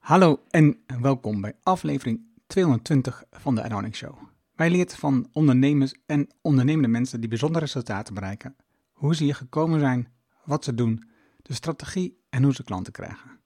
Hallo 0.00 0.42
en 0.50 0.78
welkom 1.00 1.40
bij 1.40 1.54
aflevering 1.62 2.20
220 2.46 3.24
van 3.30 3.54
de 3.54 3.62
Anonic 3.62 3.94
Show. 3.94 4.18
Wij 4.54 4.70
leert 4.70 4.94
van 4.94 5.28
ondernemers 5.32 5.94
en 6.06 6.28
ondernemende 6.42 6.88
mensen 6.88 7.20
die 7.20 7.28
bijzondere 7.28 7.64
resultaten 7.64 8.14
bereiken, 8.14 8.56
hoe 8.92 9.14
ze 9.14 9.24
hier 9.24 9.34
gekomen 9.34 9.80
zijn, 9.80 10.08
wat 10.44 10.64
ze 10.64 10.74
doen, 10.74 11.04
de 11.42 11.54
strategie 11.54 12.20
en 12.30 12.42
hoe 12.42 12.54
ze 12.54 12.64
klanten 12.64 12.92
krijgen. 12.92 13.40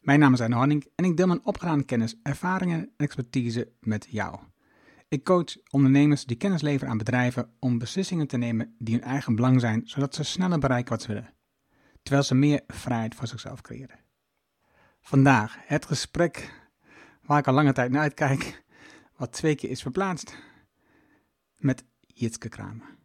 Mijn 0.00 0.20
naam 0.20 0.32
is 0.32 0.40
Arno 0.40 0.62
en 0.62 1.04
ik 1.04 1.16
deel 1.16 1.26
mijn 1.26 1.46
opgedane 1.46 1.82
kennis, 1.82 2.16
ervaringen 2.22 2.78
en 2.78 2.92
expertise 2.96 3.72
met 3.80 4.06
jou. 4.10 4.38
Ik 5.08 5.24
coach 5.24 5.56
ondernemers 5.70 6.24
die 6.24 6.36
kennis 6.36 6.62
leveren 6.62 6.88
aan 6.88 6.98
bedrijven 6.98 7.50
om 7.58 7.78
beslissingen 7.78 8.26
te 8.26 8.36
nemen 8.36 8.74
die 8.78 8.94
hun 8.94 9.04
eigen 9.04 9.34
belang 9.34 9.60
zijn, 9.60 9.82
zodat 9.84 10.14
ze 10.14 10.22
sneller 10.22 10.58
bereiken 10.58 10.90
wat 10.90 11.02
ze 11.02 11.08
willen, 11.08 11.34
terwijl 12.02 12.24
ze 12.24 12.34
meer 12.34 12.60
vrijheid 12.66 13.14
voor 13.14 13.26
zichzelf 13.26 13.60
creëren. 13.60 14.06
Vandaag 15.08 15.56
het 15.66 15.86
gesprek 15.86 16.52
waar 17.22 17.38
ik 17.38 17.46
al 17.46 17.54
lange 17.54 17.72
tijd 17.72 17.90
naar 17.90 18.00
uitkijk, 18.00 18.62
wat 19.16 19.32
twee 19.32 19.54
keer 19.54 19.70
is 19.70 19.82
verplaatst, 19.82 20.36
met 21.56 21.84
Jitske 22.06 22.48
Kramer. 22.48 22.96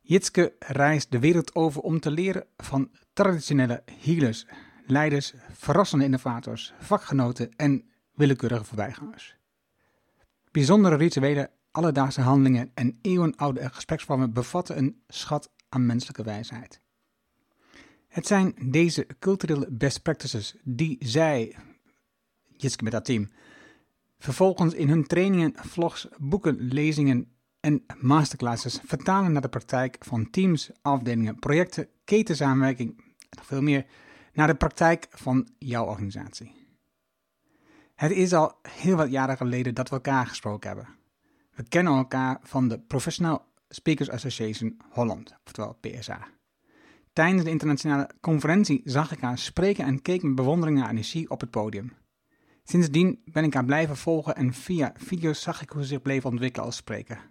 Jitske 0.00 0.54
reist 0.58 1.10
de 1.10 1.18
wereld 1.18 1.54
over 1.54 1.80
om 1.80 2.00
te 2.00 2.10
leren 2.10 2.46
van 2.56 2.90
traditionele 3.12 3.82
healers, 4.00 4.46
leiders, 4.86 5.34
verrassende 5.52 6.04
innovators, 6.04 6.74
vakgenoten 6.78 7.50
en 7.56 7.90
willekeurige 8.14 8.64
voorbijgangers. 8.64 9.36
Bijzondere 10.50 10.96
rituelen, 10.96 11.50
alledaagse 11.70 12.20
handelingen 12.20 12.70
en 12.74 12.98
eeuwenoude 13.02 13.68
gespreksvormen 13.68 14.32
bevatten 14.32 14.78
een 14.78 15.02
schat 15.06 15.50
aan 15.68 15.86
menselijke 15.86 16.22
wijsheid. 16.22 16.80
Het 18.18 18.26
zijn 18.26 18.54
deze 18.62 19.06
culturele 19.18 19.66
best 19.70 20.02
practices 20.02 20.54
die 20.62 20.96
zij, 21.00 21.56
Jitske 22.56 22.82
met 22.84 22.92
dat 22.92 23.04
team, 23.04 23.30
vervolgens 24.18 24.74
in 24.74 24.88
hun 24.88 25.06
trainingen, 25.06 25.52
vlogs, 25.56 26.08
boeken, 26.16 26.56
lezingen 26.60 27.32
en 27.60 27.84
masterclasses 28.00 28.80
vertalen 28.84 29.32
naar 29.32 29.42
de 29.42 29.48
praktijk 29.48 29.96
van 30.00 30.30
teams, 30.30 30.70
afdelingen, 30.82 31.38
projecten, 31.38 31.88
ketensamenwerking 32.04 32.98
en 32.98 33.14
nog 33.30 33.46
veel 33.46 33.62
meer 33.62 33.86
naar 34.32 34.46
de 34.46 34.54
praktijk 34.54 35.06
van 35.10 35.48
jouw 35.58 35.86
organisatie. 35.86 36.52
Het 37.94 38.10
is 38.10 38.32
al 38.32 38.58
heel 38.68 38.96
wat 38.96 39.10
jaren 39.10 39.36
geleden 39.36 39.74
dat 39.74 39.88
we 39.88 39.94
elkaar 39.94 40.26
gesproken 40.26 40.68
hebben. 40.68 40.88
We 41.54 41.62
kennen 41.68 41.92
elkaar 41.92 42.38
van 42.42 42.68
de 42.68 42.78
Professional 42.78 43.44
Speakers 43.68 44.10
Association 44.10 44.80
Holland, 44.90 45.34
oftewel 45.44 45.78
PSA. 45.80 46.36
Tijdens 47.18 47.44
de 47.44 47.50
internationale 47.50 48.10
conferentie 48.20 48.80
zag 48.84 49.12
ik 49.12 49.20
haar 49.20 49.38
spreken 49.38 49.84
en 49.84 50.02
keek 50.02 50.22
met 50.22 50.34
bewondering 50.34 50.78
naar 50.78 50.90
energie 50.90 51.30
op 51.30 51.40
het 51.40 51.50
podium. 51.50 51.92
Sindsdien 52.64 53.22
ben 53.24 53.44
ik 53.44 53.54
haar 53.54 53.64
blijven 53.64 53.96
volgen 53.96 54.36
en 54.36 54.54
via 54.54 54.92
video's 54.96 55.42
zag 55.42 55.62
ik 55.62 55.70
hoe 55.70 55.82
ze 55.82 55.88
zich 55.88 56.02
bleef 56.02 56.24
ontwikkelen 56.24 56.66
als 56.66 56.76
spreker. 56.76 57.30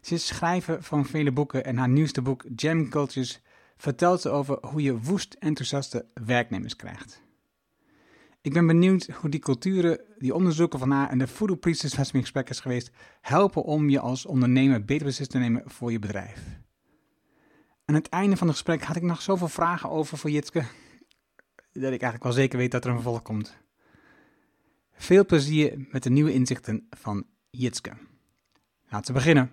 Ze 0.00 0.14
is 0.14 0.26
schrijver 0.26 0.82
van 0.82 1.06
vele 1.06 1.32
boeken 1.32 1.64
en 1.64 1.76
haar 1.76 1.88
nieuwste 1.88 2.22
boek 2.22 2.44
Jam 2.56 2.88
Cultures 2.88 3.40
vertelt 3.76 4.20
ze 4.20 4.28
over 4.28 4.58
hoe 4.60 4.82
je 4.82 5.00
woest 5.00 5.36
enthousiaste 5.38 6.06
werknemers 6.24 6.76
krijgt. 6.76 7.22
Ik 8.40 8.52
ben 8.52 8.66
benieuwd 8.66 9.06
hoe 9.06 9.30
die 9.30 9.40
culturen, 9.40 10.00
die 10.18 10.34
onderzoeken 10.34 10.78
van 10.78 10.90
haar 10.90 11.10
en 11.10 11.18
de 11.18 11.26
Voodoo 11.26 11.56
Priestess 11.56 11.94
gesprek 11.94 12.50
is 12.50 12.60
geweest, 12.60 12.90
helpen 13.20 13.62
om 13.62 13.88
je 13.88 14.00
als 14.00 14.26
ondernemer 14.26 14.84
beter 14.84 15.06
beslissingen 15.06 15.46
te 15.46 15.52
nemen 15.52 15.70
voor 15.70 15.92
je 15.92 15.98
bedrijf. 15.98 16.66
Aan 17.88 17.94
het 17.94 18.08
einde 18.08 18.36
van 18.36 18.46
het 18.46 18.56
gesprek 18.56 18.82
had 18.82 18.96
ik 18.96 19.02
nog 19.02 19.22
zoveel 19.22 19.48
vragen 19.48 19.90
over 19.90 20.18
voor 20.18 20.30
Jitske, 20.30 20.64
dat 21.72 21.82
ik 21.82 21.82
eigenlijk 21.82 22.22
wel 22.22 22.32
zeker 22.32 22.58
weet 22.58 22.70
dat 22.70 22.84
er 22.84 22.90
een 22.90 22.94
vervolg 22.94 23.22
komt. 23.22 23.56
Veel 24.92 25.26
plezier 25.26 25.86
met 25.90 26.02
de 26.02 26.10
nieuwe 26.10 26.32
inzichten 26.32 26.86
van 26.90 27.24
Jitske. 27.50 27.90
Laten 28.88 29.06
we 29.06 29.12
beginnen. 29.12 29.50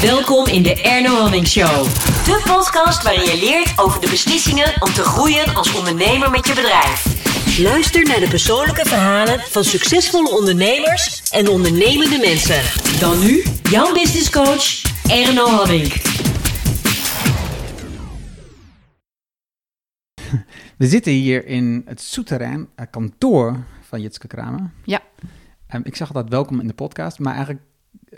Welkom 0.00 0.46
in 0.46 0.62
de 0.62 0.82
Erno 0.82 1.14
Hamming 1.14 1.46
Show. 1.46 1.84
De 2.24 2.42
podcast 2.44 3.02
waarin 3.02 3.24
je 3.24 3.38
leert 3.40 3.78
over 3.78 4.00
de 4.00 4.10
beslissingen 4.10 4.82
om 4.82 4.92
te 4.92 5.02
groeien 5.02 5.54
als 5.54 5.74
ondernemer 5.74 6.30
met 6.30 6.46
je 6.46 6.54
bedrijf. 6.54 7.17
Luister 7.62 8.04
naar 8.04 8.20
de 8.20 8.28
persoonlijke 8.28 8.84
verhalen 8.84 9.40
van 9.40 9.64
succesvolle 9.64 10.30
ondernemers 10.30 11.30
en 11.30 11.48
ondernemende 11.48 12.18
mensen. 12.18 12.62
Dan 13.00 13.18
nu, 13.18 13.42
jouw 13.62 13.92
business 13.92 14.30
coach, 14.30 14.82
Erno. 15.10 15.64
We 20.76 20.86
zitten 20.86 21.12
hier 21.12 21.46
in 21.46 21.82
het 21.86 22.00
souterrain 22.00 22.60
uh, 22.60 22.86
kantoor 22.90 23.64
van 23.80 24.00
Jitske 24.00 24.26
Kramer. 24.26 24.70
Ja. 24.84 25.00
Um, 25.74 25.80
ik 25.84 25.96
zeg 25.96 26.08
altijd 26.08 26.28
welkom 26.28 26.60
in 26.60 26.66
de 26.66 26.74
podcast, 26.74 27.18
maar 27.18 27.34
eigenlijk 27.34 27.64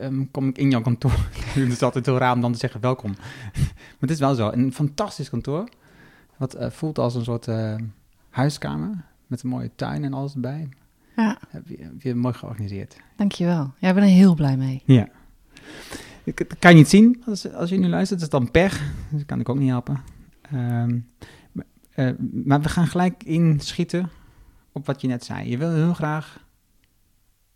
um, 0.01 0.31
kom 0.31 0.49
ik 0.49 0.59
in 0.59 0.71
jouw 0.71 0.83
kantoor. 0.83 1.28
het 1.55 1.72
is 1.72 1.83
altijd 1.83 2.07
heel 2.07 2.19
raar 2.19 2.34
om 2.34 2.41
dan 2.41 2.53
te 2.53 2.59
zeggen 2.59 2.81
welkom. 2.81 3.15
maar 3.99 4.01
het 4.01 4.11
is 4.11 4.19
wel 4.19 4.34
zo. 4.34 4.51
Een 4.51 4.72
fantastisch 4.72 5.31
kantoor. 5.31 5.69
Wat 6.37 6.57
uh, 6.57 6.71
voelt 6.71 6.99
als 6.99 7.15
een 7.15 7.25
soort 7.25 7.47
uh, 7.47 7.75
huiskamer. 8.31 9.09
Met 9.30 9.42
een 9.42 9.48
mooie 9.48 9.70
tuin 9.74 10.04
en 10.04 10.12
alles 10.12 10.34
erbij. 10.34 10.68
Ja. 11.16 11.38
Heb 11.48 11.68
je, 11.68 11.76
heb 11.80 12.02
je 12.02 12.14
mooi 12.14 12.34
georganiseerd. 12.34 12.96
Dankjewel. 13.16 13.72
Ja, 13.78 13.88
ik 13.88 13.94
ben 13.94 14.02
er 14.02 14.08
heel 14.08 14.34
blij 14.34 14.56
mee. 14.56 14.82
Ja. 14.84 15.08
Ik, 16.24 16.46
kan 16.58 16.70
je 16.70 16.76
niet 16.76 16.88
zien 16.88 17.22
als, 17.26 17.52
als 17.52 17.70
je 17.70 17.78
nu 17.78 17.88
luistert. 17.88 18.20
Het 18.20 18.32
is 18.32 18.38
dan 18.38 18.50
pech. 18.50 18.78
Dus 19.10 19.18
dat 19.18 19.26
kan 19.26 19.41
ik 19.41 19.48
ook 19.48 19.58
niet 19.58 19.68
helpen. 19.68 20.02
Um, 20.54 21.08
maar, 21.52 21.64
uh, 21.96 22.10
maar 22.44 22.60
we 22.60 22.68
gaan 22.68 22.86
gelijk 22.86 23.24
inschieten 23.24 24.10
op 24.72 24.86
wat 24.86 25.00
je 25.00 25.08
net 25.08 25.24
zei. 25.24 25.50
Je 25.50 25.58
wil 25.58 25.70
heel 25.70 25.94
graag... 25.94 26.44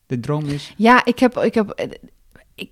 De 0.07 0.21
droom 0.21 0.45
is... 0.45 0.75
Ja, 0.77 1.05
ik 1.05 1.19
heb... 1.19 1.37
Ik 1.37 1.55
heb 1.55 1.83
ik, 2.55 2.71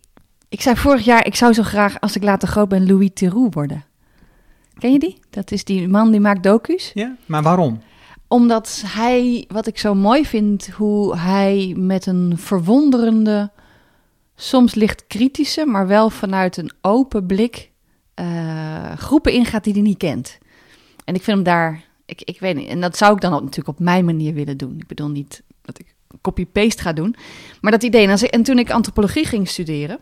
ik 0.48 0.60
zei 0.60 0.76
vorig 0.76 1.04
jaar, 1.04 1.26
ik 1.26 1.34
zou 1.34 1.52
zo 1.52 1.62
graag, 1.62 2.00
als 2.00 2.16
ik 2.16 2.22
later 2.22 2.48
groot 2.48 2.68
ben, 2.68 2.86
Louis 2.86 3.10
Theroux 3.14 3.54
worden. 3.54 3.84
Ken 4.78 4.92
je 4.92 4.98
die? 4.98 5.18
Dat 5.30 5.50
is 5.50 5.64
die 5.64 5.88
man 5.88 6.10
die 6.10 6.20
maakt 6.20 6.42
docu's. 6.42 6.90
Ja, 6.94 7.16
maar 7.26 7.42
waarom? 7.42 7.80
Omdat 8.32 8.82
hij, 8.86 9.44
wat 9.48 9.66
ik 9.66 9.78
zo 9.78 9.94
mooi 9.94 10.26
vind, 10.26 10.68
hoe 10.68 11.16
hij 11.16 11.74
met 11.78 12.06
een 12.06 12.38
verwonderende, 12.38 13.50
soms 14.34 14.74
licht 14.74 15.06
kritische, 15.06 15.66
maar 15.66 15.86
wel 15.86 16.10
vanuit 16.10 16.56
een 16.56 16.70
open 16.80 17.26
blik 17.26 17.70
uh, 18.20 18.92
groepen 18.92 19.32
ingaat 19.32 19.64
die 19.64 19.72
hij 19.72 19.82
niet 19.82 19.98
kent. 19.98 20.38
En 21.04 21.14
ik 21.14 21.22
vind 21.22 21.36
hem 21.36 21.44
daar, 21.44 21.84
ik, 22.06 22.22
ik 22.22 22.40
weet 22.40 22.56
niet, 22.56 22.68
en 22.68 22.80
dat 22.80 22.96
zou 22.96 23.14
ik 23.14 23.20
dan 23.20 23.32
ook 23.32 23.40
natuurlijk 23.40 23.78
op 23.78 23.84
mijn 23.84 24.04
manier 24.04 24.34
willen 24.34 24.56
doen. 24.56 24.76
Ik 24.78 24.86
bedoel 24.86 25.10
niet 25.10 25.42
dat 25.62 25.78
ik 25.78 25.94
copy-paste 26.20 26.82
ga 26.82 26.92
doen, 26.92 27.14
maar 27.60 27.72
dat 27.72 27.82
idee. 27.82 28.28
En, 28.28 28.42
toen 28.42 28.58
ik 28.58 28.70
antropologie 28.70 29.26
ging 29.26 29.48
studeren, 29.48 29.98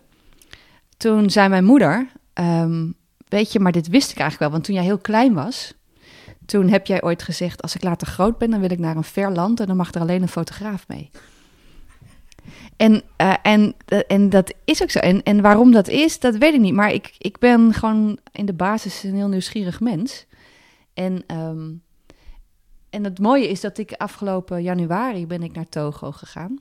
toen 0.96 1.30
zei 1.30 1.48
mijn 1.48 1.64
moeder, 1.64 2.10
um, 2.34 2.94
weet 3.28 3.52
je, 3.52 3.60
maar 3.60 3.72
dit 3.72 3.88
wist 3.88 4.10
ik 4.10 4.18
eigenlijk 4.18 4.40
wel, 4.40 4.50
want 4.50 4.64
toen 4.64 4.74
jij 4.74 4.84
heel 4.84 4.98
klein 4.98 5.34
was, 5.34 5.74
toen 6.50 6.68
heb 6.68 6.86
jij 6.86 7.02
ooit 7.02 7.22
gezegd: 7.22 7.62
Als 7.62 7.74
ik 7.74 7.82
later 7.82 8.06
groot 8.06 8.38
ben, 8.38 8.50
dan 8.50 8.60
wil 8.60 8.70
ik 8.70 8.78
naar 8.78 8.96
een 8.96 9.04
ver 9.04 9.32
land 9.32 9.60
en 9.60 9.66
dan 9.66 9.76
mag 9.76 9.94
er 9.94 10.00
alleen 10.00 10.22
een 10.22 10.28
fotograaf 10.28 10.88
mee. 10.88 11.10
En, 12.76 13.02
uh, 13.20 13.34
en, 13.42 13.74
uh, 13.88 13.98
en 14.06 14.28
dat 14.28 14.54
is 14.64 14.82
ook 14.82 14.90
zo. 14.90 14.98
En, 14.98 15.22
en 15.22 15.40
waarom 15.40 15.72
dat 15.72 15.88
is, 15.88 16.18
dat 16.18 16.36
weet 16.36 16.54
ik 16.54 16.60
niet. 16.60 16.74
Maar 16.74 16.92
ik, 16.92 17.14
ik 17.18 17.38
ben 17.38 17.74
gewoon 17.74 18.18
in 18.32 18.46
de 18.46 18.52
basis 18.52 19.02
een 19.02 19.14
heel 19.14 19.28
nieuwsgierig 19.28 19.80
mens. 19.80 20.26
En, 20.94 21.36
um, 21.36 21.82
en 22.90 23.04
het 23.04 23.18
mooie 23.18 23.48
is 23.48 23.60
dat 23.60 23.78
ik 23.78 23.92
afgelopen 23.92 24.62
januari 24.62 25.26
ben 25.26 25.42
ik 25.42 25.52
naar 25.52 25.68
Togo 25.68 26.12
gegaan. 26.12 26.58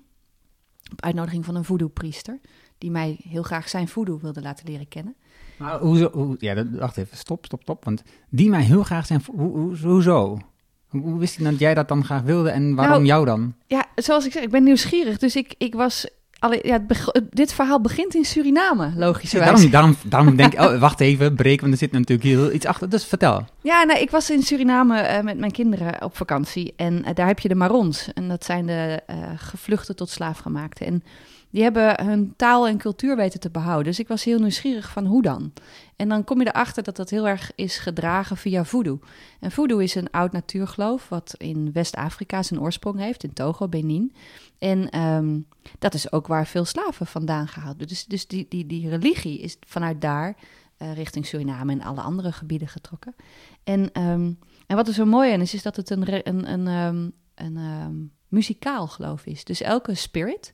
Op 0.91 1.01
uitnodiging 1.01 1.45
van 1.45 1.55
een 1.55 1.65
voodoo-priester. 1.65 2.39
Die 2.77 2.91
mij 2.91 3.17
heel 3.29 3.43
graag 3.43 3.69
zijn 3.69 3.87
voodoo 3.87 4.19
wilde 4.19 4.41
laten 4.41 4.65
leren 4.65 4.87
kennen. 4.87 5.15
Maar 5.59 5.79
hoezo, 5.79 6.09
hoe, 6.13 6.35
ja, 6.39 6.65
wacht 6.71 6.97
even, 6.97 7.17
stop, 7.17 7.45
stop, 7.45 7.61
stop. 7.61 7.83
Want 7.83 8.03
die 8.29 8.49
mij 8.49 8.63
heel 8.63 8.83
graag 8.83 9.05
zijn, 9.05 9.21
hoe, 9.35 9.57
hoe, 9.57 9.77
hoezo? 9.77 10.39
Hoe 10.87 11.19
wist 11.19 11.37
je 11.37 11.43
dat 11.43 11.59
jij 11.59 11.73
dat 11.73 11.87
dan 11.87 12.05
graag 12.05 12.21
wilde 12.21 12.49
en 12.49 12.75
waarom 12.75 12.93
nou, 12.93 13.05
jou 13.05 13.25
dan? 13.25 13.53
Ja, 13.67 13.85
zoals 13.95 14.25
ik 14.25 14.31
zeg, 14.31 14.43
ik 14.43 14.51
ben 14.51 14.63
nieuwsgierig. 14.63 15.17
Dus 15.17 15.35
ik, 15.35 15.55
ik 15.57 15.73
was... 15.73 16.07
Alle, 16.39 16.59
ja, 16.63 16.85
dit 17.29 17.53
verhaal 17.53 17.81
begint 17.81 18.15
in 18.15 18.25
Suriname, 18.25 18.91
logischerwijs. 18.95 19.51
Daarom, 19.51 19.71
daarom, 19.71 19.95
daarom 20.03 20.35
denk 20.35 20.53
ik, 20.53 20.59
oh, 20.59 20.79
wacht 20.79 20.99
even, 20.99 21.35
breek, 21.35 21.61
want 21.61 21.73
er 21.73 21.79
zit 21.79 21.91
natuurlijk 21.91 22.27
heel 22.27 22.51
iets 22.53 22.65
achter. 22.65 22.89
Dus 22.89 23.05
vertel. 23.05 23.45
Ja, 23.61 23.83
nou, 23.83 23.99
ik 23.99 24.09
was 24.09 24.29
in 24.29 24.41
Suriname 24.41 25.01
uh, 25.01 25.21
met 25.21 25.37
mijn 25.37 25.51
kinderen 25.51 26.03
op 26.03 26.17
vakantie. 26.17 26.73
En 26.75 26.93
uh, 26.93 27.09
daar 27.13 27.27
heb 27.27 27.39
je 27.39 27.47
de 27.47 27.55
Marons. 27.55 28.13
En 28.13 28.27
dat 28.27 28.45
zijn 28.45 28.65
de 28.65 29.01
uh, 29.09 29.15
gevluchten 29.35 29.95
tot 29.95 30.09
slaafgemaakte. 30.09 30.85
En 30.85 31.03
die 31.49 31.63
hebben 31.63 32.05
hun 32.05 32.33
taal 32.35 32.67
en 32.67 32.77
cultuur 32.77 33.15
weten 33.15 33.39
te 33.39 33.49
behouden. 33.49 33.85
Dus 33.85 33.99
ik 33.99 34.07
was 34.07 34.23
heel 34.23 34.39
nieuwsgierig 34.39 34.89
van 34.89 35.05
hoe 35.05 35.21
dan. 35.21 35.53
En 35.95 36.09
dan 36.09 36.23
kom 36.23 36.39
je 36.39 36.47
erachter 36.47 36.83
dat 36.83 36.95
dat 36.95 37.09
heel 37.09 37.27
erg 37.27 37.51
is 37.55 37.77
gedragen 37.77 38.37
via 38.37 38.65
voodoo. 38.65 38.99
En 39.39 39.51
voodoo 39.51 39.77
is 39.77 39.95
een 39.95 40.11
oud 40.11 40.31
natuurgeloof 40.31 41.09
wat 41.09 41.35
in 41.37 41.71
West-Afrika 41.71 42.43
zijn 42.43 42.61
oorsprong 42.61 42.99
heeft, 42.99 43.23
in 43.23 43.33
Togo, 43.33 43.67
Benin. 43.67 44.13
En 44.57 44.99
um, 44.99 45.47
dat 45.79 45.93
is 45.93 46.11
ook 46.11 46.27
waar 46.27 46.47
veel 46.47 46.65
slaven 46.65 47.07
vandaan 47.07 47.47
gehaald. 47.47 47.89
Dus, 47.89 48.05
dus 48.05 48.27
die, 48.27 48.45
die, 48.49 48.65
die 48.65 48.89
religie 48.89 49.39
is 49.39 49.57
vanuit 49.67 50.01
daar 50.01 50.35
eh, 50.77 50.93
richting 50.93 51.25
Suriname 51.25 51.71
en 51.71 51.81
alle 51.81 52.01
andere 52.01 52.31
gebieden 52.31 52.67
getrokken. 52.67 53.15
En, 53.63 53.91
ehm, 53.91 54.31
en 54.67 54.75
wat 54.75 54.87
er 54.87 54.93
zo 54.93 55.05
mooi 55.05 55.33
aan 55.33 55.41
is, 55.41 55.53
is 55.53 55.63
dat 55.63 55.75
het 55.75 55.89
een, 55.89 56.27
een, 56.27 56.51
een, 56.51 56.67
ehm, 56.67 57.09
een 57.35 57.57
ehm, 57.57 57.95
muzikaal 58.27 58.87
geloof 58.87 59.25
is. 59.25 59.43
Dus 59.43 59.61
elke 59.61 59.95
spirit, 59.95 60.53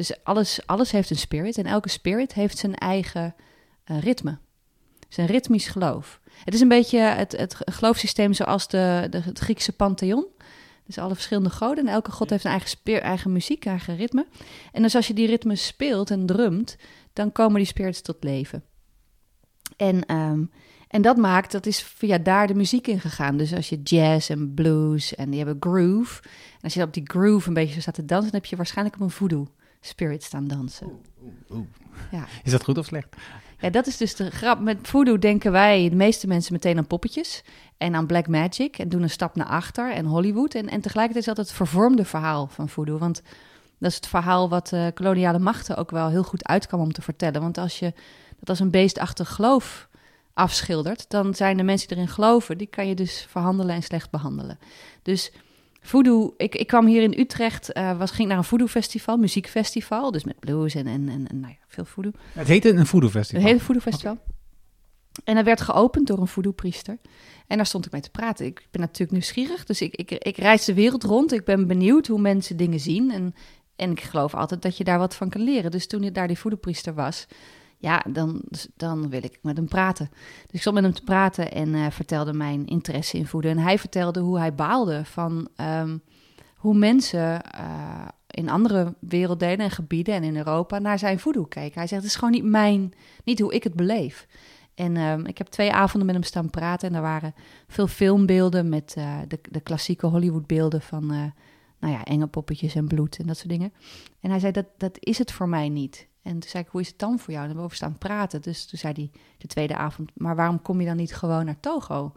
dus 0.00 0.24
alles, 0.24 0.66
alles 0.66 0.90
heeft 0.90 1.10
een 1.10 1.16
spirit 1.16 1.58
en 1.58 1.66
elke 1.66 1.88
spirit 1.88 2.34
heeft 2.34 2.58
zijn 2.58 2.74
eigen 2.74 3.34
eh, 3.84 4.00
ritme. 4.00 4.38
Een 5.16 5.26
ritmisch 5.26 5.68
geloof. 5.68 6.20
Het 6.44 6.54
is 6.54 6.60
een 6.60 6.68
beetje 6.68 6.98
het, 6.98 7.32
het 7.32 7.56
geloofssysteem 7.58 8.32
zoals 8.32 8.68
de, 8.68 9.06
de, 9.10 9.20
het 9.20 9.38
Griekse 9.38 9.72
pantheon. 9.72 10.26
Dus 10.86 10.98
alle 10.98 11.14
verschillende 11.14 11.50
goden. 11.50 11.86
En 11.86 11.92
elke 11.92 12.10
god 12.10 12.30
heeft 12.30 12.44
een 12.44 12.50
eigen, 12.50 12.68
speer, 12.68 13.00
eigen 13.00 13.32
muziek, 13.32 13.64
eigen 13.64 13.96
ritme. 13.96 14.26
En 14.72 14.82
dus 14.82 14.94
als 14.94 15.06
je 15.06 15.14
die 15.14 15.26
ritmes 15.26 15.66
speelt 15.66 16.10
en 16.10 16.26
drumt, 16.26 16.76
dan 17.12 17.32
komen 17.32 17.56
die 17.56 17.66
spirits 17.66 18.00
tot 18.00 18.24
leven. 18.24 18.64
En, 19.76 20.06
ehm, 20.06 20.44
en 20.88 21.02
dat 21.02 21.16
maakt, 21.16 21.52
dat 21.52 21.66
is 21.66 21.82
via 21.82 22.18
daar 22.18 22.46
de 22.46 22.54
muziek 22.54 22.86
in 22.86 23.00
gegaan. 23.00 23.36
Dus 23.36 23.54
als 23.54 23.68
je 23.68 23.82
jazz 23.82 24.30
en 24.30 24.54
blues 24.54 25.14
en 25.14 25.30
die 25.30 25.44
hebben 25.44 25.56
groove. 25.60 26.22
En 26.22 26.60
als 26.60 26.74
je 26.74 26.82
op 26.82 26.94
die 26.94 27.10
groove 27.10 27.48
een 27.48 27.54
beetje 27.54 27.74
zo 27.74 27.80
staat 27.80 27.94
te 27.94 28.04
dansen, 28.04 28.30
dan 28.30 28.40
heb 28.40 28.50
je 28.50 28.56
waarschijnlijk 28.56 28.96
op 28.96 29.02
een 29.02 29.10
voodoo 29.10 29.48
spirit 29.80 30.22
staan 30.22 30.48
dansen. 30.48 31.00
Ja. 32.10 32.26
Is 32.42 32.50
dat 32.50 32.64
goed 32.64 32.78
of 32.78 32.86
slecht? 32.86 33.16
Ja, 33.58 33.70
dat 33.70 33.86
is 33.86 33.96
dus 33.96 34.14
de 34.14 34.30
grap. 34.30 34.60
Met 34.60 34.78
voodoo 34.82 35.18
denken 35.18 35.52
wij, 35.52 35.88
de 35.88 35.96
meeste 35.96 36.26
mensen, 36.26 36.52
meteen 36.52 36.78
aan 36.78 36.86
poppetjes 36.86 37.42
en 37.76 37.94
aan 37.94 38.06
black 38.06 38.28
magic 38.28 38.78
en 38.78 38.88
doen 38.88 39.02
een 39.02 39.10
stap 39.10 39.36
naar 39.36 39.46
achter 39.46 39.92
en 39.92 40.04
Hollywood. 40.04 40.54
En, 40.54 40.68
en 40.68 40.80
tegelijkertijd 40.80 41.28
is 41.28 41.34
dat 41.34 41.46
het 41.46 41.56
vervormde 41.56 42.04
verhaal 42.04 42.46
van 42.46 42.68
voodoo. 42.68 42.98
Want 42.98 43.22
dat 43.78 43.90
is 43.90 43.96
het 43.96 44.06
verhaal 44.06 44.48
wat 44.48 44.72
uh, 44.72 44.86
koloniale 44.94 45.38
machten 45.38 45.76
ook 45.76 45.90
wel 45.90 46.08
heel 46.08 46.22
goed 46.22 46.46
uitkwam 46.46 46.80
om 46.80 46.92
te 46.92 47.02
vertellen. 47.02 47.40
Want 47.40 47.58
als 47.58 47.78
je 47.78 47.92
dat 48.38 48.48
als 48.48 48.60
een 48.60 48.70
beestachtig 48.70 49.28
geloof 49.28 49.88
afschildert, 50.34 51.10
dan 51.10 51.34
zijn 51.34 51.56
de 51.56 51.62
mensen 51.62 51.88
die 51.88 51.96
erin 51.96 52.08
geloven, 52.08 52.58
die 52.58 52.66
kan 52.66 52.88
je 52.88 52.94
dus 52.94 53.26
verhandelen 53.28 53.74
en 53.74 53.82
slecht 53.82 54.10
behandelen. 54.10 54.58
Dus 55.02 55.32
voodoo, 55.80 56.34
ik, 56.36 56.54
ik 56.54 56.66
kwam 56.66 56.86
hier 56.86 57.02
in 57.02 57.18
Utrecht, 57.18 57.76
uh, 57.76 57.98
was, 57.98 58.10
ging 58.10 58.28
naar 58.28 58.38
een 58.38 58.44
voodoo 58.44 58.66
festival, 58.66 59.16
muziekfestival, 59.16 60.10
dus 60.10 60.24
met 60.24 60.40
blues 60.40 60.74
en, 60.74 60.86
en, 60.86 61.08
en, 61.08 61.26
en 61.28 61.40
nou 61.40 61.52
ja, 61.52 61.64
veel 61.66 61.84
voodoo. 61.84 62.12
Het 62.32 62.48
heette 62.48 62.68
een 62.68 62.86
voodoo 62.86 63.08
festival? 63.08 63.40
Een 63.40 63.46
hele 63.46 63.60
voodoo 63.60 63.80
festival. 63.80 64.12
Okay. 64.12 64.24
En 65.24 65.34
dat 65.34 65.44
werd 65.44 65.60
geopend 65.60 66.06
door 66.06 66.18
een 66.18 66.26
voodoo 66.26 66.52
priester. 66.52 66.98
En 67.46 67.56
daar 67.56 67.66
stond 67.66 67.86
ik 67.86 67.92
mee 67.92 68.00
te 68.00 68.10
praten. 68.10 68.46
Ik 68.46 68.66
ben 68.70 68.80
natuurlijk 68.80 69.12
nieuwsgierig, 69.12 69.64
dus 69.64 69.80
ik, 69.80 69.94
ik, 69.96 70.10
ik 70.10 70.36
reis 70.36 70.64
de 70.64 70.74
wereld 70.74 71.04
rond. 71.04 71.32
Ik 71.32 71.44
ben 71.44 71.66
benieuwd 71.66 72.06
hoe 72.06 72.20
mensen 72.20 72.56
dingen 72.56 72.80
zien. 72.80 73.10
En, 73.10 73.34
en 73.76 73.90
ik 73.90 74.00
geloof 74.00 74.34
altijd 74.34 74.62
dat 74.62 74.76
je 74.76 74.84
daar 74.84 74.98
wat 74.98 75.14
van 75.14 75.28
kan 75.28 75.40
leren. 75.40 75.70
Dus 75.70 75.86
toen 75.86 76.12
daar 76.12 76.26
die 76.26 76.38
voodoo-priester 76.38 76.94
was, 76.94 77.26
ja, 77.80 78.04
dan, 78.08 78.42
dan 78.76 79.10
wil 79.10 79.24
ik 79.24 79.38
met 79.42 79.56
hem 79.56 79.68
praten. 79.68 80.08
Dus 80.42 80.50
ik 80.50 80.60
stond 80.60 80.74
met 80.74 80.84
hem 80.84 80.94
te 80.94 81.04
praten 81.04 81.52
en 81.52 81.68
uh, 81.68 81.90
vertelde 81.90 82.32
mijn 82.32 82.66
interesse 82.66 83.16
in 83.16 83.26
voeden. 83.26 83.50
En 83.50 83.58
hij 83.58 83.78
vertelde 83.78 84.20
hoe 84.20 84.38
hij 84.38 84.54
baalde 84.54 85.04
van 85.04 85.48
um, 85.56 86.02
hoe 86.54 86.74
mensen 86.74 87.40
uh, 87.54 88.08
in 88.26 88.48
andere 88.48 88.94
werelddelen 89.00 89.58
en 89.58 89.70
gebieden 89.70 90.14
en 90.14 90.22
in 90.22 90.36
Europa 90.36 90.78
naar 90.78 90.98
zijn 90.98 91.18
voodoo 91.18 91.44
keken. 91.44 91.78
Hij 91.78 91.86
zegt, 91.86 92.02
het 92.02 92.10
is 92.10 92.16
gewoon 92.16 92.30
niet 92.30 92.44
mijn, 92.44 92.92
niet 93.24 93.40
hoe 93.40 93.54
ik 93.54 93.64
het 93.64 93.74
beleef. 93.74 94.26
En 94.74 94.96
um, 94.96 95.26
ik 95.26 95.38
heb 95.38 95.46
twee 95.46 95.72
avonden 95.72 96.06
met 96.06 96.14
hem 96.14 96.24
staan 96.24 96.50
praten 96.50 96.88
en 96.88 96.94
er 96.94 97.02
waren 97.02 97.34
veel 97.68 97.86
filmbeelden 97.86 98.68
met 98.68 98.94
uh, 98.98 99.18
de, 99.28 99.38
de 99.50 99.60
klassieke 99.60 100.06
Hollywoodbeelden 100.06 100.82
van, 100.82 101.06
nou 101.80 101.92
ja, 101.92 102.04
enge 102.04 102.26
poppetjes 102.26 102.74
en 102.74 102.88
bloed 102.88 103.18
en 103.18 103.26
dat 103.26 103.36
soort 103.36 103.48
dingen. 103.48 103.72
En 104.20 104.30
hij 104.30 104.38
zei, 104.38 104.52
dat, 104.52 104.66
dat 104.76 104.96
is 105.00 105.18
het 105.18 105.32
voor 105.32 105.48
mij 105.48 105.68
niet. 105.68 106.08
En 106.22 106.32
toen 106.32 106.50
zei 106.50 106.62
ik, 106.62 106.68
hoe 106.70 106.80
is 106.80 106.88
het 106.88 106.98
dan 106.98 107.18
voor 107.18 107.32
jou? 107.32 107.48
En 107.48 107.56
we 107.56 107.62
over 107.62 107.76
staan 107.76 107.98
praten. 107.98 108.42
Dus 108.42 108.66
toen 108.66 108.78
zei 108.78 108.92
hij 108.92 109.10
de 109.38 109.46
tweede 109.46 109.76
avond, 109.76 110.10
maar 110.14 110.36
waarom 110.36 110.62
kom 110.62 110.80
je 110.80 110.86
dan 110.86 110.96
niet 110.96 111.14
gewoon 111.14 111.44
naar 111.44 111.60
Togo? 111.60 112.12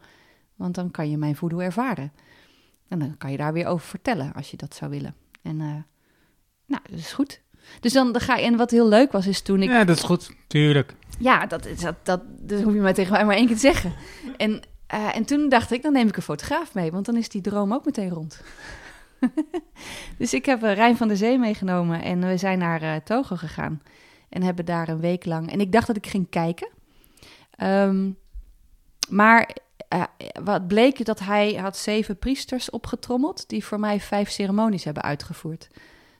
Want 0.55 0.75
dan 0.75 0.91
kan 0.91 1.09
je 1.09 1.17
mijn 1.17 1.35
voodoo 1.35 1.59
ervaren. 1.59 2.11
En 2.88 3.00
dan 3.00 3.17
kan 3.17 3.31
je 3.31 3.38
daar 3.38 3.53
weer 3.53 3.65
over 3.65 3.88
vertellen, 3.88 4.33
als 4.33 4.51
je 4.51 4.57
dat 4.57 4.75
zou 4.75 4.91
willen. 4.91 5.15
En 5.41 5.59
uh, 5.59 5.75
nou, 6.65 6.81
dat 6.89 7.00
is 7.00 7.13
goed. 7.13 7.41
Dus 7.79 7.94
dan, 7.94 8.11
dan 8.11 8.21
ga 8.21 8.35
je, 8.35 8.45
en 8.45 8.57
wat 8.57 8.71
heel 8.71 8.88
leuk 8.88 9.11
was, 9.11 9.27
is 9.27 9.41
toen 9.41 9.61
ik... 9.61 9.69
Ja, 9.69 9.83
dat 9.83 9.97
is 9.97 10.03
goed, 10.03 10.35
tuurlijk. 10.47 10.95
Ja, 11.19 11.45
dat, 11.45 11.63
dat, 11.63 11.95
dat, 12.03 12.21
dat 12.39 12.61
hoef 12.61 12.73
je 12.73 12.79
mij 12.79 12.94
tegen 12.94 13.11
mij 13.11 13.25
maar 13.25 13.35
één 13.35 13.45
keer 13.45 13.56
te 13.56 13.61
zeggen. 13.61 13.94
En, 14.38 14.61
uh, 14.94 15.15
en 15.15 15.25
toen 15.25 15.49
dacht 15.49 15.71
ik, 15.71 15.81
dan 15.81 15.94
neem 15.94 16.07
ik 16.07 16.15
een 16.15 16.23
fotograaf 16.23 16.73
mee, 16.73 16.91
want 16.91 17.06
dan 17.06 17.17
is 17.17 17.29
die 17.29 17.41
droom 17.41 17.73
ook 17.73 17.85
meteen 17.85 18.09
rond. 18.09 18.41
dus 20.17 20.33
ik 20.33 20.45
heb 20.45 20.63
uh, 20.63 20.73
Rijn 20.73 20.97
van 20.97 21.07
der 21.07 21.17
Zee 21.17 21.37
meegenomen 21.37 22.01
en 22.01 22.27
we 22.27 22.37
zijn 22.37 22.59
naar 22.59 22.83
uh, 22.83 22.95
Togo 22.95 23.35
gegaan. 23.35 23.81
En 24.29 24.43
hebben 24.43 24.65
daar 24.65 24.89
een 24.89 24.99
week 24.99 25.25
lang. 25.25 25.51
En 25.51 25.59
ik 25.59 25.71
dacht 25.71 25.87
dat 25.87 25.95
ik 25.95 26.07
ging 26.07 26.29
kijken. 26.29 26.69
Um, 27.63 28.17
maar 29.09 29.55
uh, 29.93 30.03
wat 30.43 30.67
bleek 30.67 31.05
dat 31.05 31.19
hij 31.19 31.53
had 31.53 31.77
zeven 31.77 32.17
priesters 32.17 32.69
opgetrommeld. 32.69 33.49
die 33.49 33.65
voor 33.65 33.79
mij 33.79 33.99
vijf 33.99 34.29
ceremonies 34.29 34.83
hebben 34.83 35.03
uitgevoerd. 35.03 35.67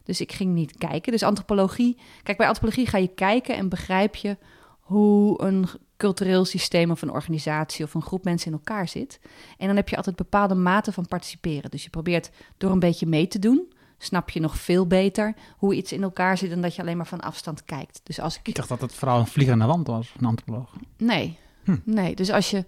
Dus 0.04 0.22
ik 0.22 0.32
ging 0.32 0.54
niet 0.54 0.78
kijken. 0.78 1.12
Dus 1.12 1.24
antropologie. 1.24 1.98
Kijk, 2.24 2.38
bij 2.38 2.48
antropologie 2.48 2.88
ga 2.88 2.98
je 2.98 3.14
kijken 3.14 3.56
en 3.56 3.70
begrijp 3.70 4.16
je 4.16 4.38
hoe 4.80 5.42
een 5.42 5.68
cultureel 6.04 6.46
systeem 6.46 6.92
of 6.92 7.02
een 7.02 7.12
organisatie 7.12 7.86
of 7.86 7.94
een 7.94 8.02
groep 8.02 8.24
mensen 8.24 8.52
in 8.52 8.58
elkaar 8.58 8.88
zit. 8.88 9.20
En 9.58 9.68
dan 9.68 9.76
heb 9.76 9.90
je 9.90 9.96
altijd 9.96 10.16
bepaalde 10.16 10.56
maten 10.56 10.94
van 10.94 11.08
participeren. 11.08 11.72
Dus 11.72 11.84
je 11.84 11.90
probeert 11.90 12.30
door 12.58 12.72
een 12.72 12.80
beetje 12.80 13.08
mee 13.08 13.28
te 13.28 13.40
doen, 13.40 13.74
snap 13.98 14.30
je 14.30 14.40
nog 14.40 14.58
veel 14.58 14.88
beter 14.88 15.34
hoe 15.58 15.76
iets 15.76 15.92
in 15.92 16.04
elkaar 16.04 16.38
zit 16.38 16.50
dan 16.50 16.62
dat 16.62 16.76
je 16.76 16.82
alleen 16.82 16.98
maar 16.98 17.08
van 17.08 17.20
afstand 17.20 17.66
kijkt. 17.66 18.02
Dus 18.04 18.20
als 18.20 18.38
ik... 18.38 18.48
ik 18.48 18.56
dacht 18.56 18.70
dat 18.70 18.82
het 18.82 18.94
vooral 18.94 19.20
een 19.20 19.28
vliegende 19.28 19.66
wand 19.66 19.88
was, 19.88 20.14
een 20.20 20.26
antropoloog. 20.26 20.74
Nee, 20.98 21.38
hm. 21.64 21.78
nee. 21.84 22.16
Dus 22.16 22.32
als 22.32 22.50
je, 22.50 22.64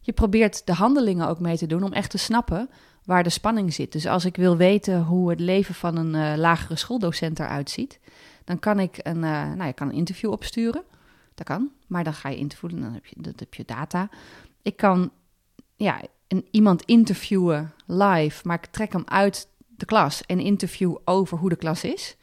je 0.00 0.12
probeert 0.12 0.66
de 0.66 0.74
handelingen 0.74 1.28
ook 1.28 1.40
mee 1.40 1.56
te 1.56 1.66
doen 1.66 1.82
om 1.82 1.92
echt 1.92 2.10
te 2.10 2.18
snappen 2.18 2.70
waar 3.04 3.22
de 3.22 3.30
spanning 3.30 3.74
zit. 3.74 3.92
Dus 3.92 4.06
als 4.06 4.24
ik 4.24 4.36
wil 4.36 4.56
weten 4.56 5.02
hoe 5.02 5.30
het 5.30 5.40
leven 5.40 5.74
van 5.74 5.96
een 5.96 6.14
uh, 6.14 6.36
lagere 6.36 6.76
schooldocent 6.76 7.38
eruit 7.38 7.70
ziet, 7.70 7.98
dan 8.44 8.58
kan 8.58 8.80
ik 8.80 8.98
een, 9.02 9.22
uh, 9.22 9.52
nou, 9.52 9.64
je 9.64 9.72
kan 9.72 9.88
een 9.88 9.94
interview 9.94 10.30
opsturen. 10.30 10.82
Dat 11.40 11.48
kan, 11.48 11.70
maar 11.86 12.04
dan 12.04 12.14
ga 12.14 12.28
je 12.28 12.36
interviewen, 12.36 12.80
dan 12.80 12.92
heb 12.92 13.06
je, 13.06 13.14
dan 13.18 13.32
heb 13.36 13.54
je 13.54 13.64
data. 13.64 14.08
Ik 14.62 14.76
kan 14.76 15.10
ja, 15.76 16.00
een, 16.28 16.46
iemand 16.50 16.82
interviewen 16.82 17.72
live, 17.86 18.46
maar 18.46 18.56
ik 18.56 18.66
trek 18.66 18.92
hem 18.92 19.02
uit 19.06 19.48
de 19.68 19.84
klas 19.84 20.22
en 20.26 20.40
interview 20.40 20.96
over 21.04 21.38
hoe 21.38 21.48
de 21.48 21.56
klas 21.56 21.84
is. 21.84 22.16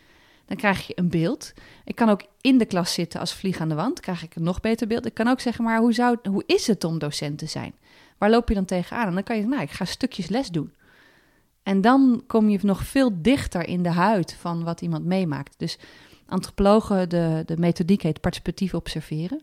Dan 0.46 0.58
krijg 0.58 0.88
je 0.88 1.00
een 1.00 1.10
beeld. 1.10 1.54
Ik 1.84 1.96
kan 1.96 2.10
ook 2.10 2.22
in 2.42 2.58
de 2.58 2.66
klas 2.66 2.94
zitten 2.94 3.20
als 3.20 3.34
vlieg 3.34 3.60
aan 3.60 3.70
de 3.70 3.76
wand. 3.76 4.00
krijg 4.00 4.24
ik 4.24 4.36
een 4.36 4.44
nog 4.44 4.60
beter 4.60 4.88
beeld. 4.88 5.06
Ik 5.06 5.14
kan 5.14 5.28
ook 5.28 5.40
zeggen, 5.40 5.64
maar 5.64 5.80
hoe, 5.80 5.94
zou, 5.94 6.18
hoe 6.30 6.44
is 6.46 6.68
het 6.68 6.84
om 6.84 7.00
docent 7.00 7.38
te 7.38 7.46
zijn? 7.46 7.74
Waar 8.18 8.30
loop 8.30 8.48
je 8.48 8.56
dan 8.56 8.66
tegenaan? 8.66 9.08
En 9.08 9.14
dan 9.14 9.24
kan 9.24 9.38
je 9.38 9.48
nou, 9.48 9.62
ik 9.62 9.72
ga 9.72 9.86
stukjes 9.86 10.28
les 10.28 10.50
doen. 10.50 10.74
En 11.64 11.82
dan 11.82 12.24
kom 12.28 12.50
je 12.50 12.60
nog 12.62 12.84
veel 12.84 13.22
dichter 13.22 13.68
in 13.68 13.84
de 13.84 13.92
huid 13.92 14.34
van 14.40 14.64
wat 14.64 14.82
iemand 14.82 15.06
meemaakt. 15.06 15.54
Dus 15.58 15.78
antropologen, 16.28 17.10
de, 17.10 17.44
de 17.46 17.58
methodiek 17.58 18.02
heet 18.02 18.22
participatief 18.22 18.74
observeren. 18.74 19.42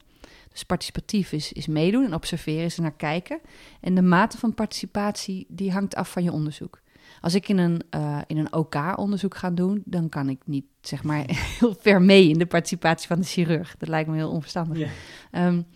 Dus 0.50 0.64
participatief 0.64 1.32
is, 1.32 1.52
is 1.52 1.66
meedoen 1.66 2.04
en 2.04 2.14
observeren 2.14 2.64
is 2.64 2.76
er 2.76 2.82
naar 2.82 2.96
kijken. 2.96 3.40
En 3.80 3.94
de 3.94 4.02
mate 4.02 4.38
van 4.38 4.54
participatie 4.54 5.46
die 5.48 5.72
hangt 5.72 5.94
af 5.94 6.10
van 6.10 6.22
je 6.22 6.32
onderzoek. 6.32 6.82
Als 7.20 7.34
ik 7.34 7.48
in 7.48 7.58
een, 7.58 7.82
uh, 7.96 8.18
in 8.26 8.36
een 8.36 8.52
OK-onderzoek 8.52 9.36
ga 9.36 9.50
doen, 9.50 9.82
dan 9.84 10.08
kan 10.08 10.28
ik 10.28 10.40
niet 10.44 10.64
zeg 10.80 11.02
maar 11.02 11.24
heel 11.58 11.76
ver 11.80 12.02
mee 12.02 12.28
in 12.28 12.38
de 12.38 12.46
participatie 12.46 13.06
van 13.06 13.18
de 13.18 13.26
chirurg. 13.26 13.76
Dat 13.78 13.88
lijkt 13.88 14.08
me 14.08 14.16
heel 14.16 14.30
onverstandig. 14.30 14.78
Yeah. 14.78 15.46
Um, 15.46 15.66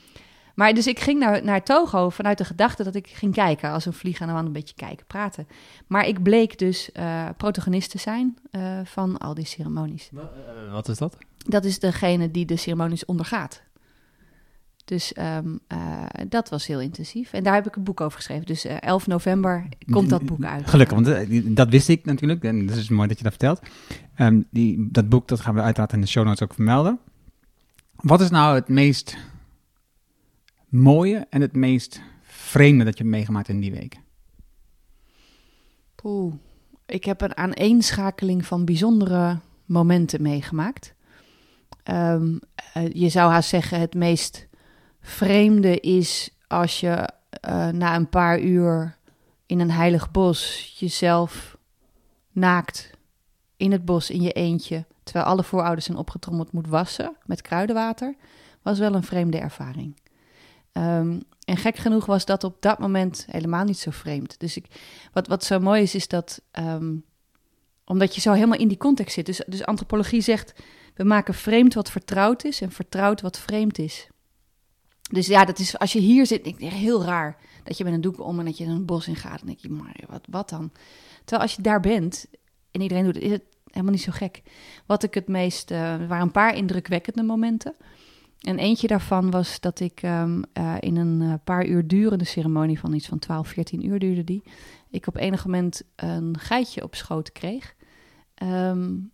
maar 0.58 0.74
dus 0.74 0.86
ik 0.86 1.00
ging 1.00 1.18
naar, 1.18 1.44
naar 1.44 1.62
Togo 1.62 2.08
vanuit 2.08 2.38
de 2.38 2.44
gedachte 2.44 2.84
dat 2.84 2.94
ik 2.94 3.06
ging 3.06 3.34
kijken, 3.34 3.70
als 3.70 3.86
een 3.86 3.92
vlieg 3.92 4.20
aan 4.20 4.26
de 4.26 4.32
wand 4.32 4.46
een 4.46 4.52
beetje 4.52 4.74
kijken, 4.74 5.06
praten. 5.06 5.46
Maar 5.86 6.06
ik 6.06 6.22
bleek 6.22 6.58
dus 6.58 6.90
uh, 6.92 7.28
protagonist 7.36 7.90
te 7.90 7.98
zijn 7.98 8.38
uh, 8.52 8.78
van 8.84 9.18
al 9.18 9.34
die 9.34 9.46
ceremonies. 9.46 10.10
Uh, 10.14 10.20
wat 10.72 10.88
is 10.88 10.98
dat? 10.98 11.16
Dat 11.36 11.64
is 11.64 11.78
degene 11.78 12.30
die 12.30 12.46
de 12.46 12.56
ceremonies 12.56 13.04
ondergaat. 13.04 13.62
Dus 14.84 15.14
um, 15.18 15.60
dat 16.28 16.48
was 16.48 16.66
heel 16.66 16.80
intensief. 16.80 17.32
En 17.32 17.42
daar 17.42 17.54
heb 17.54 17.66
ik 17.66 17.76
een 17.76 17.84
boek 17.84 18.00
over 18.00 18.16
geschreven. 18.16 18.46
Dus 18.46 18.64
11 18.64 19.06
november 19.06 19.68
komt 19.90 20.10
dat 20.10 20.24
boek 20.24 20.44
uit. 20.44 20.70
Gelukkig, 20.70 20.98
want 20.98 21.56
dat 21.56 21.68
wist 21.68 21.88
ik 21.88 22.04
natuurlijk. 22.04 22.44
En 22.44 22.66
dat 22.66 22.76
is 22.76 22.88
mooi 22.88 23.08
dat 23.08 23.18
je 23.18 23.24
dat 23.24 23.32
vertelt. 23.32 23.60
Um, 24.18 24.46
die, 24.50 24.88
dat 24.90 25.08
boek 25.08 25.28
dat 25.28 25.40
gaan 25.40 25.54
we 25.54 25.60
uiteraard 25.60 25.92
in 25.92 26.00
de 26.00 26.06
show 26.06 26.24
notes 26.24 26.42
ook 26.42 26.54
vermelden. 26.54 26.98
Wat 27.96 28.20
is 28.20 28.30
nou 28.30 28.54
het 28.54 28.68
meest 28.68 29.16
mooie 30.68 31.26
en 31.30 31.40
het 31.40 31.52
meest 31.52 32.00
vreemde 32.22 32.84
dat 32.84 32.96
je 32.96 33.02
hebt 33.02 33.14
meegemaakt 33.14 33.48
in 33.48 33.60
die 33.60 33.72
week? 33.72 34.00
Poeh, 35.94 36.34
ik 36.86 37.04
heb 37.04 37.20
een 37.20 37.36
aaneenschakeling 37.36 38.46
van 38.46 38.64
bijzondere 38.64 39.38
momenten 39.64 40.22
meegemaakt. 40.22 40.94
Um, 41.84 42.40
uh, 42.76 42.92
je 42.92 43.08
zou 43.08 43.30
haast 43.30 43.48
zeggen, 43.48 43.80
het 43.80 43.94
meest 43.94 44.46
vreemde 45.00 45.80
is 45.80 46.30
als 46.46 46.80
je 46.80 47.08
uh, 47.48 47.68
na 47.68 47.96
een 47.96 48.08
paar 48.08 48.40
uur 48.40 48.96
in 49.46 49.60
een 49.60 49.70
heilig 49.70 50.10
bos 50.10 50.72
jezelf 50.78 51.56
naakt 52.32 52.90
in 53.56 53.72
het 53.72 53.84
bos 53.84 54.10
in 54.10 54.22
je 54.22 54.32
eentje, 54.32 54.86
terwijl 55.02 55.26
alle 55.26 55.44
voorouders 55.44 55.86
zijn 55.86 55.98
opgetrommeld, 55.98 56.52
moet 56.52 56.66
wassen 56.66 57.16
met 57.24 57.42
kruidenwater, 57.42 58.14
was 58.62 58.78
wel 58.78 58.94
een 58.94 59.02
vreemde 59.02 59.38
ervaring. 59.38 59.96
Ehm, 60.78 61.18
en 61.44 61.56
gek 61.56 61.76
genoeg 61.76 62.06
was 62.06 62.24
dat 62.24 62.44
op 62.44 62.56
dat 62.60 62.78
moment 62.78 63.26
helemaal 63.30 63.64
niet 63.64 63.78
zo 63.78 63.90
vreemd. 63.90 64.40
Dus 64.40 64.56
ik, 64.56 64.66
wat, 65.12 65.26
wat 65.26 65.44
zo 65.44 65.60
mooi 65.60 65.82
is, 65.82 65.94
is 65.94 66.08
dat 66.08 66.42
ehm, 66.50 66.96
omdat 67.84 68.14
je 68.14 68.20
zo 68.20 68.32
helemaal 68.32 68.58
in 68.58 68.68
die 68.68 68.76
context 68.76 69.14
zit. 69.14 69.26
Dus, 69.26 69.42
dus 69.46 69.64
antropologie 69.64 70.20
zegt, 70.20 70.52
we 70.94 71.04
maken 71.04 71.34
vreemd 71.34 71.74
wat 71.74 71.90
vertrouwd 71.90 72.44
is 72.44 72.60
en 72.60 72.72
vertrouwd 72.72 73.20
wat 73.20 73.38
vreemd 73.38 73.78
is. 73.78 74.08
Dus 75.10 75.26
ja, 75.26 75.44
dat 75.44 75.58
is, 75.58 75.78
als 75.78 75.92
je 75.92 76.00
hier 76.00 76.26
zit, 76.26 76.46
ik 76.46 76.58
heel 76.58 77.04
raar 77.04 77.36
dat 77.64 77.78
je 77.78 77.84
met 77.84 77.92
een 77.92 78.00
doek 78.00 78.20
om 78.20 78.38
en 78.38 78.44
dat 78.44 78.58
je 78.58 78.64
een 78.64 78.86
bos 78.86 79.08
in 79.08 79.16
gaat. 79.16 79.38
Dan 79.38 79.46
denk 79.46 79.58
je, 79.58 79.70
maar 79.70 79.96
wat, 80.08 80.26
wat 80.30 80.48
dan? 80.48 80.72
Terwijl 81.18 81.42
als 81.42 81.56
je 81.56 81.62
daar 81.62 81.80
bent 81.80 82.26
en 82.70 82.80
iedereen 82.80 83.04
doet 83.04 83.14
het, 83.14 83.24
is 83.24 83.30
het 83.30 83.44
helemaal 83.70 83.92
niet 83.92 84.02
zo 84.02 84.12
gek. 84.12 84.42
Wat 84.86 85.02
ik 85.02 85.14
het 85.14 85.28
meest, 85.28 85.70
er 85.70 86.06
waren 86.06 86.24
een 86.26 86.30
paar 86.30 86.56
indrukwekkende 86.56 87.22
momenten. 87.22 87.74
En 88.38 88.58
eentje 88.58 88.86
daarvan 88.86 89.30
was 89.30 89.60
dat 89.60 89.80
ik 89.80 90.02
um, 90.02 90.44
uh, 90.58 90.74
in 90.80 90.96
een 90.96 91.20
uh, 91.20 91.34
paar 91.44 91.66
uur 91.66 91.86
durende 91.86 92.24
ceremonie 92.24 92.78
van 92.78 92.92
iets 92.92 93.06
van 93.06 93.18
12, 93.18 93.48
14 93.48 93.86
uur 93.86 93.98
duurde 93.98 94.24
die, 94.24 94.42
ik 94.90 95.06
op 95.06 95.16
enig 95.16 95.44
moment 95.44 95.82
een 95.96 96.38
geitje 96.38 96.82
op 96.82 96.94
schoot 96.94 97.32
kreeg. 97.32 97.74
Um, 98.42 99.12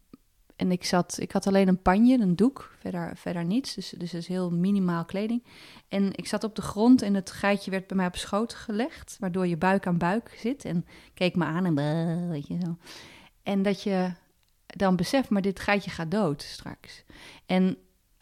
en 0.56 0.72
ik, 0.72 0.84
zat, 0.84 1.16
ik 1.20 1.32
had 1.32 1.46
alleen 1.46 1.68
een 1.68 1.82
panje, 1.82 2.18
een 2.18 2.36
doek, 2.36 2.74
verder, 2.78 3.16
verder 3.16 3.44
niets. 3.44 3.74
Dus, 3.74 3.94
dus 3.98 4.14
is 4.14 4.26
heel 4.28 4.50
minimaal 4.50 5.04
kleding. 5.04 5.44
En 5.88 6.10
ik 6.12 6.26
zat 6.26 6.44
op 6.44 6.56
de 6.56 6.62
grond 6.62 7.02
en 7.02 7.14
het 7.14 7.30
geitje 7.30 7.70
werd 7.70 7.86
bij 7.86 7.96
mij 7.96 8.06
op 8.06 8.16
schoot 8.16 8.54
gelegd, 8.54 9.16
waardoor 9.20 9.46
je 9.46 9.56
buik 9.56 9.86
aan 9.86 9.98
buik 9.98 10.36
zit. 10.38 10.64
En 10.64 10.86
keek 11.14 11.36
me 11.36 11.44
aan 11.44 11.64
en 11.64 12.28
weet 12.28 12.46
je 12.46 12.58
zo. 12.64 12.76
En 13.42 13.62
dat 13.62 13.82
je 13.82 14.12
dan 14.66 14.96
beseft, 14.96 15.28
maar 15.28 15.42
dit 15.42 15.60
geitje 15.60 15.90
gaat 15.90 16.10
dood 16.10 16.42
straks. 16.42 17.04
En 17.46 17.76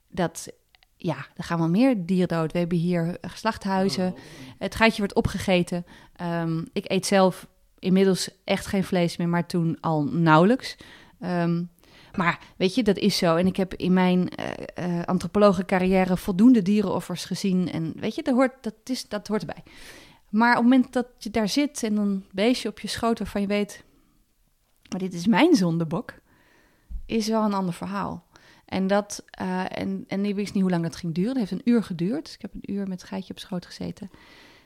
dat, 0.09 0.53
ja, 1.03 1.27
er 1.37 1.45
gaan 1.45 1.59
wel 1.59 1.69
meer 1.69 2.07
dieren 2.07 2.29
dood. 2.29 2.53
We 2.53 2.59
hebben 2.59 2.79
hier 2.79 3.19
geslachthuizen. 3.21 4.15
Het 4.59 4.75
geitje 4.75 4.99
wordt 4.99 5.15
opgegeten. 5.15 5.87
Um, 6.23 6.69
ik 6.73 6.91
eet 6.91 7.07
zelf 7.07 7.47
inmiddels 7.79 8.31
echt 8.45 8.67
geen 8.67 8.85
vlees 8.85 9.17
meer, 9.17 9.29
maar 9.29 9.47
toen 9.47 9.77
al 9.81 10.05
nauwelijks. 10.05 10.77
Um, 11.21 11.71
maar 12.17 12.39
weet 12.57 12.75
je, 12.75 12.83
dat 12.83 12.97
is 12.97 13.17
zo. 13.17 13.37
En 13.37 13.47
ik 13.47 13.57
heb 13.57 13.75
in 13.75 13.93
mijn 13.93 14.19
uh, 14.19 14.89
uh, 14.89 15.03
antropologencarrière 15.05 16.17
voldoende 16.17 16.63
dierenoffers 16.63 17.25
gezien. 17.25 17.71
En 17.71 17.93
weet 17.97 18.15
je, 18.15 18.23
dat 18.23 18.35
hoort, 18.35 18.53
dat, 18.61 18.75
is, 18.85 19.09
dat 19.09 19.29
hoort 19.29 19.41
erbij. 19.41 19.63
Maar 20.29 20.51
op 20.51 20.63
het 20.63 20.71
moment 20.71 20.93
dat 20.93 21.07
je 21.19 21.31
daar 21.31 21.49
zit 21.49 21.83
en 21.83 21.97
een 21.97 22.25
beestje 22.33 22.69
op 22.69 22.81
je 22.81 22.89
schoot 22.89 23.19
waarvan 23.19 23.41
je 23.41 23.47
weet... 23.47 23.85
maar 24.91 25.01
dit 25.01 25.15
is 25.15 25.27
mijn 25.27 25.55
zondebok, 25.55 26.15
is 27.07 27.29
wel 27.29 27.45
een 27.45 27.55
ander 27.55 27.75
verhaal. 27.75 28.25
En, 28.73 28.87
dat, 28.87 29.25
uh, 29.41 29.79
en, 29.79 30.05
en 30.09 30.25
ik 30.25 30.35
wist 30.35 30.55
niet 30.55 30.63
hoe 30.63 30.71
lang 30.71 30.83
dat 30.83 30.97
ging 30.97 31.15
duren. 31.15 31.31
Het 31.31 31.39
heeft 31.39 31.51
een 31.51 31.73
uur 31.73 31.83
geduurd. 31.83 32.25
Dus 32.25 32.35
ik 32.35 32.43
heb 32.43 32.55
een 32.55 32.75
uur 32.75 32.89
met 32.89 33.01
het 33.01 33.09
geitje 33.09 33.33
op 33.33 33.39
schoot 33.39 33.67
gezeten. 33.67 34.11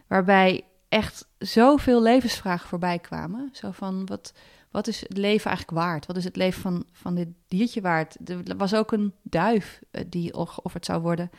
Waarbij 0.06 0.64
echt 0.88 1.28
zoveel 1.38 2.02
levensvragen 2.02 2.68
voorbij 2.68 2.98
kwamen. 2.98 3.48
Zo 3.52 3.70
van, 3.70 4.06
wat, 4.06 4.32
wat 4.70 4.86
is 4.86 5.00
het 5.00 5.16
leven 5.16 5.46
eigenlijk 5.46 5.78
waard? 5.78 6.06
Wat 6.06 6.16
is 6.16 6.24
het 6.24 6.36
leven 6.36 6.60
van, 6.60 6.84
van 6.92 7.14
dit 7.14 7.28
diertje 7.48 7.80
waard? 7.80 8.30
Er 8.30 8.56
was 8.56 8.74
ook 8.74 8.92
een 8.92 9.12
duif 9.22 9.80
uh, 9.92 10.02
die 10.08 10.34
geofferd 10.34 10.84
zou 10.84 11.02
worden. 11.02 11.30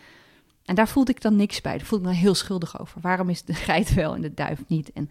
En 0.65 0.75
daar 0.75 0.87
voelde 0.87 1.11
ik 1.11 1.21
dan 1.21 1.35
niks 1.35 1.61
bij. 1.61 1.77
Daar 1.77 1.87
voelde 1.87 2.09
ik 2.09 2.11
me 2.11 2.17
heel 2.17 2.35
schuldig 2.35 2.79
over. 2.79 3.01
Waarom 3.01 3.29
is 3.29 3.43
de 3.43 3.53
geit 3.69 3.93
wel 3.93 4.15
en 4.15 4.21
de 4.21 4.33
duif 4.33 4.63
niet? 4.67 4.91
En, 4.91 5.09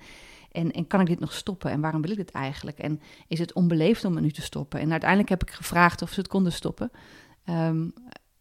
en, 0.53 0.73
en 0.73 0.87
kan 0.87 1.01
ik 1.01 1.07
dit 1.07 1.21
nog 1.21 1.33
stoppen? 1.33 1.71
En 1.71 1.81
waarom 1.81 2.03
wil 2.03 2.11
ik 2.11 2.17
dit 2.17 2.31
eigenlijk? 2.31 2.79
En 2.79 3.01
is 3.29 3.39
het 3.39 3.53
onbeleefd 3.53 4.05
om 4.05 4.15
het 4.15 4.25
nu 4.25 4.31
te 4.31 4.43
stoppen? 4.43 4.81
En 4.81 4.91
uiteindelijk 4.91 5.31
heb 5.31 5.43
ik 5.43 5.51
gevraagd 5.51 6.03
of 6.03 6.11
ze 6.11 6.21
het 6.21 6.29
konden 6.29 6.53
stoppen. 6.53 6.91
Um, 7.51 7.93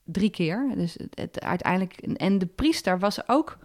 drie 0.03 0.29
keer. 0.29 0.71
Dus 0.75 0.97
het, 1.13 1.41
uiteindelijk. 1.41 1.97
En 1.97 2.37
de 2.37 2.45
priester 2.45 2.99
was 2.99 3.27
ook 3.27 3.57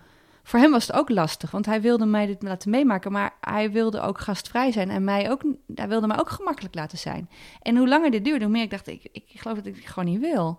voor 0.43 0.59
hem 0.59 0.71
was 0.71 0.87
het 0.87 0.97
ook 0.97 1.09
lastig, 1.09 1.51
want 1.51 1.67
hij 1.67 1.81
wilde 1.81 2.07
mij 2.07 2.27
dit 2.27 2.43
laten 2.43 2.71
meemaken, 2.71 3.13
maar 3.13 3.35
hij 3.41 3.71
wilde 3.71 4.01
ook 4.01 4.19
gastvrij 4.19 4.73
zijn 4.73 4.91
en 4.91 5.05
mij 5.05 5.31
ook, 5.31 5.43
hij 5.75 5.89
wilde 5.89 6.07
mij 6.07 6.19
ook 6.19 6.31
gemakkelijk 6.31 6.75
laten 6.75 6.99
zijn. 6.99 7.29
En 7.63 7.77
hoe 7.77 7.89
langer 7.89 8.11
dit 8.11 8.25
duurde, 8.25 8.45
hoe 8.45 8.53
meer 8.53 8.63
ik 8.63 8.71
dacht, 8.71 8.89
ik, 8.89 9.09
ik 9.13 9.25
geloof 9.35 9.57
dat 9.57 9.67
ik 9.67 9.77
het 9.77 9.87
gewoon 9.87 10.13
niet 10.13 10.21
wil. 10.21 10.59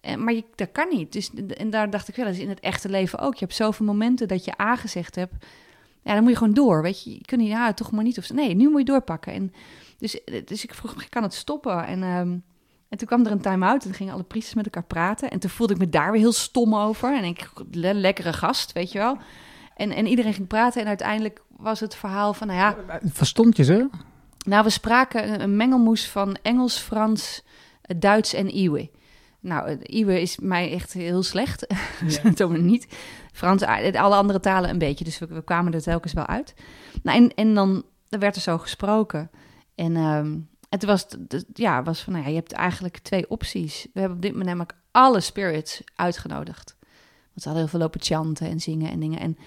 En, 0.00 0.24
maar 0.24 0.34
je, 0.34 0.44
dat 0.54 0.72
kan 0.72 0.88
niet. 0.88 1.12
Dus, 1.12 1.30
en 1.34 1.70
daar 1.70 1.90
dacht 1.90 2.08
ik 2.08 2.16
wel, 2.16 2.24
dat 2.24 2.34
is 2.34 2.40
in 2.40 2.48
het 2.48 2.60
echte 2.60 2.88
leven 2.88 3.18
ook. 3.18 3.34
Je 3.34 3.44
hebt 3.44 3.56
zoveel 3.56 3.86
momenten 3.86 4.28
dat 4.28 4.44
je 4.44 4.60
A 4.60 4.76
gezegd 4.76 5.14
hebt, 5.14 5.46
ja, 6.02 6.12
dan 6.14 6.22
moet 6.22 6.32
je 6.32 6.38
gewoon 6.38 6.54
door, 6.54 6.82
weet 6.82 7.04
je. 7.04 7.10
Je 7.10 7.24
kunt 7.24 7.40
niet, 7.40 7.50
ja, 7.50 7.72
toch 7.72 7.90
maar 7.90 8.04
niet. 8.04 8.18
Of, 8.18 8.32
nee, 8.32 8.54
nu 8.54 8.68
moet 8.68 8.78
je 8.78 8.84
doorpakken. 8.84 9.32
En 9.32 9.52
dus, 9.98 10.20
dus 10.44 10.64
ik 10.64 10.74
vroeg, 10.74 11.08
kan 11.08 11.22
het 11.22 11.34
stoppen? 11.34 11.86
En... 11.86 12.02
Um, 12.02 12.42
en 12.90 12.98
toen 12.98 13.06
kwam 13.06 13.26
er 13.26 13.32
een 13.32 13.40
time-out 13.40 13.84
en 13.84 13.94
gingen 13.94 14.12
alle 14.12 14.22
priesters 14.22 14.54
met 14.54 14.64
elkaar 14.64 14.84
praten. 14.84 15.30
En 15.30 15.38
toen 15.38 15.50
voelde 15.50 15.72
ik 15.72 15.78
me 15.78 15.88
daar 15.88 16.12
weer 16.12 16.20
heel 16.20 16.32
stom 16.32 16.74
over. 16.74 17.16
En 17.16 17.24
ik, 17.24 17.50
le 17.70 17.94
lekkere 17.94 18.32
gast, 18.32 18.72
weet 18.72 18.92
je 18.92 18.98
wel. 18.98 19.18
En, 19.76 19.90
en 19.90 20.06
iedereen 20.06 20.34
ging 20.34 20.46
praten 20.46 20.80
en 20.80 20.86
uiteindelijk 20.86 21.42
was 21.56 21.80
het 21.80 21.94
verhaal 21.94 22.34
van, 22.34 22.46
nou 22.46 22.58
ja... 22.58 23.00
Verstond 23.04 23.56
je 23.56 23.64
ze? 23.64 23.88
Nou, 24.46 24.64
we 24.64 24.70
spraken 24.70 25.42
een 25.42 25.56
mengelmoes 25.56 26.08
van 26.08 26.38
Engels, 26.42 26.78
Frans, 26.78 27.44
Duits 27.96 28.34
en 28.34 28.56
Iwe. 28.56 28.90
Nou, 29.40 29.78
Iwe 29.82 30.20
is 30.20 30.38
mij 30.38 30.72
echt 30.72 30.92
heel 30.92 31.22
slecht. 31.22 31.66
Ja. 32.06 32.32
Toen 32.34 32.64
niet. 32.64 32.86
Frans, 33.32 33.62
alle 33.62 34.14
andere 34.14 34.40
talen 34.40 34.70
een 34.70 34.78
beetje. 34.78 35.04
Dus 35.04 35.18
we, 35.18 35.26
we 35.26 35.44
kwamen 35.44 35.72
er 35.72 35.82
telkens 35.82 36.12
wel 36.12 36.26
uit. 36.26 36.54
Nou, 37.02 37.18
en, 37.18 37.34
en 37.34 37.54
dan, 37.54 37.84
werd 38.08 38.36
er 38.36 38.42
zo 38.42 38.58
gesproken. 38.58 39.30
En... 39.74 39.96
Um, 39.96 40.49
het 40.70 40.84
was, 40.84 41.06
ja, 41.52 41.82
was 41.82 42.00
van, 42.00 42.12
nou 42.12 42.24
ja, 42.24 42.30
je 42.30 42.36
hebt 42.36 42.52
eigenlijk 42.52 42.98
twee 42.98 43.30
opties. 43.30 43.86
We 43.92 44.00
hebben 44.00 44.16
op 44.16 44.22
dit 44.22 44.30
moment 44.30 44.48
namelijk 44.48 44.78
alle 44.90 45.20
spirits 45.20 45.82
uitgenodigd. 45.94 46.76
Want 46.80 47.42
ze 47.42 47.48
hadden 47.48 47.56
heel 47.56 47.68
veel 47.68 47.80
lopen 47.80 48.00
chanten 48.00 48.48
en 48.48 48.60
zingen 48.60 48.90
en 48.90 49.00
dingen. 49.00 49.20
En 49.20 49.38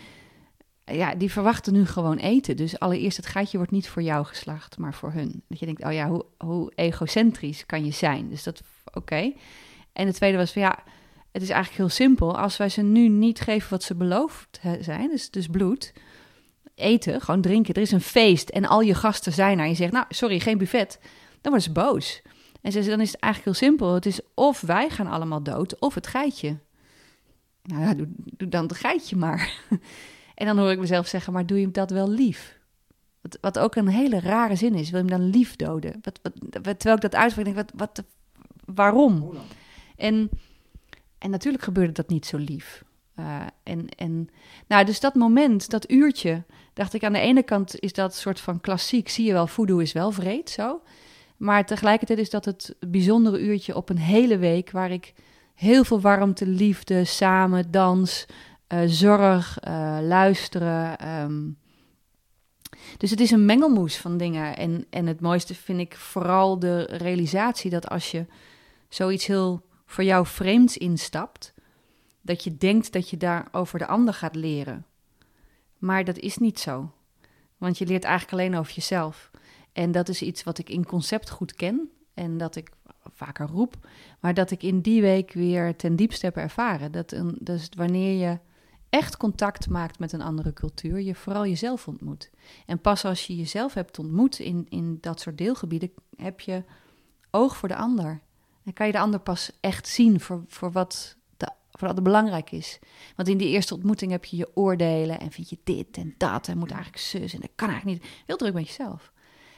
ja, 0.86 1.16
die 1.16 1.32
verwachten 1.32 1.74
nu 1.74 1.86
gewoon 1.86 2.18
eten. 2.18 2.56
Dus 2.56 2.80
allereerst, 2.80 3.18
het 3.18 3.26
gaatje 3.26 3.58
wordt 3.58 3.72
niet 3.72 3.90
voor 3.90 4.02
jou 4.02 4.26
geslacht, 4.26 4.78
maar 4.78 4.94
voor 4.94 5.12
hun. 5.12 5.44
Dat 5.48 5.60
je 5.60 5.66
denkt, 5.66 5.84
oh 5.84 5.94
ja, 5.94 6.10
hoe, 6.10 6.26
hoe 6.38 6.72
egocentrisch 6.76 7.66
kan 7.66 7.86
je 7.86 7.92
zijn? 7.92 8.30
Dus 8.30 8.44
dat, 8.44 8.62
oké. 8.94 9.34
En 9.94 10.06
de 10.06 10.14
tweede 10.14 10.38
was 10.38 10.52
van, 10.52 10.62
ja, 10.62 10.80
het 11.32 11.42
is 11.42 11.50
eigenlijk 11.50 11.78
heel 11.78 11.90
simpel. 11.90 12.38
Als 12.38 12.58
wij 12.58 12.70
ze 12.70 12.82
nu 12.82 13.08
niet 13.08 13.40
geven 13.40 13.70
wat 13.70 13.84
ze 13.84 13.96
beloofd 13.96 14.60
zijn, 14.80 15.10
dus, 15.10 15.30
dus 15.30 15.48
bloed 15.48 15.94
eten, 16.76 17.22
gewoon 17.22 17.42
drinken. 17.42 17.74
Er 17.74 17.82
is 17.82 17.92
een 17.92 18.02
feest 18.02 18.50
en 18.50 18.66
al 18.66 18.82
je 18.82 18.96
gasten 18.96 19.34
zijn 19.34 19.58
er. 19.58 19.64
En 19.64 19.70
je 19.70 19.76
zegt, 19.76 19.92
nou, 19.92 20.06
sorry, 20.10 20.40
geen 20.40 20.58
buffet. 20.58 21.00
Dan 21.42 21.52
worden 21.52 21.62
ze 21.62 21.72
boos. 21.72 22.22
En 22.62 22.72
ze 22.72 22.84
dan 22.84 23.02
is 23.02 23.12
het 23.12 23.22
eigenlijk 23.22 23.58
heel 23.58 23.68
simpel. 23.68 23.94
Het 23.94 24.06
is 24.06 24.20
of 24.34 24.62
wij 24.62 24.90
gaan 24.90 25.08
allemaal 25.08 25.44
dood, 25.44 25.80
of 25.80 25.94
het 25.94 26.08
geitje. 26.08 26.58
Nou 27.64 27.82
ja, 27.82 27.94
doe, 27.94 28.08
doe 28.16 28.50
dan 28.50 28.64
het 28.64 28.76
geitje 28.76 29.16
maar. 29.16 29.60
en 30.36 30.46
dan 30.46 30.58
hoor 30.58 30.72
ik 30.72 30.80
mezelf 30.80 31.08
zeggen, 31.08 31.34
maar 31.34 31.46
doe 31.46 31.60
je 31.60 31.72
dat 31.72 31.90
wel 31.90 32.10
lief? 32.10 32.60
Wat, 33.22 33.38
wat 33.42 33.60
ook 33.60 33.76
een 33.76 33.88
hele 33.88 34.20
rare 34.20 34.56
zin 34.56 34.76
is. 34.76 34.90
Wil 34.90 35.04
je 35.04 35.12
hem 35.12 35.20
dan 35.20 35.30
lief 35.30 35.56
doden? 35.56 36.00
Wat, 36.02 36.20
wat, 36.22 36.80
terwijl 36.80 36.96
ik 36.96 37.02
dat 37.02 37.16
uitspreek, 37.16 37.46
denk 37.46 37.58
ik, 37.58 37.70
wat, 37.76 37.90
wat, 37.96 38.06
waarom? 38.76 39.34
En, 39.96 40.30
en 41.18 41.30
natuurlijk 41.30 41.64
gebeurde 41.64 41.92
dat 41.92 42.10
niet 42.10 42.26
zo 42.26 42.38
lief. 42.38 42.84
Uh, 43.20 43.42
en, 43.64 43.90
en 43.90 44.30
nou, 44.68 44.86
dus 44.86 45.00
dat 45.00 45.16
moment, 45.16 45.70
dat 45.70 45.92
uurtje, 45.92 46.44
dacht 46.74 46.94
ik 46.94 47.04
aan 47.04 47.14
de 47.14 47.20
ene 47.20 47.44
kant 47.44 47.80
is 47.80 47.94
dat 47.94 48.16
soort 48.16 48.40
van 48.40 48.62
klassiek, 48.62 49.10
zie 49.10 49.26
je 49.26 49.34
wel, 49.34 49.48
voodoo 49.48 49.78
is 49.78 49.92
wel 49.92 50.12
vreed, 50.12 50.50
zo. 50.50 50.82
Maar 51.38 51.66
tegelijkertijd 51.66 52.20
is 52.20 52.30
dat 52.30 52.46
het 52.46 52.76
bijzondere 52.88 53.40
uurtje 53.40 53.76
op 53.76 53.90
een 53.90 53.98
hele 53.98 54.38
week 54.38 54.72
waar 54.72 54.92
ik 54.92 55.14
heel 55.54 55.84
veel 55.84 56.02
warmte, 56.02 56.48
liefde, 56.48 57.06
samen, 57.06 57.72
dans, 57.72 58.26
uh, 58.74 58.80
zorg, 58.86 59.58
uh, 59.68 59.98
luisteren. 60.02 61.08
Um. 61.24 61.58
Dus 62.98 63.10
het 63.10 63.20
is 63.20 63.32
een 63.32 63.46
mengelmoes 63.46 63.98
van 63.98 64.18
dingen. 64.18 64.58
En, 64.58 64.86
en 64.90 65.08
het 65.08 65.22
mooiste 65.22 65.56
vind 65.56 65.80
ik 65.80 65.96
vooral 65.96 66.60
de 66.60 66.82
realisatie 66.84 67.70
dat 67.70 67.90
als 67.90 68.12
je 68.12 68.26
zoiets 68.90 69.26
heel 69.26 69.66
voor 69.86 70.04
jou 70.04 70.26
vreemds 70.26 70.78
instapt, 70.78 71.54
dat 72.24 72.44
je 72.44 72.58
denkt 72.58 72.94
dat 72.94 73.10
je 73.10 73.18
daar 73.18 73.48
over 73.52 73.80
de 73.80 73.88
ander 73.88 74.14
gaat 74.14 74.36
leren. 74.36 74.86
Maar 75.78 76.04
dat 76.04 76.18
is 76.18 76.38
niet 76.38 76.60
zo. 76.60 76.92
Want 77.58 77.78
je 77.78 77.86
leert 77.86 78.04
eigenlijk 78.04 78.34
alleen 78.34 78.60
over 78.60 78.74
jezelf. 78.74 79.32
En 79.72 79.92
dat 79.92 80.10
is 80.10 80.22
iets 80.22 80.44
wat 80.44 80.58
ik 80.58 80.70
in 80.70 80.86
concept 80.86 81.30
goed 81.30 81.54
ken 81.54 81.90
en 82.14 82.38
dat 82.38 82.56
ik 82.56 82.70
vaker 83.12 83.48
roep, 83.48 83.88
maar 84.20 84.34
dat 84.34 84.52
ik 84.52 84.64
in 84.64 84.82
die 84.82 85.02
week 85.02 85.34
weer 85.34 85.76
ten 85.76 85.96
diepste 85.96 86.26
heb 86.26 86.38
ervaren. 86.38 86.92
Dat 86.92 87.12
een, 87.12 87.38
dus 87.40 87.70
wanneer 87.76 88.30
je 88.30 88.40
echt 88.90 89.18
contact 89.18 89.70
maakt 89.70 90.00
met 90.00 90.12
een 90.12 90.22
andere 90.22 90.54
cultuur, 90.54 91.02
je 91.02 91.16
vooral 91.16 91.46
jezelf 91.46 91.88
ontmoet. 91.88 92.30
En 92.66 92.80
pas 92.80 93.06
als 93.06 93.28
je 93.28 93.36
jezelf 93.36 93.74
hebt 93.74 94.00
ontmoet 94.00 94.40
in, 94.40 94.66
in 94.70 94.98
dat 95.02 95.20
soort 95.20 95.38
deelgebieden, 95.38 95.92
heb 96.16 96.40
je 96.40 96.64
oog 97.32 97.58
voor 97.58 97.68
de 97.68 97.76
ander. 97.76 98.22
Dan 98.64 98.74
kan 98.74 98.86
je 98.86 98.92
de 98.92 99.00
ander 99.00 99.20
pas 99.20 99.52
echt 99.60 99.88
zien 99.88 100.20
voor, 100.20 100.44
voor 100.48 100.72
wat 100.72 101.18
vooral 101.78 101.96
dat 101.96 102.04
belangrijk 102.04 102.52
is. 102.52 102.80
Want 103.16 103.28
in 103.28 103.38
die 103.38 103.50
eerste 103.50 103.74
ontmoeting 103.74 104.12
heb 104.12 104.26
je 104.26 104.38
je 104.38 104.56
oordelen 104.56 105.20
en 105.20 105.32
vind 105.32 105.50
je 105.50 105.58
dit 105.64 105.98
en 105.98 106.16
dat 106.18 106.48
en 106.48 106.58
moet 106.58 106.72
eigenlijk 106.72 107.04
zus 107.04 107.34
en 107.34 107.40
dat 107.40 107.50
kan 107.56 107.70
eigenlijk 107.70 108.02
niet. 108.02 108.12
Heel 108.26 108.38
druk 108.38 108.54
met 108.54 108.68
jezelf. 108.68 109.12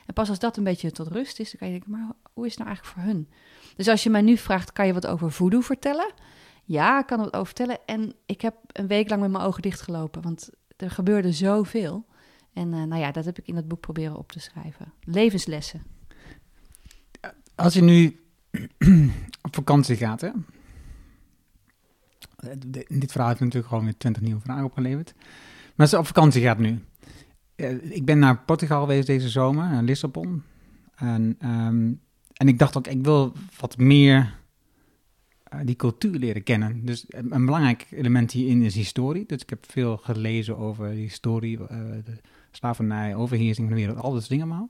En 0.05 0.13
pas 0.13 0.29
als 0.29 0.39
dat 0.39 0.57
een 0.57 0.63
beetje 0.63 0.91
tot 0.91 1.07
rust 1.07 1.39
is, 1.39 1.49
dan 1.51 1.59
kan 1.59 1.67
je 1.67 1.73
denken, 1.73 1.91
maar 1.91 2.11
hoe 2.33 2.45
is 2.45 2.55
het 2.55 2.59
nou 2.59 2.69
eigenlijk 2.69 2.97
voor 2.97 3.13
hun? 3.13 3.29
Dus 3.75 3.87
als 3.87 4.03
je 4.03 4.09
mij 4.09 4.21
nu 4.21 4.37
vraagt, 4.37 4.73
kan 4.73 4.87
je 4.87 4.93
wat 4.93 5.07
over 5.07 5.31
voodoo 5.31 5.61
vertellen? 5.61 6.13
Ja, 6.63 6.99
ik 6.99 7.05
kan 7.05 7.17
er 7.17 7.23
wat 7.23 7.33
over 7.33 7.45
vertellen. 7.45 7.77
En 7.85 8.13
ik 8.25 8.41
heb 8.41 8.55
een 8.71 8.87
week 8.87 9.09
lang 9.09 9.21
met 9.21 9.31
mijn 9.31 9.43
ogen 9.43 9.61
dichtgelopen, 9.61 10.21
want 10.21 10.49
er 10.77 10.91
gebeurde 10.91 11.31
zoveel. 11.31 12.05
En 12.53 12.73
uh, 12.73 12.83
nou 12.83 13.01
ja, 13.01 13.11
dat 13.11 13.25
heb 13.25 13.37
ik 13.37 13.47
in 13.47 13.55
het 13.55 13.67
boek 13.67 13.79
proberen 13.79 14.17
op 14.17 14.31
te 14.31 14.39
schrijven. 14.39 14.93
Levenslessen. 15.03 15.83
Als 17.55 17.73
je 17.73 17.81
nu 17.81 18.19
op 19.47 19.55
vakantie 19.55 19.95
gaat, 19.95 20.21
hè? 20.21 20.29
Dit 22.87 23.11
verhaal 23.11 23.29
heeft 23.29 23.39
natuurlijk 23.39 23.67
gewoon 23.67 23.83
weer 23.83 23.97
20 23.97 24.21
nieuwe 24.21 24.41
vragen 24.41 24.63
opgeleverd. 24.63 25.13
Maar 25.75 25.89
je 25.89 25.97
op 25.97 26.07
vakantie 26.07 26.41
gaat 26.41 26.57
nu. 26.57 26.79
Ik 27.89 28.05
ben 28.05 28.19
naar 28.19 28.39
Portugal 28.39 28.81
geweest 28.81 29.07
deze 29.07 29.29
zomer, 29.29 29.69
naar 29.69 29.83
Lissabon. 29.83 30.43
En, 30.95 31.37
um, 31.43 32.01
en 32.33 32.47
ik 32.47 32.59
dacht 32.59 32.77
ook, 32.77 32.87
ik 32.87 33.03
wil 33.03 33.33
wat 33.59 33.77
meer 33.77 34.35
uh, 35.53 35.59
die 35.63 35.75
cultuur 35.75 36.19
leren 36.19 36.43
kennen. 36.43 36.85
Dus 36.85 37.05
een 37.07 37.45
belangrijk 37.45 37.87
element 37.91 38.31
hierin 38.31 38.61
is 38.61 38.75
historie. 38.75 39.25
Dus 39.27 39.41
ik 39.41 39.49
heb 39.49 39.71
veel 39.71 39.97
gelezen 39.97 40.57
over 40.57 40.87
historie, 40.87 41.57
uh, 41.57 41.67
de 41.67 42.21
slavernij, 42.51 43.15
overheersing 43.15 43.67
van 43.67 43.75
de 43.75 43.81
wereld, 43.81 44.03
al 44.03 44.13
dat 44.13 44.27
dingen 44.27 44.47
maar. 44.47 44.67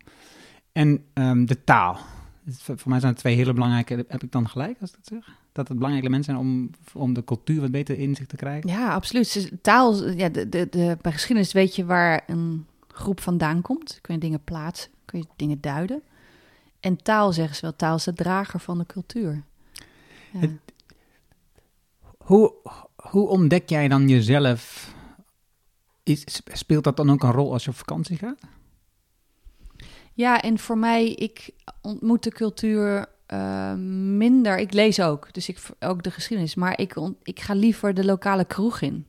En 0.71 1.05
um, 1.13 1.45
de 1.45 1.63
taal. 1.63 1.99
Voor 2.47 2.89
mij 2.89 2.99
zijn 2.99 3.11
het 3.11 3.21
twee 3.21 3.35
hele 3.35 3.53
belangrijke. 3.53 4.05
Heb 4.07 4.23
ik 4.23 4.31
dan 4.31 4.49
gelijk 4.49 4.77
als 4.81 4.89
ik 4.89 4.95
dat 4.95 5.07
zeg? 5.07 5.35
Dat 5.55 5.67
het 5.67 5.77
belangrijke 5.77 6.07
elementen 6.07 6.35
zijn 6.35 6.47
om, 6.47 6.69
om 6.93 7.13
de 7.13 7.23
cultuur 7.23 7.61
wat 7.61 7.71
beter 7.71 7.99
in 7.99 8.15
zich 8.15 8.25
te 8.25 8.35
krijgen? 8.35 8.69
Ja, 8.69 8.93
absoluut. 8.93 9.33
Dus 9.33 9.49
taal, 9.61 10.09
ja, 10.09 10.29
de, 10.29 10.49
de, 10.49 10.67
de, 10.69 10.97
bij 11.01 11.11
geschiedenis 11.11 11.53
weet 11.53 11.75
je 11.75 11.85
waar 11.85 12.23
een 12.27 12.65
groep 12.87 13.19
vandaan 13.19 13.61
komt. 13.61 13.99
Kun 14.01 14.13
je 14.13 14.19
dingen 14.19 14.43
plaatsen, 14.43 14.91
kun 15.05 15.19
je 15.19 15.25
dingen 15.35 15.61
duiden. 15.61 16.01
En 16.79 17.03
taal, 17.03 17.33
zeggen 17.33 17.55
ze 17.55 17.61
wel, 17.61 17.75
taal 17.75 17.95
is 17.95 18.03
de 18.03 18.13
drager 18.13 18.59
van 18.59 18.77
de 18.77 18.85
cultuur. 18.85 19.43
Ja. 20.31 20.39
Het, 20.39 20.51
hoe, 22.17 22.53
hoe 22.95 23.27
ontdek 23.27 23.69
jij 23.69 23.87
dan 23.87 24.09
jezelf? 24.09 24.93
Is, 26.03 26.41
speelt 26.53 26.83
dat 26.83 26.97
dan 26.97 27.11
ook 27.11 27.23
een 27.23 27.31
rol 27.31 27.53
als 27.53 27.63
je 27.63 27.69
op 27.69 27.75
vakantie 27.75 28.17
gaat? 28.17 28.39
Ja, 30.13 30.41
en 30.41 30.59
voor 30.59 30.77
mij, 30.77 31.11
ik 31.11 31.49
ontmoet 31.81 32.23
de 32.23 32.31
cultuur 32.31 33.13
uh, 33.33 33.73
minder. 34.17 34.57
Ik 34.57 34.73
lees 34.73 35.01
ook, 35.01 35.33
dus 35.33 35.49
ik 35.49 35.59
ook 35.79 36.03
de 36.03 36.11
geschiedenis. 36.11 36.55
Maar 36.55 36.79
ik, 36.79 36.95
ik 37.23 37.39
ga 37.39 37.53
liever 37.53 37.93
de 37.93 38.05
lokale 38.05 38.45
kroeg 38.45 38.81
in. 38.81 39.05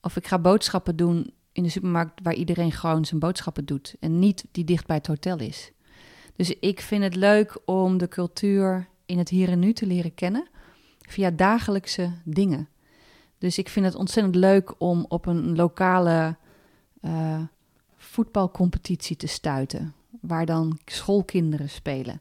Of 0.00 0.16
ik 0.16 0.26
ga 0.26 0.38
boodschappen 0.38 0.96
doen 0.96 1.32
in 1.52 1.62
de 1.62 1.68
supermarkt 1.68 2.20
waar 2.22 2.34
iedereen 2.34 2.72
gewoon 2.72 3.04
zijn 3.04 3.20
boodschappen 3.20 3.64
doet. 3.64 3.94
En 4.00 4.18
niet 4.18 4.44
die 4.50 4.64
dicht 4.64 4.86
bij 4.86 4.96
het 4.96 5.06
hotel 5.06 5.38
is. 5.38 5.72
Dus 6.36 6.54
ik 6.58 6.80
vind 6.80 7.02
het 7.02 7.14
leuk 7.14 7.58
om 7.64 7.98
de 7.98 8.08
cultuur 8.08 8.88
in 9.06 9.18
het 9.18 9.28
hier 9.28 9.48
en 9.48 9.58
nu 9.58 9.72
te 9.72 9.86
leren 9.86 10.14
kennen 10.14 10.48
via 11.08 11.30
dagelijkse 11.30 12.12
dingen. 12.24 12.68
Dus 13.38 13.58
ik 13.58 13.68
vind 13.68 13.86
het 13.86 13.94
ontzettend 13.94 14.34
leuk 14.34 14.74
om 14.78 15.04
op 15.08 15.26
een 15.26 15.56
lokale 15.56 16.36
uh, 17.00 17.40
voetbalcompetitie 17.96 19.16
te 19.16 19.26
stuiten, 19.26 19.94
waar 20.20 20.46
dan 20.46 20.78
schoolkinderen 20.84 21.70
spelen. 21.70 22.20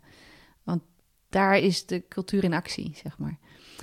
Daar 1.31 1.57
is 1.57 1.85
de 1.85 2.03
cultuur 2.09 2.43
in 2.43 2.53
actie, 2.53 2.91
zeg 3.03 3.17
maar. 3.17 3.37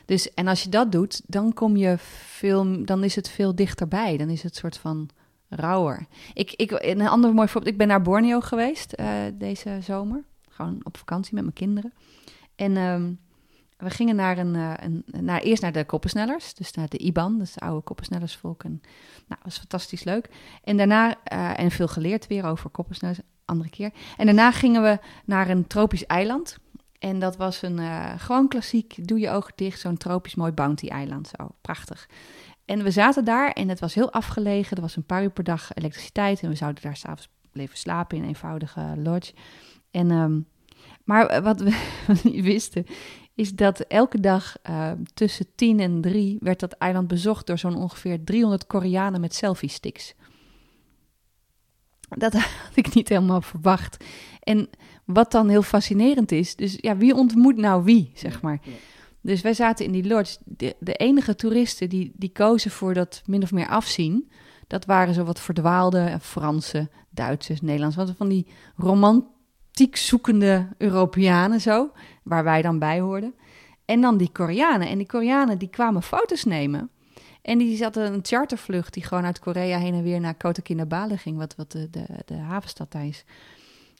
Dus, 0.04 0.34
en 0.34 0.46
als 0.46 0.62
je 0.62 0.68
dat 0.68 0.92
doet, 0.92 1.22
dan 1.26 1.52
kom 1.52 1.76
je 1.76 1.96
veel, 1.98 2.84
dan 2.84 3.04
is 3.04 3.14
het 3.16 3.28
veel 3.28 3.54
dichterbij. 3.54 4.16
Dan 4.16 4.28
is 4.28 4.42
het 4.42 4.56
soort 4.56 4.76
van 4.76 5.08
rauwer. 5.48 6.06
Ik, 6.34 6.52
ik, 6.52 6.70
een 6.70 7.08
ander 7.08 7.34
mooi 7.34 7.48
voorbeeld, 7.48 7.72
ik 7.72 7.78
ben 7.78 7.88
naar 7.88 8.02
Borneo 8.02 8.40
geweest 8.40 8.94
uh, 9.00 9.10
deze 9.34 9.78
zomer. 9.82 10.24
Gewoon 10.48 10.80
op 10.82 10.96
vakantie 10.96 11.34
met 11.34 11.42
mijn 11.42 11.54
kinderen. 11.54 11.92
En 12.56 12.76
um, 12.76 13.18
we 13.76 13.90
gingen 13.90 14.16
naar 14.16 14.38
een, 14.38 14.54
uh, 14.54 14.72
een, 14.76 15.04
naar, 15.06 15.40
eerst 15.40 15.62
naar 15.62 15.72
de 15.72 15.84
koppensnellers, 15.84 16.54
dus 16.54 16.72
naar 16.72 16.88
de 16.88 16.98
IBAN, 16.98 17.38
dus 17.38 17.52
de 17.52 17.60
oude 17.60 17.82
koppensnellersvolk. 17.82 18.64
En 18.64 18.80
nou, 19.26 19.26
dat 19.26 19.38
was 19.42 19.58
fantastisch 19.58 20.04
leuk. 20.04 20.28
En 20.64 20.76
daarna, 20.76 21.08
uh, 21.32 21.58
en 21.58 21.70
veel 21.70 21.88
geleerd 21.88 22.26
weer 22.26 22.44
over 22.44 22.70
koppensnellers, 22.70 23.20
andere 23.44 23.70
keer. 23.70 23.90
En 24.16 24.26
daarna 24.26 24.52
gingen 24.52 24.82
we 24.82 24.98
naar 25.24 25.48
een 25.48 25.66
tropisch 25.66 26.06
eiland. 26.06 26.58
En 26.98 27.18
dat 27.18 27.36
was 27.36 27.62
een 27.62 27.78
uh, 27.78 28.12
gewoon 28.16 28.48
klassiek, 28.48 29.08
doe 29.08 29.18
je 29.18 29.30
ogen 29.30 29.52
dicht, 29.56 29.80
zo'n 29.80 29.96
tropisch 29.96 30.34
mooi 30.34 30.52
bounty-eiland. 30.52 31.30
Zo, 31.38 31.48
prachtig. 31.60 32.08
En 32.64 32.82
we 32.82 32.90
zaten 32.90 33.24
daar 33.24 33.52
en 33.52 33.68
het 33.68 33.80
was 33.80 33.94
heel 33.94 34.12
afgelegen. 34.12 34.76
Er 34.76 34.82
was 34.82 34.96
een 34.96 35.06
paar 35.06 35.22
uur 35.22 35.30
per 35.30 35.44
dag 35.44 35.74
elektriciteit 35.74 36.40
en 36.40 36.48
we 36.48 36.54
zouden 36.54 36.82
daar 36.82 36.96
s'avonds 36.96 37.28
leven 37.52 37.78
slapen 37.78 38.16
in 38.16 38.22
een 38.22 38.28
eenvoudige 38.28 38.94
lodge. 38.96 39.32
En, 39.90 40.10
um, 40.10 40.46
maar 41.04 41.42
wat 41.42 41.60
we 41.60 41.76
niet 42.22 42.44
wisten, 42.44 42.86
is 43.34 43.54
dat 43.54 43.80
elke 43.80 44.20
dag 44.20 44.56
uh, 44.70 44.92
tussen 45.14 45.46
10 45.54 45.80
en 45.80 46.00
3 46.00 46.36
werd 46.40 46.60
dat 46.60 46.72
eiland 46.72 47.08
bezocht 47.08 47.46
door 47.46 47.58
zo'n 47.58 47.76
ongeveer 47.76 48.24
300 48.24 48.66
Koreanen 48.66 49.20
met 49.20 49.34
selfie-sticks. 49.34 50.14
Dat 52.08 52.32
had 52.64 52.76
ik 52.76 52.94
niet 52.94 53.08
helemaal 53.08 53.42
verwacht. 53.42 54.04
En 54.40 54.68
wat 55.12 55.32
dan 55.32 55.48
heel 55.48 55.62
fascinerend 55.62 56.32
is, 56.32 56.56
dus 56.56 56.76
ja, 56.80 56.96
wie 56.96 57.14
ontmoet 57.14 57.56
nou 57.56 57.84
wie, 57.84 58.10
zeg 58.14 58.42
maar. 58.42 58.60
Dus 59.20 59.40
wij 59.40 59.54
zaten 59.54 59.84
in 59.84 59.92
die 59.92 60.06
lodge. 60.06 60.38
De, 60.44 60.76
de, 60.80 60.92
enige 60.92 61.34
toeristen 61.34 61.88
die, 61.88 62.12
die 62.16 62.32
kozen 62.32 62.70
voor 62.70 62.94
dat 62.94 63.22
min 63.26 63.42
of 63.42 63.52
meer 63.52 63.68
afzien, 63.68 64.30
dat 64.66 64.84
waren 64.84 65.14
zo 65.14 65.24
wat 65.24 65.40
verdwaalde 65.40 66.18
Fransen, 66.20 66.90
Duitsers, 67.10 67.60
Nederlands. 67.60 67.96
Wat 67.96 68.14
van 68.16 68.28
die 68.28 68.46
romantiek 68.76 69.96
zoekende 69.96 70.68
Europeanen 70.78 71.60
zo, 71.60 71.90
waar 72.22 72.44
wij 72.44 72.62
dan 72.62 72.78
bij 72.78 73.00
hoorden. 73.00 73.34
En 73.84 74.00
dan 74.00 74.16
die 74.16 74.30
Koreanen. 74.32 74.88
En 74.88 74.98
die 74.98 75.06
Koreanen 75.06 75.58
die 75.58 75.70
kwamen 75.70 76.02
foto's 76.02 76.44
nemen. 76.44 76.90
En 77.42 77.58
die 77.58 77.76
zaten 77.76 78.12
een 78.12 78.20
chartervlucht 78.22 78.94
die 78.94 79.04
gewoon 79.04 79.24
uit 79.24 79.38
Korea 79.38 79.78
heen 79.78 79.94
en 79.94 80.02
weer 80.02 80.20
naar 80.20 80.34
Kota 80.34 80.62
Kinabalu 80.62 81.16
ging, 81.16 81.36
wat, 81.36 81.54
wat 81.56 81.72
de, 81.72 81.90
de, 81.90 82.06
de 82.24 82.36
havenstad 82.36 82.92
daar 82.92 83.06
is. 83.06 83.24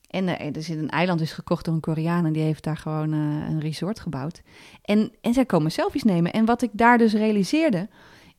En 0.08 0.24
uh, 0.24 0.40
er 0.40 0.56
is 0.56 0.68
een 0.68 0.90
eiland 0.90 1.20
is 1.20 1.32
gekocht 1.32 1.64
door 1.64 1.74
een 1.74 1.80
Koreaan 1.80 2.26
en 2.26 2.32
die 2.32 2.42
heeft 2.42 2.64
daar 2.64 2.76
gewoon 2.76 3.12
uh, 3.12 3.48
een 3.48 3.60
resort 3.60 4.00
gebouwd. 4.00 4.42
En, 4.82 5.12
en 5.20 5.32
zij 5.34 5.44
komen 5.44 5.70
selfies 5.70 6.02
nemen. 6.02 6.32
En 6.32 6.44
wat 6.44 6.62
ik 6.62 6.70
daar 6.72 6.98
dus 6.98 7.12
realiseerde, 7.12 7.88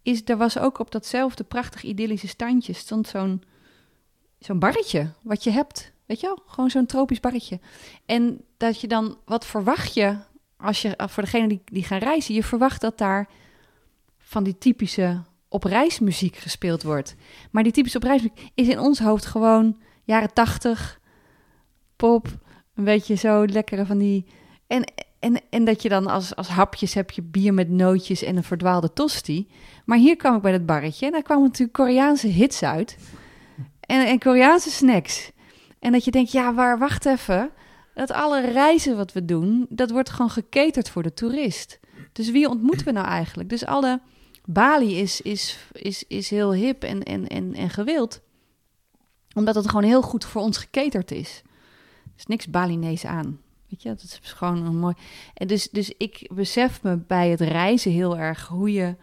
is 0.02 0.22
er 0.26 0.38
was 0.38 0.58
ook 0.58 0.80
op 0.80 0.92
datzelfde 0.92 1.44
prachtig 1.44 1.84
idyllische 1.84 2.28
standje 2.28 2.74
stond 2.74 3.08
zo'n 3.08 3.44
zo'n 4.40 4.60
barretje 4.60 5.12
wat 5.22 5.44
je 5.44 5.50
hebt. 5.50 5.92
Weet 6.06 6.20
je 6.20 6.28
wel? 6.28 6.44
Gewoon 6.46 6.70
zo'n 6.70 6.86
tropisch 6.86 7.20
barretje. 7.20 7.60
En 8.06 8.42
dat 8.58 8.82
je 8.82 8.88
dan, 8.88 9.18
wat 9.26 9.46
verwacht 9.46 9.94
je 9.94 10.18
als 10.58 10.82
je, 10.82 10.94
voor 10.98 11.24
degene 11.24 11.48
die, 11.48 11.62
die 11.66 11.84
gaan 11.84 12.00
reizen, 12.00 12.34
je 12.34 12.44
verwacht 12.44 12.82
dat 12.82 12.98
daar 12.98 13.30
van 14.18 14.44
die 14.44 14.58
typische 14.58 15.22
op 15.48 15.64
reismuziek 15.64 16.36
gespeeld 16.36 16.84
wordt. 16.84 17.16
Maar 17.52 17.64
die 17.64 17.72
typische 17.72 17.98
op 17.98 18.04
reismuziek 18.04 18.50
is 18.54 18.68
in 18.68 18.80
ons 18.80 19.00
hoofd 19.00 19.26
gewoon 19.26 19.82
jaren 20.04 20.34
tachtig, 20.34 21.00
pop, 22.00 22.28
een 22.76 22.84
beetje 22.84 23.16
zo 23.16 23.46
lekkere 23.46 23.86
van 23.86 23.98
die... 23.98 24.26
En, 24.68 24.84
en, 25.20 25.42
en 25.50 25.66
dat 25.66 25.82
je 25.82 25.90
dan 25.90 26.08
als, 26.08 26.36
als 26.36 26.48
hapjes 26.48 26.94
heb 26.94 27.12
je 27.12 27.22
bier 27.22 27.54
met 27.54 27.70
nootjes 27.70 28.24
en 28.24 28.38
een 28.38 28.44
verdwaalde 28.44 28.94
tosti. 28.94 29.48
Maar 29.86 29.98
hier 29.98 30.16
kwam 30.16 30.36
ik 30.36 30.42
bij 30.42 30.52
dat 30.52 30.66
barretje 30.66 31.06
en 31.06 31.12
daar 31.12 31.22
kwamen 31.22 31.44
natuurlijk 31.44 31.78
Koreaanse 31.78 32.28
hits 32.28 32.64
uit. 32.64 32.98
En, 33.80 34.06
en 34.06 34.20
Koreaanse 34.20 34.70
snacks. 34.70 35.32
En 35.80 35.92
dat 35.92 36.06
je 36.06 36.12
denkt, 36.12 36.32
ja, 36.32 36.54
waar, 36.54 36.78
wacht 36.78 37.06
even. 37.06 37.52
Dat 37.94 38.12
alle 38.12 38.42
reizen 38.42 38.98
wat 38.98 39.14
we 39.14 39.26
doen, 39.26 39.66
dat 39.70 39.92
wordt 39.92 40.10
gewoon 40.10 40.30
geketerd 40.30 40.90
voor 40.90 41.04
de 41.04 41.14
toerist. 41.14 41.80
Dus 42.14 42.32
wie 42.32 42.50
ontmoeten 42.50 42.86
we 42.86 42.92
nou 42.92 43.08
eigenlijk? 43.08 43.50
Dus 43.50 43.66
alle 43.66 44.02
Bali 44.46 45.00
is, 45.00 45.22
is, 45.22 45.58
is, 45.72 46.04
is 46.08 46.30
heel 46.30 46.54
hip 46.54 46.84
en, 46.84 47.04
en, 47.04 47.28
en, 47.28 47.54
en 47.54 47.70
gewild. 47.70 48.22
Omdat 49.34 49.56
het 49.56 49.68
gewoon 49.68 49.84
heel 49.84 50.02
goed 50.02 50.26
voor 50.26 50.42
ons 50.42 50.58
geketerd 50.58 51.12
is. 51.12 51.42
Is 52.20 52.26
niks 52.26 52.50
Balinees 52.50 53.06
aan. 53.06 53.40
Weet 53.70 53.82
je, 53.82 53.90
dat 53.90 54.04
is 54.04 54.20
gewoon 54.24 54.66
een 54.66 54.78
mooi. 54.78 54.96
En 55.34 55.48
dus, 55.48 55.70
dus 55.70 55.94
ik 55.98 56.30
besef 56.34 56.84
me 56.84 56.98
bij 56.98 57.30
het 57.30 57.42
reizen 57.42 57.92
heel 57.92 58.18
erg 58.18 58.48
hoe 58.48 58.72
je 58.72 58.96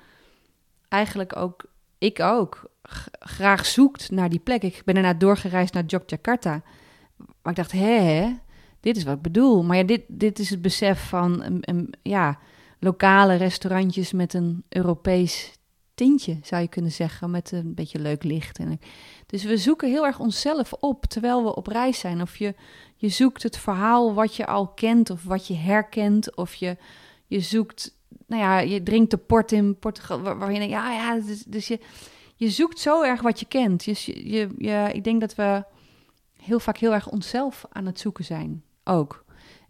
eigenlijk 0.88 1.36
ook, 1.36 1.64
ik 1.98 2.20
ook, 2.20 2.70
graag 3.18 3.66
zoekt 3.66 4.10
naar 4.10 4.28
die 4.28 4.38
plek. 4.38 4.62
Ik 4.62 4.82
ben 4.84 4.94
daarna 4.94 5.14
doorgereisd 5.14 5.74
naar 5.74 5.84
Yogyakarta. 5.86 6.62
Maar 7.16 7.52
ik 7.52 7.56
dacht, 7.56 7.72
hè, 7.72 8.32
dit 8.80 8.96
is 8.96 9.04
wat 9.04 9.16
ik 9.16 9.22
bedoel. 9.22 9.62
Maar 9.62 9.76
ja, 9.76 9.82
dit, 9.82 10.02
dit 10.08 10.38
is 10.38 10.50
het 10.50 10.62
besef 10.62 11.08
van 11.08 11.60
een, 11.60 11.94
ja, 12.02 12.38
lokale 12.78 13.34
restaurantjes 13.34 14.12
met 14.12 14.34
een 14.34 14.64
Europees 14.68 15.52
tintje, 15.96 16.38
zou 16.42 16.62
je 16.62 16.68
kunnen 16.68 16.92
zeggen, 16.92 17.30
met 17.30 17.52
een 17.52 17.74
beetje 17.74 17.98
leuk 17.98 18.22
licht. 18.22 18.58
En, 18.58 18.80
dus 19.26 19.44
we 19.44 19.56
zoeken 19.56 19.88
heel 19.88 20.06
erg 20.06 20.18
onszelf 20.18 20.72
op 20.72 21.04
terwijl 21.04 21.44
we 21.44 21.54
op 21.54 21.66
reis 21.66 21.98
zijn. 21.98 22.22
Of 22.22 22.36
je, 22.36 22.54
je 22.96 23.08
zoekt 23.08 23.42
het 23.42 23.56
verhaal 23.56 24.14
wat 24.14 24.36
je 24.36 24.46
al 24.46 24.68
kent 24.68 25.10
of 25.10 25.24
wat 25.24 25.46
je 25.46 25.54
herkent. 25.54 26.36
Of 26.36 26.54
je, 26.54 26.76
je 27.26 27.40
zoekt, 27.40 27.96
nou 28.26 28.42
ja, 28.42 28.58
je 28.58 28.82
drinkt 28.82 29.10
de 29.10 29.16
port 29.16 29.52
in 29.52 29.78
Portugal, 29.78 30.20
waar, 30.20 30.52
je 30.52 30.58
denkt, 30.58 30.74
ja, 30.74 30.92
ja, 30.92 31.20
dus, 31.46 31.68
je, 31.68 31.80
je 32.34 32.50
zoekt 32.50 32.78
zo 32.78 33.02
erg 33.02 33.22
wat 33.22 33.40
je 33.40 33.46
kent. 33.46 33.84
Dus 33.84 34.06
je, 34.06 34.30
je, 34.30 34.48
je, 34.58 34.90
ik 34.92 35.04
denk 35.04 35.20
dat 35.20 35.34
we 35.34 35.64
heel 36.42 36.60
vaak 36.60 36.78
heel 36.78 36.92
erg 36.92 37.08
onszelf 37.08 37.64
aan 37.70 37.86
het 37.86 38.00
zoeken 38.00 38.24
zijn, 38.24 38.62
ook. 38.84 39.24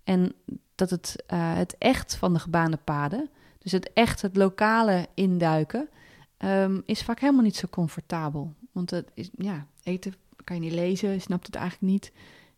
En 0.04 0.34
dat 0.74 0.90
het, 0.90 1.24
uh, 1.32 1.54
het 1.54 1.74
echt 1.78 2.16
van 2.16 2.32
de 2.32 2.38
gebaande 2.38 2.78
paden, 2.84 3.30
Dus 3.58 3.72
het 3.72 3.92
echt 3.92 4.22
het 4.22 4.36
lokale 4.36 5.06
induiken 5.14 5.88
ehm, 6.36 6.80
is 6.84 7.02
vaak 7.02 7.20
helemaal 7.20 7.42
niet 7.42 7.56
zo 7.56 7.66
comfortabel. 7.70 8.54
Want 8.72 8.90
het 8.90 9.10
is, 9.14 9.30
ja, 9.36 9.66
eten 9.82 10.14
kan 10.44 10.56
je 10.56 10.62
niet 10.62 10.72
lezen, 10.72 11.12
je 11.12 11.18
snapt 11.18 11.46
het 11.46 11.54
eigenlijk 11.54 11.92
niet. 11.92 12.12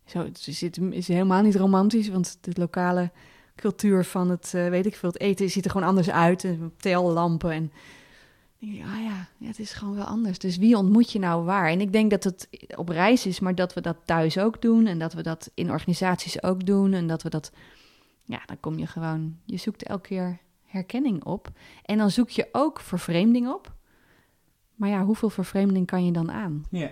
Zo, 0.05 0.19
het 0.23 0.47
is, 0.91 1.07
helemaal 1.07 1.41
niet 1.41 1.55
romantisch, 1.55 2.09
want 2.09 2.37
de 2.41 2.51
lokale 2.55 3.11
cultuur 3.55 4.05
van 4.05 4.29
het, 4.29 4.53
eh, 4.53 4.69
weet 4.69 4.85
ik 4.85 4.95
veel, 4.95 5.09
het 5.09 5.19
eten 5.19 5.49
ziet 5.49 5.65
er 5.65 5.71
gewoon 5.71 5.87
anders 5.87 6.09
uit. 6.09 6.43
En 6.43 7.71
ja, 8.57 8.85
ah 8.85 9.03
ja, 9.03 9.27
ja, 9.37 9.47
het 9.47 9.59
is 9.59 9.71
gewoon 9.71 9.95
wel 9.95 10.05
anders. 10.05 10.39
Dus 10.39 10.57
wie 10.57 10.77
ontmoet 10.77 11.11
je 11.11 11.19
nou 11.19 11.43
waar? 11.43 11.69
En 11.69 11.81
ik 11.81 11.91
denk 11.91 12.09
dat 12.09 12.23
het 12.23 12.47
op 12.75 12.89
reis 12.89 13.25
is, 13.25 13.39
maar 13.39 13.55
dat 13.55 13.73
we 13.73 13.81
dat 13.81 13.97
thuis 14.05 14.37
ook 14.37 14.61
doen 14.61 14.85
en 14.85 14.99
dat 14.99 15.13
we 15.13 15.21
dat 15.21 15.51
in 15.53 15.71
organisaties 15.71 16.43
ook 16.43 16.65
doen 16.65 16.93
en 16.93 17.07
dat 17.07 17.23
we 17.23 17.29
dat, 17.29 17.51
ja, 18.23 18.41
dan 18.45 18.59
kom 18.59 18.77
je 18.77 18.87
gewoon, 18.87 19.37
je 19.45 19.57
zoekt 19.57 19.83
elke 19.83 20.07
keer 20.07 20.39
herkenning 20.69 21.23
op 21.23 21.51
en 21.83 21.97
dan 21.97 22.11
zoek 22.11 22.29
je 22.29 22.49
ook 22.51 22.79
vervreemding 22.79 23.47
op. 23.47 23.77
Maar 24.75 24.89
ja, 24.89 25.03
hoeveel 25.05 25.29
vervreemding 25.29 25.85
kan 25.85 26.05
je 26.05 26.11
dan 26.11 26.31
aan? 26.31 26.65
Ja, 26.69 26.89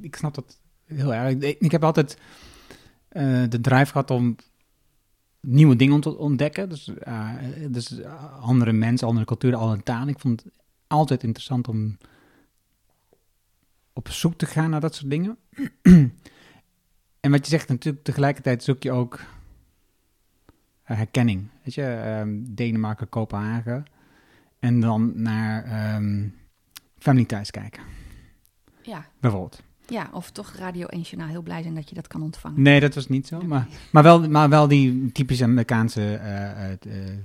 ik 0.00 0.16
snap 0.16 0.34
dat 0.34 0.60
heel 0.84 1.14
erg. 1.14 1.34
Ik 1.38 1.70
heb 1.70 1.84
altijd 1.84 2.18
uh, 3.12 3.44
de 3.48 3.60
drive 3.60 3.92
gehad 3.92 4.10
om 4.10 4.36
nieuwe 5.40 5.76
dingen 5.76 6.00
te 6.00 6.16
ontdekken. 6.16 6.68
Dus, 6.68 6.92
uh, 7.08 7.30
dus 7.68 8.02
andere 8.40 8.72
mensen, 8.72 9.08
andere 9.08 9.26
culturen, 9.26 9.58
andere 9.58 9.82
talen. 9.82 10.08
Ik 10.08 10.18
vond 10.18 10.42
het 10.42 10.52
altijd 10.86 11.22
interessant 11.22 11.68
om 11.68 11.96
op 13.92 14.08
zoek 14.08 14.34
te 14.34 14.46
gaan 14.46 14.70
naar 14.70 14.80
dat 14.80 14.94
soort 14.94 15.10
dingen. 15.10 15.38
en 17.20 17.30
wat 17.30 17.44
je 17.44 17.50
zegt, 17.50 17.68
natuurlijk 17.68 18.04
tegelijkertijd 18.04 18.62
zoek 18.62 18.82
je 18.82 18.92
ook 18.92 19.20
herkenning. 20.84 21.48
Weet 21.62 21.74
je, 21.74 22.16
um, 22.20 22.54
Denemarken, 22.54 23.08
Kopenhagen. 23.08 23.84
En 24.58 24.80
dan 24.80 25.12
naar 25.22 25.94
um, 25.96 26.34
Family 26.98 27.24
Thuis 27.24 27.50
kijken. 27.50 27.82
Ja. 28.82 29.06
Bijvoorbeeld. 29.20 29.62
Ja, 29.86 30.08
of 30.12 30.30
toch 30.30 30.54
Radio 30.54 30.86
1 30.86 31.00
Journaal 31.00 31.28
heel 31.28 31.42
blij 31.42 31.62
zijn 31.62 31.74
dat 31.74 31.88
je 31.88 31.94
dat 31.94 32.06
kan 32.06 32.22
ontvangen. 32.22 32.62
Nee, 32.62 32.80
dat 32.80 32.94
was 32.94 33.08
niet 33.08 33.26
zo. 33.26 33.40
Maar, 33.40 33.68
maar, 33.90 34.02
wel, 34.02 34.28
maar 34.28 34.48
wel 34.48 34.68
die 34.68 35.12
typische 35.12 35.44
Amerikaanse 35.44 36.20
uh, 36.22 36.92
uh, 36.92 37.16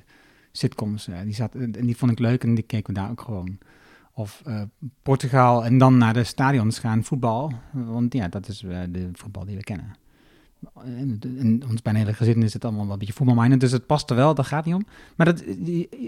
sitcoms. 0.52 1.10
die, 1.24 1.34
zat, 1.34 1.56
en 1.56 1.72
die 1.72 1.98
vond 1.98 2.12
ik 2.12 2.20
leuk 2.20 2.44
en 2.44 2.56
die 2.56 2.64
keken 2.64 2.94
we 2.94 3.00
daar 3.00 3.10
ook 3.10 3.22
gewoon. 3.22 3.58
Of 4.14 4.44
Portugal 5.02 5.66
en 5.66 5.78
dan 5.78 5.98
naar 5.98 6.14
de 6.14 6.24
stadions 6.24 6.80
gaan, 6.80 7.04
voetbal. 7.04 7.54
Want 7.72 8.14
ja, 8.14 8.28
dat 8.28 8.48
is 8.48 8.60
de 8.90 9.10
voetbal 9.14 9.46
die 9.46 9.56
we 9.56 9.64
kennen. 9.64 9.96
En, 10.76 11.20
en 11.38 11.64
ons 11.70 11.82
bij 11.82 11.94
een 11.94 12.00
hele 12.00 12.14
gezin 12.14 12.44
is 12.44 12.54
het 12.54 12.64
allemaal 12.64 12.84
wel 12.84 12.94
een 12.94 13.00
beetje 13.00 13.14
voetbalmijnen, 13.14 13.60
dus 13.60 13.72
het 13.72 13.86
past 13.86 14.10
er 14.10 14.16
wel, 14.16 14.36
daar 14.36 14.46
gaat 14.46 14.66
niet 14.66 14.76
om. 14.76 14.86
Maar 15.16 15.26
dat, 15.26 15.44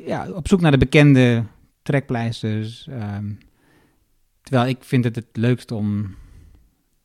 ja, 0.06 0.32
op 0.32 0.48
zoek 0.48 0.62
naar 0.62 0.72
de 0.72 0.78
bekende 0.78 1.44
trekpleisters. 1.82 2.88
Um, 2.88 3.38
terwijl 4.42 4.70
ik 4.70 4.84
vind 4.84 5.04
het 5.04 5.16
het 5.16 5.28
leukst 5.34 5.72
om 5.72 6.16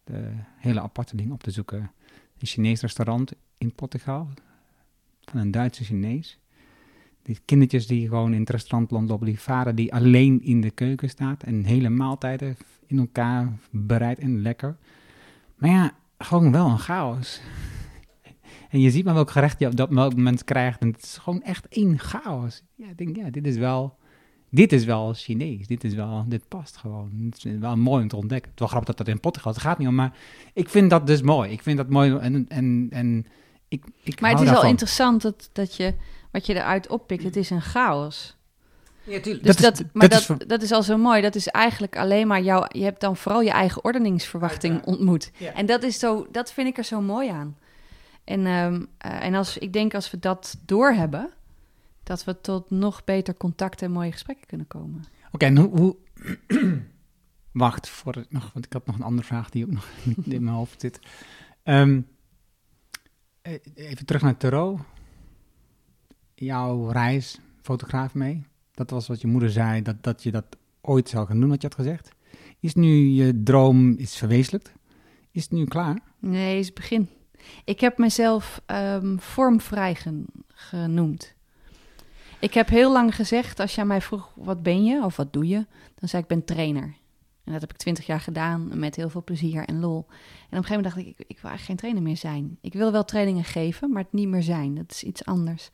de 0.05 0.31
hele 0.57 0.81
aparte 0.81 1.17
ding 1.17 1.33
op 1.33 1.43
te 1.43 1.51
zoeken. 1.51 1.91
Een 2.39 2.47
Chinees 2.47 2.81
restaurant 2.81 3.33
in 3.59 3.75
Portugal, 3.75 4.29
van 5.25 5.41
een 5.41 5.51
Duitse 5.51 5.85
Chinees. 5.85 6.39
Die 7.23 7.39
kindertjes 7.45 7.87
die 7.87 8.09
gewoon 8.09 8.35
in 8.35 8.41
het 8.41 8.51
restaurant 8.51 8.91
rondlopen, 8.91 9.27
die 9.27 9.41
vader 9.41 9.75
die 9.75 9.95
alleen 9.95 10.43
in 10.43 10.61
de 10.61 10.71
keuken 10.71 11.09
staat 11.09 11.43
en 11.43 11.65
hele 11.65 11.89
maaltijden 11.89 12.57
in 12.87 12.99
elkaar 12.99 13.53
bereidt 13.71 14.21
en 14.21 14.43
lekker. 14.43 14.77
Maar 15.57 15.71
ja, 15.71 15.95
gewoon 16.19 16.53
wel 16.53 16.67
een 16.67 16.79
chaos. 16.79 17.41
En 18.69 18.81
je 18.81 18.91
ziet 18.91 19.05
maar 19.05 19.15
welk 19.15 19.31
gerecht 19.31 19.59
je 19.59 19.67
op 19.67 19.77
dat 19.77 19.91
moment 19.91 20.45
krijgt. 20.45 20.81
En 20.81 20.89
het 20.89 21.03
is 21.03 21.19
gewoon 21.19 21.43
echt 21.43 21.69
één 21.69 21.99
chaos. 21.99 22.63
Ja, 22.75 22.89
ik 22.89 22.99
denk, 22.99 23.17
ja, 23.17 23.31
dit 23.31 23.47
is 23.47 23.57
wel, 23.57 23.97
dit 24.51 24.73
is 24.73 24.85
wel 24.85 25.15
Chinees. 25.15 25.67
Dit 25.67 25.85
is 25.85 25.95
wel, 25.95 26.25
dit 26.29 26.49
past 26.49 26.77
gewoon. 26.77 27.11
Het 27.31 27.45
is 27.45 27.59
wel 27.59 27.77
mooi 27.77 28.03
om 28.03 28.09
te 28.09 28.17
ontdekken. 28.17 28.51
Het 28.51 28.55
is 28.55 28.59
wel 28.59 28.69
grappig 28.69 28.95
dat 28.95 29.07
dat 29.07 29.15
in 29.15 29.21
Portugal, 29.21 29.53
het 29.53 29.61
gaat 29.61 29.79
niet 29.79 29.89
om. 29.89 29.95
Maar 29.95 30.17
ik 30.53 30.69
vind 30.69 30.91
dat 30.91 31.07
dus 31.07 31.23
mooi. 31.23 31.51
Ik 31.51 31.63
vind 31.63 31.77
dat 31.77 31.89
mooi. 31.89 32.17
En, 32.17 32.49
en, 32.49 32.87
en 32.91 33.27
ik, 33.69 33.85
ik 34.03 34.21
maar 34.21 34.31
het 34.31 34.41
is 34.41 34.51
wel 34.51 34.65
interessant 34.65 35.23
dat, 35.23 35.51
dat 35.53 35.77
je, 35.77 35.95
wat 36.31 36.47
je 36.47 36.55
eruit 36.55 36.89
oppikt, 36.89 37.23
het 37.23 37.37
is 37.37 37.51
een 37.51 37.63
chaos. 37.63 38.37
Ja, 39.07 39.21
tuurlijk. 39.21 39.45
Dus 39.45 39.57
dat, 39.57 39.77
dat, 39.77 39.87
maar 39.93 40.09
dat, 40.09 40.35
dat, 40.47 40.63
is 40.63 40.73
al 40.73 40.83
zo 40.83 40.97
mooi. 40.97 41.23
Dat 41.23 41.35
is 41.35 41.47
eigenlijk 41.47 41.97
alleen 41.97 42.27
maar 42.27 42.43
jouw... 42.43 42.65
Je 42.69 42.83
hebt 42.83 43.01
dan 43.01 43.17
vooral 43.17 43.41
je 43.41 43.51
eigen 43.51 43.85
ordeningsverwachting 43.85 44.85
ontmoet. 44.85 45.31
En 45.55 45.67
dat, 45.67 45.83
is 45.83 45.99
zo, 45.99 46.27
dat 46.31 46.53
vind 46.53 46.69
ik 46.69 46.79
er 46.79 46.85
zo 46.85 47.01
mooi 47.01 47.29
aan. 47.29 47.57
En, 48.25 48.47
um, 48.47 48.89
uh, 49.07 49.25
en 49.25 49.35
als, 49.35 49.59
ik 49.59 49.73
denk 49.73 49.95
als 49.95 50.11
we 50.11 50.19
dat 50.19 50.57
doorhebben... 50.65 51.31
dat 52.03 52.25
we 52.25 52.41
tot 52.41 52.71
nog 52.71 53.05
beter 53.05 53.37
contact 53.37 53.83
en 53.83 53.91
mooie 53.91 54.13
gesprekken 54.13 54.47
kunnen 54.47 54.67
komen. 54.67 55.05
Oké, 55.33 55.45
en 55.45 55.57
hoe... 55.57 55.71
hoe 55.79 55.97
Wacht, 57.53 57.89
voor 57.89 58.25
nog, 58.29 58.53
want 58.53 58.65
ik 58.65 58.73
had 58.73 58.87
nog 58.87 58.97
een 58.97 59.03
andere 59.03 59.27
vraag 59.27 59.51
die 59.51 59.65
ook 59.65 59.71
nog 59.71 59.89
in 60.35 60.45
mijn 60.45 60.57
hoofd 60.57 60.81
zit. 60.81 60.99
Um, 61.65 62.07
even 63.75 64.07
terug 64.07 64.23
naar 64.23 64.37
Tero. 64.37 64.85
Jouw 66.35 66.89
reis, 66.89 67.39
fotograaf 67.63 68.15
mee. 68.15 68.47
Dat 68.77 68.91
was 68.91 69.07
wat 69.07 69.21
je 69.21 69.27
moeder 69.27 69.51
zei, 69.51 69.83
dat, 69.83 70.03
dat 70.03 70.23
je 70.23 70.31
dat 70.31 70.45
ooit 70.81 71.09
zou 71.09 71.27
gaan 71.27 71.41
doen, 71.41 71.49
wat 71.49 71.63
je 71.63 71.69
had 71.69 71.77
gezegd. 71.77 72.11
Is 72.61 72.75
nu 72.75 73.09
je 73.09 73.43
droom 73.43 73.91
is 73.93 74.17
verwezenlijkt? 74.17 74.73
Is 75.31 75.43
het 75.43 75.53
nu 75.53 75.65
klaar? 75.65 75.99
Nee, 76.19 76.59
is 76.59 76.67
het 76.67 76.75
begin. 76.75 77.09
Ik 77.65 77.81
heb 77.81 77.99
mezelf 77.99 78.63
um, 78.67 79.21
vormvrij 79.21 79.97
genoemd. 80.49 81.35
Ik 82.41 82.55
heb 82.55 82.69
heel 82.69 82.93
lang 82.93 83.15
gezegd, 83.15 83.61
als 83.61 83.75
jij 83.75 83.85
mij 83.85 84.01
vroeg, 84.01 84.33
wat 84.35 84.63
ben 84.63 84.85
je 84.85 85.05
of 85.05 85.17
wat 85.17 85.33
doe 85.33 85.47
je? 85.47 85.67
Dan 85.95 86.09
zei 86.09 86.23
ik, 86.23 86.29
ben 86.29 86.45
trainer. 86.45 86.97
En 87.45 87.53
dat 87.53 87.61
heb 87.61 87.71
ik 87.71 87.77
twintig 87.77 88.07
jaar 88.07 88.21
gedaan 88.21 88.79
met 88.79 88.97
heel 88.97 89.11
veel 89.11 89.25
plezier 89.25 89.65
en 89.65 89.81
lol. 89.81 90.07
En 90.09 90.59
op 90.59 90.65
een 90.65 90.65
gegeven 90.65 90.75
moment 90.75 90.95
dacht 90.95 91.07
ik, 91.07 91.07
ik, 91.07 91.19
ik 91.19 91.39
wil 91.41 91.51
eigenlijk 91.51 91.65
geen 91.65 91.77
trainer 91.77 92.03
meer 92.03 92.17
zijn. 92.17 92.59
Ik 92.61 92.73
wil 92.73 92.93
wel 92.93 93.05
trainingen 93.05 93.45
geven, 93.45 93.93
maar 93.93 94.03
het 94.03 94.13
niet 94.13 94.29
meer 94.29 94.43
zijn. 94.43 94.75
Dat 94.75 94.91
is 94.91 95.03
iets 95.03 95.25
anders. 95.25 95.71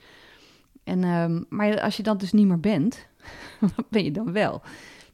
En, 0.84 1.04
um, 1.04 1.46
maar 1.48 1.80
als 1.80 1.96
je 1.96 2.02
dat 2.02 2.20
dus 2.20 2.32
niet 2.32 2.46
meer 2.46 2.60
bent, 2.60 3.06
wat 3.76 3.88
ben 3.88 4.04
je 4.04 4.10
dan 4.10 4.32
wel? 4.32 4.62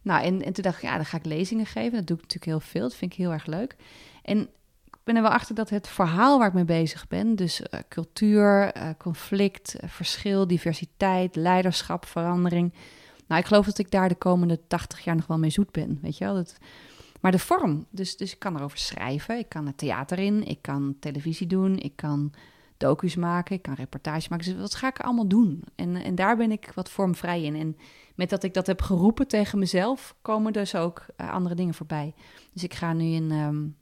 Nou, 0.03 0.25
en, 0.25 0.43
en 0.43 0.53
toen 0.53 0.63
dacht 0.63 0.77
ik, 0.77 0.83
ja, 0.83 0.97
dan 0.97 1.05
ga 1.05 1.17
ik 1.17 1.25
lezingen 1.25 1.67
geven. 1.67 1.93
Dat 1.93 2.07
doe 2.07 2.17
ik 2.17 2.23
natuurlijk 2.23 2.51
heel 2.51 2.71
veel. 2.71 2.83
Dat 2.83 2.95
vind 2.95 3.13
ik 3.13 3.19
heel 3.19 3.33
erg 3.33 3.47
leuk. 3.47 3.77
En 4.23 4.41
ik 4.85 4.99
ben 5.05 5.17
er 5.17 5.23
wel 5.23 5.31
achter 5.31 5.55
dat 5.55 5.71
het 5.71 5.89
verhaal 5.89 6.39
waar 6.39 6.49
ik 6.49 6.55
mee 6.55 6.65
bezig 6.65 7.09
ben, 7.09 7.37
dus 7.37 7.61
uh, 7.61 7.81
cultuur, 7.89 8.77
uh, 8.77 8.89
conflict, 8.99 9.77
uh, 9.77 9.91
verschil, 9.91 10.47
diversiteit, 10.47 11.37
leiderschap, 11.37 12.07
verandering. 12.07 12.73
Nou, 13.27 13.41
ik 13.41 13.47
geloof 13.47 13.67
dat 13.67 13.79
ik 13.79 13.91
daar 13.91 14.09
de 14.09 14.15
komende 14.15 14.61
80 14.67 15.05
jaar 15.05 15.17
nog 15.17 15.27
wel 15.27 15.39
mee 15.39 15.51
zoet 15.51 15.71
ben, 15.71 15.99
weet 16.03 16.19
je 16.19 16.25
wel. 16.25 16.35
Dat, 16.35 16.57
maar 17.21 17.33
de 17.33 17.39
vorm, 17.39 17.87
dus, 17.91 18.17
dus 18.17 18.33
ik 18.33 18.39
kan 18.39 18.57
erover 18.57 18.79
schrijven, 18.79 19.39
ik 19.39 19.49
kan 19.49 19.67
het 19.67 19.79
theater 19.79 20.19
in, 20.19 20.45
ik 20.45 20.59
kan 20.61 20.97
televisie 21.01 21.47
doen, 21.47 21.79
ik 21.79 21.93
kan 21.97 22.33
docu's 22.79 23.17
maken, 23.17 23.57
ik 23.57 23.63
kan 23.63 23.75
reportages 23.75 24.29
maken. 24.29 24.47
Dus 24.47 24.61
wat 24.61 24.75
ga 24.75 24.89
ik 24.89 25.01
allemaal 25.01 25.29
doen? 25.29 25.63
En, 25.75 25.97
en 25.97 26.15
daar 26.15 26.37
ben 26.37 26.51
ik 26.51 26.71
wat 26.75 26.91
vormvrij 26.91 27.43
in. 27.43 27.57
En 27.57 27.77
met 28.15 28.31
dat 28.31 28.43
ik 28.43 28.55
dat 28.55 28.67
heb 28.67 28.83
geroepen 28.83 29.29
tegen 29.29 29.59
mezelf, 29.59 30.15
komen 30.23 30.53
dus 30.53 30.75
ook 30.75 31.07
uh, 31.17 31.33
andere 31.33 31.55
dingen 31.55 31.75
voorbij. 31.75 32.15
Dus 32.53 32.65
ik 32.65 32.75
ga 32.75 32.93
nu 32.93 33.05
in, 33.05 33.31
um, 33.31 33.77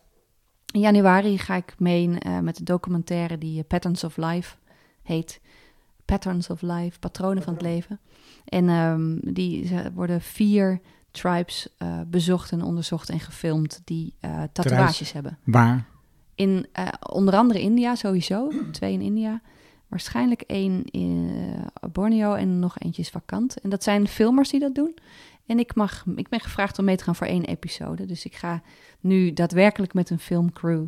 in 0.72 0.80
januari 0.80 1.38
ga 1.38 1.54
ik 1.54 1.74
mee 1.78 2.08
uh, 2.08 2.38
met 2.38 2.56
de 2.56 2.64
documentaire 2.64 3.38
die 3.38 3.58
uh, 3.58 3.64
Patterns 3.66 4.04
of 4.04 4.16
Life 4.16 4.56
heet. 5.02 5.40
Patterns 6.04 6.50
of 6.50 6.62
Life, 6.62 6.98
patronen 6.98 7.42
van 7.42 7.52
het 7.52 7.62
leven. 7.62 8.00
En 8.44 8.68
um, 8.68 9.20
die 9.22 9.70
worden 9.94 10.20
vier 10.20 10.80
tribes 11.10 11.68
bezocht 12.06 12.52
en 12.52 12.62
onderzocht 12.62 13.08
en 13.08 13.20
gefilmd 13.20 13.80
die 13.84 14.14
tatoeages 14.52 15.12
hebben. 15.12 15.38
Waar? 15.44 15.86
In 16.36 16.66
uh, 16.78 16.88
onder 17.10 17.34
andere 17.34 17.60
India 17.60 17.94
sowieso, 17.94 18.52
twee 18.70 18.92
in 18.92 19.00
India. 19.00 19.40
Waarschijnlijk 19.86 20.40
één 20.40 20.84
in 20.84 21.30
uh, 21.30 21.90
Borneo 21.92 22.34
en 22.34 22.58
nog 22.58 22.78
eentje 22.78 23.02
is 23.02 23.10
vakant. 23.10 23.60
En 23.60 23.70
dat 23.70 23.82
zijn 23.82 24.08
filmers 24.08 24.50
die 24.50 24.60
dat 24.60 24.74
doen. 24.74 24.96
En 25.46 25.58
ik, 25.58 25.74
mag, 25.74 26.04
ik 26.16 26.28
ben 26.28 26.40
gevraagd 26.40 26.78
om 26.78 26.84
mee 26.84 26.96
te 26.96 27.04
gaan 27.04 27.14
voor 27.16 27.26
één 27.26 27.44
episode. 27.44 28.06
Dus 28.06 28.24
ik 28.24 28.34
ga 28.34 28.62
nu 29.00 29.32
daadwerkelijk 29.32 29.94
met 29.94 30.10
een 30.10 30.18
filmcrew 30.18 30.86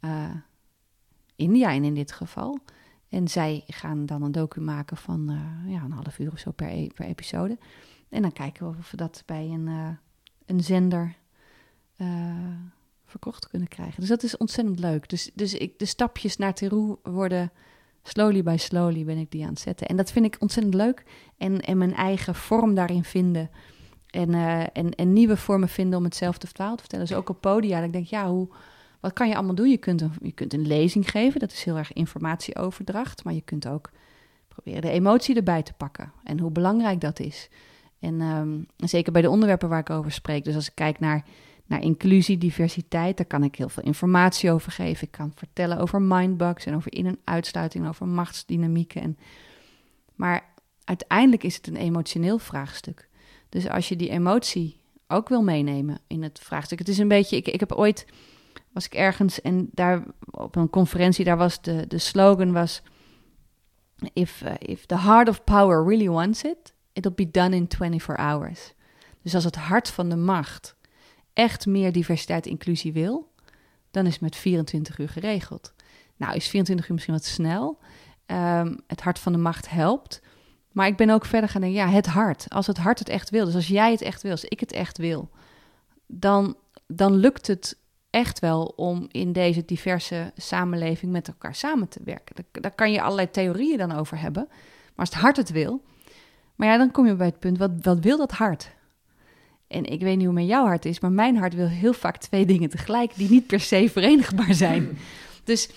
uh, 0.00 0.30
India 1.36 1.70
in 1.70 1.84
in 1.84 1.94
dit 1.94 2.12
geval. 2.12 2.58
En 3.08 3.28
zij 3.28 3.62
gaan 3.66 4.06
dan 4.06 4.22
een 4.22 4.32
docu 4.32 4.60
maken 4.60 4.96
van 4.96 5.40
ja, 5.66 5.82
een 5.82 5.92
half 5.92 6.18
uur 6.18 6.32
of 6.32 6.38
zo 6.38 6.50
per, 6.50 6.68
e 6.68 6.86
per 6.94 7.06
episode. 7.06 7.58
En 8.08 8.22
dan 8.22 8.32
kijken 8.32 8.70
we 8.70 8.78
of 8.78 8.90
we 8.90 8.96
dat 8.96 9.22
bij 9.26 9.48
een, 9.48 9.98
een 10.46 10.60
zender 10.60 11.16
verkocht 13.12 13.48
kunnen 13.48 13.68
krijgen. 13.68 14.00
Dus 14.00 14.08
dat 14.08 14.22
is 14.22 14.36
ontzettend 14.36 14.78
leuk. 14.78 15.08
Dus, 15.08 15.30
dus 15.34 15.54
ik, 15.54 15.78
de 15.78 15.84
stapjes 15.84 16.36
naar 16.36 16.54
Teru 16.54 16.96
worden 17.02 17.52
slowly 18.02 18.42
by 18.42 18.56
slowly 18.58 19.04
ben 19.04 19.18
ik 19.18 19.30
die 19.30 19.42
aan 19.42 19.48
het 19.48 19.60
zetten. 19.60 19.86
En 19.86 19.96
dat 19.96 20.12
vind 20.12 20.24
ik 20.24 20.36
ontzettend 20.38 20.74
leuk. 20.74 21.04
En, 21.36 21.60
en 21.60 21.78
mijn 21.78 21.94
eigen 21.94 22.34
vorm 22.34 22.74
daarin 22.74 23.04
vinden. 23.04 23.50
En, 24.10 24.28
uh, 24.28 24.60
en, 24.60 24.90
en 24.94 25.12
nieuwe 25.12 25.36
vormen 25.36 25.68
vinden 25.68 25.98
om 25.98 26.04
hetzelfde 26.04 26.46
verhaal 26.46 26.74
te 26.74 26.80
vertellen. 26.80 27.06
Dus 27.06 27.16
ook 27.16 27.28
op 27.28 27.40
podia. 27.40 27.76
Dat 27.76 27.86
ik 27.86 27.92
denk, 27.92 28.06
ja, 28.06 28.28
hoe, 28.28 28.48
wat 29.00 29.12
kan 29.12 29.28
je 29.28 29.34
allemaal 29.34 29.54
doen? 29.54 29.70
Je 29.70 29.78
kunt, 29.78 30.00
een, 30.00 30.12
je 30.22 30.32
kunt 30.32 30.54
een 30.54 30.66
lezing 30.66 31.10
geven. 31.10 31.40
Dat 31.40 31.52
is 31.52 31.64
heel 31.64 31.76
erg 31.76 31.92
informatieoverdracht. 31.92 33.24
Maar 33.24 33.34
je 33.34 33.40
kunt 33.40 33.68
ook 33.68 33.90
Proberen 34.52 34.82
de 34.82 34.90
emotie 34.90 35.36
erbij 35.36 35.62
te 35.62 35.72
pakken 35.72 36.12
en 36.24 36.38
hoe 36.38 36.50
belangrijk 36.50 37.00
dat 37.00 37.20
is. 37.20 37.48
En 37.98 38.20
ehm, 38.20 38.60
zeker 38.76 39.12
bij 39.12 39.22
de 39.22 39.30
onderwerpen 39.30 39.68
waar 39.68 39.80
ik 39.80 39.90
over 39.90 40.12
spreek. 40.12 40.44
Dus 40.44 40.54
als 40.54 40.68
ik 40.68 40.74
kijk 40.74 41.00
naar, 41.00 41.24
naar 41.66 41.82
inclusie, 41.82 42.38
diversiteit, 42.38 43.16
daar 43.16 43.26
kan 43.26 43.44
ik 43.44 43.56
heel 43.56 43.68
veel 43.68 43.82
informatie 43.82 44.50
over 44.50 44.72
geven. 44.72 45.06
Ik 45.06 45.10
kan 45.12 45.32
vertellen 45.34 45.78
over 45.78 46.02
mindbugs 46.02 46.66
en 46.66 46.74
over 46.74 46.92
in- 46.92 47.06
en 47.06 47.18
uitsluiting, 47.24 47.88
over 47.88 48.06
machtsdynamieken. 48.06 49.02
En, 49.02 49.18
maar 50.14 50.50
uiteindelijk 50.84 51.42
is 51.42 51.56
het 51.56 51.66
een 51.66 51.76
emotioneel 51.76 52.38
vraagstuk. 52.38 53.08
Dus 53.48 53.68
als 53.68 53.88
je 53.88 53.96
die 53.96 54.10
emotie 54.10 54.80
ook 55.12 55.28
wil 55.28 55.42
meenemen 55.42 55.98
in 56.06 56.22
het 56.22 56.38
vraagstuk. 56.42 56.78
Het 56.78 56.88
is 56.88 56.98
een 56.98 57.08
beetje, 57.08 57.36
ik, 57.36 57.48
ik 57.48 57.60
heb 57.60 57.72
ooit, 57.72 58.06
was 58.72 58.84
ik 58.84 58.94
ergens 58.94 59.40
en 59.40 59.68
daar 59.72 60.04
op 60.30 60.56
een 60.56 60.70
conferentie, 60.70 61.24
daar 61.24 61.36
was 61.36 61.62
de, 61.62 61.84
de 61.88 61.98
slogan 61.98 62.52
was, 62.52 62.82
if, 64.12 64.42
uh, 64.42 64.52
if 64.58 64.86
the 64.86 64.98
heart 64.98 65.28
of 65.28 65.44
power 65.44 65.84
really 65.84 66.08
wants 66.08 66.44
it, 66.44 66.74
it'll 66.92 67.12
be 67.12 67.30
done 67.30 67.56
in 67.56 67.66
24 67.68 68.16
hours. 68.16 68.74
Dus 69.22 69.34
als 69.34 69.44
het 69.44 69.56
hart 69.56 69.90
van 69.90 70.08
de 70.08 70.16
macht 70.16 70.76
echt 71.32 71.66
meer 71.66 71.92
diversiteit 71.92 72.44
en 72.44 72.50
inclusie 72.50 72.92
wil, 72.92 73.32
dan 73.90 74.06
is 74.06 74.12
het 74.12 74.20
met 74.20 74.36
24 74.36 74.98
uur 74.98 75.08
geregeld. 75.08 75.74
Nou, 76.16 76.34
is 76.34 76.48
24 76.48 76.86
uur 76.86 76.94
misschien 76.94 77.14
wat 77.14 77.24
snel. 77.24 77.78
Um, 78.26 78.80
het 78.86 79.00
hart 79.00 79.18
van 79.18 79.32
de 79.32 79.38
macht 79.38 79.70
helpt. 79.70 80.20
Maar 80.72 80.86
ik 80.86 80.96
ben 80.96 81.10
ook 81.10 81.24
verder 81.24 81.48
gaan 81.48 81.60
denken, 81.60 81.80
ja, 81.80 81.88
het 81.88 82.06
hart. 82.06 82.46
Als 82.48 82.66
het 82.66 82.76
hart 82.76 82.98
het 82.98 83.08
echt 83.08 83.30
wil, 83.30 83.44
dus 83.44 83.54
als 83.54 83.68
jij 83.68 83.90
het 83.90 84.02
echt 84.02 84.22
wil, 84.22 84.30
als 84.30 84.44
ik 84.44 84.60
het 84.60 84.72
echt 84.72 84.98
wil, 84.98 85.30
dan, 86.06 86.56
dan 86.86 87.14
lukt 87.14 87.46
het 87.46 87.78
echt 88.10 88.38
wel 88.38 88.64
om 88.64 89.06
in 89.10 89.32
deze 89.32 89.64
diverse 89.64 90.32
samenleving 90.36 91.12
met 91.12 91.28
elkaar 91.28 91.54
samen 91.54 91.88
te 91.88 92.00
werken. 92.04 92.34
Daar, 92.34 92.62
daar 92.62 92.74
kan 92.74 92.92
je 92.92 93.02
allerlei 93.02 93.30
theorieën 93.30 93.78
dan 93.78 93.92
over 93.92 94.20
hebben. 94.20 94.46
Maar 94.48 95.06
als 95.06 95.08
het 95.08 95.18
hart 95.18 95.36
het 95.36 95.50
wil, 95.50 95.82
maar 96.54 96.68
ja, 96.68 96.76
dan 96.76 96.90
kom 96.90 97.06
je 97.06 97.14
bij 97.14 97.26
het 97.26 97.38
punt, 97.38 97.58
wat, 97.58 97.70
wat 97.82 97.98
wil 97.98 98.16
dat 98.16 98.32
hart? 98.32 98.70
En 99.72 99.84
ik 99.84 100.00
weet 100.00 100.16
niet 100.16 100.24
hoe 100.24 100.34
met 100.34 100.46
jouw 100.46 100.64
hart 100.64 100.84
is, 100.84 101.00
maar 101.00 101.12
mijn 101.12 101.36
hart 101.36 101.54
wil 101.54 101.68
heel 101.68 101.92
vaak 101.92 102.16
twee 102.16 102.46
dingen 102.46 102.68
tegelijk 102.68 103.16
die 103.16 103.30
niet 103.30 103.46
per 103.46 103.60
se 103.60 103.88
verenigbaar 103.90 104.54
zijn. 104.54 104.98
dus, 105.44 105.70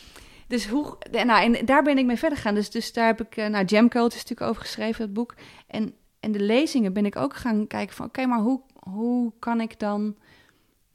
dus 0.47 0.67
hoe, 0.67 0.97
nou, 1.11 1.55
en 1.55 1.65
daar 1.65 1.83
ben 1.83 1.97
ik 1.97 2.05
mee 2.05 2.17
verder 2.17 2.37
gegaan. 2.37 2.55
Dus, 2.55 2.69
dus 2.69 2.93
daar 2.93 3.05
heb 3.05 3.21
ik, 3.21 3.35
nou, 3.35 3.65
Jamcode 3.65 4.15
is 4.15 4.21
natuurlijk 4.21 4.49
over 4.49 4.61
geschreven, 4.61 5.03
het 5.03 5.13
boek. 5.13 5.35
En, 5.67 5.93
en 6.19 6.31
de 6.31 6.39
lezingen 6.39 6.93
ben 6.93 7.05
ik 7.05 7.15
ook 7.15 7.35
gaan 7.35 7.67
kijken 7.67 7.95
van, 7.95 8.05
oké, 8.05 8.25
maar 8.25 8.39
hoe, 8.39 8.61
hoe 8.73 9.33
kan 9.39 9.61
ik 9.61 9.79
dan 9.79 10.15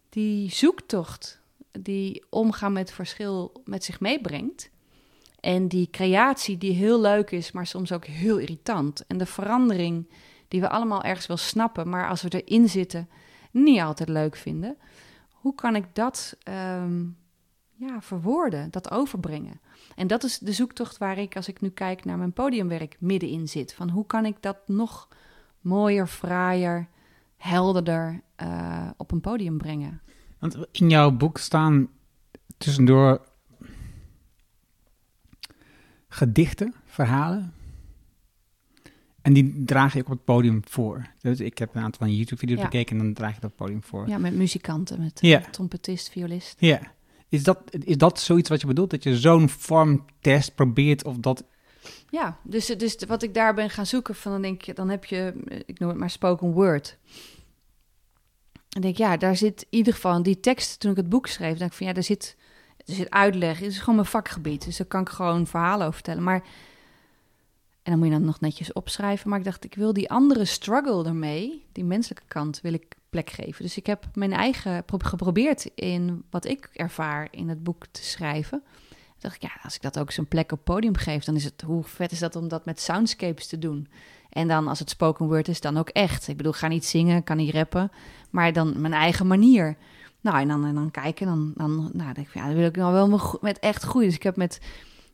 die 0.08 0.50
zoektocht 0.50 1.40
die 1.72 2.24
omgaan 2.30 2.72
met 2.72 2.92
verschil 2.92 3.62
met 3.64 3.84
zich 3.84 4.00
meebrengt, 4.00 4.70
en 5.40 5.68
die 5.68 5.88
creatie 5.90 6.58
die 6.58 6.72
heel 6.72 7.00
leuk 7.00 7.30
is, 7.30 7.52
maar 7.52 7.66
soms 7.66 7.92
ook 7.92 8.04
heel 8.04 8.38
irritant. 8.38 9.04
En 9.06 9.18
de 9.18 9.26
verandering 9.26 10.06
die 10.50 10.60
we 10.60 10.68
allemaal 10.68 11.02
ergens 11.02 11.26
wel 11.26 11.36
snappen, 11.36 11.88
maar 11.88 12.08
als 12.08 12.22
we 12.22 12.42
erin 12.42 12.68
zitten, 12.68 13.08
niet 13.50 13.80
altijd 13.80 14.08
leuk 14.08 14.36
vinden. 14.36 14.76
Hoe 15.30 15.54
kan 15.54 15.76
ik 15.76 15.84
dat 15.92 16.36
um, 16.48 17.16
ja, 17.74 18.00
verwoorden, 18.00 18.70
dat 18.70 18.90
overbrengen? 18.90 19.60
En 19.96 20.06
dat 20.06 20.24
is 20.24 20.38
de 20.38 20.52
zoektocht 20.52 20.98
waar 20.98 21.18
ik, 21.18 21.36
als 21.36 21.48
ik 21.48 21.60
nu 21.60 21.68
kijk 21.68 22.04
naar 22.04 22.18
mijn 22.18 22.32
podiumwerk, 22.32 22.96
middenin 22.98 23.48
zit. 23.48 23.74
Van 23.74 23.90
hoe 23.90 24.06
kan 24.06 24.24
ik 24.24 24.36
dat 24.40 24.56
nog 24.66 25.08
mooier, 25.60 26.06
fraaier, 26.06 26.88
helderder 27.36 28.22
uh, 28.42 28.90
op 28.96 29.12
een 29.12 29.20
podium 29.20 29.58
brengen? 29.58 30.00
Want 30.38 30.56
in 30.72 30.88
jouw 30.88 31.10
boek 31.10 31.38
staan 31.38 31.88
tussendoor 32.58 33.26
gedichten, 36.08 36.74
verhalen. 36.84 37.54
En 39.22 39.32
die 39.32 39.62
draag 39.64 39.92
je 39.92 39.98
ook 39.98 40.04
op 40.06 40.12
het 40.12 40.24
podium 40.24 40.60
voor. 40.68 41.06
Dus 41.20 41.40
ik 41.40 41.58
heb 41.58 41.74
een 41.74 41.82
aantal 41.82 42.06
van 42.06 42.16
YouTube-video's 42.16 42.58
Ja. 42.58 42.64
bekeken 42.64 42.98
en 42.98 43.04
dan 43.04 43.14
draag 43.14 43.34
je 43.34 43.40
dat 43.40 43.56
podium 43.56 43.82
voor. 43.82 44.08
Ja, 44.08 44.18
met 44.18 44.34
muzikanten, 44.34 45.00
met 45.00 45.18
Ja. 45.20 45.40
trompetist, 45.40 46.10
violist. 46.10 46.56
Ja. 46.58 46.80
Is 47.28 47.42
dat, 47.42 47.58
is 47.84 47.96
dat 47.96 48.20
zoiets 48.20 48.48
wat 48.48 48.60
je 48.60 48.66
bedoelt? 48.66 48.90
Dat 48.90 49.02
je 49.02 49.18
zo'n 49.18 49.48
vormtest 49.48 50.54
probeert 50.54 51.04
of 51.04 51.16
dat... 51.16 51.44
Ja, 52.10 52.38
dus, 52.42 52.66
dus 52.66 52.96
wat 53.06 53.22
ik 53.22 53.34
daar 53.34 53.54
ben 53.54 53.70
gaan 53.70 53.86
zoeken, 53.86 54.14
van 54.14 54.32
dan 54.32 54.42
denk 54.42 54.62
je, 54.62 54.74
dan 54.74 54.88
heb 54.88 55.04
je, 55.04 55.34
ik 55.66 55.78
noem 55.78 55.88
het 55.88 55.98
maar 55.98 56.10
spoken 56.10 56.52
word. 56.52 56.98
En 58.70 58.80
denk 58.80 58.96
ja, 58.96 59.16
daar 59.16 59.36
zit 59.36 59.62
in 59.62 59.78
ieder 59.78 59.92
geval 59.94 60.16
in 60.16 60.22
die 60.22 60.40
tekst, 60.40 60.80
toen 60.80 60.90
ik 60.90 60.96
het 60.96 61.08
boek 61.08 61.26
schreef, 61.26 61.58
denk 61.58 61.70
ik 61.70 61.76
van 61.76 61.86
ja, 61.86 61.92
daar 61.92 62.02
zit, 62.02 62.36
er 62.86 62.94
zit 62.94 63.10
uitleg, 63.10 63.58
het 63.58 63.68
is 63.68 63.78
gewoon 63.78 63.94
mijn 63.94 64.06
vakgebied, 64.06 64.64
dus 64.64 64.76
daar 64.76 64.86
kan 64.86 65.00
ik 65.00 65.08
gewoon 65.08 65.46
verhalen 65.46 65.80
over 65.80 65.94
vertellen. 65.94 66.22
Maar, 66.22 66.42
en 67.90 67.96
dan 67.96 68.04
moet 68.04 68.14
je 68.14 68.20
dan 68.20 68.30
nog 68.30 68.40
netjes 68.40 68.72
opschrijven, 68.72 69.30
maar 69.30 69.38
ik 69.38 69.44
dacht, 69.44 69.64
ik 69.64 69.74
wil 69.74 69.92
die 69.92 70.10
andere 70.10 70.44
struggle 70.44 71.04
ermee, 71.04 71.64
die 71.72 71.84
menselijke 71.84 72.28
kant, 72.28 72.60
wil 72.60 72.72
ik 72.72 72.96
plek 73.10 73.30
geven. 73.30 73.62
Dus 73.62 73.76
ik 73.76 73.86
heb 73.86 74.06
mijn 74.14 74.32
eigen 74.32 74.84
pro- 74.84 74.98
geprobeerd 75.00 75.70
in 75.74 76.22
wat 76.30 76.44
ik 76.44 76.70
ervaar 76.72 77.28
in 77.30 77.48
het 77.48 77.62
boek 77.62 77.86
te 77.90 78.04
schrijven. 78.04 78.62
Toen 78.88 78.98
dacht 79.18 79.34
ik, 79.34 79.42
ja, 79.42 79.50
als 79.62 79.74
ik 79.74 79.82
dat 79.82 79.98
ook 79.98 80.10
zo'n 80.10 80.28
plek 80.28 80.52
op 80.52 80.64
podium 80.64 80.96
geef, 80.96 81.24
dan 81.24 81.34
is 81.34 81.44
het, 81.44 81.62
hoe 81.66 81.82
vet 81.82 82.12
is 82.12 82.18
dat 82.18 82.36
om 82.36 82.48
dat 82.48 82.64
met 82.64 82.80
soundscapes 82.80 83.46
te 83.46 83.58
doen? 83.58 83.88
En 84.28 84.48
dan 84.48 84.68
als 84.68 84.78
het 84.78 84.90
spoken 84.90 85.26
word 85.26 85.48
is, 85.48 85.60
dan 85.60 85.76
ook 85.76 85.88
echt. 85.88 86.28
Ik 86.28 86.36
bedoel, 86.36 86.52
ga 86.52 86.68
niet 86.68 86.84
zingen, 86.84 87.24
kan 87.24 87.36
niet 87.36 87.54
rappen, 87.54 87.90
maar 88.30 88.52
dan 88.52 88.80
mijn 88.80 88.92
eigen 88.92 89.26
manier. 89.26 89.76
Nou, 90.20 90.40
en 90.40 90.48
dan, 90.48 90.64
en 90.64 90.74
dan 90.74 90.90
kijken, 90.90 91.26
dan, 91.26 91.52
dan, 91.56 91.90
nou, 91.92 92.12
denk 92.12 92.26
ik, 92.26 92.34
ja, 92.34 92.46
dan 92.46 92.54
wil 92.54 92.66
ik 92.66 92.76
nou 92.76 92.92
wel 92.92 93.38
met 93.40 93.58
echt 93.58 93.84
goed. 93.84 94.02
Dus 94.02 94.14
ik 94.14 94.22
heb 94.22 94.36
met, 94.36 94.60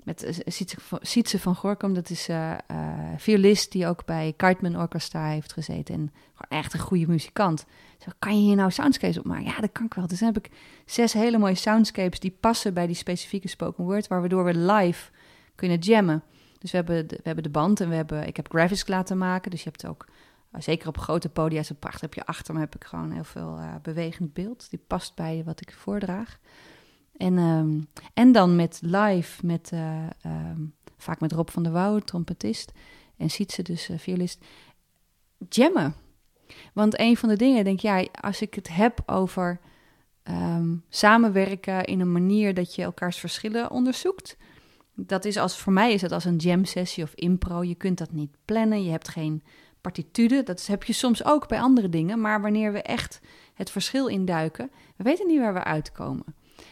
met 0.06 0.22
eh, 0.22 0.52
Sietse 1.00 1.38
van- 1.38 1.54
Gorkum, 1.54 1.94
dat 1.94 2.10
is 2.10 2.28
eh, 2.28 2.54
violist 3.16 3.72
die 3.72 3.86
ook 3.86 4.04
bij 4.04 4.34
Cartman 4.36 4.76
Orchestra 4.76 5.28
heeft 5.28 5.52
gezeten. 5.52 5.94
En 5.94 6.12
gewoon 6.34 6.60
echt 6.60 6.74
een 6.74 6.80
goede 6.80 7.06
muzikant. 7.06 7.64
Zo, 7.98 8.10
kan 8.18 8.36
je 8.36 8.42
hier 8.46 8.56
nou 8.56 8.70
soundscapes 8.70 9.18
op 9.18 9.24
maken? 9.24 9.44
Ja, 9.44 9.60
dat 9.60 9.72
kan 9.72 9.84
ik 9.84 9.94
wel. 9.94 10.06
Dus 10.06 10.18
dan 10.18 10.32
heb 10.32 10.44
ik 10.44 10.50
zes 10.84 11.12
hele 11.12 11.38
mooie 11.38 11.54
soundscapes 11.54 12.20
die 12.20 12.36
passen 12.40 12.74
bij 12.74 12.86
die 12.86 12.96
specifieke 12.96 13.48
spoken 13.48 13.84
word, 13.84 14.06
waardoor 14.06 14.44
we 14.44 14.56
live 14.58 15.10
kunnen 15.54 15.78
jammen. 15.78 16.22
Dus 16.58 16.70
we 16.70 16.76
hebben, 16.76 17.06
de, 17.08 17.16
we 17.16 17.22
hebben 17.22 17.44
de 17.44 17.50
band 17.50 17.80
en 17.80 17.88
we 17.88 17.94
hebben, 17.94 18.26
ik 18.26 18.36
heb 18.36 18.48
graphics 18.48 18.88
laten 18.88 19.18
maken. 19.18 19.50
Dus 19.50 19.62
je 19.62 19.68
hebt 19.70 19.86
ook, 19.86 20.06
zeker 20.58 20.88
op 20.88 20.98
grote 20.98 21.28
podia, 21.28 21.60
het 21.60 21.78
prachtig. 21.78 22.00
Heb 22.00 22.14
je 22.14 22.26
achter 22.26 22.54
me 22.54 22.60
heb 22.60 22.74
ik 22.74 22.84
gewoon 22.84 23.10
heel 23.10 23.24
veel 23.24 23.60
bewegend 23.82 24.32
beeld. 24.32 24.70
Die 24.70 24.80
past 24.86 25.14
bij 25.14 25.42
wat 25.44 25.60
ik 25.60 25.72
voordraag. 25.72 26.38
En, 27.16 27.38
ehm, 27.38 27.80
en 28.14 28.32
dan 28.32 28.56
met 28.56 28.78
live, 28.82 29.46
met, 29.46 29.70
eh, 29.72 30.06
ehm, 30.22 30.60
vaak 30.96 31.20
met 31.20 31.32
Rob 31.32 31.48
van 31.48 31.62
der 31.62 31.72
Wouw, 31.72 31.98
trompetist. 31.98 32.72
En 33.16 33.30
Sietse, 33.30 33.62
dus 33.62 33.88
eh, 33.88 33.98
violist. 33.98 34.44
Jammen. 35.48 35.94
Want 36.72 36.98
een 36.98 37.16
van 37.16 37.28
de 37.28 37.36
dingen, 37.36 37.64
denk 37.64 37.80
ja, 37.80 38.06
als 38.20 38.40
ik 38.40 38.54
het 38.54 38.68
heb 38.68 39.02
over 39.06 39.60
ehm, 40.22 40.74
samenwerken 40.88 41.84
in 41.84 42.00
een 42.00 42.12
manier 42.12 42.54
dat 42.54 42.74
je 42.74 42.82
elkaars 42.82 43.18
verschillen 43.18 43.70
onderzoekt. 43.70 44.36
Dat 44.94 45.24
is 45.24 45.36
als, 45.36 45.58
voor 45.58 45.72
mij 45.72 45.92
is 45.92 46.02
het 46.02 46.12
als 46.12 46.24
een 46.24 46.36
jam 46.36 46.64
sessie 46.64 47.04
of 47.04 47.14
impro. 47.14 47.62
Je 47.62 47.74
kunt 47.74 47.98
dat 47.98 48.12
niet 48.12 48.36
plannen, 48.44 48.84
je 48.84 48.90
hebt 48.90 49.08
geen 49.08 49.42
partitude. 49.80 50.42
Dat 50.42 50.66
heb 50.66 50.84
je 50.84 50.92
soms 50.92 51.24
ook 51.24 51.48
bij 51.48 51.60
andere 51.60 51.88
dingen. 51.88 52.20
Maar 52.20 52.40
wanneer 52.40 52.72
we 52.72 52.82
echt 52.82 53.20
het 53.54 53.70
verschil 53.70 54.06
induiken, 54.06 54.70
we 54.96 55.04
weten 55.04 55.26
niet 55.26 55.38
waar 55.38 55.54
we 55.54 55.64
uitkomen. 55.64 56.24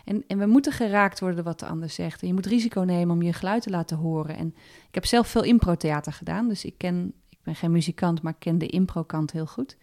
En, 0.05 0.25
en 0.27 0.39
we 0.39 0.47
moeten 0.47 0.73
geraakt 0.73 1.21
worden 1.21 1.37
door 1.37 1.47
wat 1.47 1.61
de 1.61 1.67
ander 1.67 1.91
zegt. 1.91 2.21
En 2.21 2.27
je 2.27 2.35
moet 2.35 2.47
risico 2.47 2.81
nemen 2.81 3.15
om 3.15 3.23
je 3.23 3.33
geluid 3.33 3.63
te 3.63 3.71
laten 3.71 3.97
horen. 3.97 4.37
En 4.37 4.55
ik 4.89 4.95
heb 4.95 5.07
zelf 5.07 5.29
veel 5.29 5.43
improtheater 5.43 6.13
gedaan. 6.13 6.49
Dus 6.49 6.65
ik 6.65 6.79
ken, 6.79 7.13
ik 7.29 7.39
ben 7.43 7.55
geen 7.55 7.71
muzikant, 7.71 8.23
maar 8.23 8.33
ik 8.33 8.39
ken 8.39 8.59
de 8.59 8.67
impro-kant 8.67 9.33
heel 9.33 9.47
goed. 9.47 9.77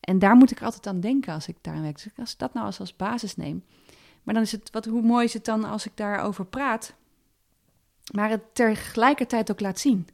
En 0.00 0.18
daar 0.18 0.36
moet 0.36 0.50
ik 0.50 0.62
altijd 0.62 0.86
aan 0.86 1.00
denken 1.00 1.34
als 1.34 1.48
ik 1.48 1.56
daar 1.60 1.74
aan 1.74 1.82
werk. 1.82 2.02
Dus 2.02 2.12
als 2.16 2.32
ik 2.32 2.38
dat 2.38 2.54
nou 2.54 2.66
als, 2.66 2.80
als 2.80 2.96
basis 2.96 3.36
neem. 3.36 3.64
Maar 4.22 4.34
dan 4.34 4.42
is 4.42 4.52
het, 4.52 4.70
wat, 4.70 4.84
hoe 4.84 5.02
mooi 5.02 5.24
is 5.24 5.34
het 5.34 5.44
dan 5.44 5.64
als 5.64 5.86
ik 5.86 5.92
daarover 5.94 6.44
praat, 6.44 6.94
maar 8.12 8.30
het 8.30 8.54
tegelijkertijd 8.54 9.50
ook 9.50 9.60
laat 9.60 9.78
zien. 9.78 10.06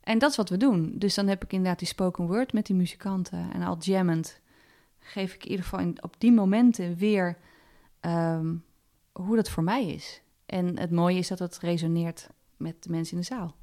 En 0.00 0.18
dat 0.18 0.30
is 0.30 0.36
wat 0.36 0.48
we 0.48 0.56
doen. 0.56 0.92
Dus 0.94 1.14
dan 1.14 1.26
heb 1.26 1.44
ik 1.44 1.52
inderdaad 1.52 1.78
die 1.78 1.88
spoken 1.88 2.26
word 2.26 2.52
met 2.52 2.66
die 2.66 2.76
muzikanten. 2.76 3.52
En 3.52 3.62
al 3.62 3.76
jammend 3.80 4.40
geef 4.98 5.34
ik 5.34 5.44
in 5.44 5.50
ieder 5.50 5.64
geval 5.64 5.92
op 6.00 6.14
die 6.18 6.32
momenten 6.32 6.96
weer 6.96 7.36
ehm, 8.00 8.54
hoe 9.12 9.36
dat 9.36 9.50
voor 9.50 9.62
mij 9.62 9.86
is. 9.86 10.22
En 10.46 10.78
het 10.78 10.90
mooie 10.90 11.18
is 11.18 11.28
dat 11.28 11.38
het 11.38 11.58
resoneert 11.58 12.28
met 12.56 12.82
de 12.82 12.90
mensen 12.90 13.14
in 13.14 13.20
de 13.20 13.26
zaal. 13.26 13.54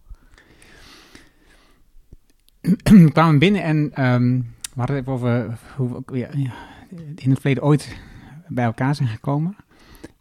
we 2.84 3.12
kwamen 3.12 3.40
binnen 3.40 3.64
en 3.64 3.94
ehm, 3.94 4.38
we 4.74 4.84
hadden 4.84 4.96
het 4.96 5.08
over 5.08 5.60
hoe 5.76 6.04
we 6.06 6.20
in 7.16 7.30
het 7.30 7.40
verleden 7.40 7.64
ooit 7.64 7.98
bij 8.48 8.66
elkaar 8.66 8.96
zijn 8.96 9.10
gekomen. 9.10 9.56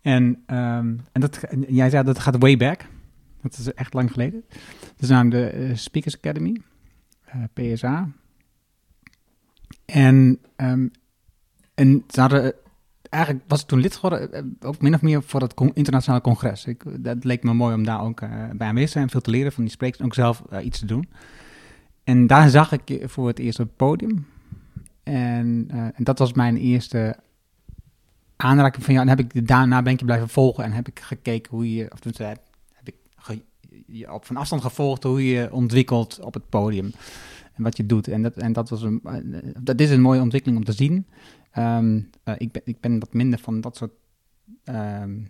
En, 0.01 0.43
ehm, 0.47 0.97
en 1.13 1.21
dat, 1.21 1.41
jij 1.69 1.91
zei 1.91 2.05
dat 2.05 2.19
gaat 2.19 2.39
way 2.39 2.57
back. 2.57 2.87
Dat 3.43 3.59
is 3.59 3.73
echt 3.73 3.95
lang 3.95 4.13
geleden. 4.13 4.45
Dat 4.81 5.01
is 5.01 5.11
aan 5.11 5.31
de 5.31 5.47
eh, 5.47 5.75
Speakers 5.75 6.17
Academy, 6.17 6.61
eh, 7.25 7.43
PSA. 7.53 8.09
En, 9.85 10.41
en 11.75 12.05
ze 12.09 12.21
hadden 12.21 12.55
eigenlijk 13.17 13.45
was 13.49 13.61
ik 13.61 13.67
toen 13.67 13.81
lid 13.81 13.95
geworden, 13.95 14.33
eh, 14.33 14.43
ook 14.61 14.81
min 14.81 14.95
of 14.95 15.03
meer 15.03 15.23
voor 15.23 15.55
con- 15.55 15.75
internationale 15.75 16.23
congres. 16.23 16.65
Ik, 16.65 17.05
dat 17.05 17.25
leek 17.25 17.43
me 17.43 17.55
mooi 17.55 17.75
om 17.75 17.85
daar 17.85 18.03
ook 18.03 18.21
eh, 18.21 18.31
bij 18.53 18.69
aanwezig 18.69 18.91
te 18.91 18.99
zijn, 18.99 19.11
veel 19.11 19.21
te 19.21 19.31
leren 19.31 19.53
van 19.53 19.63
die 19.63 19.73
sprekers 19.73 20.01
en 20.01 20.07
ook 20.07 20.15
zelf 20.15 20.43
eh, 20.51 20.65
iets 20.65 20.79
te 20.79 20.87
doen. 20.87 21.09
En 22.05 22.27
daar 22.27 22.49
zag 22.49 22.73
ik 22.73 23.03
voor 23.09 23.27
het 23.27 23.39
eerst 23.39 23.61
op 23.61 23.67
het 23.67 23.77
podium. 23.77 24.27
En, 25.03 25.67
eh, 25.71 25.79
en 25.79 26.05
dat 26.05 26.19
was 26.19 26.33
mijn 26.33 26.57
eerste 26.57 27.17
aanraking 28.37 28.85
van 28.85 28.95
ja. 28.95 29.01
En 29.01 29.09
heb 29.09 29.19
ik 29.19 29.47
daarna 29.47 29.83
ben 29.83 29.93
ik 29.93 29.99
je 29.99 30.05
blijven 30.05 30.29
volgen 30.29 30.65
en 30.65 30.73
heb 30.73 30.89
ik 30.89 31.01
gekeken 31.01 31.51
hoe 31.51 31.75
je, 31.75 31.85
of 31.93 31.99
tenminste, 31.99 32.23
heb, 32.23 32.41
heb 32.73 32.89
ik 32.89 32.95
je 33.87 34.13
op 34.13 34.25
van 34.25 34.37
afstand 34.37 34.63
gevolgd 34.63 35.03
hoe 35.03 35.27
je 35.27 35.53
ontwikkelt 35.53 36.21
op 36.21 36.35
het 36.35 36.49
podium 36.49 36.93
en 37.55 37.63
wat 37.63 37.77
je 37.77 37.87
doet. 37.87 38.09
En 38.09 38.23
dat, 38.23 38.37
en 38.37 38.53
dat 38.53 38.69
was 38.69 38.83
een, 38.83 39.01
eh, 39.05 39.15
dat 39.63 39.81
is 39.81 39.91
een 39.91 40.01
mooie 40.01 40.21
ontwikkeling 40.21 40.59
om 40.59 40.65
te 40.65 40.73
zien. 40.73 41.07
Ehm, 41.57 42.01
eh, 42.23 42.35
ik, 42.39 42.53
ben, 42.53 42.63
ik 42.65 42.81
ben 42.81 42.99
wat 42.99 43.13
minder 43.13 43.39
van 43.39 43.61
dat 43.61 43.77
soort 43.77 43.93
ehm, 44.65 45.21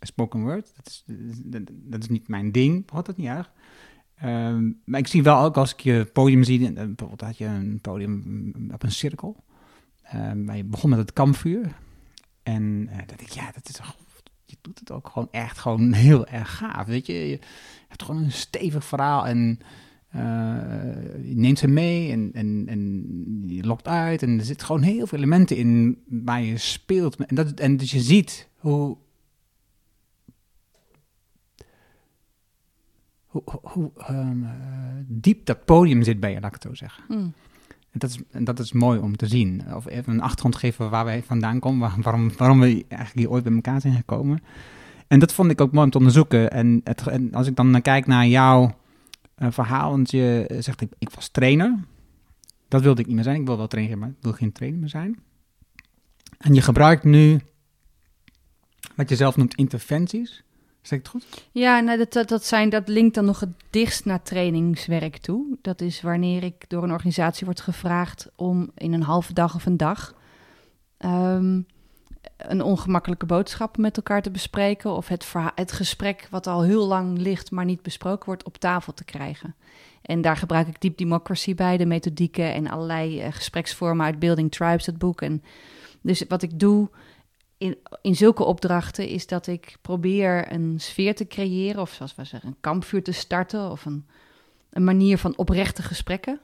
spoken 0.00 0.40
word. 0.40 0.72
Dat 0.76 0.86
is, 0.86 1.04
dat, 1.64 2.02
is 2.02 2.08
niet 2.08 2.28
mijn 2.28 2.52
ding, 2.52 2.90
wat 2.90 3.06
dat 3.06 3.16
niet 3.16 3.26
erg. 3.26 3.52
Ehm, 4.14 4.70
maar 4.84 5.00
ik 5.00 5.06
zie 5.06 5.22
wel 5.22 5.44
ook 5.44 5.56
als 5.56 5.72
ik 5.72 5.80
je 5.80 6.10
podium 6.12 6.42
zie, 6.42 6.66
eh, 6.66 6.72
bijvoorbeeld 6.72 7.20
had 7.20 7.38
je 7.38 7.44
een 7.44 7.80
podium 7.80 8.22
mm, 8.24 8.70
op 8.70 8.82
een 8.82 8.92
cirkel. 8.92 9.44
Waar 10.44 10.56
je 10.56 10.64
begon 10.64 10.90
met 10.90 10.98
het 10.98 11.12
kampvuur. 11.12 11.76
En 12.42 12.88
eh, 12.90 12.98
dat 13.06 13.20
ik, 13.20 13.28
ja, 13.28 13.52
dat 13.52 13.68
is 13.68 13.80
je 14.44 14.56
doet 14.60 14.78
het 14.78 14.90
ook 14.90 15.08
gewoon 15.08 15.28
echt 15.30 15.58
gewoon 15.58 15.92
heel 15.92 16.26
erg 16.26 16.56
gaaf. 16.56 16.86
Weet 16.86 17.06
je, 17.06 17.12
je 17.12 17.38
hebt 17.88 18.02
gewoon 18.02 18.22
een 18.22 18.32
stevig 18.32 18.84
verhaal 18.84 19.26
en 19.26 19.60
neemt 21.22 21.58
ze 21.58 21.68
mee 21.68 22.10
en, 22.12 22.30
en, 22.32 22.64
en 22.66 23.04
je 23.46 23.64
lokt 23.66 23.88
uit. 23.88 24.22
En 24.22 24.38
er 24.38 24.44
zitten 24.44 24.66
gewoon 24.66 24.82
heel 24.82 25.06
veel 25.06 25.18
elementen 25.18 25.56
in 25.56 25.98
waar 26.08 26.42
je 26.42 26.56
speelt. 26.58 27.16
En, 27.26 27.34
dat, 27.34 27.50
en 27.60 27.76
dus 27.76 27.90
je 27.90 28.00
ziet 28.00 28.48
hoe. 28.56 28.96
Hoe, 33.26 33.42
hoe- 33.62 33.90
ehm, 33.96 34.44
eh, 34.44 34.50
diep 35.06 35.46
dat 35.46 35.64
podium 35.64 36.02
zit 36.02 36.20
bij 36.20 36.30
je, 36.32 36.40
laat 36.40 36.54
ik 36.54 36.62
het 36.62 36.62
zo 36.62 36.74
zeggen. 36.74 37.04
Hmm. 37.08 37.32
En 37.90 37.98
dat, 37.98 38.10
is, 38.10 38.18
en 38.30 38.44
dat 38.44 38.58
is 38.58 38.72
mooi 38.72 38.98
om 39.00 39.16
te 39.16 39.26
zien. 39.26 39.62
Of 39.74 39.86
even 39.86 40.12
een 40.12 40.20
achtergrond 40.20 40.56
geven 40.56 40.90
waar 40.90 41.04
wij 41.04 41.22
vandaan 41.22 41.58
komen, 41.58 41.80
waar- 41.80 42.02
waarom, 42.02 42.30
waarom 42.36 42.60
we 42.60 42.66
eigenlijk 42.88 43.14
hier 43.14 43.30
ooit 43.30 43.44
bij 43.44 43.52
elkaar 43.54 43.80
zijn 43.80 43.94
gekomen. 43.94 44.42
En 45.06 45.18
dat 45.18 45.32
vond 45.32 45.50
ik 45.50 45.60
ook 45.60 45.72
mooi 45.72 45.84
om 45.84 45.90
te 45.90 45.98
onderzoeken. 45.98 46.50
En, 46.50 46.80
het, 46.84 47.06
en 47.06 47.34
als 47.34 47.46
ik 47.46 47.56
dan 47.56 47.82
kijk 47.82 48.06
naar 48.06 48.26
jouw 48.26 48.74
eh, 49.38 49.50
verhaal, 49.50 49.90
want 49.90 50.10
je 50.10 50.54
zegt 50.58 50.80
ik, 50.80 50.92
ik 50.98 51.10
was 51.10 51.28
trainer. 51.28 51.78
Dat 52.68 52.82
wilde 52.82 53.00
ik 53.00 53.06
niet 53.06 53.14
meer 53.14 53.24
zijn. 53.24 53.40
Ik 53.40 53.46
wil 53.46 53.56
wel 53.56 53.66
trainer, 53.66 53.98
maar 53.98 54.08
ik 54.08 54.14
wil 54.20 54.32
geen 54.32 54.52
trainer 54.52 54.80
meer 54.80 54.88
zijn. 54.88 55.18
En 56.38 56.54
je 56.54 56.60
gebruikt 56.60 57.04
nu 57.04 57.40
wat 58.94 59.08
je 59.08 59.16
zelf 59.16 59.36
noemt 59.36 59.54
interventies. 59.54 60.42
Zeg 60.82 60.98
ik 60.98 61.04
het 61.04 61.08
goed? 61.08 61.46
Ja, 61.52 61.80
nou, 61.80 61.98
dat, 61.98 62.12
dat, 62.12 62.28
dat, 62.28 62.44
zijn, 62.44 62.68
dat 62.68 62.88
linkt 62.88 63.14
dan 63.14 63.24
nog 63.24 63.40
het 63.40 63.50
dichtst 63.70 64.04
naar 64.04 64.22
trainingswerk 64.22 65.16
toe. 65.16 65.58
Dat 65.62 65.80
is 65.80 66.00
wanneer 66.00 66.42
ik 66.42 66.64
door 66.68 66.82
een 66.82 66.92
organisatie 66.92 67.44
word 67.44 67.60
gevraagd 67.60 68.30
om 68.36 68.70
in 68.74 68.92
een 68.92 69.02
halve 69.02 69.32
dag 69.32 69.54
of 69.54 69.66
een 69.66 69.76
dag 69.76 70.14
ehm, 70.96 71.60
een 72.36 72.62
ongemakkelijke 72.62 73.26
boodschap 73.26 73.76
met 73.76 73.96
elkaar 73.96 74.22
te 74.22 74.30
bespreken. 74.30 74.90
Of 74.90 75.08
het, 75.08 75.32
het 75.54 75.72
gesprek 75.72 76.26
wat 76.30 76.46
al 76.46 76.62
heel 76.62 76.86
lang 76.86 77.18
ligt, 77.18 77.50
maar 77.50 77.64
niet 77.64 77.82
besproken 77.82 78.26
wordt, 78.26 78.44
op 78.44 78.56
tafel 78.56 78.94
te 78.94 79.04
krijgen. 79.04 79.54
En 80.02 80.20
daar 80.20 80.36
gebruik 80.36 80.68
ik 80.68 80.80
Deep 80.80 80.96
Democracy 80.96 81.54
bij, 81.54 81.76
de 81.76 81.86
methodieken 81.86 82.52
en 82.54 82.66
allerlei 82.66 83.20
eh, 83.20 83.32
gespreksvormen 83.32 84.06
uit 84.06 84.18
Building 84.18 84.50
Tribes, 84.50 84.86
het 84.86 84.98
boek. 84.98 85.20
En 85.22 85.42
dus 86.00 86.24
wat 86.28 86.42
ik 86.42 86.58
doe 86.58 86.90
in, 87.58 87.78
in 88.02 88.16
zulke 88.16 88.44
opdrachten 88.44 89.08
is 89.08 89.26
dat 89.26 89.46
ik 89.46 89.76
probeer 89.82 90.52
een 90.52 90.80
sfeer 90.80 91.14
te 91.14 91.26
creëren, 91.26 91.80
of 91.80 91.92
zoals 91.92 92.14
we 92.14 92.24
zeggen, 92.24 92.48
een 92.48 92.60
kampvuur 92.60 93.02
te 93.02 93.12
starten, 93.12 93.70
of 93.70 93.84
een, 93.84 94.06
een 94.70 94.84
manier 94.84 95.18
van 95.18 95.36
oprechte 95.36 95.82
gesprekken, 95.82 96.40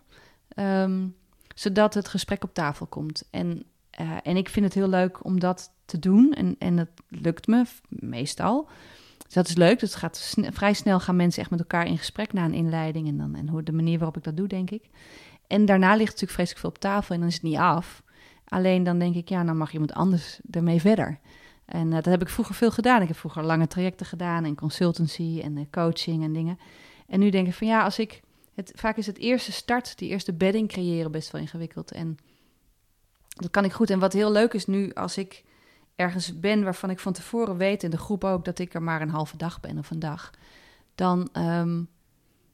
ehm, 0.49 1.07
zodat 1.55 1.95
het 1.95 2.09
gesprek 2.09 2.45
op 2.45 2.55
tafel 2.55 2.87
komt. 2.87 3.29
En, 3.31 3.65
eh, 3.97 4.11
en 4.23 4.37
ik 4.37 4.49
vind 4.49 4.65
het 4.65 4.75
heel 4.75 4.89
leuk 4.89 5.25
om 5.25 5.41
dat 5.41 5.71
te 5.85 5.99
doen, 5.99 6.33
en, 6.33 6.57
en 6.59 6.77
dat 6.77 6.89
lukt 7.09 7.47
me 7.47 7.65
meestal. 7.89 8.69
Dus 9.25 9.35
dat 9.35 9.49
is 9.49 9.55
leuk, 9.55 9.81
het 9.81 9.95
gaat 9.95 10.35
vrij 10.37 10.73
snel 10.73 11.01
gaan 11.01 11.17
mensen 11.17 11.43
echt 11.43 11.51
met 11.51 11.61
elkaar 11.61 11.87
in 11.87 11.99
gesprek 11.99 12.33
na 12.33 12.45
een 12.45 12.55
inleiding 12.55 13.09
en, 13.09 13.17
dan, 13.17 13.35
en 13.35 13.49
hoe 13.49 13.63
de 13.63 13.73
manier 13.73 13.99
waarop 13.99 14.17
ik 14.17 14.25
dat 14.25 14.37
doe, 14.37 14.49
denk 14.49 14.71
ik. 14.71 14.89
En 15.47 15.65
daarna 15.65 15.91
ligt 15.91 16.05
natuurlijk 16.05 16.33
vreselijk 16.33 16.61
veel 16.61 16.71
op 16.71 16.79
tafel 16.79 17.15
en 17.15 17.21
dan 17.21 17.29
is 17.29 17.35
het 17.35 17.43
niet 17.43 17.57
af. 17.57 18.03
Alleen 18.45 18.83
dan 18.83 18.99
denk 18.99 19.15
ik, 19.15 19.29
ja, 19.29 19.45
dan 19.45 19.57
mag 19.57 19.73
iemand 19.73 19.93
anders 19.93 20.41
ermee 20.51 20.81
verder. 20.81 21.19
En 21.65 21.89
eh, 21.89 21.95
dat 21.95 22.05
heb 22.05 22.23
ik 22.23 22.29
vroeger 22.29 22.55
veel 22.55 22.71
gedaan. 22.71 23.03
Ik 23.03 23.09
heb 23.09 23.17
vroeger 23.17 23.43
lange 23.43 23.67
trajecten 23.67 24.07
gedaan 24.07 24.45
en 24.45 24.55
consultancy 24.55 25.41
en 25.43 25.57
eh, 25.57 25.65
coaching 25.71 26.23
en 26.23 26.33
dingen. 26.33 26.59
En 27.07 27.21
nu 27.21 27.31
denk 27.31 27.47
ik 27.47 27.55
van 27.55 27.67
ja, 27.67 27.83
als 27.85 27.99
ik. 27.99 28.23
Het, 28.55 28.73
vaak 28.75 28.97
is 28.97 29.07
het 29.07 29.19
eerste 29.19 29.53
start, 29.53 29.99
die 29.99 30.09
eerste 30.09 30.33
bedding 30.33 30.69
creëren 30.69 31.11
best 31.11 31.31
wel 31.31 31.41
ingewikkeld. 31.41 31.93
En 31.93 32.19
dat 33.35 33.51
kan 33.51 33.65
ik 33.65 33.73
goed. 33.73 33.91
En 33.91 33.99
wat 33.99 34.13
heel 34.13 34.33
leuk 34.33 34.53
is 34.53 34.67
nu, 34.67 34.93
als 34.93 35.19
ik 35.19 35.45
ergens 35.97 36.41
ben 36.41 36.65
waarvan 36.65 36.91
ik 36.91 36.99
van 36.99 37.13
tevoren 37.13 37.57
weet, 37.57 37.83
in 37.83 37.91
de 37.91 37.99
groep 37.99 38.25
ook, 38.25 38.45
dat 38.45 38.59
ik 38.59 38.75
er 38.75 38.83
maar 38.83 39.01
een 39.01 39.11
halve 39.11 39.37
dag 39.37 39.61
ben 39.61 39.79
of 39.79 39.91
een 39.91 39.99
dag. 39.99 40.31
Dan, 40.95 41.29
ehm, 41.33 41.83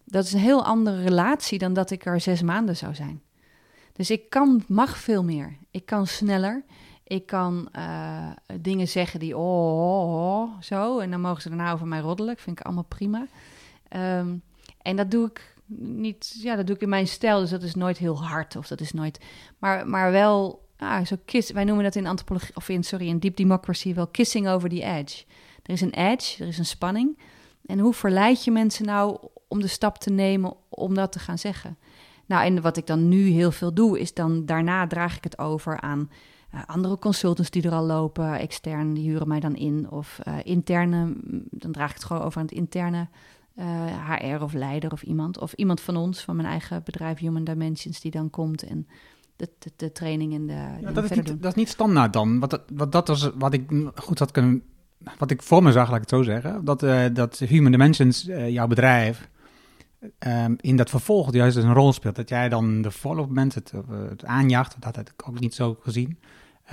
dat 0.05 0.25
is 0.25 0.33
een 0.33 0.41
heel 0.41 0.65
andere 0.65 1.03
relatie 1.03 1.59
dan 1.59 1.73
dat 1.73 1.91
ik 1.91 2.07
er 2.07 2.21
zes 2.21 2.43
maanden 2.43 2.77
zou 2.77 2.95
zijn. 2.95 3.23
Dus 3.93 4.11
ik 4.11 4.31
kan, 4.31 4.65
mag 4.69 4.99
veel 4.99 5.25
meer. 5.25 5.57
Ik 5.71 5.87
kan 5.87 6.07
sneller. 6.07 6.65
Ik 7.05 7.27
kan 7.27 7.69
eh, 7.73 8.31
dingen 8.61 8.89
zeggen 8.89 9.21
die 9.21 9.37
oh, 9.37 10.03
oh, 10.03 10.43
oh, 10.43 10.61
zo. 10.61 10.99
En 10.99 11.11
dan 11.11 11.21
mogen 11.21 11.43
ze 11.43 11.49
daarna 11.49 11.73
over 11.73 11.87
mij 11.87 12.01
roddelen. 12.01 12.33
Ik 12.33 12.39
vind 12.39 12.59
ik 12.59 12.65
allemaal 12.65 12.85
prima. 12.85 13.27
Ehm, 13.89 14.37
en 14.83 14.97
dat 14.97 15.11
doe 15.11 15.27
ik 15.27 15.55
niet, 15.77 16.37
ja, 16.39 16.57
dat 16.57 16.67
doe 16.67 16.77
ik 16.77 16.83
in 16.83 16.89
mijn 16.89 17.07
stijl. 17.07 17.41
Dus 17.41 17.51
dat 17.51 17.63
is 17.63 17.75
nooit 17.75 17.99
heel 17.99 18.25
hard. 18.25 18.57
Of 18.57 18.67
dat 18.67 18.81
is 18.81 18.93
nooit, 18.93 19.21
maar, 19.59 19.89
maar 19.89 20.13
wel, 20.13 20.69
ah, 20.81 21.07
zo 21.07 21.17
kiss. 21.25 21.51
Wij 21.51 21.65
noemen 21.65 21.85
dat 21.85 21.95
in 21.95 22.07
antropologie, 22.07 22.57
of 22.57 22.69
in, 22.69 22.85
sorry, 22.85 23.07
in 23.07 23.19
Deep 23.19 23.37
Democracy 23.37 23.95
wel 23.95 24.07
kissing 24.07 24.49
over 24.49 24.69
the 24.69 24.83
edge. 24.83 25.25
Er 25.63 25.73
is 25.73 25.81
een 25.81 25.95
edge, 25.95 26.43
er 26.43 26.49
is 26.49 26.59
een 26.59 26.65
spanning. 26.65 27.19
En 27.67 27.79
hoe 27.79 27.95
verleid 27.95 28.45
je 28.45 28.51
mensen 28.51 28.87
nou 28.87 29.19
om 29.49 29.61
de 29.61 29.67
stap 29.67 29.99
te 29.99 30.11
nemen 30.11 30.55
om 30.69 30.95
dat 30.95 31.13
te 31.13 31.19
gaan 31.19 31.39
zeggen? 31.39 31.79
Nou, 32.27 32.45
en 32.45 32.63
wat 32.63 32.77
ik 32.77 32.87
dan 32.87 33.09
nu 33.09 33.29
heel 33.29 33.51
veel 33.51 33.75
doe, 33.75 34.01
is 34.01 34.15
dan 34.15 34.47
daarna 34.47 34.87
draag 34.87 35.17
ik 35.17 35.25
het 35.25 35.39
over 35.39 35.81
aan 35.81 36.11
uh, 36.55 36.61
andere 36.67 36.99
consultants 36.99 37.51
die 37.51 37.63
er 37.63 37.73
al 37.73 37.85
lopen, 37.85 38.39
extern, 38.39 38.95
die 38.95 39.09
huren 39.09 39.29
mij 39.29 39.41
dan 39.41 39.57
in. 39.57 39.91
Of 39.91 40.19
uh, 40.29 40.35
interne, 40.43 41.05
mm, 41.05 41.43
dan 41.51 41.73
draag 41.73 41.89
ik 41.89 41.97
het 41.97 42.05
gewoon 42.05 42.23
over 42.23 42.41
aan 42.41 42.47
het 42.47 42.57
interne 42.57 43.09
HR 44.07 44.43
of 44.43 44.53
leider 44.53 44.93
of 44.93 45.03
iemand. 45.03 45.39
Of 45.39 45.53
iemand 45.53 45.81
van 45.81 45.97
ons, 45.97 46.21
van 46.21 46.37
mijn 46.37 46.49
eigen 46.49 46.83
bedrijf 46.85 47.19
Human 47.19 47.45
Dimensions, 47.45 48.01
die 48.01 48.11
dan 48.11 48.31
komt 48.31 48.63
en 48.63 48.87
de, 49.41 49.49
de, 49.59 49.73
de 49.77 49.93
training 49.93 50.35
en 50.35 50.47
de. 50.47 50.53
Ja, 50.81 50.93
dat, 50.93 51.05
is 51.05 51.11
niet, 51.11 51.27
dat 51.27 51.51
is 51.51 51.55
niet 51.55 51.69
standaard 51.69 52.13
dan. 52.13 52.39
Wat, 52.39 52.51
dat, 52.51 52.63
wat 52.73 52.93
dat 52.93 53.09
was 53.09 53.31
wat 53.35 53.53
ik 53.53 53.71
goed 53.95 54.19
had 54.19 54.31
kunnen. 54.31 54.63
Wat 55.19 55.31
ik 55.31 55.43
voor 55.43 55.63
me 55.63 55.73
zag, 55.73 55.87
laat 55.87 55.95
ik 55.95 56.01
het 56.01 56.11
zo 56.11 56.23
zeggen. 56.23 56.65
Dat, 56.65 56.83
uh, 56.83 57.05
dat 57.13 57.39
Human 57.39 57.71
Dimensions, 57.71 58.29
uh, 58.29 58.49
jouw 58.49 58.67
bedrijf, 58.67 59.29
um, 60.19 60.57
in 60.61 60.77
dat 60.77 60.91
vervolg 60.91 61.33
juist 61.33 61.57
een 61.57 61.75
rol 61.75 61.93
speelt. 61.93 62.17
Dat 62.17 62.29
jij 62.29 62.49
dan 62.49 62.83
de 62.83 62.91
follow-up 62.91 63.35
bent, 63.35 63.55
het, 63.55 63.73
uh, 63.75 63.81
het 64.09 64.25
aanjaagt. 64.25 64.77
Dat 64.79 64.97
had 64.97 65.09
ik 65.09 65.29
ook 65.29 65.41
niet 65.41 65.55
zo 65.55 65.77
gezien. 65.83 66.19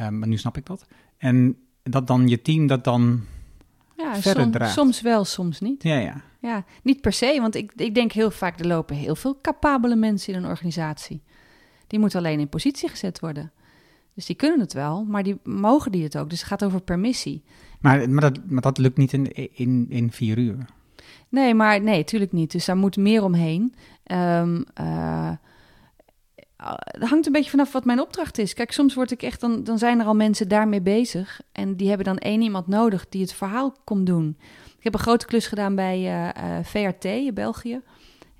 Um, 0.01 0.19
maar 0.19 0.27
nu 0.27 0.37
snap 0.37 0.57
ik 0.57 0.65
dat. 0.65 0.85
En 1.17 1.57
dat 1.83 2.07
dan 2.07 2.27
je 2.27 2.41
team 2.41 2.67
dat 2.67 2.83
dan 2.83 3.21
ja, 3.97 4.15
verder 4.15 4.43
som, 4.43 4.51
draagt. 4.51 4.73
Soms 4.73 5.01
wel, 5.01 5.25
soms 5.25 5.59
niet. 5.59 5.83
Ja, 5.83 5.97
ja. 5.97 6.21
Ja, 6.41 6.65
niet 6.83 7.01
per 7.01 7.13
se, 7.13 7.37
want 7.41 7.55
ik, 7.55 7.71
ik 7.75 7.95
denk 7.95 8.11
heel 8.11 8.31
vaak, 8.31 8.59
er 8.59 8.67
lopen 8.67 8.95
heel 8.95 9.15
veel 9.15 9.41
capabele 9.41 9.95
mensen 9.95 10.33
in 10.33 10.43
een 10.43 10.49
organisatie. 10.49 11.21
Die 11.87 11.99
moeten 11.99 12.19
alleen 12.19 12.39
in 12.39 12.49
positie 12.49 12.89
gezet 12.89 13.19
worden. 13.19 13.51
Dus 14.13 14.25
die 14.25 14.35
kunnen 14.35 14.59
het 14.59 14.73
wel, 14.73 15.03
maar 15.03 15.23
die 15.23 15.39
mogen 15.43 15.91
die 15.91 16.03
het 16.03 16.17
ook. 16.17 16.29
Dus 16.29 16.39
het 16.39 16.47
gaat 16.47 16.63
over 16.63 16.81
permissie. 16.81 17.43
Maar, 17.79 18.09
maar, 18.09 18.21
dat, 18.21 18.39
maar 18.49 18.61
dat 18.61 18.77
lukt 18.77 18.97
niet 18.97 19.13
in, 19.13 19.31
in, 19.53 19.85
in 19.89 20.11
vier 20.11 20.37
uur. 20.37 20.65
Nee, 21.29 21.53
maar 21.53 21.81
nee, 21.81 22.03
tuurlijk 22.03 22.31
niet. 22.31 22.51
Dus 22.51 22.65
daar 22.65 22.77
moet 22.77 22.97
meer 22.97 23.23
omheen. 23.23 23.75
Um, 24.11 24.65
uh, 24.81 25.31
het 26.57 27.09
hangt 27.09 27.25
een 27.25 27.31
beetje 27.31 27.49
vanaf 27.49 27.71
wat 27.71 27.85
mijn 27.85 28.01
opdracht 28.01 28.37
is. 28.37 28.53
Kijk, 28.53 28.71
soms 28.71 28.93
word 28.93 29.11
ik 29.11 29.21
echt, 29.21 29.41
dan, 29.41 29.63
dan 29.63 29.77
zijn 29.77 29.99
er 29.99 30.05
al 30.05 30.15
mensen 30.15 30.47
daarmee 30.47 30.81
bezig. 30.81 31.41
En 31.51 31.75
die 31.75 31.87
hebben 31.87 32.05
dan 32.05 32.17
één 32.17 32.41
iemand 32.41 32.67
nodig 32.67 33.09
die 33.09 33.21
het 33.21 33.33
verhaal 33.33 33.75
komt 33.83 34.05
doen. 34.05 34.37
Ik 34.77 34.83
heb 34.83 34.93
een 34.93 34.99
grote 34.99 35.25
klus 35.25 35.47
gedaan 35.47 35.75
bij 35.75 35.99
uh, 35.99 36.25
uh, 36.43 36.63
VRT 36.63 37.05
in 37.05 37.33
België. 37.33 37.81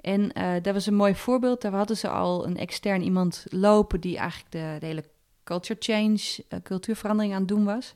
En 0.01 0.31
uh, 0.37 0.53
dat 0.61 0.73
was 0.73 0.85
een 0.85 0.95
mooi 0.95 1.15
voorbeeld. 1.15 1.61
Daar 1.61 1.71
hadden 1.71 1.97
ze 1.97 2.09
al 2.09 2.45
een 2.45 2.57
extern 2.57 3.01
iemand 3.01 3.45
lopen 3.49 3.99
die 3.99 4.17
eigenlijk 4.17 4.51
de, 4.51 4.75
de 4.79 4.85
hele 4.85 5.03
culture 5.43 5.79
change, 5.79 6.43
uh, 6.49 6.59
cultuurverandering 6.63 7.33
aan 7.33 7.39
het 7.39 7.47
doen 7.47 7.65
was. 7.65 7.93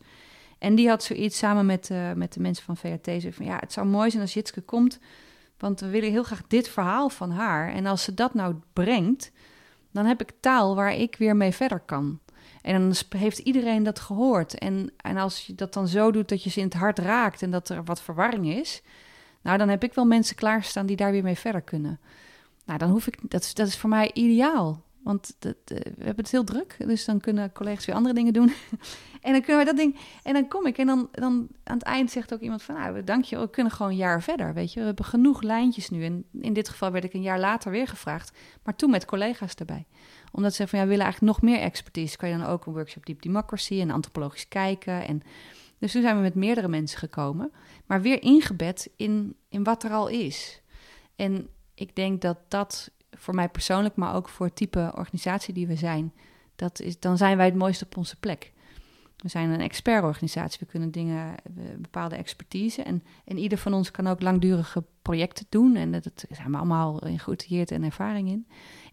En 0.60 0.76
die 0.76 0.90
had 0.90 1.04
zoiets 1.04 1.38
samen 1.38 1.66
met, 1.66 1.90
uh, 1.90 2.12
met 2.14 2.34
de 2.34 2.40
mensen 2.40 2.64
van 2.66 2.78
VRT. 2.78 3.22
Zo 3.22 3.30
van 3.32 3.46
ja, 3.46 3.58
het 3.60 3.74
zou 3.74 3.88
mooi 3.88 4.10
zijn 4.10 4.22
als 4.22 4.34
Jitske 4.34 4.62
komt. 4.62 5.00
Want 5.58 5.80
we 5.80 5.90
willen 5.90 6.12
heel 6.12 6.24
graag 6.24 6.42
dit 6.48 6.70
verhaal 6.70 7.10
van 7.10 7.32
haar. 7.32 7.74
En 7.74 7.86
als 7.86 8.04
ze 8.04 8.14
dat 8.14 8.34
nou 8.34 8.56
brengt, 8.74 9.32
dan 9.92 10.06
heb 10.06 10.22
ik 10.22 10.32
taal 10.40 10.76
waar 10.76 10.96
ik 10.96 11.16
weer 11.16 11.36
mee 11.36 11.52
verder 11.52 11.80
kan. 11.80 12.20
En 12.62 12.82
dan 12.82 13.20
heeft 13.20 13.38
iedereen 13.38 13.84
dat 13.84 14.00
gehoord. 14.00 14.58
En, 14.58 14.92
en 14.98 15.18
als 15.18 15.46
je 15.46 15.56
dat 15.56 15.74
dan 15.74 15.88
zo 15.88 16.12
doet 16.12 16.30
dat 16.30 16.44
je 16.44 16.50
ze 16.50 16.60
in 16.60 16.66
het 16.66 16.74
hart 16.74 17.00
raakt 17.00 17.42
en 17.42 17.52
dat 17.52 17.70
er 17.70 17.84
wat 17.84 18.02
verwarring 18.02 18.48
is, 18.48 18.82
nou 19.42 19.58
dan 19.58 19.70
heb 19.70 19.84
ik 19.84 19.94
wel 19.94 20.06
mensen 20.06 20.36
klaarstaan 20.36 20.86
die 20.86 20.96
daar 20.96 21.12
weer 21.12 21.24
mee 21.24 21.38
verder 21.38 21.62
kunnen. 21.62 22.00
Nou, 22.66 22.80
dan 22.80 22.90
hoef 22.90 23.08
ik, 23.08 23.18
dat 23.22 23.42
is, 23.42 23.54
dat 23.54 23.68
is 23.68 23.78
voor 23.78 23.90
mij 23.90 24.12
ideaal. 24.14 24.84
Want 25.04 25.36
dat, 25.40 25.56
eh, 25.66 25.78
we 25.78 26.04
hebben 26.04 26.24
het 26.24 26.32
heel 26.32 26.44
druk, 26.44 26.76
dus 26.78 27.06
dan 27.06 27.20
kunnen 27.20 27.52
collega's 27.52 27.86
weer 27.86 27.96
andere 27.96 28.14
dingen 28.14 28.34
doen. 28.34 28.54
en 29.22 29.32
dan 29.32 29.42
kunnen 29.42 29.58
we 29.58 29.66
dat 29.66 29.78
ding. 29.78 29.96
En 30.24 30.34
dan 30.34 30.48
kom 30.48 30.66
ik 30.66 30.78
en 30.78 30.88
dan, 30.88 31.10
dan 31.12 31.48
aan 31.64 31.78
het 31.78 31.84
eind 31.84 32.12
zegt 32.12 32.34
ook 32.34 32.40
iemand 32.40 32.64
van, 32.64 32.76
nou, 32.76 33.04
dank 33.04 33.24
je, 33.24 33.40
we 33.40 33.50
kunnen 33.50 33.72
gewoon 33.72 33.92
een 33.92 33.98
jaar 33.98 34.24
verder, 34.24 34.54
weet 34.54 34.74
je. 34.74 34.80
We 34.80 34.86
hebben 34.86 35.06
genoeg 35.06 35.42
lijntjes 35.42 35.90
nu. 35.90 36.06
En 36.06 36.26
in 36.42 36.54
dit 36.54 36.70
geval 36.70 36.92
werd 36.92 37.04
ik 37.04 37.14
een 37.14 37.22
jaar 37.22 37.40
later 37.40 37.72
weer 37.72 37.88
gevraagd, 37.88 38.38
maar 38.64 38.76
toen 38.76 38.90
met 38.90 39.06
collega's 39.06 39.54
erbij. 39.56 39.86
Omdat 40.32 40.54
ze 40.54 40.68
van, 40.68 40.80
ja, 40.80 40.86
we 40.86 40.92
willen 40.92 41.06
eigenlijk 41.06 41.34
nog 41.34 41.50
meer 41.52 41.62
expertise. 41.62 42.18
Kan 42.18 42.30
je 42.30 42.38
dan 42.38 42.48
ook 42.48 42.66
een 42.66 42.74
workshop 42.74 43.06
Deep 43.06 43.22
Democracy 43.22 43.82
en 43.82 43.92
antropologisch 43.92 44.48
kijken. 44.48 45.08
En 45.08 45.22
dus 45.82 45.92
toen 45.92 46.02
zijn 46.02 46.16
we 46.16 46.22
met 46.22 46.36
meerdere 46.36 46.68
mensen 46.68 47.00
gekomen, 47.00 47.52
maar 47.86 48.02
weer 48.02 48.22
ingebed 48.22 48.90
in, 48.96 49.36
in 49.50 49.64
wat 49.64 49.84
er 49.84 49.92
al 49.92 50.08
is. 50.08 50.62
En 51.16 51.48
ik 51.74 51.96
denk 51.96 52.22
dat 52.22 52.38
dat 52.48 52.92
voor 53.12 53.36
mij 53.36 53.50
persoonlijk, 53.50 53.96
maar 53.96 54.16
ook 54.16 54.30
voor 54.30 54.46
het 54.46 54.56
type 54.56 54.92
organisatie 54.96 55.54
die 55.54 55.68
we 55.68 55.76
zijn, 55.76 56.14
dat 56.56 56.80
is, 56.80 57.00
dan 57.00 57.18
zijn 57.18 57.38
wij 57.38 57.46
het 57.46 57.56
mooiste 57.56 57.86
op 57.86 57.98
onze 57.98 58.20
plek. 58.20 58.52
We 59.18 59.30
zijn 59.30 59.50
een 59.50 59.62
expertorganisatie, 59.62 60.60
we 60.60 60.66
kunnen 60.66 60.92
dingen, 60.92 61.36
bepaalde 61.78 62.16
expertise. 62.16 62.84
En, 62.84 63.04
en 63.26 63.38
ieder 63.38 63.58
van 63.58 63.74
ons 63.74 63.92
kan 63.92 64.08
ook 64.08 64.22
langdurige 64.22 64.84
projecten 65.02 65.46
doen. 65.50 65.76
En 65.76 65.92
dat, 65.92 66.04
dat 66.04 66.26
zijn 66.30 66.52
we 66.52 66.58
allemaal 66.58 67.06
in 67.06 67.20
geoutilleerd 67.20 67.72
en 67.72 67.84
ervaring 67.84 68.30
in. 68.30 68.48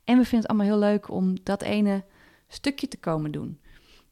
En 0.05 0.19
we 0.19 0.25
vinden 0.25 0.39
het 0.39 0.47
allemaal 0.47 0.67
heel 0.67 0.79
leuk 0.79 1.11
om 1.11 1.35
dat 1.43 1.63
ene 1.63 2.05
stukje 2.49 2.89
te 2.89 2.99
komen 2.99 3.31
doen. 3.31 3.61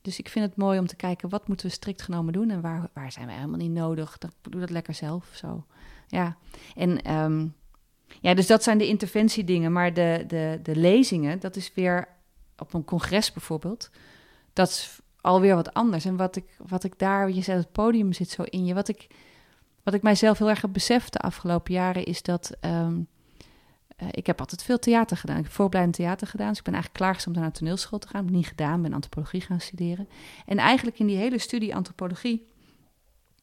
Dus 0.06 0.18
ik 0.18 0.28
vind 0.28 0.44
het 0.44 0.56
mooi 0.56 0.78
om 0.78 0.86
te 0.86 0.96
kijken, 0.96 1.28
wat 1.28 1.48
moeten 1.48 1.66
we 1.66 1.72
strikt 1.72 2.02
genomen 2.02 2.32
doen 2.32 2.50
en 2.50 2.60
waar, 2.60 2.88
waar 2.92 3.12
zijn 3.12 3.26
we 3.26 3.32
helemaal 3.32 3.58
niet 3.58 3.70
nodig? 3.70 4.18
Dan 4.18 4.30
doe 4.42 4.60
dat 4.60 4.70
lekker 4.70 4.94
zelf. 4.94 5.30
Zo. 5.32 5.64
Ja, 6.06 6.36
en 6.74 7.02
ehm, 7.02 7.46
ja, 8.20 8.34
dus 8.34 8.46
dat 8.46 8.62
zijn 8.62 8.78
de 8.78 8.86
interventiedingen. 8.86 9.72
Maar 9.72 9.94
de, 9.94 10.24
de, 10.26 10.60
de 10.62 10.76
lezingen, 10.76 11.40
dat 11.40 11.56
is 11.56 11.74
weer 11.74 12.08
op 12.58 12.74
een 12.74 12.84
congres 12.84 13.32
bijvoorbeeld. 13.32 13.90
Dat 14.52 14.68
is 14.68 15.00
alweer 15.20 15.54
wat 15.54 15.74
anders. 15.74 16.04
En 16.04 16.16
wat 16.16 16.36
ik, 16.36 16.56
wat 16.66 16.84
ik 16.84 16.98
daar, 16.98 17.30
je 17.30 17.42
zegt 17.42 17.58
het 17.58 17.72
podium 17.72 18.12
zit 18.12 18.30
zo 18.30 18.42
in 18.42 18.64
je. 18.64 18.74
Wat 18.74 18.88
ik, 18.88 19.06
wat 19.82 19.94
ik 19.94 20.02
mijzelf 20.02 20.38
heel 20.38 20.48
erg 20.48 20.62
heb 20.62 20.72
beseft 20.72 21.12
de 21.12 21.18
afgelopen 21.18 21.74
jaren 21.74 22.04
is 22.04 22.22
dat. 22.22 22.52
ehm, 22.60 23.00
eh, 23.96 24.08
ik 24.10 24.26
heb 24.26 24.40
altijd 24.40 24.62
veel 24.62 24.78
theater 24.78 25.16
gedaan. 25.16 25.36
Ik 25.36 25.44
heb 25.44 25.52
vooropleidend 25.52 25.96
theater 25.96 26.26
gedaan. 26.26 26.48
Dus 26.48 26.58
ik 26.58 26.64
ben 26.64 26.72
eigenlijk 26.72 27.02
klaargestoomd 27.02 27.36
om 27.36 27.42
naar 27.42 27.52
toneelschool 27.52 27.98
te 27.98 28.08
gaan. 28.08 28.20
Heb 28.20 28.30
ik 28.30 28.36
niet 28.36 28.46
gedaan, 28.46 28.82
ben 28.82 28.92
antropologie 28.92 29.40
gaan 29.40 29.60
studeren. 29.60 30.08
En 30.46 30.58
eigenlijk 30.58 30.98
in 30.98 31.06
die 31.06 31.16
hele 31.16 31.38
studie 31.38 31.74
antropologie, 31.74 32.46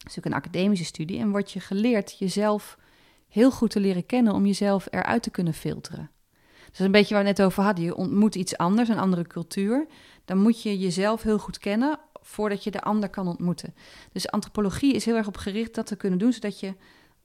is 0.06 0.18
ook 0.18 0.24
een 0.24 0.34
academische 0.34 0.84
studie, 0.84 1.18
en 1.18 1.30
wordt 1.30 1.52
je 1.52 1.60
geleerd 1.60 2.18
jezelf 2.18 2.78
heel 3.28 3.50
goed 3.50 3.70
te 3.70 3.80
leren 3.80 4.06
kennen 4.06 4.32
om 4.32 4.46
jezelf 4.46 4.86
eruit 4.90 5.22
te 5.22 5.30
kunnen 5.30 5.54
filteren. 5.54 6.10
Dat 6.64 6.72
is 6.72 6.86
een 6.86 6.90
beetje 6.90 7.14
waar 7.14 7.22
we 7.22 7.28
net 7.28 7.42
over 7.42 7.62
hadden. 7.62 7.84
Je 7.84 7.94
ontmoet 7.94 8.34
iets 8.34 8.56
anders, 8.56 8.88
een 8.88 8.98
andere 8.98 9.26
cultuur. 9.26 9.86
Dan 10.24 10.38
moet 10.38 10.62
je 10.62 10.78
jezelf 10.78 11.22
heel 11.22 11.38
goed 11.38 11.58
kennen 11.58 11.98
voordat 12.12 12.64
je 12.64 12.70
de 12.70 12.80
ander 12.80 13.08
kan 13.08 13.28
ontmoeten. 13.28 13.74
Dus 14.12 14.30
antropologie 14.30 14.94
is 14.94 15.04
heel 15.04 15.16
erg 15.16 15.26
op 15.26 15.36
gericht 15.36 15.74
dat 15.74 15.86
te 15.86 15.96
kunnen 15.96 16.18
doen, 16.18 16.32
zodat 16.32 16.60
je 16.60 16.74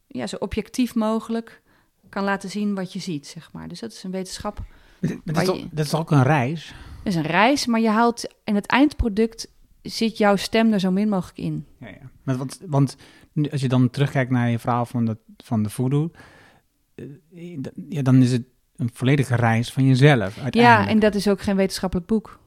ja, 0.07 0.27
zo 0.27 0.35
objectief 0.35 0.95
mogelijk 0.95 1.61
kan 2.09 2.23
laten 2.23 2.49
zien 2.49 2.75
wat 2.75 2.93
je 2.93 2.99
ziet, 2.99 3.27
zeg 3.27 3.49
maar. 3.53 3.67
Dus 3.67 3.79
dat 3.79 3.91
is 3.91 4.03
een 4.03 4.11
wetenschap. 4.11 4.57
Maar 4.59 5.09
dit- 5.09 5.25
maar 5.25 5.35
Waar 5.35 5.45
dat, 5.45 5.55
is 5.55 5.61
je- 5.61 5.67
toch- 5.67 5.75
dat 5.77 5.85
is 5.85 5.93
ook 5.95 6.11
een 6.11 6.23
reis. 6.23 6.67
Het 6.97 7.07
is 7.07 7.15
een 7.15 7.21
reis, 7.21 7.65
maar 7.65 7.79
je 7.79 7.89
haalt 7.89 8.27
in 8.43 8.55
het 8.55 8.65
eindproduct 8.67 9.47
zit 9.81 10.17
jouw 10.17 10.35
stem 10.35 10.73
er 10.73 10.79
zo 10.79 10.91
min 10.91 11.09
mogelijk 11.09 11.37
in. 11.37 11.65
Ja, 11.79 11.87
ja. 11.87 12.09
Maar 12.23 12.37
want, 12.37 12.59
want 12.67 12.95
als 13.51 13.61
je 13.61 13.67
dan 13.67 13.89
terugkijkt 13.89 14.31
naar 14.31 14.49
je 14.49 14.59
verhaal 14.59 14.85
van 14.85 15.05
de, 15.05 15.17
van 15.37 15.63
de 15.63 15.69
voodoo, 15.69 16.11
eh, 16.95 17.05
ja, 17.89 18.01
dan 18.01 18.21
is 18.21 18.31
het 18.31 18.43
een 18.75 18.89
volledige 18.93 19.35
reis 19.35 19.71
van 19.71 19.85
jezelf 19.85 20.19
uiteindelijk. 20.19 20.55
Ja, 20.55 20.87
en 20.87 20.99
dat 20.99 21.15
is 21.15 21.27
ook 21.27 21.41
geen 21.41 21.55
wetenschappelijk 21.55 22.07
boek. 22.07 22.39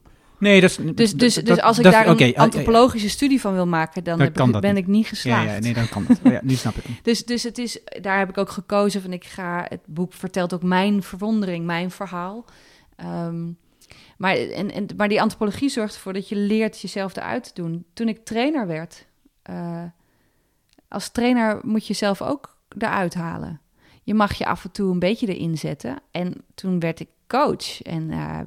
Nee, 0.42 0.60
dat 0.60 0.70
is, 0.70 0.76
Dus, 0.94 1.12
dus, 1.14 1.34
dat- 1.34 1.44
dus 1.46 1.60
als 1.60 1.76
ik 1.78 1.84
dat- 1.84 1.92
daar 1.92 2.06
een 2.06 2.18
ja, 2.18 2.24
ja, 2.26 2.32
ja. 2.36 2.42
antropologische 2.42 3.08
studie 3.08 3.40
van 3.40 3.52
wil 3.52 3.66
maken, 3.66 4.04
dan 4.04 4.20
heb 4.20 4.38
ik, 4.40 4.60
ben 4.60 4.74
niet. 4.74 4.82
ik 4.82 4.86
niet 4.86 5.02
Ja, 5.04 5.08
geslaagd. 5.08 5.50
ja, 5.52 5.58
nee, 5.58 5.74
dan 5.74 5.88
kan 5.88 6.04
dat. 6.08 6.18
Oh, 6.24 6.32
ja, 6.32 6.40
nu 6.42 6.54
snap 6.54 6.74
ik 6.76 6.84
hem. 6.84 6.96
Dus, 7.12 7.24
dus 7.24 7.42
het 7.42 7.58
is, 7.58 7.80
daar 8.00 8.18
heb 8.18 8.28
ik 8.28 8.38
ook 8.38 8.50
gekozen 8.50 9.02
van 9.02 9.12
ik 9.12 9.24
ga, 9.24 9.66
het 9.68 9.80
boek 9.86 10.12
vertelt 10.12 10.54
ook 10.54 10.62
mijn 10.62 11.02
verwondering, 11.02 11.64
mijn 11.66 11.90
verhaal. 11.90 12.44
Ehm, 12.96 13.44
maar, 14.18 14.36
en, 14.36 14.70
en, 14.72 14.86
maar 14.96 15.08
die 15.08 15.20
antropologie 15.20 15.68
zorgt 15.68 15.94
ervoor 15.94 16.12
dat 16.12 16.28
je 16.28 16.36
leert 16.36 16.80
jezelf 16.80 17.16
eruit 17.16 17.44
te 17.44 17.62
doen. 17.62 17.84
Toen 17.92 18.08
ik 18.08 18.24
trainer 18.24 18.66
werd, 18.66 19.06
eh, 19.42 19.82
als 20.88 21.08
trainer 21.08 21.58
moet 21.62 21.86
je 21.86 21.94
zelf 21.94 22.22
ook 22.22 22.56
eruit 22.78 23.14
halen. 23.14 23.60
Je 24.02 24.14
mag 24.14 24.34
je 24.34 24.46
af 24.46 24.64
en 24.64 24.70
toe 24.70 24.92
een 24.92 24.98
beetje 24.98 25.34
erin 25.34 25.58
zetten. 25.58 25.98
En 26.10 26.34
toen 26.54 26.80
werd 26.80 27.00
ik 27.00 27.08
coach 27.26 27.82
en 27.82 28.10
eh, 28.10 28.38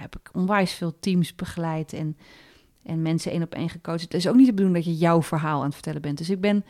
heb 0.00 0.16
ik 0.16 0.30
onwijs 0.32 0.72
veel 0.72 0.98
teams 1.00 1.34
begeleid 1.34 1.92
en, 1.92 2.16
en 2.82 3.02
mensen 3.02 3.32
één 3.32 3.42
op 3.42 3.54
één 3.54 3.68
gecoacht. 3.68 4.00
Het 4.00 4.14
is 4.14 4.28
ook 4.28 4.36
niet 4.36 4.46
de 4.46 4.52
bedoeling 4.52 4.84
dat 4.84 4.94
je 4.94 5.00
jouw 5.00 5.22
verhaal 5.22 5.58
aan 5.58 5.64
het 5.64 5.74
vertellen 5.74 6.02
bent. 6.02 6.18
Dus 6.18 6.30
ik 6.30 6.40
ben 6.40 6.64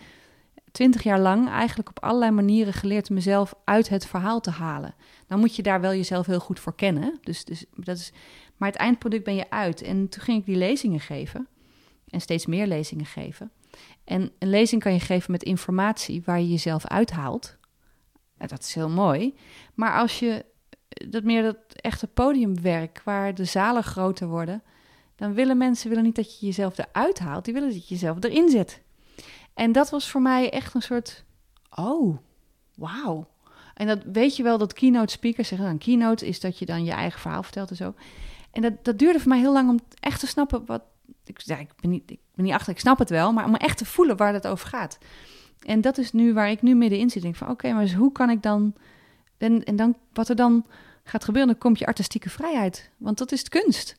twintig 0.77 1.03
jaar 1.03 1.20
lang 1.20 1.49
eigenlijk 1.49 1.89
op 1.89 2.03
allerlei 2.03 2.31
manieren 2.31 2.72
geleerd 2.72 3.11
mezelf 3.11 3.55
uit 3.64 3.89
het 3.89 4.07
verhaal 4.07 4.41
te 4.41 4.51
halen. 4.51 4.95
Dan 5.27 5.39
moet 5.39 5.57
je 5.57 5.62
daar 5.62 5.81
wel 5.81 5.91
jezelf 5.91 6.27
heel 6.27 6.41
goed 6.41 6.61
voor 6.61 6.74
kennen. 6.74 7.18
Dus, 7.22 7.45
dus 7.45 7.64
dat 7.74 7.97
is, 7.97 8.12
maar 8.57 8.68
het 8.68 8.79
eindproduct 8.79 9.24
ben 9.24 9.35
je 9.35 9.51
uit. 9.51 9.83
En 9.83 10.09
toen 10.09 10.22
ging 10.22 10.39
ik 10.39 10.47
die 10.47 10.57
lezingen 10.57 11.01
geven. 11.01 11.49
En 12.09 12.20
steeds 12.20 12.47
meer 12.47 12.66
lezingen 12.66 13.07
geven. 13.07 13.51
En 14.05 14.33
een 14.39 14.51
lezing 14.51 14.83
kan 14.83 14.93
je 14.93 15.01
geven 15.01 15.33
met 15.33 15.43
informatie 15.43 16.22
waar 16.24 16.41
je 16.41 16.49
jezelf 16.49 16.87
uithaalt. 16.87 17.57
En 18.37 18.49
dat 18.49 18.62
is 18.62 18.74
heel 18.74 18.89
mooi. 18.89 19.35
Maar 19.74 19.99
als 19.99 20.18
je 20.18 20.45
dat 20.89 21.24
meer 21.24 21.43
dat 21.43 21.57
echte 21.66 22.07
podiumwerk, 22.07 23.01
waar 23.05 23.34
de 23.34 23.45
zalen 23.45 23.84
groter 23.84 24.28
worden, 24.28 24.62
dan 25.16 25.34
willen 25.34 25.59
mensen 25.59 25.89
willen 25.89 26.05
niet 26.05 26.16
dat 26.16 26.39
je 26.39 26.47
jezelf 26.47 26.78
eruit 26.78 27.18
haalt. 27.18 27.45
Die 27.45 27.55
willen 27.55 27.68
dat 27.68 27.89
je 27.89 27.95
jezelf 27.95 28.24
erin 28.24 28.49
zet. 28.49 28.80
En 29.55 29.72
dat 29.72 29.91
was 29.91 30.11
voor 30.11 30.22
mij 30.22 30.51
echt 30.51 30.74
een 30.74 30.82
soort, 30.82 31.24
oh, 31.74 32.18
wauw. 32.74 33.28
En 33.74 33.87
dat 33.87 33.99
weet 34.12 34.37
je 34.37 34.43
wel, 34.43 34.59
dat 34.59 34.72
keynote 34.72 35.12
speakers 35.12 35.49
zeggen, 35.49 35.66
nou, 35.66 35.78
een 35.78 35.84
keynote 35.84 36.26
is 36.26 36.41
dat 36.41 36.59
je 36.59 36.66
dan 36.66 36.84
je 36.84 36.91
eigen 36.91 37.20
verhaal 37.20 37.43
vertelt 37.43 37.70
en 37.70 37.76
zo. 37.76 37.95
En 38.51 38.62
dat, 38.62 38.84
dat 38.84 38.99
duurde 38.99 39.20
voor 39.20 39.28
mij 39.28 39.39
heel 39.39 39.53
lang 39.53 39.68
om 39.68 39.78
echt 40.01 40.20
te 40.20 40.26
snappen 40.26 40.66
wat, 40.66 40.82
ik, 41.24 41.43
ik, 41.47 41.68
ben 41.80 41.91
niet, 41.91 42.11
ik 42.11 42.18
ben 42.34 42.45
niet 42.45 42.55
achter, 42.55 42.72
ik 42.72 42.80
snap 42.80 42.99
het 42.99 43.11
wel, 43.11 43.32
maar 43.32 43.45
om 43.45 43.55
echt 43.55 43.78
te 43.78 43.84
voelen 43.84 44.16
waar 44.16 44.32
het 44.32 44.47
over 44.47 44.68
gaat. 44.68 44.99
En 45.61 45.80
dat 45.80 45.99
is 45.99 46.12
nu 46.12 46.32
waar 46.32 46.51
ik 46.51 46.62
nu 46.62 46.74
middenin 46.74 47.09
zit. 47.09 47.16
Ik 47.16 47.22
denk 47.22 47.37
van, 47.37 47.51
oké, 47.51 47.72
maar 47.72 47.82
dus 47.82 47.95
hoe 47.95 48.12
kan 48.12 48.30
ik 48.30 48.43
dan, 48.43 48.74
en, 49.39 49.64
en 49.64 49.76
dan, 49.76 49.97
wat 50.12 50.28
er 50.28 50.37
dan 50.37 50.66
gaat 51.05 51.24
gebeuren, 51.24 51.53
dan 51.53 51.61
komt 51.61 51.78
je 51.78 51.87
artistieke 51.87 52.30
vrijheid. 52.30 52.91
Want 52.97 53.18
dat 53.18 53.32
is 53.32 53.45
de 53.45 53.61
kunst. 53.61 53.97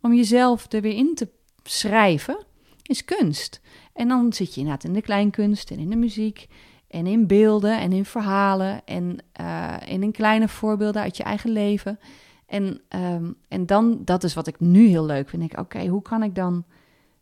Om 0.00 0.14
jezelf 0.14 0.72
er 0.72 0.80
weer 0.80 0.96
in 0.96 1.14
te 1.14 1.28
schrijven, 1.62 2.44
is 2.82 3.04
kunst. 3.04 3.60
En 3.92 4.08
dan 4.08 4.32
zit 4.32 4.54
je 4.54 4.60
inderdaad 4.60 4.84
in 4.84 4.92
de 4.92 5.02
kleinkunst 5.02 5.70
en 5.70 5.78
in 5.78 5.90
de 5.90 5.96
muziek 5.96 6.46
en 6.88 7.06
in 7.06 7.26
beelden 7.26 7.78
en 7.80 7.92
in 7.92 8.04
verhalen 8.04 8.84
en, 8.84 9.18
eh, 9.32 9.92
en 9.92 10.02
in 10.02 10.12
kleine 10.12 10.48
voorbeelden 10.48 11.02
uit 11.02 11.16
je 11.16 11.22
eigen 11.22 11.50
leven. 11.50 11.98
En, 12.46 12.80
ehm, 12.88 13.32
en 13.48 13.66
dan, 13.66 13.98
dat 14.04 14.24
is 14.24 14.34
wat 14.34 14.46
ik 14.46 14.60
nu 14.60 14.86
heel 14.86 15.06
leuk 15.06 15.28
vind. 15.28 15.56
Oké, 15.56 15.86
hoe 15.86 16.02
kan 16.02 16.22
ik 16.22 16.34
dan 16.34 16.64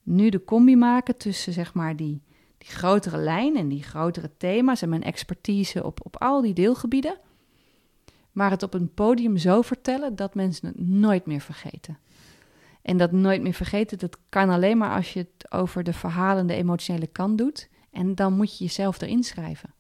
nu 0.03 0.29
de 0.29 0.45
combi 0.45 0.77
maken 0.77 1.17
tussen 1.17 1.53
zeg 1.53 1.75
maar 1.75 1.97
die, 1.97 2.23
die 2.59 2.69
grotere 2.69 3.19
lijn 3.19 3.57
en 3.57 3.69
die 3.69 3.83
grotere 3.83 4.31
thema's 4.37 4.83
en 4.83 4.89
mijn 4.89 5.03
expertise 5.03 5.85
op, 5.85 6.01
op 6.03 6.17
al 6.23 6.41
die 6.41 6.53
deelgebieden. 6.53 7.19
Maar 8.35 8.51
het 8.51 8.63
op 8.63 8.75
een 8.75 8.95
podium 8.95 9.37
zo 9.37 9.63
vertellen 9.63 10.17
dat 10.17 10.35
mensen 10.35 10.67
het 10.69 10.79
nooit 10.81 11.27
meer 11.27 11.41
vergeten. 11.41 11.99
En 12.83 12.97
dat 12.97 13.13
nooit 13.13 13.43
meer 13.43 13.53
vergeten, 13.53 13.99
dat 13.99 14.19
kan 14.29 14.49
alleen 14.51 14.79
maar 14.79 14.95
als 14.95 15.13
je 15.13 15.19
het 15.19 15.53
over 15.53 15.85
de 15.85 15.93
verhalen, 15.93 16.47
de 16.47 16.55
emotionele 16.55 17.07
kant 17.07 17.39
doet. 17.39 17.69
En 17.91 18.15
dan 18.15 18.33
moet 18.37 18.59
je 18.59 18.65
jezelf 18.65 19.01
erin 19.01 19.23
schrijven. 19.23 19.75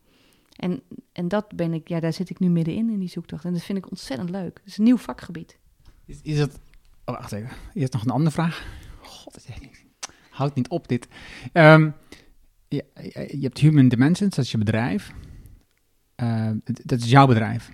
En, 0.56 0.82
en 1.12 1.28
dat 1.28 1.48
ben 1.56 1.72
ik, 1.72 1.88
ja, 1.88 2.00
daar 2.00 2.12
zit 2.12 2.30
ik 2.30 2.38
nu 2.38 2.48
middenin 2.48 2.90
in 2.90 2.98
die 2.98 3.08
zoektocht. 3.08 3.44
En 3.44 3.52
dat 3.52 3.62
vind 3.62 3.78
ik 3.78 3.90
ontzettend 3.90 4.30
leuk. 4.30 4.58
Het 4.58 4.66
is 4.66 4.78
een 4.78 4.84
nieuw 4.84 4.96
vakgebied. 4.96 5.58
Is, 6.06 6.20
is 6.22 6.38
het... 6.38 6.58
Oh, 7.04 7.14
wacht 7.14 7.32
even. 7.32 7.50
Hebt 7.72 7.92
nog 7.92 8.04
een 8.04 8.10
andere 8.10 8.30
vraag. 8.30 8.66
God, 9.00 9.46
niet... 9.60 9.84
Houdt 10.30 10.54
niet 10.54 10.68
op 10.68 10.88
dit. 10.88 11.08
Ehm, 11.52 11.90
je, 12.68 12.84
hebt 13.40 13.58
Human 13.58 13.88
Dimensions, 13.88 14.34
dat 14.34 14.44
is 14.44 14.50
je 14.50 14.58
bedrijf. 14.58 15.12
Eh, 16.14 16.50
d- 16.50 16.88
dat 16.88 16.98
is 17.00 17.10
jouw 17.10 17.26
bedrijf. 17.26 17.70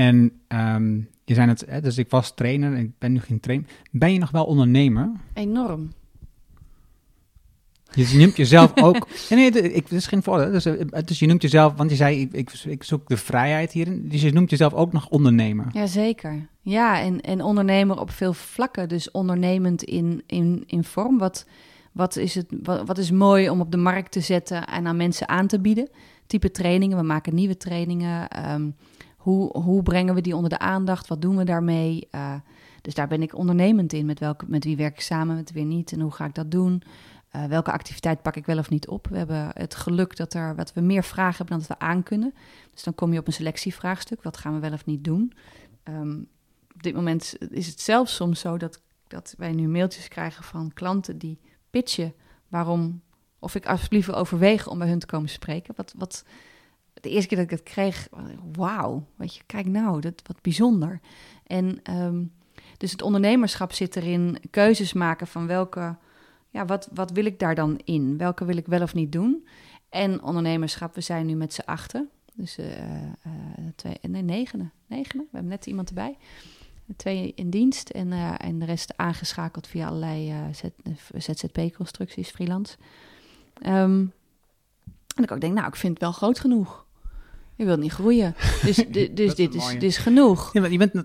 En 0.00 0.32
ehm, 0.48 0.96
je 1.24 1.34
zei 1.34 1.48
het, 1.48 1.64
hè, 1.68 1.80
dus 1.80 1.98
ik 1.98 2.10
was 2.10 2.34
trainer 2.34 2.74
en 2.74 2.84
ik 2.84 2.98
ben 2.98 3.12
nu 3.12 3.20
geen 3.20 3.40
trainer. 3.40 3.66
Ben 3.90 4.12
je 4.12 4.18
nog 4.18 4.30
wel 4.30 4.44
ondernemer? 4.44 5.10
Enorm. 5.34 5.92
Je 7.92 8.18
noemt 8.18 8.36
jezelf 8.36 8.72
ook. 8.86 9.08
Nee, 9.30 9.50
nee, 9.50 9.62
ik, 9.62 9.82
het 9.82 9.92
is 9.92 10.06
geen 10.06 10.22
voordeel. 10.22 10.50
Dus, 10.50 10.64
eh, 10.64 10.86
dus 11.04 11.18
je 11.18 11.26
noemt 11.26 11.42
jezelf, 11.42 11.74
want 11.76 11.90
je 11.90 11.96
zei, 11.96 12.20
ik, 12.20 12.32
ik, 12.32 12.52
ik 12.64 12.82
zoek 12.82 13.08
de 13.08 13.16
vrijheid 13.16 13.72
hierin. 13.72 14.08
Dus 14.08 14.22
je 14.22 14.32
noemt 14.32 14.50
jezelf 14.50 14.74
ook 14.74 14.92
nog 14.92 15.08
ondernemer. 15.08 15.66
Jazeker. 15.72 16.48
Ja, 16.60 17.00
en, 17.00 17.20
en 17.20 17.42
ondernemer 17.42 18.00
op 18.00 18.10
veel 18.10 18.32
vlakken. 18.32 18.88
Dus 18.88 19.10
ondernemend 19.10 19.82
in, 19.82 20.22
in, 20.26 20.64
in 20.66 20.84
vorm. 20.84 21.18
Wat, 21.18 21.46
wat, 21.92 22.16
is 22.16 22.34
het, 22.34 22.46
wat, 22.62 22.86
wat 22.86 22.98
is 22.98 23.10
mooi 23.10 23.50
om 23.50 23.60
op 23.60 23.70
de 23.70 23.76
markt 23.76 24.12
te 24.12 24.20
zetten 24.20 24.66
en 24.66 24.86
aan 24.86 24.96
mensen 24.96 25.28
aan 25.28 25.46
te 25.46 25.60
bieden? 25.60 25.88
Type 26.26 26.50
trainingen, 26.50 26.96
we 26.96 27.04
maken 27.04 27.34
nieuwe 27.34 27.56
trainingen. 27.56 28.28
Ehm, 28.28 28.68
hoe, 29.20 29.58
hoe 29.58 29.82
brengen 29.82 30.14
we 30.14 30.20
die 30.20 30.36
onder 30.36 30.50
de 30.50 30.58
aandacht? 30.58 31.08
Wat 31.08 31.22
doen 31.22 31.36
we 31.36 31.44
daarmee? 31.44 32.08
Uh, 32.10 32.34
dus 32.82 32.94
daar 32.94 33.08
ben 33.08 33.22
ik 33.22 33.34
ondernemend 33.34 33.92
in. 33.92 34.06
Met, 34.06 34.18
welke, 34.18 34.44
met 34.48 34.64
wie 34.64 34.76
werk 34.76 34.94
ik 34.94 35.00
samen, 35.00 35.36
met 35.36 35.52
wie 35.52 35.64
niet 35.64 35.92
en 35.92 36.00
hoe 36.00 36.10
ga 36.10 36.24
ik 36.24 36.34
dat 36.34 36.50
doen? 36.50 36.82
Uh, 37.36 37.44
welke 37.44 37.72
activiteit 37.72 38.22
pak 38.22 38.36
ik 38.36 38.46
wel 38.46 38.58
of 38.58 38.70
niet 38.70 38.88
op? 38.88 39.08
We 39.08 39.16
hebben 39.16 39.50
het 39.52 39.74
geluk 39.74 40.16
dat, 40.16 40.34
er, 40.34 40.56
wat 40.56 40.72
we 40.72 40.80
meer 40.80 41.04
vragen 41.04 41.36
hebben 41.36 41.58
dan 41.58 41.66
dat 41.68 41.78
we 41.78 41.84
aan 41.84 42.02
kunnen. 42.02 42.34
Dus 42.72 42.82
dan 42.82 42.94
kom 42.94 43.12
je 43.12 43.18
op 43.18 43.26
een 43.26 43.32
selectievraagstuk. 43.32 44.22
Wat 44.22 44.36
gaan 44.36 44.54
we 44.54 44.60
wel 44.60 44.72
of 44.72 44.84
niet 44.84 45.04
doen? 45.04 45.32
Um, 45.84 46.28
op 46.74 46.82
dit 46.82 46.94
moment 46.94 47.36
is 47.50 47.66
het 47.66 47.80
zelfs 47.80 48.14
soms 48.14 48.40
zo 48.40 48.56
dat, 48.56 48.82
dat 49.06 49.34
wij 49.38 49.52
nu 49.52 49.68
mailtjes 49.68 50.08
krijgen 50.08 50.44
van 50.44 50.72
klanten 50.74 51.18
die 51.18 51.38
pitchen 51.70 52.14
waarom, 52.48 53.02
of 53.38 53.54
ik 53.54 53.66
alsjeblieft 53.66 54.12
overwegen 54.12 54.70
om 54.70 54.78
bij 54.78 54.88
hun 54.88 54.98
te 54.98 55.06
komen 55.06 55.28
spreken. 55.28 55.74
Wat, 55.76 55.94
wat, 55.96 56.24
de 56.94 57.10
eerste 57.10 57.28
keer 57.28 57.36
dat 57.36 57.46
ik 57.46 57.58
het 57.58 57.62
kreeg, 57.62 58.08
wauw, 58.52 59.06
weet 59.16 59.34
je, 59.34 59.42
kijk 59.46 59.66
nou, 59.66 60.00
dat, 60.00 60.22
wat 60.26 60.42
bijzonder. 60.42 61.00
En 61.46 61.80
um, 61.90 62.32
dus 62.76 62.90
het 62.90 63.02
ondernemerschap 63.02 63.72
zit 63.72 63.96
erin 63.96 64.38
keuzes 64.50 64.92
maken 64.92 65.26
van 65.26 65.46
welke, 65.46 65.96
ja, 66.50 66.64
wat, 66.64 66.88
wat 66.94 67.10
wil 67.10 67.24
ik 67.24 67.38
daar 67.38 67.54
dan 67.54 67.80
in? 67.84 68.18
Welke 68.18 68.44
wil 68.44 68.56
ik 68.56 68.66
wel 68.66 68.82
of 68.82 68.94
niet 68.94 69.12
doen? 69.12 69.46
En 69.88 70.22
ondernemerschap, 70.22 70.94
we 70.94 71.00
zijn 71.00 71.26
nu 71.26 71.34
met 71.34 71.52
z'n 71.52 71.60
achten. 71.64 72.08
Dus 72.34 72.58
uh, 72.58 72.66
uh, 72.66 73.12
twee, 73.76 73.98
nee, 74.02 74.22
negenen, 74.22 74.72
negenen. 74.86 75.24
We 75.24 75.30
hebben 75.32 75.50
net 75.50 75.66
iemand 75.66 75.88
erbij. 75.88 76.16
Twee 76.96 77.32
in 77.34 77.50
dienst 77.50 77.90
en, 77.90 78.06
uh, 78.06 78.34
en 78.36 78.58
de 78.58 78.64
rest 78.64 78.96
aangeschakeld 78.96 79.66
via 79.66 79.86
allerlei 79.86 80.34
ZZP-constructies, 81.16 82.30
freelance. 82.30 82.76
Um, 83.66 84.12
en 85.16 85.22
ik 85.22 85.32
ook 85.32 85.40
denk, 85.40 85.54
nou, 85.54 85.66
ik 85.66 85.76
vind 85.76 85.92
het 85.92 86.02
wel 86.02 86.12
groot 86.12 86.40
genoeg. 86.40 86.84
Je 87.60 87.66
wilt 87.66 87.80
niet 87.80 87.92
groeien. 87.92 88.34
Dus, 88.62 88.76
dus 89.14 89.34
dit, 89.34 89.54
is, 89.54 89.66
dit 89.66 89.82
is 89.82 89.96
genoeg. 89.96 90.52
Ja, 90.52 90.66
je, 90.66 90.78
bent, 90.78 91.04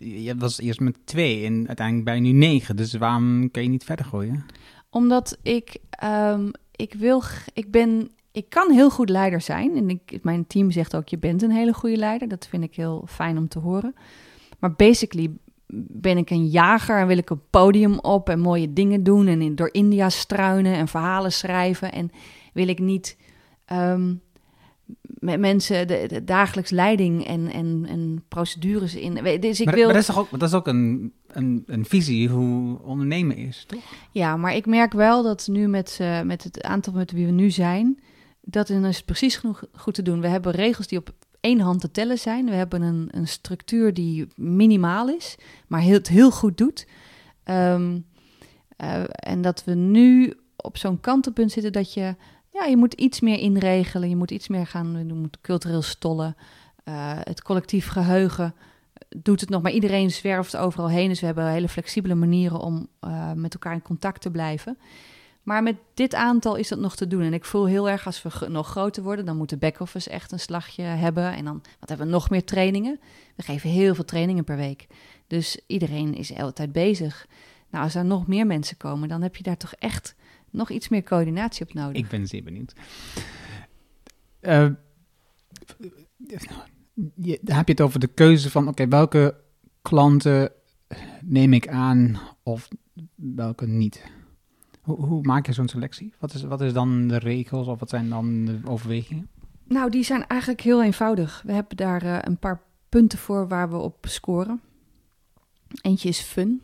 je 0.00 0.34
was 0.36 0.60
eerst 0.60 0.80
met 0.80 0.96
twee 1.04 1.44
en 1.44 1.66
uiteindelijk 1.66 2.06
ben 2.06 2.14
je 2.14 2.32
nu 2.32 2.38
negen. 2.38 2.76
Dus 2.76 2.94
waarom 2.94 3.50
kun 3.50 3.62
je 3.62 3.68
niet 3.68 3.84
verder 3.84 4.04
groeien? 4.04 4.44
Omdat 4.90 5.38
ik, 5.42 5.76
um, 6.04 6.50
ik 6.76 6.94
wil, 6.94 7.22
ik 7.52 7.70
ben, 7.70 8.10
ik 8.32 8.48
kan 8.48 8.70
heel 8.70 8.90
goed 8.90 9.08
leider 9.08 9.40
zijn. 9.40 9.76
En 9.76 9.90
ik, 9.90 10.18
mijn 10.22 10.46
team 10.46 10.70
zegt 10.70 10.96
ook, 10.96 11.08
je 11.08 11.18
bent 11.18 11.42
een 11.42 11.50
hele 11.50 11.72
goede 11.72 11.96
leider. 11.96 12.28
Dat 12.28 12.46
vind 12.50 12.62
ik 12.62 12.74
heel 12.74 13.04
fijn 13.08 13.38
om 13.38 13.48
te 13.48 13.58
horen. 13.58 13.94
Maar 14.58 14.72
basically 14.72 15.30
ben 15.88 16.16
ik 16.16 16.30
een 16.30 16.46
jager 16.46 16.98
en 16.98 17.06
wil 17.06 17.18
ik 17.18 17.30
een 17.30 17.48
podium 17.50 17.98
op 17.98 18.28
en 18.28 18.40
mooie 18.40 18.72
dingen 18.72 19.02
doen. 19.02 19.26
En 19.26 19.42
in, 19.42 19.54
door 19.54 19.68
India 19.72 20.08
struinen 20.08 20.74
en 20.74 20.88
verhalen 20.88 21.32
schrijven. 21.32 21.92
En 21.92 22.10
wil 22.52 22.68
ik 22.68 22.78
niet... 22.78 23.16
Um, 23.72 24.20
met 25.04 25.40
mensen 25.40 25.86
de, 25.86 26.04
de, 26.08 26.24
dagelijks 26.24 26.70
leiding 26.70 27.26
en, 27.26 27.52
en, 27.52 27.86
en 27.88 28.24
procedures 28.28 28.94
in. 28.94 29.40
Dus 29.40 29.60
ik 29.60 29.66
maar, 29.66 29.74
wil... 29.74 29.84
maar 29.84 29.92
dat 29.92 30.02
is 30.02 30.08
toch 30.08 30.18
ook, 30.18 30.30
dat 30.30 30.48
is 30.48 30.54
ook 30.54 30.66
een, 30.66 31.12
een, 31.26 31.62
een 31.66 31.84
visie 31.84 32.28
hoe 32.28 32.78
ondernemen 32.82 33.36
is, 33.36 33.64
toch? 33.66 33.82
Ja, 34.10 34.36
maar 34.36 34.54
ik 34.54 34.66
merk 34.66 34.92
wel 34.92 35.22
dat 35.22 35.48
nu 35.50 35.68
met, 35.68 35.98
uh, 36.00 36.20
met 36.20 36.44
het 36.44 36.62
aantal 36.62 36.92
met 36.92 37.12
wie 37.12 37.26
we 37.26 37.32
nu 37.32 37.50
zijn, 37.50 38.00
dat 38.40 38.70
is 38.70 39.02
precies 39.02 39.36
genoeg 39.36 39.64
goed 39.72 39.94
te 39.94 40.02
doen. 40.02 40.20
We 40.20 40.28
hebben 40.28 40.52
regels 40.52 40.86
die 40.86 40.98
op 40.98 41.14
één 41.40 41.60
hand 41.60 41.80
te 41.80 41.90
tellen 41.90 42.18
zijn. 42.18 42.44
We 42.44 42.54
hebben 42.54 42.82
een, 42.82 43.08
een 43.10 43.28
structuur 43.28 43.94
die 43.94 44.26
minimaal 44.34 45.08
is, 45.08 45.36
maar 45.66 45.80
heel, 45.80 45.92
het 45.92 46.08
heel 46.08 46.30
goed 46.30 46.58
doet. 46.58 46.86
Um, 47.44 48.06
uh, 48.82 49.04
en 49.08 49.42
dat 49.42 49.64
we 49.64 49.74
nu 49.74 50.34
op 50.56 50.76
zo'n 50.76 51.00
kantelpunt 51.00 51.52
zitten 51.52 51.72
dat 51.72 51.94
je 51.94 52.14
ja, 52.58 52.64
je 52.64 52.76
moet 52.76 52.94
iets 52.94 53.20
meer 53.20 53.38
inregelen. 53.38 54.08
Je 54.08 54.16
moet 54.16 54.30
iets 54.30 54.48
meer 54.48 54.66
gaan, 54.66 55.04
je 55.06 55.14
moet 55.14 55.38
cultureel 55.40 55.82
stollen. 55.82 56.36
Uh, 56.84 57.12
het 57.20 57.42
collectief 57.42 57.88
geheugen 57.88 58.54
doet 59.16 59.40
het 59.40 59.48
nog, 59.48 59.62
maar 59.62 59.72
iedereen 59.72 60.10
zwerft 60.10 60.56
overal 60.56 60.88
heen. 60.88 61.08
Dus 61.08 61.20
we 61.20 61.26
hebben 61.26 61.46
hele 61.46 61.68
flexibele 61.68 62.14
manieren 62.14 62.60
om 62.60 62.88
uh, 63.00 63.32
met 63.32 63.54
elkaar 63.54 63.72
in 63.72 63.82
contact 63.82 64.20
te 64.20 64.30
blijven. 64.30 64.78
Maar 65.42 65.62
met 65.62 65.76
dit 65.94 66.14
aantal 66.14 66.56
is 66.56 66.68
dat 66.68 66.78
nog 66.78 66.96
te 66.96 67.06
doen. 67.06 67.22
En 67.22 67.34
ik 67.34 67.44
voel 67.44 67.66
heel 67.66 67.88
erg 67.88 68.06
als 68.06 68.22
we 68.22 68.48
nog 68.48 68.68
groter 68.68 69.02
worden, 69.02 69.24
dan 69.24 69.36
moet 69.36 69.48
de 69.48 69.56
back-office 69.56 70.10
echt 70.10 70.32
een 70.32 70.40
slagje 70.40 70.82
hebben. 70.82 71.32
En 71.32 71.44
dan 71.44 71.62
wat 71.80 71.88
hebben 71.88 72.06
we 72.06 72.12
nog 72.12 72.30
meer 72.30 72.44
trainingen. 72.44 73.00
We 73.34 73.42
geven 73.42 73.70
heel 73.70 73.94
veel 73.94 74.04
trainingen 74.04 74.44
per 74.44 74.56
week. 74.56 74.86
Dus 75.26 75.60
iedereen 75.66 76.14
is 76.14 76.36
altijd 76.36 76.72
bezig. 76.72 77.26
Nou, 77.70 77.84
als 77.84 77.94
er 77.94 78.04
nog 78.04 78.26
meer 78.26 78.46
mensen 78.46 78.76
komen, 78.76 79.08
dan 79.08 79.22
heb 79.22 79.36
je 79.36 79.42
daar 79.42 79.56
toch 79.56 79.74
echt 79.78 80.14
nog 80.50 80.70
iets 80.70 80.88
meer 80.88 81.02
coördinatie 81.02 81.66
op 81.66 81.74
nodig. 81.74 81.96
Ik 81.96 82.08
ben 82.08 82.26
zeer 82.26 82.42
benieuwd. 82.42 82.72
Uh, 84.40 84.68
je, 87.14 87.40
heb 87.44 87.66
je 87.66 87.72
het 87.72 87.80
over 87.80 88.00
de 88.00 88.06
keuze 88.06 88.50
van, 88.50 88.62
oké, 88.62 88.70
okay, 88.70 88.88
welke 88.88 89.40
klanten 89.82 90.52
neem 91.20 91.52
ik 91.52 91.68
aan 91.68 92.20
of 92.42 92.68
welke 93.14 93.66
niet? 93.66 94.04
Hoe, 94.80 95.06
hoe 95.06 95.22
maak 95.22 95.46
je 95.46 95.52
zo'n 95.52 95.68
selectie? 95.68 96.14
Wat 96.18 96.34
is, 96.34 96.42
wat 96.42 96.60
is 96.60 96.72
dan 96.72 97.08
de 97.08 97.18
regels 97.18 97.66
of 97.66 97.80
wat 97.80 97.90
zijn 97.90 98.08
dan 98.08 98.44
de 98.44 98.60
overwegingen? 98.64 99.28
Nou, 99.64 99.90
die 99.90 100.04
zijn 100.04 100.26
eigenlijk 100.26 100.60
heel 100.60 100.82
eenvoudig. 100.82 101.42
We 101.46 101.52
hebben 101.52 101.76
daar 101.76 102.04
uh, 102.04 102.18
een 102.20 102.38
paar 102.38 102.62
punten 102.88 103.18
voor 103.18 103.48
waar 103.48 103.70
we 103.70 103.76
op 103.76 104.06
scoren. 104.08 104.60
Eentje 105.82 106.08
is 106.08 106.20
fun. 106.20 106.62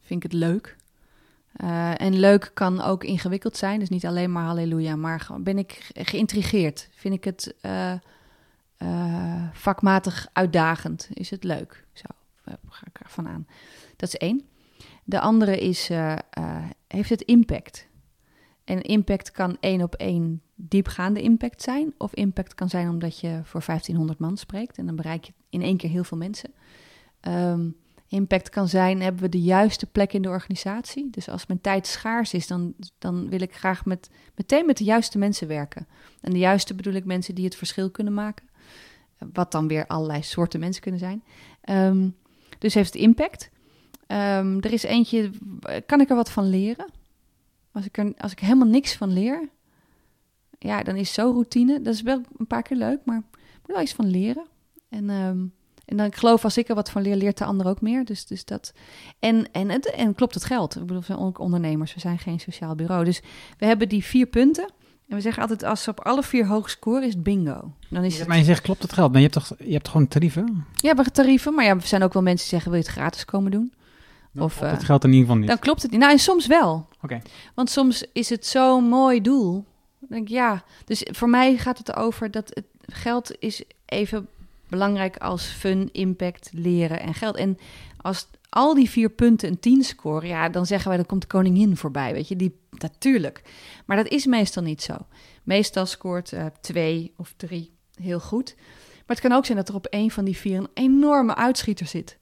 Vind 0.00 0.24
ik 0.24 0.32
het 0.32 0.40
leuk. 0.40 0.76
Uh, 1.56 2.00
en 2.00 2.18
leuk 2.18 2.50
kan 2.54 2.80
ook 2.80 3.04
ingewikkeld 3.04 3.56
zijn, 3.56 3.78
dus 3.78 3.88
niet 3.88 4.06
alleen 4.06 4.32
maar 4.32 4.44
halleluja, 4.44 4.96
maar 4.96 5.28
ben 5.40 5.58
ik 5.58 5.90
geïntrigeerd? 5.94 6.88
Vind 6.94 7.14
ik 7.14 7.24
het 7.24 7.54
uh, 7.62 7.92
uh, 8.78 9.44
vakmatig 9.52 10.28
uitdagend? 10.32 11.08
Is 11.12 11.30
het 11.30 11.44
leuk? 11.44 11.84
Zo 11.92 12.04
ga 12.68 12.86
ik 12.86 13.00
ervan 13.00 13.28
aan. 13.28 13.46
Dat 13.96 14.08
is 14.08 14.16
één. 14.16 14.42
De 15.04 15.20
andere 15.20 15.60
is, 15.60 15.90
heeft 16.86 17.10
het 17.10 17.22
impact? 17.22 17.86
En 18.64 18.82
impact 18.82 19.30
kan 19.30 19.56
één 19.60 19.82
op 19.82 19.94
één 19.94 20.42
diepgaande 20.54 21.22
impact 21.22 21.62
zijn, 21.62 21.94
of 21.98 22.14
impact 22.14 22.54
kan 22.54 22.68
zijn 22.68 22.88
omdat 22.88 23.20
je 23.20 23.40
voor 23.44 23.62
1500 23.66 24.18
man 24.18 24.36
spreekt 24.36 24.78
en 24.78 24.86
dan 24.86 24.96
bereik 24.96 25.24
je 25.24 25.32
in 25.48 25.62
één 25.62 25.76
keer 25.76 25.90
heel 25.90 26.04
veel 26.04 26.18
mensen. 26.18 26.50
Um, 27.28 27.76
impact 28.12 28.48
kan 28.48 28.68
zijn, 28.68 29.00
hebben 29.00 29.22
we 29.22 29.28
de 29.28 29.40
juiste 29.40 29.86
plek 29.86 30.12
in 30.12 30.22
de 30.22 30.28
organisatie. 30.28 31.10
Dus 31.10 31.28
als 31.28 31.46
mijn 31.46 31.60
tijd 31.60 31.86
schaars 31.86 32.34
is, 32.34 32.46
dan, 32.46 32.74
dan 32.98 33.28
wil 33.28 33.40
ik 33.40 33.54
graag 33.54 33.84
met, 33.84 34.10
meteen 34.36 34.66
met 34.66 34.76
de 34.76 34.84
juiste 34.84 35.18
mensen 35.18 35.48
werken. 35.48 35.86
En 36.20 36.32
de 36.32 36.38
juiste 36.38 36.74
bedoel 36.74 36.92
ik 36.92 37.04
mensen 37.04 37.34
die 37.34 37.44
het 37.44 37.56
verschil 37.56 37.90
kunnen 37.90 38.14
maken. 38.14 38.48
Wat 39.32 39.52
dan 39.52 39.68
weer 39.68 39.86
allerlei 39.86 40.22
soorten 40.22 40.60
mensen 40.60 40.82
kunnen 40.82 41.00
zijn. 41.00 41.22
Um, 41.64 42.16
dus 42.58 42.74
heeft 42.74 42.94
impact. 42.94 43.50
Um, 44.06 44.60
er 44.60 44.72
is 44.72 44.82
eentje, 44.82 45.30
kan 45.86 46.00
ik 46.00 46.10
er 46.10 46.16
wat 46.16 46.30
van 46.30 46.48
leren? 46.48 46.86
Als 47.72 47.84
ik 47.84 47.98
er 47.98 48.12
als 48.18 48.32
ik 48.32 48.38
helemaal 48.38 48.68
niks 48.68 48.96
van 48.96 49.12
leer, 49.12 49.48
ja, 50.58 50.82
dan 50.82 50.96
is 50.96 51.12
zo 51.12 51.30
routine. 51.30 51.80
Dat 51.80 51.94
is 51.94 52.02
wel 52.02 52.20
een 52.36 52.46
paar 52.46 52.62
keer 52.62 52.76
leuk, 52.76 53.00
maar 53.04 53.18
ik 53.32 53.58
moet 53.66 53.76
wel 53.76 53.82
iets 53.82 53.94
van 53.94 54.06
leren. 54.06 54.46
En 54.88 55.10
um, 55.10 55.52
en 55.92 55.98
dan, 55.98 56.06
ik 56.06 56.16
geloof, 56.16 56.44
als 56.44 56.58
ik 56.58 56.68
er 56.68 56.74
wat 56.74 56.90
van 56.90 57.02
leer, 57.02 57.16
leert 57.16 57.38
de 57.38 57.44
ander 57.44 57.66
ook 57.66 57.80
meer. 57.80 58.04
Dus, 58.04 58.26
dus 58.26 58.44
dat. 58.44 58.72
En, 59.18 59.52
en, 59.52 59.70
het, 59.70 59.90
en 59.90 60.14
klopt 60.14 60.34
het 60.34 60.44
geld? 60.44 60.74
Ik 60.74 60.80
bedoel, 60.80 60.98
we 60.98 61.04
zijn 61.04 61.18
ook 61.18 61.38
ondernemers, 61.38 61.94
we 61.94 62.00
zijn 62.00 62.18
geen 62.18 62.40
sociaal 62.40 62.74
bureau. 62.74 63.04
Dus 63.04 63.20
we 63.58 63.66
hebben 63.66 63.88
die 63.88 64.04
vier 64.04 64.26
punten. 64.26 64.64
En 65.08 65.16
we 65.16 65.20
zeggen 65.20 65.42
altijd, 65.42 65.64
als 65.64 65.82
ze 65.82 65.90
op 65.90 66.00
alle 66.00 66.22
vier 66.22 66.46
hoog 66.46 66.70
scoren, 66.70 67.02
is 67.02 67.12
het 67.12 67.22
bingo. 67.22 67.72
Dan 67.88 68.04
is 68.04 68.18
ja, 68.18 68.24
Maar 68.26 68.36
je 68.36 68.44
zegt, 68.44 68.60
klopt 68.60 68.82
het 68.82 68.92
geld? 68.92 69.12
Maar 69.12 69.20
je 69.20 69.28
hebt 69.28 69.48
toch 69.48 69.58
je 69.58 69.72
hebt 69.72 69.88
gewoon 69.88 70.08
tarieven? 70.08 70.46
Ja, 70.74 70.80
we 70.80 70.86
hebben 70.86 71.12
tarieven. 71.12 71.54
Maar 71.54 71.64
ja, 71.64 71.74
er 71.74 71.82
zijn 71.82 72.02
ook 72.02 72.12
wel 72.12 72.22
mensen 72.22 72.48
die 72.48 72.58
zeggen, 72.58 72.70
wil 72.70 72.80
je 72.80 72.86
het 72.86 72.96
gratis 72.96 73.24
komen 73.24 73.50
doen? 73.50 73.72
Of, 74.38 74.58
dat 74.58 74.72
uh, 74.72 74.86
geldt 74.86 75.04
in 75.04 75.10
ieder 75.10 75.24
geval 75.26 75.40
niet. 75.40 75.48
Dan 75.48 75.58
klopt 75.58 75.82
het 75.82 75.90
niet. 75.90 76.00
Nou, 76.00 76.12
en 76.12 76.18
soms 76.18 76.46
wel. 76.46 76.72
Oké. 76.72 77.04
Okay. 77.04 77.22
Want 77.54 77.70
soms 77.70 78.04
is 78.12 78.28
het 78.28 78.46
zo'n 78.46 78.84
mooi 78.84 79.20
doel. 79.20 79.52
Dan 79.98 80.08
denk 80.08 80.22
ik, 80.22 80.28
ja. 80.28 80.64
Dus 80.84 81.06
voor 81.10 81.28
mij 81.28 81.56
gaat 81.56 81.78
het 81.78 81.88
erover 81.88 82.30
dat 82.30 82.50
het 82.54 82.64
geld 82.86 83.36
is 83.38 83.62
even 83.84 84.28
belangrijk 84.72 85.16
als 85.16 85.44
fun, 85.44 85.88
impact, 85.92 86.50
leren 86.52 87.00
en 87.00 87.14
geld. 87.14 87.36
En 87.36 87.58
als 87.96 88.28
al 88.48 88.74
die 88.74 88.90
vier 88.90 89.10
punten 89.10 89.48
een 89.48 89.60
10 89.60 89.82
scoren, 89.82 90.28
ja, 90.28 90.48
dan 90.48 90.66
zeggen 90.66 90.88
wij 90.88 90.96
dan 90.96 91.06
komt 91.06 91.20
de 91.20 91.26
koningin 91.26 91.76
voorbij, 91.76 92.12
weet 92.12 92.28
je, 92.28 92.36
die 92.36 92.60
natuurlijk. 92.70 93.42
Maar 93.86 93.96
dat 93.96 94.08
is 94.08 94.26
meestal 94.26 94.62
niet 94.62 94.82
zo. 94.82 94.94
Meestal 95.42 95.86
scoort 95.86 96.32
uh, 96.32 96.46
twee 96.60 97.12
of 97.16 97.34
drie 97.36 97.72
heel 97.94 98.20
goed. 98.20 98.54
Maar 99.06 99.16
het 99.16 99.20
kan 99.20 99.32
ook 99.32 99.44
zijn 99.44 99.58
dat 99.58 99.68
er 99.68 99.74
op 99.74 99.86
een 99.90 100.10
van 100.10 100.24
die 100.24 100.36
vier 100.36 100.58
een 100.58 100.68
enorme 100.74 101.34
uitschieter 101.34 101.86
zit. 101.86 102.18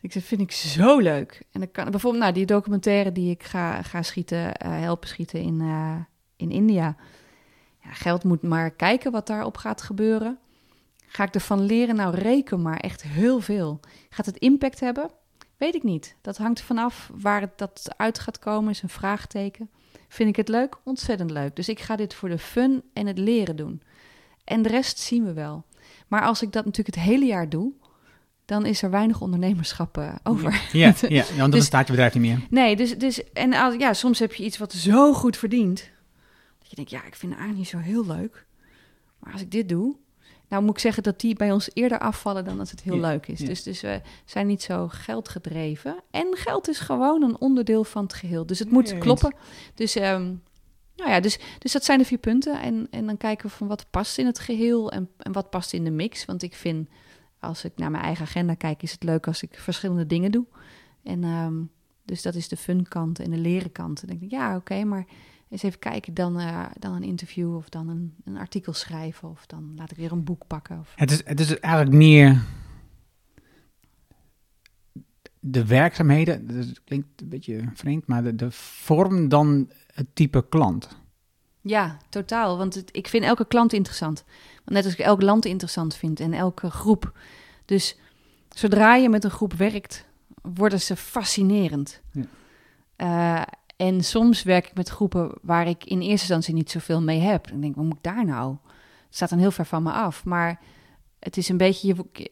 Ik 0.00 0.12
vind 0.12 0.40
ik 0.40 0.52
zo 0.52 0.98
leuk. 0.98 1.42
En 1.52 1.60
dan 1.60 1.70
kan 1.70 1.90
bijvoorbeeld, 1.90 2.22
nou, 2.22 2.34
die 2.34 2.46
documentaire 2.46 3.12
die 3.12 3.30
ik 3.30 3.42
ga, 3.42 3.82
ga 3.82 4.02
schieten, 4.02 4.38
uh, 4.38 4.52
helpen 4.60 5.08
schieten 5.08 5.40
in, 5.40 5.60
uh, 5.60 5.96
in 6.36 6.50
India. 6.50 6.96
Ja, 7.82 7.92
geld 7.92 8.24
moet 8.24 8.42
maar 8.42 8.70
kijken 8.70 9.12
wat 9.12 9.26
daarop 9.26 9.56
gaat 9.56 9.82
gebeuren 9.82 10.38
Ga 11.12 11.24
ik 11.24 11.34
ervan 11.34 11.60
leren? 11.60 11.96
Nou, 11.96 12.14
reken 12.14 12.62
maar 12.62 12.76
echt 12.76 13.02
heel 13.02 13.40
veel. 13.40 13.80
Gaat 14.10 14.26
het 14.26 14.36
impact 14.36 14.80
hebben? 14.80 15.10
Weet 15.56 15.74
ik 15.74 15.82
niet. 15.82 16.16
Dat 16.20 16.36
hangt 16.36 16.60
vanaf 16.60 17.10
waar 17.14 17.40
het 17.40 17.58
dat 17.58 17.88
uit 17.96 18.18
gaat 18.18 18.38
komen, 18.38 18.70
is 18.70 18.82
een 18.82 18.88
vraagteken. 18.88 19.70
Vind 20.08 20.28
ik 20.28 20.36
het 20.36 20.48
leuk? 20.48 20.76
Ontzettend 20.84 21.30
leuk. 21.30 21.56
Dus 21.56 21.68
ik 21.68 21.80
ga 21.80 21.96
dit 21.96 22.14
voor 22.14 22.28
de 22.28 22.38
fun 22.38 22.82
en 22.92 23.06
het 23.06 23.18
leren 23.18 23.56
doen. 23.56 23.82
En 24.44 24.62
de 24.62 24.68
rest 24.68 24.98
zien 24.98 25.24
we 25.24 25.32
wel. 25.32 25.64
Maar 26.08 26.22
als 26.22 26.42
ik 26.42 26.52
dat 26.52 26.64
natuurlijk 26.64 26.96
het 26.96 27.04
hele 27.04 27.24
jaar 27.24 27.48
doe, 27.48 27.72
dan 28.44 28.66
is 28.66 28.82
er 28.82 28.90
weinig 28.90 29.20
ondernemerschap 29.20 29.98
uh, 29.98 30.14
over. 30.22 30.68
Ja, 30.72 30.94
ja, 31.08 31.24
want 31.26 31.38
dan 31.38 31.50
dus, 31.50 31.64
staat 31.64 31.86
je 31.86 31.92
bedrijf 31.92 32.14
niet 32.14 32.22
meer. 32.22 32.40
Nee, 32.50 32.76
dus, 32.76 32.98
dus 32.98 33.32
en 33.32 33.54
als, 33.54 33.74
ja, 33.74 33.92
soms 33.92 34.18
heb 34.18 34.34
je 34.34 34.44
iets 34.44 34.58
wat 34.58 34.72
zo 34.72 35.12
goed 35.12 35.36
verdient. 35.36 35.90
Dat 36.58 36.70
je 36.70 36.76
denkt, 36.76 36.90
ja, 36.90 37.04
ik 37.04 37.14
vind 37.14 37.32
het 37.32 37.40
eigenlijk 37.40 37.58
niet 37.58 37.82
zo 37.82 37.90
heel 37.90 38.06
leuk. 38.06 38.46
Maar 39.18 39.32
als 39.32 39.42
ik 39.42 39.50
dit 39.50 39.68
doe, 39.68 39.96
nou 40.52 40.64
moet 40.64 40.74
ik 40.74 40.80
zeggen 40.80 41.02
dat 41.02 41.20
die 41.20 41.34
bij 41.34 41.52
ons 41.52 41.70
eerder 41.72 41.98
afvallen 41.98 42.44
dan 42.44 42.58
als 42.58 42.70
het 42.70 42.82
heel 42.82 42.98
leuk 42.98 43.26
is. 43.26 43.38
Dus, 43.38 43.62
dus 43.62 43.80
we 43.80 44.00
zijn 44.24 44.46
niet 44.46 44.62
zo 44.62 44.88
geldgedreven. 44.88 46.02
En 46.10 46.36
geld 46.36 46.68
is 46.68 46.78
gewoon 46.78 47.22
een 47.22 47.40
onderdeel 47.40 47.84
van 47.84 48.02
het 48.02 48.12
geheel. 48.12 48.46
Dus 48.46 48.58
het 48.58 48.70
moet 48.70 48.98
kloppen. 48.98 49.34
Dus, 49.74 49.96
um, 49.96 50.42
nou 50.96 51.10
ja, 51.10 51.20
dus, 51.20 51.38
dus 51.58 51.72
dat 51.72 51.84
zijn 51.84 51.98
de 51.98 52.04
vier 52.04 52.18
punten. 52.18 52.62
En, 52.62 52.86
en 52.90 53.06
dan 53.06 53.16
kijken 53.16 53.48
we 53.48 53.54
van 53.54 53.66
wat 53.66 53.86
past 53.90 54.18
in 54.18 54.26
het 54.26 54.38
geheel 54.38 54.90
en, 54.90 55.10
en 55.18 55.32
wat 55.32 55.50
past 55.50 55.72
in 55.72 55.84
de 55.84 55.90
mix. 55.90 56.24
Want 56.24 56.42
ik 56.42 56.54
vind, 56.54 56.88
als 57.40 57.64
ik 57.64 57.72
naar 57.76 57.90
mijn 57.90 58.04
eigen 58.04 58.24
agenda 58.24 58.54
kijk, 58.54 58.82
is 58.82 58.92
het 58.92 59.02
leuk 59.02 59.26
als 59.26 59.42
ik 59.42 59.58
verschillende 59.58 60.06
dingen 60.06 60.30
doe. 60.30 60.46
En 61.02 61.24
um, 61.24 61.70
dus 62.04 62.22
dat 62.22 62.34
is 62.34 62.48
de 62.48 62.56
fun 62.56 62.88
kant 62.88 63.18
en 63.18 63.30
de 63.30 63.38
leren 63.38 63.72
kant. 63.72 64.02
En 64.02 64.08
dan 64.08 64.16
denk 64.16 64.30
ik, 64.30 64.38
ja, 64.38 64.56
oké, 64.56 64.84
maar 64.84 65.06
eens 65.52 65.62
even 65.62 65.78
kijken, 65.78 66.14
dan, 66.14 66.40
uh, 66.40 66.66
dan 66.78 66.94
een 66.94 67.02
interview 67.02 67.56
of 67.56 67.68
dan 67.68 67.88
een, 67.88 68.14
een, 68.24 68.36
artikel 68.36 68.72
schrijven 68.72 69.28
of 69.28 69.46
dan 69.46 69.72
laat 69.76 69.90
ik 69.90 69.96
weer 69.96 70.12
een 70.12 70.24
boek 70.24 70.46
pakken. 70.46 70.78
Of... 70.78 70.92
Het, 70.96 71.10
is, 71.10 71.24
het 71.24 71.40
is 71.40 71.58
eigenlijk 71.58 71.96
meer 71.96 72.42
de 75.40 75.66
werkzaamheden, 75.66 76.46
dat 76.46 76.84
klinkt 76.84 77.20
een 77.20 77.28
beetje 77.28 77.64
vreemd, 77.74 78.06
maar 78.06 78.22
de, 78.22 78.34
de 78.34 78.50
vorm 78.50 79.28
dan 79.28 79.70
het 79.92 80.06
type 80.14 80.48
klant. 80.48 81.00
Ja, 81.60 81.98
totaal. 82.08 82.56
Want 82.56 82.74
het, 82.74 82.88
ik 82.92 83.08
vind 83.08 83.24
elke 83.24 83.46
klant 83.46 83.72
interessant. 83.72 84.24
Net 84.64 84.84
als 84.84 84.92
ik 84.92 84.98
elk 84.98 85.22
land 85.22 85.44
interessant 85.44 85.94
vind 85.94 86.20
en 86.20 86.32
elke 86.32 86.70
groep. 86.70 87.18
Dus 87.64 87.98
zodra 88.48 88.94
je 88.94 89.08
met 89.08 89.24
een 89.24 89.30
groep 89.30 89.52
werkt, 89.52 90.06
worden 90.42 90.80
ze 90.80 90.96
fascinerend. 90.96 92.00
Ja. 92.12 92.26
Uh, 92.96 93.42
en 93.82 94.04
soms 94.04 94.42
werk 94.42 94.66
ik 94.66 94.74
met 94.74 94.88
groepen 94.88 95.32
waar 95.40 95.68
ik 95.68 95.84
in 95.84 96.00
eerste 96.00 96.10
instantie 96.10 96.54
niet 96.54 96.70
zoveel 96.70 97.02
mee 97.02 97.20
heb. 97.20 97.46
En 97.46 97.60
denk, 97.60 97.74
wat 97.74 97.84
moet 97.84 97.96
ik 97.96 98.02
daar 98.02 98.24
nou? 98.24 98.56
Het 99.06 99.14
staat 99.14 99.28
dan 99.28 99.38
heel 99.38 99.50
ver 99.50 99.66
van 99.66 99.82
me 99.82 99.92
af. 99.92 100.24
Maar 100.24 100.60
het 101.18 101.36
is 101.36 101.48
een 101.48 101.56
beetje, 101.56 101.86
je, 101.86 102.28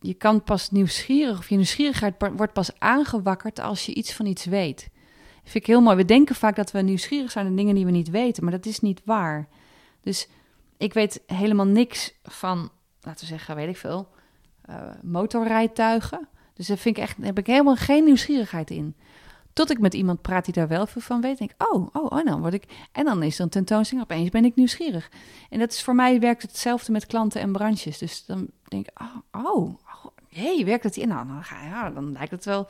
je 0.00 0.14
kan 0.14 0.42
pas 0.42 0.70
nieuwsgierig, 0.70 1.38
of 1.38 1.48
je 1.48 1.56
nieuwsgierigheid 1.56 2.14
wordt 2.36 2.52
pas 2.52 2.78
aangewakkerd 2.78 3.60
als 3.60 3.86
je 3.86 3.94
iets 3.94 4.12
van 4.12 4.26
iets 4.26 4.44
weet. 4.44 4.80
Dat 4.82 5.50
vind 5.50 5.54
ik 5.54 5.66
heel 5.66 5.80
mooi. 5.80 5.96
We 5.96 6.04
denken 6.04 6.34
vaak 6.34 6.56
dat 6.56 6.70
we 6.70 6.80
nieuwsgierig 6.80 7.30
zijn 7.30 7.46
aan 7.46 7.56
dingen 7.56 7.74
die 7.74 7.84
we 7.84 7.90
niet 7.90 8.10
weten, 8.10 8.42
maar 8.42 8.52
dat 8.52 8.66
is 8.66 8.80
niet 8.80 9.02
waar. 9.04 9.48
Dus 10.00 10.28
ik 10.76 10.92
weet 10.92 11.22
helemaal 11.26 11.66
niks 11.66 12.14
van, 12.22 12.70
laten 13.00 13.20
we 13.20 13.26
zeggen, 13.26 13.56
weet 13.56 13.68
ik 13.68 13.76
veel, 13.76 14.08
uh, 14.70 14.76
motorrijtuigen. 15.02 16.28
Dus 16.54 16.66
daar 16.66 16.78
vind 16.78 16.96
ik 16.96 17.02
echt, 17.02 17.16
heb 17.20 17.38
ik 17.38 17.46
helemaal 17.46 17.76
geen 17.76 18.04
nieuwsgierigheid 18.04 18.70
in. 18.70 18.94
Tot 19.52 19.70
ik 19.70 19.78
met 19.78 19.94
iemand 19.94 20.22
praat 20.22 20.44
die 20.44 20.54
daar 20.54 20.68
wel 20.68 20.86
veel 20.86 21.00
van 21.00 21.20
weet. 21.20 21.38
Denk 21.38 21.50
oh, 21.58 21.88
oh, 21.92 22.04
oh, 22.04 22.24
dan 22.24 22.40
word 22.40 22.54
ik. 22.54 22.64
En 22.92 23.04
dan 23.04 23.22
is 23.22 23.38
er 23.38 23.44
een 23.44 23.50
tentoonstelling. 23.50 24.06
Opeens 24.10 24.30
ben 24.30 24.44
ik 24.44 24.54
nieuwsgierig. 24.54 25.10
En 25.50 25.58
dat 25.58 25.72
is 25.72 25.82
voor 25.82 25.94
mij 25.94 26.20
werkt 26.20 26.42
hetzelfde 26.42 26.92
met 26.92 27.06
klanten 27.06 27.40
en 27.40 27.52
branches. 27.52 27.98
Dus 27.98 28.24
dan 28.24 28.46
denk 28.68 28.88
ik, 28.88 29.00
oh, 29.00 29.44
oh, 29.44 29.64
oh 29.64 30.06
hey, 30.28 30.64
werkt 30.64 30.82
dat 30.82 30.94
hier? 30.94 31.06
Nou, 31.06 31.26
dan, 31.26 31.44
ga, 31.44 31.64
ja, 31.64 31.90
dan 31.90 32.12
lijkt 32.12 32.30
het 32.30 32.44
wel. 32.44 32.68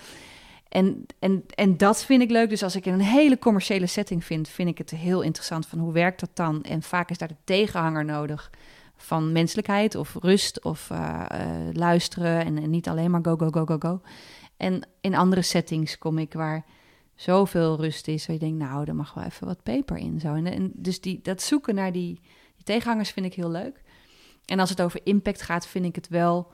En, 0.68 1.06
en, 1.18 1.44
en 1.54 1.76
dat 1.76 2.04
vind 2.04 2.22
ik 2.22 2.30
leuk. 2.30 2.48
Dus 2.48 2.62
als 2.62 2.76
ik 2.76 2.86
in 2.86 2.92
een 2.92 3.00
hele 3.00 3.38
commerciële 3.38 3.86
setting 3.86 4.24
vind, 4.24 4.48
vind 4.48 4.68
ik 4.68 4.78
het 4.78 4.90
heel 4.90 5.20
interessant 5.20 5.66
van 5.66 5.78
hoe 5.78 5.92
werkt 5.92 6.20
dat 6.20 6.30
dan? 6.34 6.62
En 6.62 6.82
vaak 6.82 7.10
is 7.10 7.18
daar 7.18 7.28
de 7.28 7.36
tegenhanger 7.44 8.04
nodig 8.04 8.50
van 8.96 9.32
menselijkheid 9.32 9.94
of 9.94 10.16
rust 10.20 10.64
of 10.64 10.88
uh, 10.92 11.24
uh, 11.32 11.38
luisteren 11.72 12.44
en, 12.44 12.58
en, 12.58 12.70
niet 12.70 12.88
alleen 12.88 13.10
maar 13.10 13.20
go, 13.22 13.36
go, 13.36 13.50
go, 13.50 13.64
go, 13.64 13.76
go. 13.78 14.00
En 14.60 14.88
in 15.00 15.14
andere 15.14 15.42
settings 15.42 15.98
kom 15.98 16.18
ik 16.18 16.32
waar 16.32 16.64
zoveel 17.14 17.76
rust 17.76 18.08
is, 18.08 18.26
waar 18.26 18.36
je 18.36 18.42
denkt, 18.42 18.58
nou, 18.58 18.86
er 18.86 18.94
mag 18.94 19.14
wel 19.14 19.24
even 19.24 19.46
wat 19.46 19.62
peper 19.62 19.96
in. 19.96 20.20
Zo. 20.20 20.34
En, 20.34 20.72
dus 20.74 21.00
die, 21.00 21.20
dat 21.22 21.42
zoeken 21.42 21.74
naar 21.74 21.92
die, 21.92 22.20
die 22.56 22.64
tegenhangers 22.64 23.10
vind 23.10 23.26
ik 23.26 23.34
heel 23.34 23.50
leuk. 23.50 23.82
En 24.44 24.58
als 24.58 24.70
het 24.70 24.82
over 24.82 25.00
impact 25.04 25.42
gaat, 25.42 25.66
vind 25.66 25.84
ik 25.84 25.94
het 25.94 26.08
wel. 26.08 26.52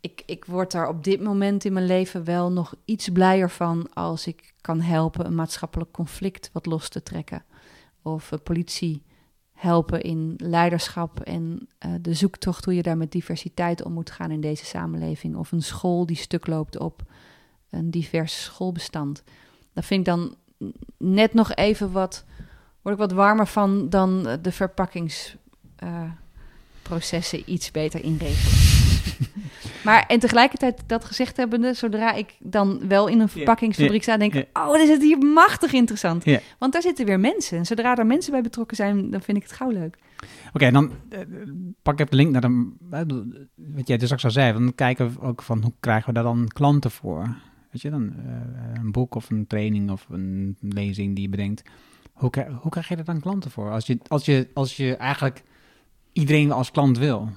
Ik, 0.00 0.22
ik 0.26 0.44
word 0.44 0.72
daar 0.72 0.88
op 0.88 1.04
dit 1.04 1.20
moment 1.20 1.64
in 1.64 1.72
mijn 1.72 1.86
leven 1.86 2.24
wel 2.24 2.52
nog 2.52 2.74
iets 2.84 3.08
blijer 3.08 3.50
van 3.50 3.92
als 3.92 4.26
ik 4.26 4.54
kan 4.60 4.80
helpen 4.80 5.26
een 5.26 5.34
maatschappelijk 5.34 5.92
conflict 5.92 6.50
wat 6.52 6.66
los 6.66 6.88
te 6.88 7.02
trekken. 7.02 7.44
Of 8.02 8.32
politie 8.42 9.02
helpen 9.56 10.02
in 10.02 10.34
leiderschap 10.36 11.20
en 11.20 11.68
uh, 11.86 11.92
de 12.00 12.14
zoektocht 12.14 12.64
hoe 12.64 12.74
je 12.74 12.82
daar 12.82 12.96
met 12.96 13.12
diversiteit 13.12 13.82
om 13.82 13.92
moet 13.92 14.10
gaan 14.10 14.30
in 14.30 14.40
deze 14.40 14.64
samenleving. 14.64 15.36
Of 15.36 15.52
een 15.52 15.62
school 15.62 16.06
die 16.06 16.16
stuk 16.16 16.46
loopt 16.46 16.78
op 16.78 17.02
een 17.70 17.90
divers 17.90 18.42
schoolbestand. 18.42 19.22
Dat 19.72 19.84
vind 19.84 20.00
ik 20.00 20.06
dan 20.06 20.34
net 20.98 21.34
nog 21.34 21.54
even 21.54 21.92
wat, 21.92 22.24
word 22.82 22.94
ik 22.94 23.00
wat 23.00 23.12
warmer 23.12 23.46
van 23.46 23.88
dan 23.88 24.38
de 24.42 24.52
verpakkingsprocessen 24.52 27.38
uh, 27.38 27.48
iets 27.48 27.70
beter 27.70 28.04
inregelen. 28.04 28.52
maar 29.86 30.04
en 30.06 30.18
tegelijkertijd 30.18 30.82
dat 30.86 31.04
gezegd 31.04 31.36
hebbende, 31.36 31.74
zodra 31.74 32.12
ik 32.12 32.36
dan 32.38 32.88
wel 32.88 33.06
in 33.06 33.20
een 33.20 33.28
verpakkingsfabriek 33.28 34.02
sta, 34.02 34.16
denk 34.16 34.34
ik, 34.34 34.48
oh, 34.52 34.72
dit 34.72 34.88
is 34.88 34.98
hier 34.98 35.18
machtig 35.18 35.72
interessant. 35.72 36.24
Want 36.58 36.72
daar 36.72 36.82
zitten 36.82 37.06
weer 37.06 37.20
mensen. 37.20 37.58
En 37.58 37.66
zodra 37.66 37.96
er 37.96 38.06
mensen 38.06 38.32
bij 38.32 38.42
betrokken 38.42 38.76
zijn, 38.76 39.10
dan 39.10 39.22
vind 39.22 39.36
ik 39.36 39.42
het 39.42 39.52
gauw 39.52 39.70
leuk. 39.70 39.98
Oké, 40.52 40.70
dan 40.70 40.92
uh, 41.10 41.18
pak 41.82 42.00
ik 42.00 42.10
de 42.10 42.16
link 42.16 42.32
naar 42.32 42.40
de, 43.06 43.46
wat 43.54 43.88
jij 43.88 43.96
dus 43.96 44.12
ook 44.12 44.24
al 44.24 44.30
zei, 44.30 44.52
dan 44.52 44.74
kijken 44.74 45.12
we 45.12 45.20
ook 45.20 45.42
van 45.42 45.62
hoe 45.62 45.72
krijgen 45.80 46.08
we 46.08 46.14
daar 46.14 46.22
dan 46.22 46.48
klanten 46.48 46.90
voor? 46.90 47.36
Weet 47.70 47.82
je, 47.82 47.90
dan 47.90 48.02
uh, 48.02 48.32
een 48.74 48.92
boek 48.92 49.14
of 49.14 49.30
een 49.30 49.46
training 49.46 49.90
of 49.90 50.06
een 50.10 50.56
lezing 50.60 51.14
die 51.14 51.24
je 51.24 51.30
bedenkt. 51.30 51.62
Hoe, 52.12 52.30
hoe 52.60 52.70
krijg 52.70 52.88
je 52.88 52.96
er 52.96 53.04
dan 53.04 53.20
klanten 53.20 53.50
voor? 53.50 53.70
Als 53.70 53.86
je, 53.86 53.98
als, 54.08 54.24
je, 54.24 54.48
als 54.54 54.76
je 54.76 54.96
eigenlijk 54.96 55.42
iedereen 56.12 56.52
als 56.52 56.70
klant 56.70 56.98
wil. 56.98 57.30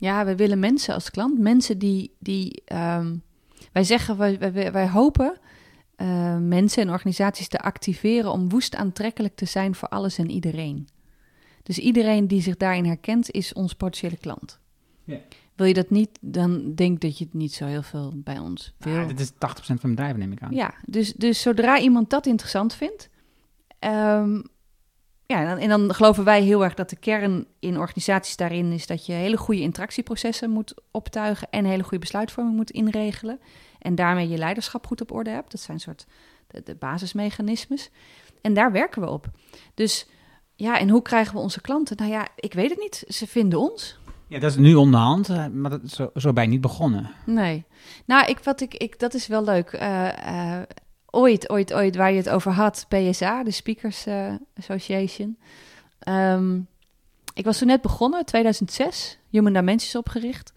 Ja, 0.00 0.24
we 0.24 0.36
willen 0.36 0.58
mensen 0.58 0.94
als 0.94 1.10
klant. 1.10 1.38
Mensen 1.38 1.78
die. 1.78 2.14
die 2.18 2.62
um, 2.72 3.22
wij 3.72 3.84
zeggen, 3.84 4.16
wij, 4.16 4.38
wij, 4.38 4.72
wij 4.72 4.88
hopen 4.88 5.38
uh, 5.96 6.36
mensen 6.36 6.82
en 6.82 6.90
organisaties 6.90 7.48
te 7.48 7.58
activeren 7.58 8.32
om 8.32 8.48
woest 8.48 8.74
aantrekkelijk 8.74 9.36
te 9.36 9.44
zijn 9.44 9.74
voor 9.74 9.88
alles 9.88 10.18
en 10.18 10.30
iedereen. 10.30 10.88
Dus 11.62 11.78
iedereen 11.78 12.26
die 12.26 12.42
zich 12.42 12.56
daarin 12.56 12.84
herkent, 12.84 13.30
is 13.30 13.52
ons 13.52 13.74
potentiële 13.74 14.16
klant. 14.16 14.60
Ja. 15.04 15.18
Wil 15.54 15.66
je 15.66 15.74
dat 15.74 15.90
niet, 15.90 16.18
dan 16.20 16.74
denk 16.74 17.00
dat 17.00 17.18
je 17.18 17.24
het 17.24 17.34
niet 17.34 17.54
zo 17.54 17.66
heel 17.66 17.82
veel 17.82 18.12
bij 18.16 18.38
ons 18.38 18.74
wil. 18.78 18.94
Ja, 18.94 19.04
dit 19.04 19.20
is 19.20 19.32
80% 19.32 19.36
van 19.56 19.90
bedrijven, 19.90 20.18
neem 20.18 20.32
ik 20.32 20.42
aan. 20.42 20.54
Ja, 20.54 20.74
dus, 20.84 21.12
dus 21.12 21.40
zodra 21.40 21.78
iemand 21.78 22.10
dat 22.10 22.26
interessant 22.26 22.74
vindt, 22.74 23.08
um, 23.80 24.42
ja, 25.28 25.40
en 25.40 25.46
dan, 25.46 25.58
en 25.58 25.68
dan, 25.68 25.94
geloven 25.94 26.24
wij 26.24 26.42
heel 26.42 26.64
erg 26.64 26.74
dat 26.74 26.90
de 26.90 26.96
kern 26.96 27.46
in 27.58 27.78
organisaties 27.78 28.36
daarin 28.36 28.72
is 28.72 28.86
dat 28.86 29.06
je 29.06 29.12
hele 29.12 29.36
goede 29.36 29.60
interactieprocessen 29.60 30.50
moet 30.50 30.74
optuigen 30.90 31.48
en 31.50 31.64
hele 31.64 31.82
goede 31.82 31.98
besluitvorming 31.98 32.56
moet 32.56 32.70
inregelen. 32.70 33.40
En 33.78 33.94
daarmee 33.94 34.28
je 34.28 34.36
leiderschap 34.36 34.86
goed 34.86 35.00
op 35.00 35.12
orde 35.12 35.30
hebt. 35.30 35.50
Dat 35.50 35.60
zijn 35.60 35.80
soort 35.80 36.06
de, 36.46 36.62
de 36.62 36.74
basismechanismes. 36.74 37.90
En 38.40 38.54
daar 38.54 38.72
werken 38.72 39.02
we 39.02 39.08
op. 39.08 39.26
Dus 39.74 40.08
ja, 40.54 40.78
en 40.78 40.88
hoe 40.88 41.02
krijgen 41.02 41.34
we 41.34 41.40
onze 41.40 41.60
klanten? 41.60 41.96
Nou 41.96 42.10
ja, 42.10 42.28
ik 42.36 42.52
weet 42.52 42.70
het 42.70 42.78
niet. 42.78 43.04
Ze 43.08 43.26
vinden 43.26 43.58
ons. 43.58 43.98
Ja, 44.26 44.38
dat 44.38 44.50
is 44.50 44.56
nu 44.56 44.74
onderhand, 44.74 45.28
eh, 45.28 45.46
maar 45.46 45.70
dat 45.70 45.82
is 45.82 45.92
zo, 45.92 46.10
zo 46.14 46.32
bij 46.32 46.46
niet 46.46 46.60
begonnen. 46.60 47.10
Nee. 47.26 47.64
Nou, 48.06 48.26
ik, 48.26 48.38
wat 48.38 48.60
ik, 48.60 48.74
ik, 48.74 48.98
dat 48.98 49.14
is 49.14 49.26
wel 49.26 49.44
leuk. 49.44 49.72
Uh, 49.72 50.08
uh, 50.26 50.62
ooit, 51.10 51.50
ooit, 51.50 51.72
ooit, 51.72 51.96
waar 51.96 52.10
je 52.10 52.16
het 52.16 52.28
over 52.28 52.52
had, 52.52 52.86
PSA, 52.88 53.42
de 53.42 53.50
Speakers 53.50 54.06
uh, 54.06 54.34
Association. 54.56 55.38
Um, 56.08 56.68
ik 57.34 57.44
was 57.44 57.58
toen 57.58 57.66
net 57.66 57.82
begonnen, 57.82 58.24
2006, 58.24 59.18
Human 59.30 59.52
Dimensions 59.52 59.96
opgericht. 59.96 60.52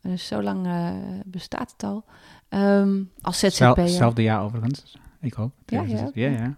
Dus 0.00 0.26
zo 0.26 0.42
lang 0.42 0.66
uh, 0.66 0.90
bestaat 1.24 1.72
het 1.72 1.82
al. 1.82 2.04
Um, 2.48 3.10
als 3.20 3.38
ZZP'er. 3.38 3.76
Hetzelfde 3.76 4.22
jaar 4.22 4.42
overigens, 4.42 4.98
ik 5.20 5.38
ook. 5.38 5.52
Ja, 5.66 5.82
ja. 5.82 6.10
ja, 6.14 6.28
ja. 6.28 6.54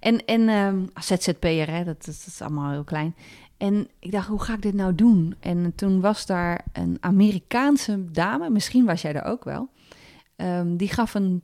En, 0.00 0.24
en 0.24 0.48
um, 0.48 0.88
als 0.94 1.06
ZZP'er, 1.06 1.70
hè, 1.70 1.84
dat, 1.84 2.04
dat, 2.04 2.24
is 2.26 2.40
allemaal 2.40 2.70
heel 2.70 2.84
klein. 2.84 3.14
En 3.56 3.88
ik 3.98 4.10
dacht, 4.10 4.28
hoe 4.28 4.42
ga 4.42 4.54
ik 4.54 4.62
dit 4.62 4.74
nou 4.74 4.94
doen? 4.94 5.34
En 5.40 5.74
toen 5.74 6.00
was 6.00 6.26
daar 6.26 6.64
een 6.72 6.96
Amerikaanse 7.00 8.10
dame, 8.10 8.50
misschien 8.50 8.84
was 8.84 9.02
jij 9.02 9.14
er 9.14 9.24
ook 9.24 9.44
wel. 9.44 9.68
Um, 10.36 10.76
die 10.76 10.88
gaf 10.88 11.14
een 11.14 11.42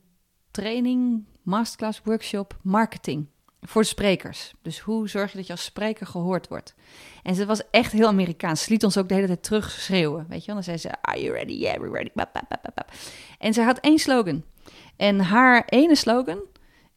training 0.51 1.23
masterclass, 1.43 2.01
workshop, 2.03 2.57
marketing. 2.61 3.27
voor 3.65 3.85
sprekers. 3.85 4.53
Dus 4.61 4.79
hoe 4.79 5.09
zorg 5.09 5.31
je 5.31 5.37
dat 5.37 5.47
je 5.47 5.53
als 5.53 5.63
spreker 5.63 6.07
gehoord 6.07 6.47
wordt? 6.47 6.75
En 7.23 7.35
ze 7.35 7.45
was 7.45 7.69
echt 7.71 7.91
heel 7.91 8.07
Amerikaans. 8.07 8.63
Ze 8.63 8.71
liet 8.71 8.83
ons 8.83 8.97
ook 8.97 9.07
de 9.07 9.13
hele 9.13 9.27
tijd 9.27 9.43
terug 9.43 9.71
schreeuwen. 9.71 10.25
Weet 10.29 10.39
je 10.39 10.45
wel? 10.45 10.55
Dan 10.55 10.63
zei 10.63 10.77
ze, 10.77 11.01
are 11.01 11.21
you 11.21 11.33
ready? 11.33 11.53
Yeah, 11.53 11.77
we're 11.79 11.91
ready. 11.91 12.09
En 13.37 13.53
ze 13.53 13.61
had 13.61 13.79
één 13.79 13.99
slogan. 13.99 14.43
En 14.95 15.19
haar 15.19 15.65
ene 15.65 15.95
slogan 15.95 16.39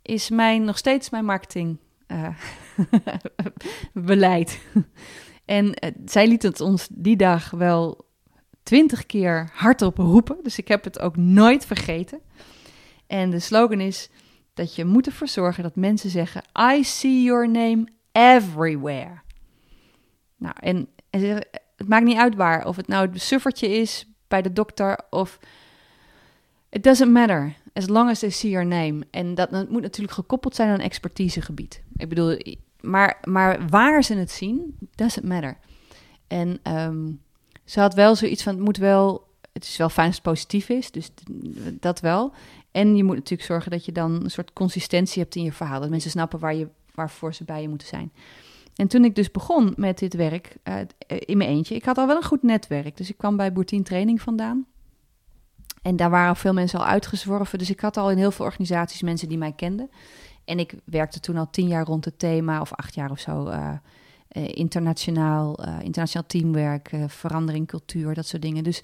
is 0.03 0.31
mijn, 0.31 0.65
nog 0.65 0.79
steeds 0.79 1.11
mijn 1.11 1.25
marketing 1.25 1.79
eh, 2.07 2.29
beleid. 3.93 4.61
en 5.45 5.75
eh, 5.75 5.91
zij 6.05 6.29
liet 6.29 6.43
het 6.43 6.61
ons 6.61 6.89
die 6.91 7.17
dag 7.17 7.51
wel 7.51 8.07
twintig 8.63 9.07
keer 9.07 9.51
hardop 9.53 9.99
roepen. 9.99 10.37
Dus 10.43 10.59
ik 10.59 10.69
heb 10.69 10.85
het 10.85 10.99
ook 10.99 11.17
nooit 11.17 11.67
vergeten. 11.67 12.21
En 13.07 13.31
de 13.31 13.41
slogan 13.41 13.81
is 13.81 14.11
dat 14.57 14.75
je 14.75 14.85
moet 14.85 15.07
ervoor 15.07 15.29
zorgen 15.29 15.63
dat 15.63 15.77
mensen 15.77 16.11
zeggen: 16.11 16.43
I 16.73 16.85
see 16.85 17.23
your 17.23 17.51
name 17.51 17.87
everywhere. 18.13 19.21
Nou, 20.37 20.55
en, 20.61 20.89
het 21.77 21.89
maakt 21.89 22.05
niet 22.05 22.19
uit 22.19 22.35
waar. 22.35 22.67
Of 22.67 22.77
het 22.77 22.87
nou 22.87 23.09
het 23.09 23.23
suffertje 23.23 23.69
is 23.69 24.07
bij 24.29 24.43
de 24.43 24.53
dokter 24.53 24.99
of... 25.11 25.39
It 26.69 26.83
doesn't 26.83 27.13
matter, 27.13 27.55
as 27.73 27.89
long 27.89 28.11
as 28.11 28.19
they 28.19 28.31
see 28.31 28.51
your 28.51 28.67
name. 28.67 29.07
En 29.11 29.35
dat, 29.35 29.51
dat 29.51 29.71
moet 29.71 29.83
natuurlijk 29.83 30.15
gekoppeld 30.15 30.55
zijn 30.55 30.69
aan 30.69 30.81
expertisegebied. 30.81 31.83
Ik 31.97 32.09
bedoel, 32.09 32.39
maar, 32.81 33.19
maar 33.25 33.69
waar 33.69 34.05
ze 34.05 34.15
het 34.15 34.31
zien, 34.31 34.79
doesn't 34.95 35.25
matter. 35.25 35.59
En 36.27 36.59
ehm, 36.63 37.13
ze 37.65 37.81
had 37.81 37.95
wel 37.95 38.17
zoiets 38.17 38.43
van, 38.43 38.55
het 38.55 38.65
moet 38.65 38.77
wel... 38.77 39.25
Het 39.53 39.65
is 39.65 39.77
wel 39.77 39.89
fijn 39.89 40.07
als 40.07 40.17
het 40.17 40.25
positief 40.25 40.69
is, 40.69 40.91
dus 40.91 41.11
dat 41.81 42.01
wel. 42.01 42.33
En 42.77 42.97
je 42.97 43.05
moet 43.05 43.17
natuurlijk 43.17 43.49
zorgen 43.49 43.71
dat 43.71 43.85
je 43.85 43.93
dan 43.93 44.25
een 44.25 44.31
soort 44.31 44.53
consistentie 44.53 45.23
hebt 45.23 45.37
in 45.37 45.43
je 45.43 45.53
verhaal. 45.53 45.81
Dat 45.81 45.91
mensen 45.91 46.11
snappen 46.11 46.39
waar 46.39 46.55
je, 46.55 46.69
waarvoor 46.95 47.35
ze 47.35 47.45
bij 47.45 47.63
je 47.63 47.69
moeten 47.69 47.89
zijn. 47.89 48.13
En 48.75 48.89
toen 48.89 49.05
ik 49.05 49.15
dus 49.15 49.31
begon 49.31 49.73
met 49.77 49.99
dit 49.99 50.15
werk 50.15 50.57
uh, 50.65 50.81
in 51.07 51.37
mijn 51.37 51.51
eentje, 51.51 51.75
ik 51.75 51.85
had 51.85 51.99
al 51.99 52.07
wel 52.07 52.17
een 52.17 52.25
goed 52.25 52.43
netwerk. 52.43 52.97
Dus 52.97 53.11
ik 53.11 53.17
kwam 53.17 53.37
bij 53.37 53.53
Boertien 53.53 53.83
Training 53.83 54.23
vandaan. 54.23 54.67
En 55.83 55.97
daar 55.97 56.11
waren 56.11 56.37
veel 56.37 56.53
mensen 56.53 56.79
al 56.79 56.87
uitgezworven. 56.87 57.59
Dus 57.59 57.71
ik 57.71 57.81
had 57.81 57.97
al 57.97 58.11
in 58.11 58.19
heel 58.19 58.31
veel 58.31 58.45
organisaties 58.45 59.03
mensen 59.03 59.29
die 59.29 59.39
mij 59.39 59.53
kenden. 59.53 59.91
En 60.45 60.59
ik 60.59 60.75
werkte 60.85 61.21
toen 61.21 61.37
al 61.37 61.51
tien 61.51 61.69
jaar 61.69 61.85
rond 61.85 62.05
het 62.05 62.19
thema, 62.19 62.61
of 62.61 62.73
acht 62.73 62.95
jaar 62.95 63.11
of 63.11 63.19
zo, 63.19 63.49
uh, 63.49 63.73
internationaal, 64.29 65.65
internationaal 65.83 66.29
teamwerk, 66.29 66.91
verandering, 67.07 67.67
cultuur, 67.67 68.15
dat 68.15 68.27
soort 68.27 68.43
dingen. 68.43 68.65
Dus 68.65 68.83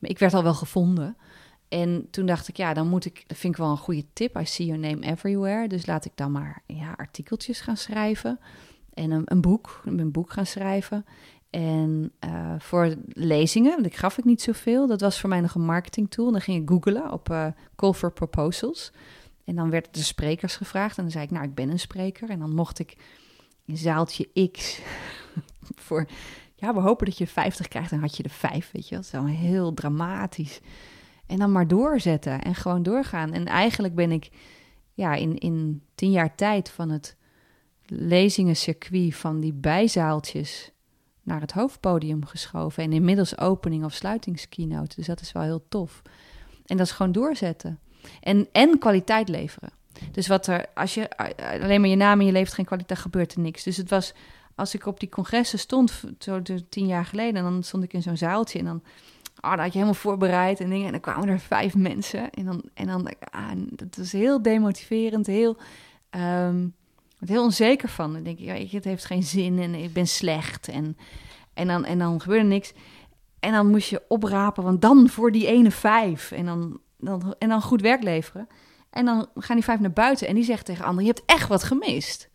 ik 0.00 0.18
werd 0.18 0.34
al 0.34 0.42
wel 0.42 0.54
gevonden. 0.54 1.16
En 1.70 2.08
toen 2.10 2.26
dacht 2.26 2.48
ik, 2.48 2.56
ja, 2.56 2.74
dan 2.74 2.88
moet 2.88 3.04
ik, 3.04 3.24
dat 3.26 3.38
vind 3.38 3.52
ik 3.54 3.60
wel 3.60 3.70
een 3.70 3.76
goede 3.76 4.04
tip. 4.12 4.38
I 4.38 4.44
see 4.44 4.66
your 4.66 4.80
name 4.80 5.06
everywhere. 5.06 5.68
Dus 5.68 5.86
laat 5.86 6.04
ik 6.04 6.12
dan 6.14 6.32
maar 6.32 6.62
ja, 6.66 6.94
artikeltjes 6.96 7.60
gaan 7.60 7.76
schrijven 7.76 8.40
en 8.94 9.10
een, 9.10 9.22
een 9.24 9.40
boek, 9.40 9.82
een 9.84 10.12
boek 10.12 10.32
gaan 10.32 10.46
schrijven. 10.46 11.04
En 11.50 12.12
uh, 12.24 12.54
voor 12.58 12.94
lezingen, 13.08 13.82
dat 13.82 13.96
gaf 13.96 14.18
ik 14.18 14.24
niet 14.24 14.42
zoveel. 14.42 14.86
Dat 14.86 15.00
was 15.00 15.20
voor 15.20 15.28
mij 15.28 15.40
nog 15.40 15.54
een 15.54 15.64
marketing 15.64 16.10
tool. 16.10 16.30
Dan 16.30 16.40
ging 16.40 16.62
ik 16.62 16.68
googlen 16.68 17.12
op 17.12 17.30
uh, 17.30 17.46
call 17.76 17.92
for 17.92 18.12
proposals. 18.12 18.92
En 19.44 19.56
dan 19.56 19.70
werden 19.70 19.92
de 19.92 20.02
sprekers 20.02 20.56
gevraagd. 20.56 20.96
En 20.96 21.02
dan 21.02 21.12
zei 21.12 21.24
ik, 21.24 21.30
nou, 21.30 21.44
ik 21.44 21.54
ben 21.54 21.70
een 21.70 21.78
spreker. 21.78 22.30
En 22.30 22.38
dan 22.38 22.54
mocht 22.54 22.78
ik 22.78 22.96
in 23.64 23.76
zaaltje 23.76 24.48
X 24.52 24.80
voor... 25.84 26.06
Ja, 26.54 26.74
we 26.74 26.80
hopen 26.80 27.06
dat 27.06 27.18
je 27.18 27.26
50 27.26 27.68
krijgt. 27.68 27.90
Dan 27.90 28.00
had 28.00 28.16
je 28.16 28.22
de 28.22 28.28
5, 28.28 28.70
weet 28.72 28.88
je 28.88 28.94
wel. 28.94 29.04
Zo 29.04 29.24
heel 29.24 29.74
dramatisch. 29.74 30.60
En 31.30 31.38
dan 31.38 31.52
maar 31.52 31.68
doorzetten 31.68 32.42
en 32.42 32.54
gewoon 32.54 32.82
doorgaan. 32.82 33.32
En 33.32 33.46
eigenlijk 33.46 33.94
ben 33.94 34.12
ik 34.12 34.30
ja, 34.94 35.14
in, 35.14 35.38
in 35.38 35.82
tien 35.94 36.10
jaar 36.10 36.34
tijd 36.34 36.70
van 36.70 36.90
het 36.90 37.16
lezingencircuit 37.86 39.16
van 39.16 39.40
die 39.40 39.52
bijzaaltjes 39.52 40.70
naar 41.22 41.40
het 41.40 41.52
hoofdpodium 41.52 42.26
geschoven. 42.26 42.82
En 42.82 42.92
inmiddels 42.92 43.38
opening 43.38 43.84
of 43.84 43.92
sluitingskeynote. 43.92 44.96
Dus 44.96 45.06
dat 45.06 45.20
is 45.20 45.32
wel 45.32 45.42
heel 45.42 45.64
tof. 45.68 46.02
En 46.66 46.76
dat 46.76 46.86
is 46.86 46.92
gewoon 46.92 47.12
doorzetten. 47.12 47.78
En, 48.20 48.48
en 48.52 48.78
kwaliteit 48.78 49.28
leveren. 49.28 49.70
Dus 50.12 50.26
wat 50.26 50.46
er, 50.46 50.66
als 50.74 50.94
je 50.94 51.16
alleen 51.62 51.80
maar 51.80 51.90
je 51.90 51.96
naam 51.96 52.20
en 52.20 52.26
je 52.26 52.32
levert 52.32 52.54
geen 52.54 52.64
kwaliteit, 52.64 52.98
gebeurt 52.98 53.32
er 53.32 53.40
niks. 53.40 53.62
Dus 53.62 53.76
het 53.76 53.90
was, 53.90 54.12
als 54.54 54.74
ik 54.74 54.86
op 54.86 55.00
die 55.00 55.08
congressen 55.08 55.58
stond, 55.58 56.02
zo 56.18 56.42
tien 56.68 56.86
jaar 56.86 57.04
geleden, 57.04 57.42
dan 57.42 57.62
stond 57.62 57.84
ik 57.84 57.92
in 57.92 58.02
zo'n 58.02 58.16
zaaltje 58.16 58.58
en 58.58 58.64
dan, 58.64 58.82
oh, 59.40 59.50
dan 59.50 59.58
had 59.58 59.66
je 59.66 59.72
helemaal 59.72 59.94
voorbereid 59.94 60.60
en 60.60 60.70
dingen. 60.70 60.86
En 60.86 60.92
dan 60.92 61.00
kwamen 61.00 61.28
er 61.28 61.40
vijf 61.40 61.74
mensen. 61.74 62.30
En 62.30 62.44
dan, 62.44 62.62
en 62.74 62.86
dan 62.86 63.08
ah, 63.30 63.50
dat 63.70 63.96
was 63.96 64.12
heel 64.12 64.42
demotiverend, 64.42 65.26
heel. 65.26 65.56
Word 67.20 67.32
heel 67.32 67.42
onzeker 67.42 67.88
van. 67.88 68.12
Dan 68.12 68.22
denk 68.22 68.38
ik, 68.38 68.44
ja, 68.44 68.76
het 68.76 68.84
heeft 68.84 69.04
geen 69.04 69.22
zin 69.22 69.58
en 69.58 69.74
ik 69.74 69.92
ben 69.92 70.06
slecht. 70.06 70.68
En, 70.68 70.96
en, 71.54 71.66
dan, 71.66 71.84
en 71.84 71.98
dan 71.98 72.20
gebeurde 72.20 72.46
niks. 72.46 72.72
En 73.40 73.52
dan 73.52 73.66
moest 73.66 73.88
je 73.88 74.02
oprapen, 74.08 74.62
want 74.64 74.80
dan 74.80 75.08
voor 75.08 75.32
die 75.32 75.46
ene 75.46 75.70
vijf. 75.70 76.30
En 76.32 76.44
dan, 76.44 76.80
dan, 76.98 77.34
en 77.38 77.48
dan 77.48 77.62
goed 77.62 77.80
werk 77.80 78.02
leveren. 78.02 78.48
En 78.90 79.04
dan 79.04 79.26
gaan 79.34 79.56
die 79.56 79.64
vijf 79.64 79.80
naar 79.80 79.92
buiten 79.92 80.26
en 80.26 80.34
die 80.34 80.44
zegt 80.44 80.64
tegen 80.64 80.84
anderen, 80.84 81.04
je 81.06 81.14
hebt 81.16 81.26
echt 81.26 81.48
wat 81.48 81.64
gemist. 81.64 82.28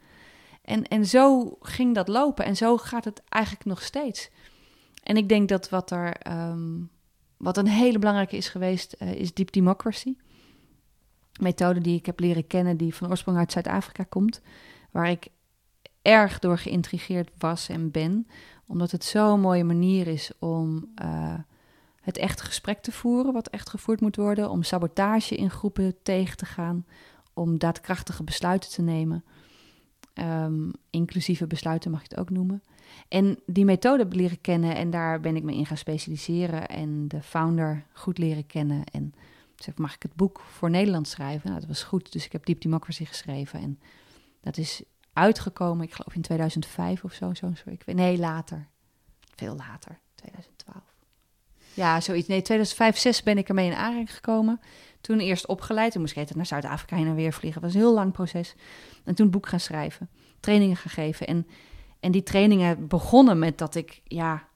En, 0.62 0.84
en 0.84 1.06
zo 1.06 1.58
ging 1.62 1.96
dat 1.96 2.08
lopen 2.08 2.46
en 2.46 2.56
zo 2.56 2.78
gaat 2.78 3.06
het 3.06 3.22
eigenlijk 3.30 3.66
nog 3.66 3.82
steeds. 3.82 4.30
En 5.04 5.18
ik 5.18 5.30
denk 5.30 5.50
dat 5.50 5.70
wat 5.70 5.92
er, 5.92 6.16
ehm, 6.16 6.82
wat 7.38 7.58
een 7.58 7.68
hele 7.68 8.00
belangrijke 8.00 8.38
is 8.38 8.50
geweest, 8.50 8.96
uh, 9.00 9.14
is 9.14 9.34
deep 9.34 9.52
democracy. 9.52 10.16
Methode 11.40 11.82
die 11.82 11.98
ik 11.98 12.06
heb 12.06 12.20
leren 12.20 12.48
kennen, 12.48 12.78
die 12.78 12.96
van 12.96 13.10
oorsprong 13.10 13.38
uit 13.38 13.52
Zuid-Afrika 13.52 14.04
komt 14.04 14.42
waar 14.92 15.10
ik 15.10 15.28
erg 16.02 16.40
door 16.40 16.58
geïntrigeerd 16.58 17.32
was 17.38 17.70
en 17.70 17.92
ben. 17.92 18.28
Omdat 18.68 18.92
het 18.92 19.04
zo'n 19.04 19.40
mooie 19.40 19.64
manier 19.64 20.08
is 20.08 20.32
om 20.40 20.92
uh, 21.04 21.34
het 22.02 22.18
echte 22.18 22.44
gesprek 22.44 22.82
te 22.82 22.92
voeren, 22.92 23.34
wat 23.34 23.48
echt 23.48 23.70
gevoerd 23.70 24.02
moet 24.02 24.16
worden. 24.16 24.50
Om 24.50 24.64
sabotage 24.64 25.36
in 25.36 25.50
groepen 25.50 25.96
tegen 26.04 26.38
te 26.38 26.46
gaan. 26.46 26.86
Om 27.34 27.58
daadkrachtige 27.58 28.24
besluiten 28.24 28.70
te 28.70 28.82
nemen. 28.82 29.24
Um, 30.14 30.72
inclusieve 30.90 31.48
besluiten 31.48 31.92
mag 31.92 32.02
je 32.02 32.08
het 32.10 32.20
ook 32.20 32.30
noemen. 32.30 32.64
En 33.08 33.40
die 33.46 33.66
methode 33.66 34.06
leren 34.10 34.42
kennen 34.42 34.76
en 34.76 34.90
daar 34.90 35.20
ben 35.20 35.36
ik 35.36 35.44
me 35.44 35.54
in 35.54 35.66
gaan 35.66 35.78
specialiseren. 35.78 36.68
En 36.68 37.08
de 37.08 37.22
founder 37.22 37.86
goed 37.94 38.18
leren 38.18 38.46
kennen. 38.46 38.84
En 38.84 39.14
zeg, 39.56 39.78
mag 39.78 39.96
ik 39.96 40.02
het 40.02 40.16
boek 40.16 40.40
voor 40.40 40.70
Nederland 40.70 41.08
schrijven? 41.08 41.48
Nou, 41.50 41.60
dat 41.60 41.70
was 41.70 41.84
goed, 41.84 42.12
dus 42.12 42.26
ik 42.26 42.32
heb 42.32 42.46
Deep 42.46 42.62
Democracy 42.62 43.06
geschreven. 43.06 43.60
En 43.60 43.80
dat 44.42 44.58
is 44.58 44.84
uitgekomen, 45.14 45.86
ik 45.86 45.94
geloof 45.94 46.16
in 46.16 46.22
2005 46.22 47.04
of 47.04 47.14
zo. 47.14 47.34
zo, 47.34 47.52
zo 47.56 47.70
ik 47.70 47.84
weet, 47.86 47.96
nee, 47.96 48.18
later. 48.18 48.68
Veel 49.36 49.56
later, 49.56 50.00
2012. 50.16 50.96
Ja, 51.74 52.02
zoiets. 52.02 52.28
Nee, 52.28 52.42
2005, 52.42 52.98
6 52.98 53.24
ben 53.24 53.38
ik 53.38 53.50
ermee 53.50 53.70
in 53.70 53.76
aanraking 53.76 54.14
gekomen. 54.14 54.60
Toen 55.02 55.20
eerst 55.20 55.48
opgeleid. 55.48 55.92
Toen 55.92 56.02
moest 56.02 56.16
ik 56.16 56.36
naar 56.36 56.46
Zuid-Afrika 56.46 56.96
heen 56.96 57.08
en 57.08 57.16
weer 57.16 57.34
vliegen. 57.34 57.62
Dat 57.62 57.72
was 57.72 57.82
een 57.82 57.88
heel 57.88 57.96
lang 57.96 58.12
proces. 58.12 58.56
En 59.04 59.16
toen 59.16 59.30
boek 59.30 59.48
gaan 59.48 59.60
schrijven. 59.60 60.10
Trainingen 60.40 60.76
gegeven. 60.76 61.28
En, 61.28 61.48
en 62.06 62.12
die 62.12 62.24
trainingen 62.24 62.88
begonnen 62.88 63.40
met 63.40 63.58
dat 63.58 63.76
ik, 63.76 64.02
ja, 64.04 64.48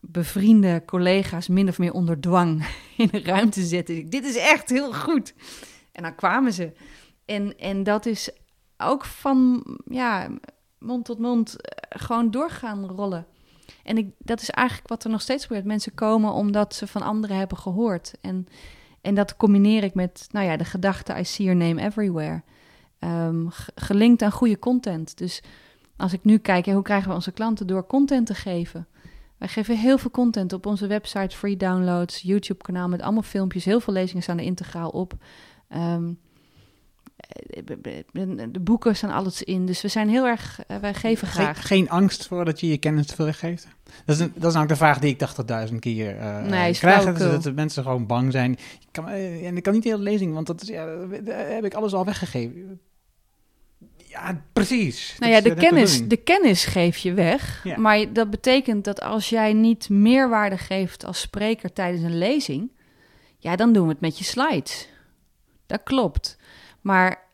bevriende 0.00 0.82
collega's 0.86 1.48
min 1.48 1.68
of 1.68 1.78
meer 1.78 1.92
onder 1.92 2.20
dwang 2.20 2.66
in 2.96 3.08
een 3.12 3.24
ruimte 3.24 3.62
zette. 3.62 4.04
Dit 4.08 4.24
is 4.24 4.36
echt 4.36 4.68
heel 4.68 4.92
goed. 4.92 5.34
En 5.92 6.02
dan 6.02 6.14
kwamen 6.14 6.52
ze. 6.52 6.72
En, 7.24 7.58
en 7.58 7.82
dat 7.82 8.06
is 8.06 8.30
ook 8.76 9.04
van 9.04 9.64
ja, 9.84 10.28
mond 10.78 11.04
tot 11.04 11.18
mond 11.18 11.60
eh, 11.60 12.00
gewoon 12.00 12.30
doorgaan 12.30 12.86
rollen. 12.86 13.26
En 13.82 13.98
ik, 13.98 14.10
dat 14.18 14.40
is 14.40 14.50
eigenlijk 14.50 14.88
wat 14.88 15.04
er 15.04 15.10
nog 15.10 15.20
steeds 15.20 15.46
gebeurt. 15.46 15.64
Mensen 15.64 15.94
komen 15.94 16.32
omdat 16.32 16.74
ze 16.74 16.86
van 16.86 17.02
anderen 17.02 17.36
hebben 17.36 17.58
gehoord. 17.58 18.12
En, 18.20 18.46
en 19.00 19.14
dat 19.14 19.36
combineer 19.36 19.84
ik 19.84 19.94
met 19.94 20.26
nou 20.30 20.46
ja, 20.46 20.56
de 20.56 20.64
gedachte 20.64 21.18
I 21.18 21.24
see 21.24 21.46
your 21.46 21.64
name 21.64 21.82
everywhere. 21.82 22.42
Um, 22.98 23.48
gelinkt 23.74 24.22
aan 24.22 24.32
goede 24.32 24.58
content. 24.58 25.18
Dus 25.18 25.42
als 26.00 26.12
ik 26.12 26.24
nu 26.24 26.38
kijk, 26.38 26.66
hoe 26.66 26.82
krijgen 26.82 27.08
we 27.08 27.14
onze 27.14 27.32
klanten 27.32 27.66
door 27.66 27.86
content 27.86 28.26
te 28.26 28.34
geven? 28.34 28.86
Wij 29.38 29.48
geven 29.48 29.78
heel 29.78 29.98
veel 29.98 30.10
content 30.10 30.52
op 30.52 30.66
onze 30.66 30.86
website, 30.86 31.36
free 31.36 31.56
downloads, 31.56 32.20
YouTube-kanaal 32.20 32.88
met 32.88 33.02
allemaal 33.02 33.22
filmpjes. 33.22 33.64
Heel 33.64 33.80
veel 33.80 33.92
lezingen 33.92 34.22
staan 34.22 34.38
er 34.38 34.44
integraal 34.44 34.90
op. 34.90 35.14
Um, 35.76 36.18
de 38.50 38.60
boeken 38.60 38.96
staan 38.96 39.10
alles 39.10 39.42
in. 39.42 39.66
Dus 39.66 39.82
we 39.82 39.88
zijn 39.88 40.08
heel 40.08 40.26
erg, 40.26 40.60
eh, 40.66 40.76
wij 40.76 40.94
geven 40.94 41.28
graag. 41.28 41.66
Geen, 41.66 41.90
angst 41.90 42.26
voor 42.26 42.44
dat 42.44 42.60
je 42.60 42.68
je 42.68 42.78
kennis 42.78 43.06
teruggeeft? 43.06 43.66
Dat 44.04 44.16
is, 44.16 44.20
een, 44.20 44.32
dat 44.34 44.48
is 44.48 44.54
nou 44.54 44.66
de 44.66 44.76
vraag 44.76 44.98
die 44.98 45.16
ik 45.18 45.68
80.000 45.70 45.78
keer 45.78 46.16
uh, 46.16 46.42
nee, 46.42 46.72
krijg. 46.72 47.04
Dat, 47.04 47.18
dat 47.18 47.42
de 47.42 47.52
mensen 47.52 47.82
gewoon 47.82 48.06
bang 48.06 48.32
zijn. 48.32 48.52
Ik 48.52 48.88
kan, 48.90 49.08
en 49.08 49.56
ik 49.56 49.62
kan 49.62 49.72
niet 49.72 49.82
de 49.82 49.88
hele 49.88 50.02
lezing, 50.02 50.34
want 50.34 50.46
dat 50.46 50.62
is, 50.62 50.68
ja, 50.68 50.86
heb 51.24 51.64
ik 51.64 51.74
alles 51.74 51.92
al 51.92 52.04
weggegeven. 52.04 52.80
Ja, 54.10 54.42
precies. 54.52 55.16
Nou 55.18 55.32
ja, 55.32 55.40
de, 55.40 55.54
kennis, 55.54 56.08
de 56.08 56.16
kennis 56.16 56.64
geef 56.64 56.96
je 56.96 57.14
weg. 57.14 57.64
Ja. 57.64 57.78
Maar 57.78 58.12
dat 58.12 58.30
betekent 58.30 58.84
dat 58.84 59.00
als 59.00 59.28
jij 59.28 59.52
niet 59.52 59.88
meerwaarde 59.88 60.58
geeft 60.58 61.04
als 61.04 61.20
spreker 61.20 61.72
tijdens 61.72 62.02
een 62.02 62.18
lezing, 62.18 62.70
ja, 63.38 63.56
dan 63.56 63.72
doen 63.72 63.86
we 63.86 63.92
het 63.92 64.00
met 64.00 64.18
je 64.18 64.24
slides. 64.24 64.88
Dat 65.66 65.82
klopt. 65.82 66.38
Maar 66.80 67.28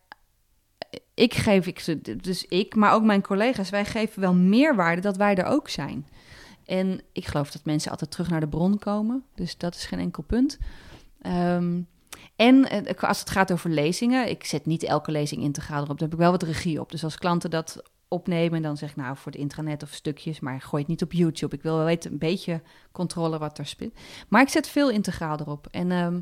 ik 1.14 1.34
geef, 1.34 1.66
ik, 1.66 1.84
dus 2.24 2.46
ik, 2.46 2.74
maar 2.74 2.92
ook 2.92 3.04
mijn 3.04 3.22
collega's, 3.22 3.70
wij 3.70 3.84
geven 3.84 4.20
wel 4.20 4.34
meerwaarde 4.34 5.00
dat 5.00 5.16
wij 5.16 5.34
er 5.34 5.44
ook 5.44 5.68
zijn. 5.68 6.06
En 6.64 7.00
ik 7.12 7.26
geloof 7.26 7.50
dat 7.50 7.64
mensen 7.64 7.90
altijd 7.90 8.10
terug 8.10 8.30
naar 8.30 8.40
de 8.40 8.48
bron 8.48 8.78
komen. 8.78 9.24
Dus 9.34 9.56
dat 9.56 9.74
is 9.74 9.84
geen 9.84 9.98
enkel 9.98 10.22
punt. 10.22 10.58
Ehm, 11.22 11.80
en 12.36 12.86
eh, 12.86 13.02
als 13.02 13.20
het 13.20 13.30
gaat 13.30 13.52
over 13.52 13.70
lezingen, 13.70 14.28
ik 14.28 14.44
zet 14.44 14.66
niet 14.66 14.82
elke 14.82 15.10
lezing 15.10 15.42
integraal 15.42 15.82
erop. 15.82 15.98
Daar 15.98 16.08
heb 16.08 16.18
ik 16.18 16.24
wel 16.24 16.30
wat 16.30 16.42
regie 16.42 16.80
op. 16.80 16.90
Dus 16.90 17.04
als 17.04 17.18
klanten 17.18 17.50
dat 17.50 17.82
opnemen, 18.08 18.62
dan 18.62 18.76
zeg 18.76 18.90
ik 18.90 18.96
nou 18.96 19.16
voor 19.16 19.32
het 19.32 19.40
intranet 19.40 19.82
of 19.82 19.92
stukjes, 19.92 20.40
maar 20.40 20.60
gooi 20.60 20.82
het 20.82 20.90
niet 20.90 21.02
op 21.02 21.12
YouTube. 21.12 21.56
Ik 21.56 21.62
wil 21.62 21.76
wel 21.76 21.84
weten, 21.84 22.12
een 22.12 22.18
beetje 22.18 22.62
controle 22.92 23.38
wat 23.38 23.58
er 23.58 23.66
speelt. 23.66 23.98
Maar 24.28 24.42
ik 24.42 24.48
zet 24.48 24.68
veel 24.68 24.90
integraal 24.90 25.40
erop. 25.40 25.66
En 25.70 25.90
ehm, 25.90 26.20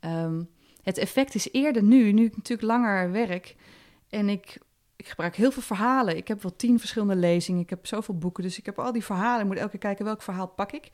ehm, 0.00 0.42
het 0.82 0.98
effect 0.98 1.34
is 1.34 1.48
eerder 1.52 1.82
nu, 1.82 2.12
nu 2.12 2.24
ik 2.24 2.36
natuurlijk 2.36 2.68
langer 2.68 3.10
werk 3.10 3.56
en 4.08 4.28
ik 4.28 4.58
ik 5.02 5.08
gebruik 5.08 5.36
heel 5.36 5.52
veel 5.52 5.62
verhalen. 5.62 6.16
Ik 6.16 6.28
heb 6.28 6.42
wel 6.42 6.56
tien 6.56 6.78
verschillende 6.78 7.16
lezingen. 7.16 7.60
Ik 7.60 7.70
heb 7.70 7.86
zoveel 7.86 8.18
boeken. 8.18 8.42
Dus 8.42 8.58
ik 8.58 8.66
heb 8.66 8.78
al 8.78 8.92
die 8.92 9.04
verhalen. 9.04 9.40
Ik 9.40 9.46
moet 9.46 9.56
elke 9.56 9.70
keer 9.70 9.78
kijken 9.78 10.04
welk 10.04 10.22
verhaal 10.22 10.46
pak 10.46 10.72
ik. 10.72 10.90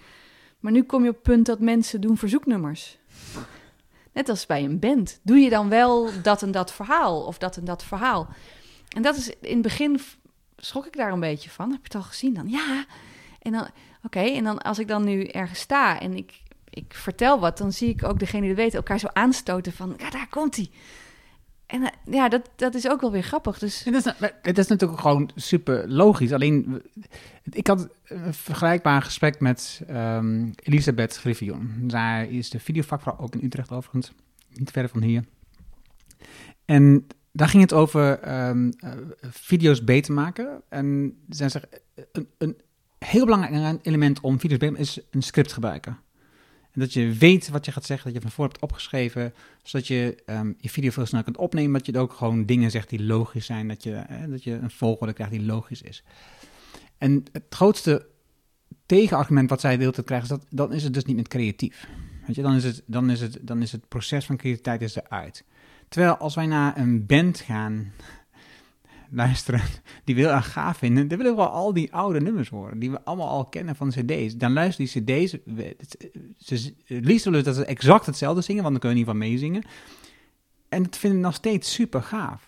Maar 0.61 0.73
nu 0.73 0.83
kom 0.83 1.03
je 1.03 1.09
op 1.09 1.15
het 1.15 1.25
punt 1.25 1.47
dat 1.47 1.61
mensen 1.61 2.01
doen 2.01 2.17
verzoeknummers. 2.17 2.99
Net 4.13 4.29
als 4.29 4.47
bij 4.47 4.65
een 4.65 4.79
band. 4.79 5.21
Doe 5.23 5.39
je 5.39 5.51
dan 5.51 5.69
wel 5.69 6.11
dat 6.23 6.43
en 6.43 6.51
dat 6.51 6.73
verhaal 6.73 7.25
of 7.25 7.39
dat 7.39 7.57
en 7.57 7.65
dat 7.65 7.85
verhaal? 7.85 8.29
En 8.89 9.03
dat 9.03 9.17
is 9.17 9.29
in 9.41 9.53
het 9.53 9.63
begin 9.63 10.01
schrok 10.57 10.87
ik 10.87 10.97
daar 10.97 11.13
een 11.13 11.21
beetje 11.21 11.51
van. 11.51 11.71
Heb 11.71 11.79
je 11.79 11.85
het 11.85 11.95
al 11.95 12.03
gezien 12.03 12.35
dan? 12.35 12.49
Ja. 12.49 12.85
En 13.43 13.53
dan, 13.53 13.69
oké. 14.03 14.21
En 14.21 14.45
dan 14.45 14.59
als 14.59 14.79
ik 14.79 14.89
dan 14.89 15.05
nu 15.05 15.25
ergens 15.25 15.61
sta 15.61 16.01
en 16.01 16.17
ik, 16.17 16.43
ik 16.71 16.95
vertel 16.95 17.39
wat, 17.41 17.59
dan 17.59 17.73
zie 17.73 17.89
ik 17.89 18.05
ook 18.05 18.19
degene 18.19 18.47
die 18.47 18.55
weet 18.55 18.75
elkaar 18.75 18.99
zo 18.99 19.09
aanstoten 19.13 19.73
van, 19.73 19.95
ja, 19.97 20.11
daar 20.11 20.29
komt 20.29 20.57
hij. 20.57 20.71
En 21.69 21.83
eh, 21.83 21.89
ja, 22.15 22.29
dat, 22.29 22.51
dat 22.57 22.75
is 22.75 22.89
ook 22.89 23.01
wel 23.01 23.13
weer 23.13 23.23
grappig. 23.23 23.59
Dus... 23.59 23.85
Het, 23.85 23.95
is, 23.95 24.05
het 24.43 24.59
is 24.59 24.67
natuurlijk 24.67 25.01
gewoon 25.01 25.31
super 25.35 25.89
logisch. 25.89 26.33
Alleen, 26.33 26.83
ik 27.51 27.67
had 27.67 27.89
een 28.05 28.35
vergelijkbaar 28.35 29.03
gesprek 29.03 29.41
met 29.41 29.83
um, 29.91 30.53
Elisabeth 30.63 31.17
Griffioen. 31.17 31.85
Zij 31.87 32.29
is 32.29 32.51
de 32.51 32.61
videovakvrouw, 32.61 33.17
ook 33.19 33.35
in 33.35 33.45
Utrecht 33.45 33.71
overigens, 33.71 34.13
niet 34.53 34.71
ver 34.71 34.89
van 34.89 35.03
hier. 35.03 35.25
En 36.65 37.07
daar 37.33 37.49
ging 37.49 37.63
het 37.63 37.73
over 37.73 38.29
um, 38.49 38.73
uh, 38.85 38.91
video's 39.21 39.85
beter 39.85 40.15
maken. 40.15 40.63
En 40.69 41.19
zij 41.29 41.49
zegt, 41.49 41.67
een, 42.13 42.29
een 42.39 42.57
heel 42.99 43.25
belangrijk 43.25 43.87
element 43.87 44.21
om 44.21 44.41
video's 44.41 44.59
beter 44.59 44.77
te 44.77 44.83
maken 44.83 44.97
is 44.97 45.07
een 45.11 45.23
script 45.23 45.53
gebruiken 45.53 45.99
dat 46.79 46.93
je 46.93 47.13
weet 47.13 47.49
wat 47.49 47.65
je 47.65 47.73
gaat 47.73 47.85
zeggen, 47.85 48.07
dat 48.07 48.15
je 48.15 48.21
van 48.21 48.31
voor 48.31 48.45
hebt 48.45 48.61
opgeschreven, 48.61 49.35
zodat 49.63 49.87
je 49.87 50.23
um, 50.27 50.57
je 50.59 50.71
video 50.71 50.91
veel 50.91 51.07
sneller 51.07 51.25
kunt 51.25 51.37
opnemen, 51.37 51.73
dat 51.73 51.87
je 51.87 51.99
ook 51.99 52.13
gewoon 52.13 52.47
dingen 52.47 52.71
zegt 52.71 52.89
die 52.89 53.03
logisch 53.03 53.47
zijn, 53.47 53.69
dat 53.69 53.83
je, 53.83 54.05
dat 54.29 54.45
je 54.45 54.53
een 54.53 54.71
volgorde 54.71 55.13
krijgt 55.13 55.33
die 55.33 55.45
logisch 55.45 55.83
is. 55.83 56.03
En 56.99 57.25
het 57.33 57.45
grootste 57.49 58.07
tegenargument 58.87 59.51
wat 59.51 59.61
zij 59.61 59.77
de 59.77 60.03
krijgen, 60.05 60.23
is 60.23 60.29
dat 60.29 60.47
dan 60.51 60.73
is 60.73 60.85
het 60.85 60.95
dus 60.95 61.05
niet 61.05 61.17
meer 61.17 61.29
creatief. 61.29 61.89
Weet 62.27 62.37
je, 62.37 62.43
dan 62.43 62.55
is 62.55 62.65
het, 62.65 62.83
dan 62.87 63.11
is 63.11 63.21
het, 63.21 63.39
dan 63.43 63.63
is 63.63 63.73
het 63.73 63.89
proces 63.89 64.25
van 64.25 64.37
creativiteit 64.37 64.83
is 64.83 64.97
eruit. 64.97 65.45
Terwijl 65.89 66.17
als 66.17 66.35
wij 66.35 66.47
naar 66.47 66.79
een 66.79 67.07
band 67.07 67.39
gaan, 67.39 67.93
luisteren, 69.11 69.61
die 70.05 70.15
wil 70.15 70.29
erg 70.29 70.53
gaaf 70.53 70.77
vinden, 70.79 71.09
dan 71.09 71.19
willen 71.19 71.33
we 71.33 71.39
wel 71.39 71.51
al 71.51 71.73
die 71.73 71.93
oude 71.93 72.21
nummers 72.21 72.49
horen, 72.49 72.79
die 72.79 72.91
we 72.91 73.05
allemaal 73.05 73.29
al 73.29 73.45
kennen 73.47 73.77
van 73.77 73.91
cd's. 73.91 74.37
Dan 74.37 74.53
luister 74.53 74.85
die 74.85 75.03
cd's, 75.03 75.37
ze, 76.39 76.75
het 76.85 77.05
liefst 77.05 77.25
willen 77.25 77.45
dat 77.45 77.55
ze 77.55 77.65
exact 77.65 78.07
hetzelfde 78.07 78.41
zingen, 78.41 78.63
want 78.63 78.73
dan 78.73 78.83
kun 78.83 78.91
je 78.91 78.97
niet 78.97 79.07
van 79.07 79.19
meezingen. 79.19 79.63
En 80.69 80.83
dat 80.83 80.97
vinden 80.97 81.19
we 81.19 81.25
nog 81.25 81.35
steeds 81.35 81.73
super 81.73 82.03
gaaf. 82.03 82.48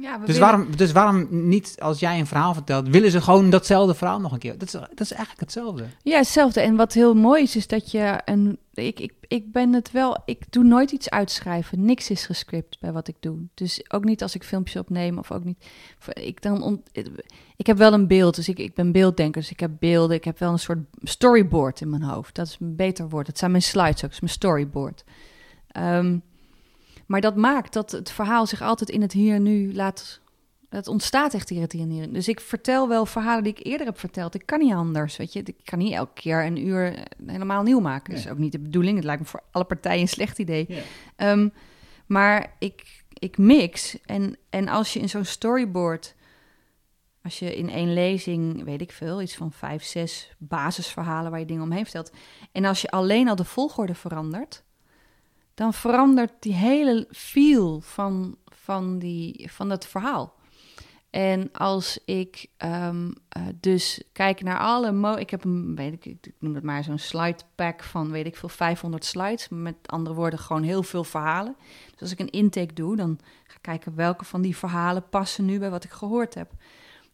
Ja, 0.00 0.18
dus, 0.18 0.38
waarom, 0.38 0.76
dus 0.76 0.92
waarom 0.92 1.26
niet, 1.30 1.76
als 1.78 1.98
jij 1.98 2.18
een 2.18 2.26
verhaal 2.26 2.54
vertelt, 2.54 2.88
willen 2.88 3.10
ze 3.10 3.20
gewoon 3.20 3.50
datzelfde 3.50 3.94
verhaal 3.94 4.20
nog 4.20 4.32
een 4.32 4.38
keer? 4.38 4.58
Dat 4.58 4.62
is, 4.62 4.72
dat 4.72 5.00
is 5.00 5.10
eigenlijk 5.12 5.40
hetzelfde. 5.40 5.84
Ja, 6.02 6.18
hetzelfde. 6.18 6.60
En 6.60 6.76
wat 6.76 6.92
heel 6.92 7.14
mooi 7.14 7.42
is, 7.42 7.56
is 7.56 7.66
dat 7.66 7.90
je 7.90 8.20
een. 8.24 8.58
Ik, 8.74 9.00
ik, 9.00 9.12
ik 9.20 9.52
ben 9.52 9.72
het 9.72 9.90
wel. 9.90 10.22
Ik 10.24 10.52
doe 10.52 10.64
nooit 10.64 10.90
iets 10.90 11.10
uitschrijven. 11.10 11.84
Niks 11.84 12.10
is 12.10 12.26
gescript 12.26 12.80
bij 12.80 12.92
wat 12.92 13.08
ik 13.08 13.14
doe. 13.20 13.38
Dus 13.54 13.90
ook 13.90 14.04
niet 14.04 14.22
als 14.22 14.34
ik 14.34 14.44
filmpjes 14.44 14.76
opneem 14.76 15.18
of 15.18 15.32
ook 15.32 15.44
niet. 15.44 15.66
Ik, 16.12 16.42
dan 16.42 16.82
ik 17.56 17.66
heb 17.66 17.76
wel 17.76 17.92
een 17.92 18.06
beeld, 18.06 18.34
dus 18.34 18.48
ik, 18.48 18.58
ik 18.58 18.74
ben 18.74 18.92
beelddenker. 18.92 19.40
Dus 19.40 19.50
ik 19.50 19.60
heb 19.60 19.70
beelden. 19.78 20.16
Ik 20.16 20.24
heb 20.24 20.38
wel 20.38 20.52
een 20.52 20.58
soort 20.58 20.84
storyboard 21.02 21.80
in 21.80 21.90
mijn 21.90 22.02
hoofd. 22.02 22.34
Dat 22.34 22.46
is 22.46 22.56
een 22.60 22.76
beter 22.76 23.08
woord. 23.08 23.26
Dat 23.26 23.38
zijn 23.38 23.50
mijn 23.50 23.62
slides 23.62 23.94
ook. 23.94 24.00
Dat 24.00 24.12
is 24.12 24.20
mijn 24.20 24.32
storyboard. 24.32 25.04
Um, 25.76 26.22
maar 27.08 27.20
dat 27.20 27.36
maakt 27.36 27.72
dat 27.72 27.90
het 27.90 28.10
verhaal 28.10 28.46
zich 28.46 28.62
altijd 28.62 28.90
in 28.90 29.02
het 29.02 29.12
hier 29.12 29.34
en 29.34 29.42
nu 29.42 29.74
laat. 29.74 30.20
Het 30.68 30.88
ontstaat 30.88 31.34
echt 31.34 31.48
hier 31.48 31.60
het 31.60 31.72
hier 31.72 31.82
en 31.82 31.88
nu. 31.88 32.10
Dus 32.10 32.28
ik 32.28 32.40
vertel 32.40 32.88
wel 32.88 33.06
verhalen 33.06 33.42
die 33.42 33.52
ik 33.52 33.66
eerder 33.66 33.86
heb 33.86 33.98
verteld. 33.98 34.34
Ik 34.34 34.46
kan 34.46 34.58
niet 34.58 34.72
anders, 34.72 35.16
weet 35.16 35.32
je. 35.32 35.42
Ik 35.42 35.64
kan 35.64 35.78
niet 35.78 35.92
elke 35.92 36.12
keer 36.14 36.44
een 36.44 36.66
uur 36.66 37.06
helemaal 37.26 37.62
nieuw 37.62 37.80
maken. 37.80 38.14
Dat 38.14 38.24
is 38.24 38.30
ook 38.30 38.38
niet 38.38 38.52
de 38.52 38.58
bedoeling. 38.58 38.96
Het 38.96 39.04
lijkt 39.04 39.20
me 39.20 39.28
voor 39.28 39.42
alle 39.50 39.64
partijen 39.64 40.00
een 40.00 40.08
slecht 40.08 40.38
idee. 40.38 40.68
Ehm, 41.16 41.48
maar 42.06 42.54
ik, 42.58 43.04
ik 43.08 43.38
mix. 43.38 44.00
En, 44.04 44.36
en 44.50 44.68
als 44.68 44.92
je 44.92 45.00
in 45.00 45.08
zo'n 45.08 45.24
storyboard... 45.24 46.16
Als 47.22 47.38
je 47.38 47.56
in 47.56 47.70
één 47.70 47.92
lezing, 47.92 48.64
weet 48.64 48.80
ik 48.80 48.92
veel, 48.92 49.22
iets 49.22 49.36
van 49.36 49.52
vijf, 49.52 49.84
zes 49.84 50.34
basisverhalen 50.38 51.30
waar 51.30 51.40
je 51.40 51.46
dingen 51.46 51.62
omheen 51.62 51.84
vertelt. 51.84 52.12
En 52.52 52.64
als 52.64 52.80
je 52.80 52.90
alleen 52.90 53.28
al 53.28 53.36
de 53.36 53.44
volgorde 53.44 53.94
verandert 53.94 54.64
dan 55.58 55.74
verandert 55.74 56.32
die 56.38 56.54
hele 56.54 57.06
feel 57.10 57.80
van, 57.80 58.36
van, 58.44 58.98
die, 58.98 59.48
van 59.50 59.68
dat 59.68 59.86
verhaal. 59.86 60.34
En 61.10 61.52
als 61.52 61.98
ik 62.04 62.46
um, 62.64 63.06
uh, 63.06 63.46
dus 63.60 64.02
kijk 64.12 64.42
naar 64.42 64.58
alle... 64.58 64.92
Mo 64.92 65.14
ik 65.14 65.30
heb 65.30 65.44
een, 65.44 65.76
weet 65.76 65.92
ik, 65.92 66.04
ik 66.04 66.32
noem 66.38 66.54
het 66.54 66.64
maar 66.64 66.84
zo'n 66.84 66.98
slide 66.98 67.38
pack 67.54 67.82
van, 67.82 68.10
weet 68.10 68.26
ik 68.26 68.36
veel, 68.36 68.48
500 68.48 69.04
slides. 69.04 69.48
Met 69.48 69.74
andere 69.86 70.16
woorden, 70.16 70.38
gewoon 70.38 70.62
heel 70.62 70.82
veel 70.82 71.04
verhalen. 71.04 71.56
Dus 71.90 72.00
als 72.00 72.12
ik 72.12 72.18
een 72.18 72.30
intake 72.30 72.74
doe, 72.74 72.96
dan 72.96 73.18
ga 73.46 73.54
ik 73.54 73.62
kijken 73.62 73.94
welke 73.94 74.24
van 74.24 74.42
die 74.42 74.56
verhalen 74.56 75.08
passen 75.08 75.44
nu 75.44 75.58
bij 75.58 75.70
wat 75.70 75.84
ik 75.84 75.90
gehoord 75.90 76.34
heb. 76.34 76.50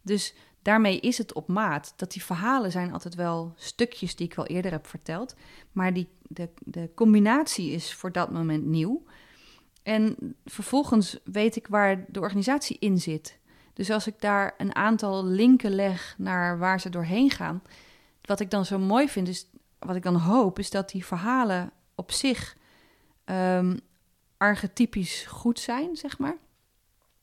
Dus 0.01 0.33
daarmee 0.65 0.99
is 0.99 1.17
het 1.17 1.33
op 1.33 1.47
maat. 1.47 1.93
Dat 1.95 2.11
die 2.11 2.23
verhalen 2.23 2.71
zijn 2.71 2.93
altijd 2.93 3.15
wel 3.15 3.53
stukjes 3.55 4.15
die 4.15 4.27
ik 4.27 4.37
al 4.37 4.45
eerder 4.45 4.71
heb 4.71 4.87
verteld. 4.87 5.35
Maar 5.71 5.93
die, 5.93 6.07
de, 6.21 6.49
de 6.59 6.89
combinatie 6.95 7.71
is 7.71 7.93
voor 7.93 8.11
dat 8.11 8.31
moment 8.31 8.65
nieuw. 8.65 9.03
En 9.83 10.35
vervolgens 10.45 11.19
weet 11.23 11.55
ik 11.55 11.67
waar 11.67 12.05
de 12.07 12.19
organisatie 12.19 12.77
in 12.79 12.99
zit. 12.99 13.37
Dus 13.73 13.89
als 13.89 14.07
ik 14.07 14.21
daar 14.21 14.53
een 14.57 14.75
aantal 14.75 15.25
linken 15.25 15.75
leg 15.75 16.15
naar 16.17 16.57
waar 16.57 16.79
ze 16.79 16.89
doorheen 16.89 17.29
gaan. 17.31 17.61
Wat 18.21 18.39
ik 18.39 18.49
dan 18.51 18.65
zo 18.65 18.79
mooi 18.79 19.09
vind, 19.09 19.27
is 19.27 19.47
wat 19.79 19.95
ik 19.95 20.03
dan 20.03 20.15
hoop, 20.15 20.59
is 20.59 20.69
dat 20.69 20.89
die 20.89 21.05
verhalen 21.05 21.71
op 21.95 22.11
zich 22.11 22.57
um, 23.25 23.79
archetypisch 24.37 25.25
goed 25.25 25.59
zijn, 25.59 25.95
zeg 25.95 26.17
maar. 26.17 26.37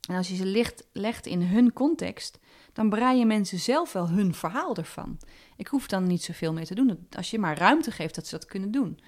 En 0.08 0.16
als 0.16 0.28
je 0.28 0.36
ze 0.36 0.46
licht, 0.46 0.84
legt 0.92 1.26
in 1.26 1.42
hun 1.42 1.72
context, 1.72 2.38
dan 2.72 2.88
breien 2.88 3.26
mensen 3.26 3.58
zelf 3.58 3.92
wel 3.92 4.08
hun 4.08 4.34
verhaal 4.34 4.76
ervan. 4.76 5.18
Ik 5.56 5.66
hoef 5.66 5.86
dan 5.86 6.06
niet 6.06 6.22
zoveel 6.22 6.52
mee 6.52 6.64
te 6.64 6.74
doen. 6.74 7.06
Als 7.10 7.30
je 7.30 7.38
maar 7.38 7.58
ruimte 7.58 7.90
geeft 7.90 8.14
dat 8.14 8.26
ze 8.26 8.36
dat 8.36 8.46
kunnen 8.46 8.70
doen. 8.70 9.00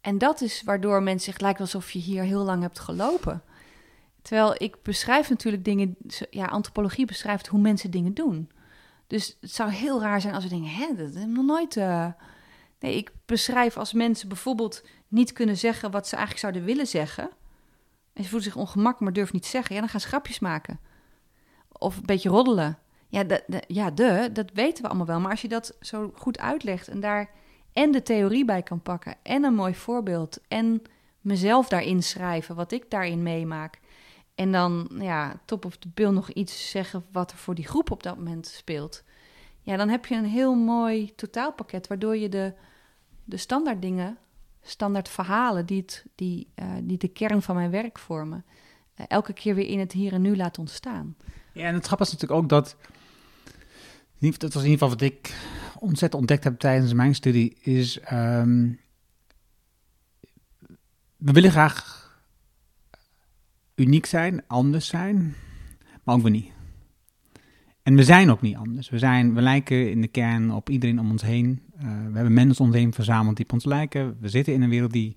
En 0.00 0.18
dat 0.18 0.40
is 0.40 0.62
waardoor 0.62 1.02
mensen 1.02 1.32
zich 1.32 1.40
lijkt 1.40 1.60
alsof 1.60 1.90
je 1.90 1.98
hier 1.98 2.22
heel 2.22 2.44
lang 2.44 2.62
hebt 2.62 2.78
gelopen. 2.78 3.42
Terwijl 4.22 4.54
ik 4.56 4.82
beschrijf 4.82 5.28
natuurlijk 5.28 5.64
dingen, 5.64 5.96
ja, 6.30 6.44
antropologie 6.44 7.06
beschrijft 7.06 7.46
hoe 7.46 7.60
mensen 7.60 7.90
dingen 7.90 8.14
doen. 8.14 8.50
Dus 9.06 9.36
het 9.40 9.52
zou 9.52 9.70
heel 9.70 10.00
raar 10.00 10.20
zijn 10.20 10.34
als 10.34 10.44
we 10.44 10.50
denken, 10.50 10.70
hè, 10.70 10.86
dat 10.96 11.14
heb 11.14 11.22
ik 11.22 11.28
nog 11.28 11.44
nooit. 11.44 11.76
Uh... 11.76 12.06
Nee, 12.78 12.96
ik 12.96 13.12
beschrijf 13.26 13.76
als 13.76 13.92
mensen 13.92 14.28
bijvoorbeeld 14.28 14.84
niet 15.08 15.32
kunnen 15.32 15.56
zeggen 15.56 15.90
wat 15.90 16.06
ze 16.06 16.16
eigenlijk 16.16 16.44
zouden 16.44 16.64
willen 16.64 16.86
zeggen. 16.86 17.30
En 18.12 18.22
ze 18.22 18.28
voelen 18.28 18.48
zich 18.48 18.56
ongemak, 18.56 19.00
maar 19.00 19.12
durven 19.12 19.34
niet 19.34 19.46
zeggen. 19.46 19.74
Ja, 19.74 19.80
dan 19.80 19.90
gaan 19.90 20.00
ze 20.00 20.06
grapjes 20.06 20.38
maken 20.38 20.80
of 21.82 21.96
een 21.96 22.06
beetje 22.06 22.28
roddelen. 22.28 22.78
Ja, 23.08 23.24
de, 23.24 23.62
ja, 23.66 23.90
de, 23.90 24.30
dat 24.32 24.50
weten 24.54 24.82
we 24.82 24.88
allemaal 24.88 25.06
wel. 25.06 25.20
Maar 25.20 25.30
als 25.30 25.42
je 25.42 25.48
dat 25.48 25.76
zo 25.80 26.12
goed 26.14 26.38
uitlegt 26.38 26.88
en 26.88 27.00
daar 27.00 27.30
en 27.72 27.90
de 27.90 28.02
theorie 28.02 28.44
bij 28.44 28.62
kan 28.62 28.82
pakken 28.82 29.14
en 29.22 29.44
een 29.44 29.54
mooi 29.54 29.74
voorbeeld 29.74 30.38
en 30.48 30.82
mezelf 31.20 31.68
daarin 31.68 32.02
schrijven, 32.02 32.54
wat 32.54 32.72
ik 32.72 32.90
daarin 32.90 33.22
meemaak. 33.22 33.80
En 34.34 34.52
dan, 34.52 34.88
ja, 34.98 35.40
top 35.44 35.64
of 35.64 35.78
de 35.78 35.88
bill 35.94 36.10
nog 36.10 36.30
iets 36.30 36.70
zeggen 36.70 37.04
wat 37.12 37.30
er 37.30 37.36
voor 37.36 37.54
die 37.54 37.66
groep 37.66 37.90
op 37.90 38.02
dat 38.02 38.16
moment 38.16 38.46
speelt. 38.46 39.02
Ja, 39.60 39.76
dan 39.76 39.88
heb 39.88 40.06
je 40.06 40.14
een 40.14 40.24
heel 40.24 40.54
mooi 40.54 41.14
totaalpakket, 41.14 41.86
waardoor 41.86 42.16
je 42.16 42.28
de, 42.28 42.54
de 43.24 43.36
standaard 43.36 43.82
dingen, 43.82 44.18
standaard 44.62 45.08
verhalen, 45.08 45.66
die, 45.66 45.80
het, 45.80 46.06
die, 46.14 46.48
uh, 46.56 46.66
die 46.82 46.98
de 46.98 47.08
kern 47.08 47.42
van 47.42 47.54
mijn 47.54 47.70
werk 47.70 47.98
vormen, 47.98 48.44
uh, 49.00 49.06
elke 49.08 49.32
keer 49.32 49.54
weer 49.54 49.66
in 49.68 49.78
het 49.78 49.92
hier 49.92 50.12
en 50.12 50.22
nu 50.22 50.36
laat 50.36 50.58
ontstaan. 50.58 51.16
Ja, 51.52 51.66
en 51.66 51.74
het 51.74 51.86
grappige 51.86 52.10
is 52.10 52.20
natuurlijk 52.20 52.42
ook 52.42 52.48
dat, 52.48 52.76
dat 54.18 54.52
was 54.52 54.62
in 54.62 54.70
ieder 54.70 54.88
geval 54.88 54.88
wat 54.88 55.00
ik 55.00 55.34
ontzettend 55.78 56.20
ontdekt 56.20 56.44
heb 56.44 56.58
tijdens 56.58 56.92
mijn 56.92 57.14
studie, 57.14 57.56
is 57.60 58.00
um, 58.12 58.80
we 61.16 61.32
willen 61.32 61.50
graag 61.50 62.00
uniek 63.74 64.06
zijn, 64.06 64.42
anders 64.46 64.86
zijn. 64.86 65.34
maar 66.04 66.14
ook 66.14 66.22
weer 66.22 66.30
niet. 66.30 66.50
En 67.82 67.94
we 67.94 68.04
zijn 68.04 68.30
ook 68.30 68.40
niet 68.40 68.56
anders. 68.56 68.88
We, 68.88 68.98
zijn, 68.98 69.34
we 69.34 69.42
lijken 69.42 69.90
in 69.90 70.00
de 70.00 70.08
kern 70.08 70.52
op 70.52 70.70
iedereen 70.70 71.00
om 71.00 71.10
ons 71.10 71.22
heen. 71.22 71.62
Uh, 71.76 71.82
we 71.82 72.14
hebben 72.14 72.32
mensen 72.32 72.60
om 72.60 72.66
ons 72.66 72.76
heen 72.76 72.92
verzameld 72.92 73.36
die 73.36 73.44
op 73.44 73.52
ons 73.52 73.64
lijken. 73.64 74.16
We 74.20 74.28
zitten 74.28 74.54
in 74.54 74.62
een 74.62 74.68
wereld 74.68 74.92
die 74.92 75.16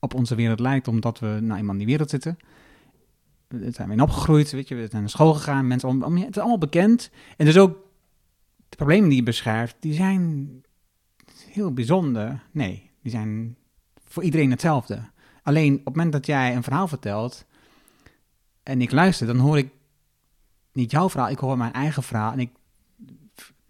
op 0.00 0.14
onze 0.14 0.34
wereld 0.34 0.60
lijkt, 0.60 0.88
omdat 0.88 1.18
we 1.18 1.26
nou 1.26 1.58
eenmaal 1.58 1.72
in 1.72 1.78
die 1.78 1.86
wereld 1.86 2.10
zitten. 2.10 2.36
We 3.48 3.70
zijn 3.70 3.90
in 3.90 4.00
opgegroeid, 4.00 4.50
weet 4.50 4.68
je, 4.68 4.74
we 4.74 4.86
zijn 4.90 5.02
naar 5.02 5.10
school 5.10 5.34
gegaan, 5.34 5.66
mensen 5.66 6.02
het 6.02 6.36
is 6.36 6.38
allemaal 6.38 6.58
bekend. 6.58 7.10
En 7.36 7.44
dus 7.44 7.58
ook 7.58 7.76
de 8.68 8.76
problemen 8.76 9.08
die 9.08 9.18
je 9.18 9.24
beschrijft, 9.24 9.76
die 9.80 9.94
zijn 9.94 10.50
heel 11.50 11.72
bijzonder. 11.72 12.42
Nee, 12.50 12.90
die 13.02 13.10
zijn 13.10 13.56
voor 14.04 14.22
iedereen 14.22 14.50
hetzelfde. 14.50 15.10
Alleen 15.42 15.72
op 15.78 15.84
het 15.84 15.94
moment 15.94 16.12
dat 16.12 16.26
jij 16.26 16.56
een 16.56 16.62
verhaal 16.62 16.88
vertelt 16.88 17.46
en 18.66 18.80
ik 18.80 18.92
luister, 18.92 19.26
dan 19.26 19.38
hoor 19.38 19.58
ik 19.58 19.68
niet 20.72 20.90
jouw 20.90 21.10
verhaal, 21.10 21.30
ik 21.30 21.38
hoor 21.38 21.56
mijn 21.56 21.72
eigen 21.72 22.02
verhaal. 22.02 22.32
En 22.32 22.38
ik, 22.38 22.50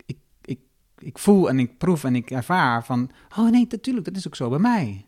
ik, 0.06 0.18
ik, 0.44 0.58
ik 0.98 1.18
voel 1.18 1.48
en 1.48 1.58
ik 1.58 1.78
proef 1.78 2.04
en 2.04 2.14
ik 2.14 2.30
ervaar 2.30 2.84
van, 2.84 3.10
oh 3.36 3.50
nee, 3.50 3.66
natuurlijk, 3.68 4.06
dat 4.06 4.16
is 4.16 4.26
ook 4.26 4.36
zo 4.36 4.48
bij 4.48 4.58
mij. 4.58 5.06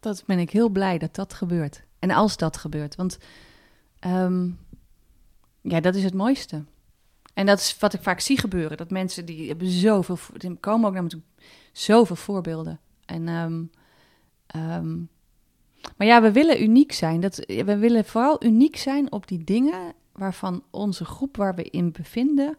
Dat 0.00 0.22
ben 0.26 0.38
ik 0.38 0.50
heel 0.50 0.68
blij 0.68 0.98
dat 0.98 1.14
dat 1.14 1.34
gebeurt. 1.34 1.82
En 1.98 2.10
als 2.10 2.36
dat 2.36 2.56
gebeurt, 2.56 2.94
want 2.94 3.18
ehm, 4.10 4.48
ja, 5.60 5.80
dat 5.80 5.94
is 5.94 6.04
het 6.04 6.14
mooiste. 6.14 6.64
En 7.34 7.46
dat 7.46 7.58
is 7.58 7.78
wat 7.78 7.92
ik 7.92 8.02
vaak 8.02 8.20
zie 8.20 8.38
gebeuren. 8.38 8.76
Dat 8.76 8.90
mensen 8.90 9.26
die 9.26 9.48
hebben 9.48 9.68
zoveel, 9.68 10.18
die 10.36 10.56
komen 10.56 10.88
ook 10.88 10.94
naar 10.94 11.02
me 11.02 11.08
toe, 11.08 11.22
zoveel 11.72 12.16
voorbeelden. 12.16 12.80
En 13.04 13.28
um, 13.28 13.70
um, 14.56 15.08
maar 15.96 16.06
ja, 16.06 16.22
we 16.22 16.32
willen 16.32 16.62
uniek 16.62 16.92
zijn. 16.92 17.20
Dat, 17.20 17.36
we 17.46 17.76
willen 17.76 18.04
vooral 18.04 18.44
uniek 18.44 18.76
zijn 18.76 19.12
op 19.12 19.28
die 19.28 19.44
dingen 19.44 19.92
waarvan 20.12 20.62
onze 20.70 21.04
groep 21.04 21.36
waar 21.36 21.54
we 21.54 21.62
in 21.62 21.92
bevinden, 21.92 22.58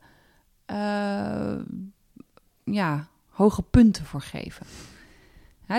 uh, 0.71 1.55
ja, 2.63 3.07
hoge 3.29 3.61
punten 3.61 4.05
voor 4.05 4.21
geven. 4.21 4.65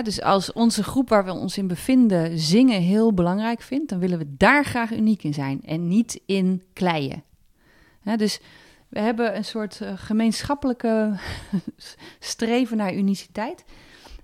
Dus 0.03 0.21
als 0.21 0.53
onze 0.53 0.83
groep 0.83 1.09
waar 1.09 1.25
we 1.25 1.31
ons 1.31 1.57
in 1.57 1.67
bevinden 1.67 2.39
zingen 2.39 2.81
heel 2.81 3.13
belangrijk 3.13 3.61
vindt, 3.61 3.89
dan 3.89 3.99
willen 3.99 4.17
we 4.17 4.35
daar 4.37 4.65
graag 4.65 4.91
uniek 4.91 5.23
in 5.23 5.33
zijn 5.33 5.61
en 5.65 5.87
niet 5.87 6.21
in 6.25 6.63
kleien. 6.73 7.23
dus 8.15 8.39
we 8.89 8.99
hebben 8.99 9.35
een 9.35 9.45
soort 9.45 9.79
uh, 9.83 9.91
gemeenschappelijke 9.95 11.19
streven 12.19 12.77
naar 12.77 12.93
uniciteit. 12.93 13.63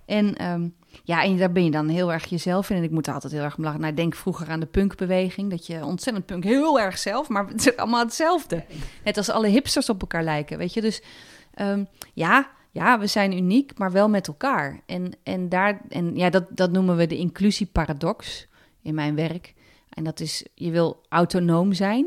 En 0.06 0.52
um, 0.52 0.76
ja, 1.04 1.24
en 1.24 1.38
daar 1.38 1.52
ben 1.52 1.64
je 1.64 1.72
dan 1.72 1.88
heel 1.88 2.12
erg 2.12 2.26
jezelf 2.26 2.70
in. 2.70 2.78
En 2.78 2.84
ik 2.84 2.92
moet 2.92 3.08
er 3.08 3.14
altijd 3.14 3.34
heel 3.34 3.44
erg 3.44 3.56
belangrijk 3.56 3.86
naar 3.86 3.96
denk 3.96 4.16
vroeger 4.16 4.50
aan 4.50 4.60
de 4.60 4.66
punkbeweging. 4.66 5.50
Dat 5.50 5.68
je 5.68 5.86
ontzettend 5.86 6.26
punk, 6.26 6.44
heel 6.44 6.80
erg 6.80 6.98
zelf, 6.98 7.30
maar 7.30 7.48
het 7.52 7.68
is 7.68 7.78
allemaal 7.78 8.04
hetzelfde. 8.04 8.66
Net 9.04 9.18
als 9.18 9.30
alle 9.30 9.48
hipsters 9.48 9.90
op 9.90 10.02
elkaar 10.02 10.24
lijken, 10.24 10.58
weet 10.58 10.74
je. 10.74 10.82
Dus 10.82 11.02
um, 11.62 11.88
ja, 12.14 12.50
ja, 12.76 13.00
we 13.00 13.08
zijn 13.08 13.38
uniek, 13.38 13.78
maar 13.78 13.92
wel 13.92 14.10
met 14.10 14.28
elkaar. 14.28 14.82
En, 14.86 15.12
en, 15.24 15.50
daar, 15.50 15.82
en 15.90 16.16
ja, 16.16 16.30
dat, 16.30 16.46
dat 16.50 16.72
noemen 16.72 16.98
we 16.98 17.08
de 17.08 17.18
inclusieparadox 17.18 18.48
in 18.82 18.96
mijn 18.96 19.16
werk. 19.16 19.54
En 19.90 20.04
dat 20.04 20.20
is, 20.20 20.46
je 20.56 20.72
wil 20.72 21.02
autonoom 21.10 21.74
zijn 21.74 22.06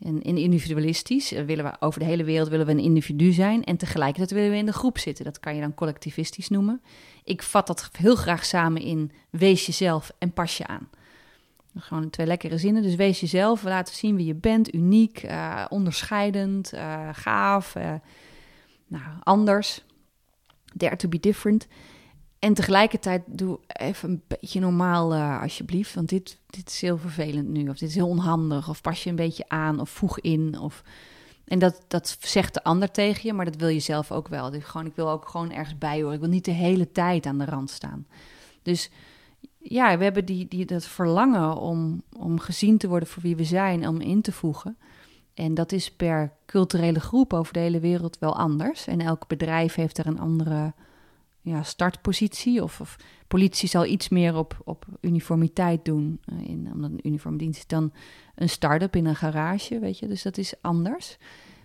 en 0.00 0.22
individualistisch. 0.22 1.30
Willen 1.30 1.64
we 1.64 1.76
over 1.80 2.00
de 2.00 2.06
hele 2.06 2.24
wereld 2.24 2.48
willen 2.48 2.66
we 2.66 2.72
een 2.72 2.78
individu 2.78 3.32
zijn. 3.32 3.64
En 3.64 3.76
tegelijkertijd 3.76 4.30
willen 4.30 4.50
we 4.50 4.56
in 4.56 4.66
de 4.66 4.72
groep 4.72 4.98
zitten. 4.98 5.24
Dat 5.24 5.40
kan 5.40 5.54
je 5.54 5.60
dan 5.60 5.74
collectivistisch 5.74 6.48
noemen. 6.48 6.82
Ik 7.24 7.42
vat 7.42 7.66
dat 7.66 7.90
heel 7.92 8.16
graag 8.16 8.44
samen 8.44 8.82
in 8.82 9.12
wees 9.30 9.66
jezelf 9.66 10.12
en 10.18 10.32
pas 10.32 10.56
je 10.56 10.66
aan. 10.66 10.88
Gewoon 11.76 12.10
twee 12.10 12.26
lekkere 12.26 12.58
zinnen. 12.58 12.82
Dus 12.82 12.94
wees 12.94 13.20
jezelf, 13.20 13.62
laten 13.62 13.94
zien 13.94 14.16
wie 14.16 14.26
je 14.26 14.34
bent. 14.34 14.74
Uniek, 14.74 15.22
uh, 15.22 15.64
onderscheidend, 15.68 16.74
uh, 16.74 17.08
gaaf, 17.12 17.74
nou, 18.86 19.04
anders. 19.22 19.82
Dare 20.74 20.96
to 20.96 21.08
be 21.08 21.20
different. 21.20 21.66
En 22.38 22.54
tegelijkertijd 22.54 23.22
doe 23.26 23.58
even 23.66 24.10
een 24.10 24.22
beetje 24.26 24.60
normaal 24.60 25.14
alsjeblieft. 25.14 25.94
Want 25.94 26.08
dit, 26.08 26.38
dit 26.46 26.68
is 26.68 26.80
heel 26.80 26.98
vervelend 26.98 27.48
nu. 27.48 27.68
Of 27.68 27.78
dit 27.78 27.88
is 27.88 27.94
heel 27.94 28.08
onhandig. 28.08 28.68
Of 28.68 28.80
pas 28.80 29.04
je 29.04 29.10
een 29.10 29.16
beetje 29.16 29.44
aan. 29.48 29.80
Of 29.80 29.90
voeg 29.90 30.20
in. 30.20 30.58
Of 30.58 30.82
en 31.44 31.58
dat, 31.58 31.84
dat 31.88 32.16
zegt 32.20 32.54
de 32.54 32.64
ander 32.64 32.90
tegen 32.90 33.20
je, 33.22 33.32
maar 33.32 33.44
dat 33.44 33.56
wil 33.56 33.68
je 33.68 33.80
zelf 33.80 34.12
ook 34.12 34.28
wel. 34.28 34.50
Dus 34.50 34.64
gewoon, 34.64 34.86
ik 34.86 34.94
wil 34.94 35.10
ook 35.10 35.28
gewoon 35.28 35.52
ergens 35.52 35.78
bij 35.78 36.00
horen. 36.00 36.14
Ik 36.14 36.20
wil 36.20 36.28
niet 36.28 36.44
de 36.44 36.50
hele 36.50 36.92
tijd 36.92 37.26
aan 37.26 37.38
de 37.38 37.44
rand 37.44 37.70
staan. 37.70 38.06
Dus 38.62 38.90
ja, 39.58 39.98
we 39.98 40.04
hebben 40.04 40.24
die, 40.24 40.48
die, 40.48 40.64
dat 40.64 40.84
verlangen 40.84 41.56
om, 41.56 42.02
om 42.18 42.38
gezien 42.38 42.78
te 42.78 42.88
worden 42.88 43.08
voor 43.08 43.22
wie 43.22 43.36
we 43.36 43.44
zijn, 43.44 43.88
om 43.88 44.00
in 44.00 44.22
te 44.22 44.32
voegen. 44.32 44.76
En 45.42 45.54
dat 45.54 45.72
is 45.72 45.92
per 45.92 46.32
culturele 46.46 47.00
groep 47.00 47.32
over 47.32 47.52
de 47.52 47.58
hele 47.58 47.80
wereld 47.80 48.18
wel 48.18 48.36
anders. 48.36 48.86
En 48.86 49.00
elk 49.00 49.26
bedrijf 49.26 49.74
heeft 49.74 49.98
er 49.98 50.06
een 50.06 50.20
andere 50.20 50.72
ja, 51.40 51.62
startpositie. 51.62 52.62
Of, 52.62 52.80
of 52.80 52.96
politie 53.26 53.68
zal 53.68 53.86
iets 53.86 54.08
meer 54.08 54.36
op, 54.36 54.60
op 54.64 54.86
uniformiteit 55.00 55.84
doen, 55.84 56.20
uh, 56.32 56.48
in, 56.48 56.70
omdat 56.72 56.90
een 56.90 57.06
uniformdienst 57.06 57.68
dan 57.68 57.92
een 58.34 58.48
start-up 58.48 58.96
in 58.96 59.06
een 59.06 59.16
garage, 59.16 59.78
weet 59.78 59.98
je. 59.98 60.06
Dus 60.06 60.22
dat 60.22 60.38
is 60.38 60.54
anders. 60.60 61.18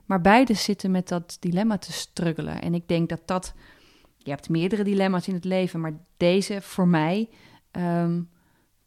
Maar 0.05 0.21
beide 0.21 0.53
zitten 0.53 0.91
met 0.91 1.07
dat 1.07 1.37
dilemma 1.39 1.77
te 1.77 1.91
struggelen. 1.91 2.61
En 2.61 2.73
ik 2.73 2.87
denk 2.87 3.09
dat 3.09 3.21
dat... 3.25 3.53
Je 4.17 4.29
hebt 4.29 4.49
meerdere 4.49 4.83
dilemma's 4.83 5.27
in 5.27 5.33
het 5.33 5.45
leven, 5.45 5.79
maar 5.79 5.97
deze 6.17 6.61
voor 6.61 6.87
mij... 6.87 7.29
Um, 7.71 8.29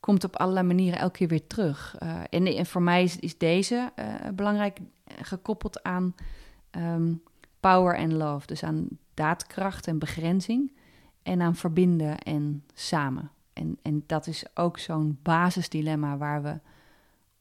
komt 0.01 0.25
op 0.25 0.37
allerlei 0.37 0.67
manieren 0.67 0.99
elke 0.99 1.19
keer 1.19 1.29
weer 1.29 1.47
terug. 1.47 1.97
Uh, 2.03 2.21
en, 2.31 2.47
en, 2.47 2.67
voor 2.67 2.83
mij 2.83 3.03
is, 3.03 3.19
is 3.19 3.39
deze 3.39 3.93
uh, 3.99 4.05
belangrijk 4.35 4.79
gekoppeld 5.23 5.83
aan 5.83 6.15
um, 6.71 7.23
power 7.61 7.95
en 7.95 8.15
love. 8.15 8.47
Dus 8.47 8.63
aan 8.63 8.89
daadkracht 9.15 9.87
en 9.87 9.99
begrenzing 9.99 10.73
en 11.23 11.41
aan 11.41 11.57
verbinden 11.57 12.19
en 12.19 12.65
samen. 12.75 13.31
En, 13.53 13.79
en 13.83 14.05
dat 14.07 14.27
is 14.27 14.45
ook 14.55 14.79
zo'n 14.79 15.19
basisdilemma 15.23 16.17
waar 16.17 16.43
we 16.43 16.59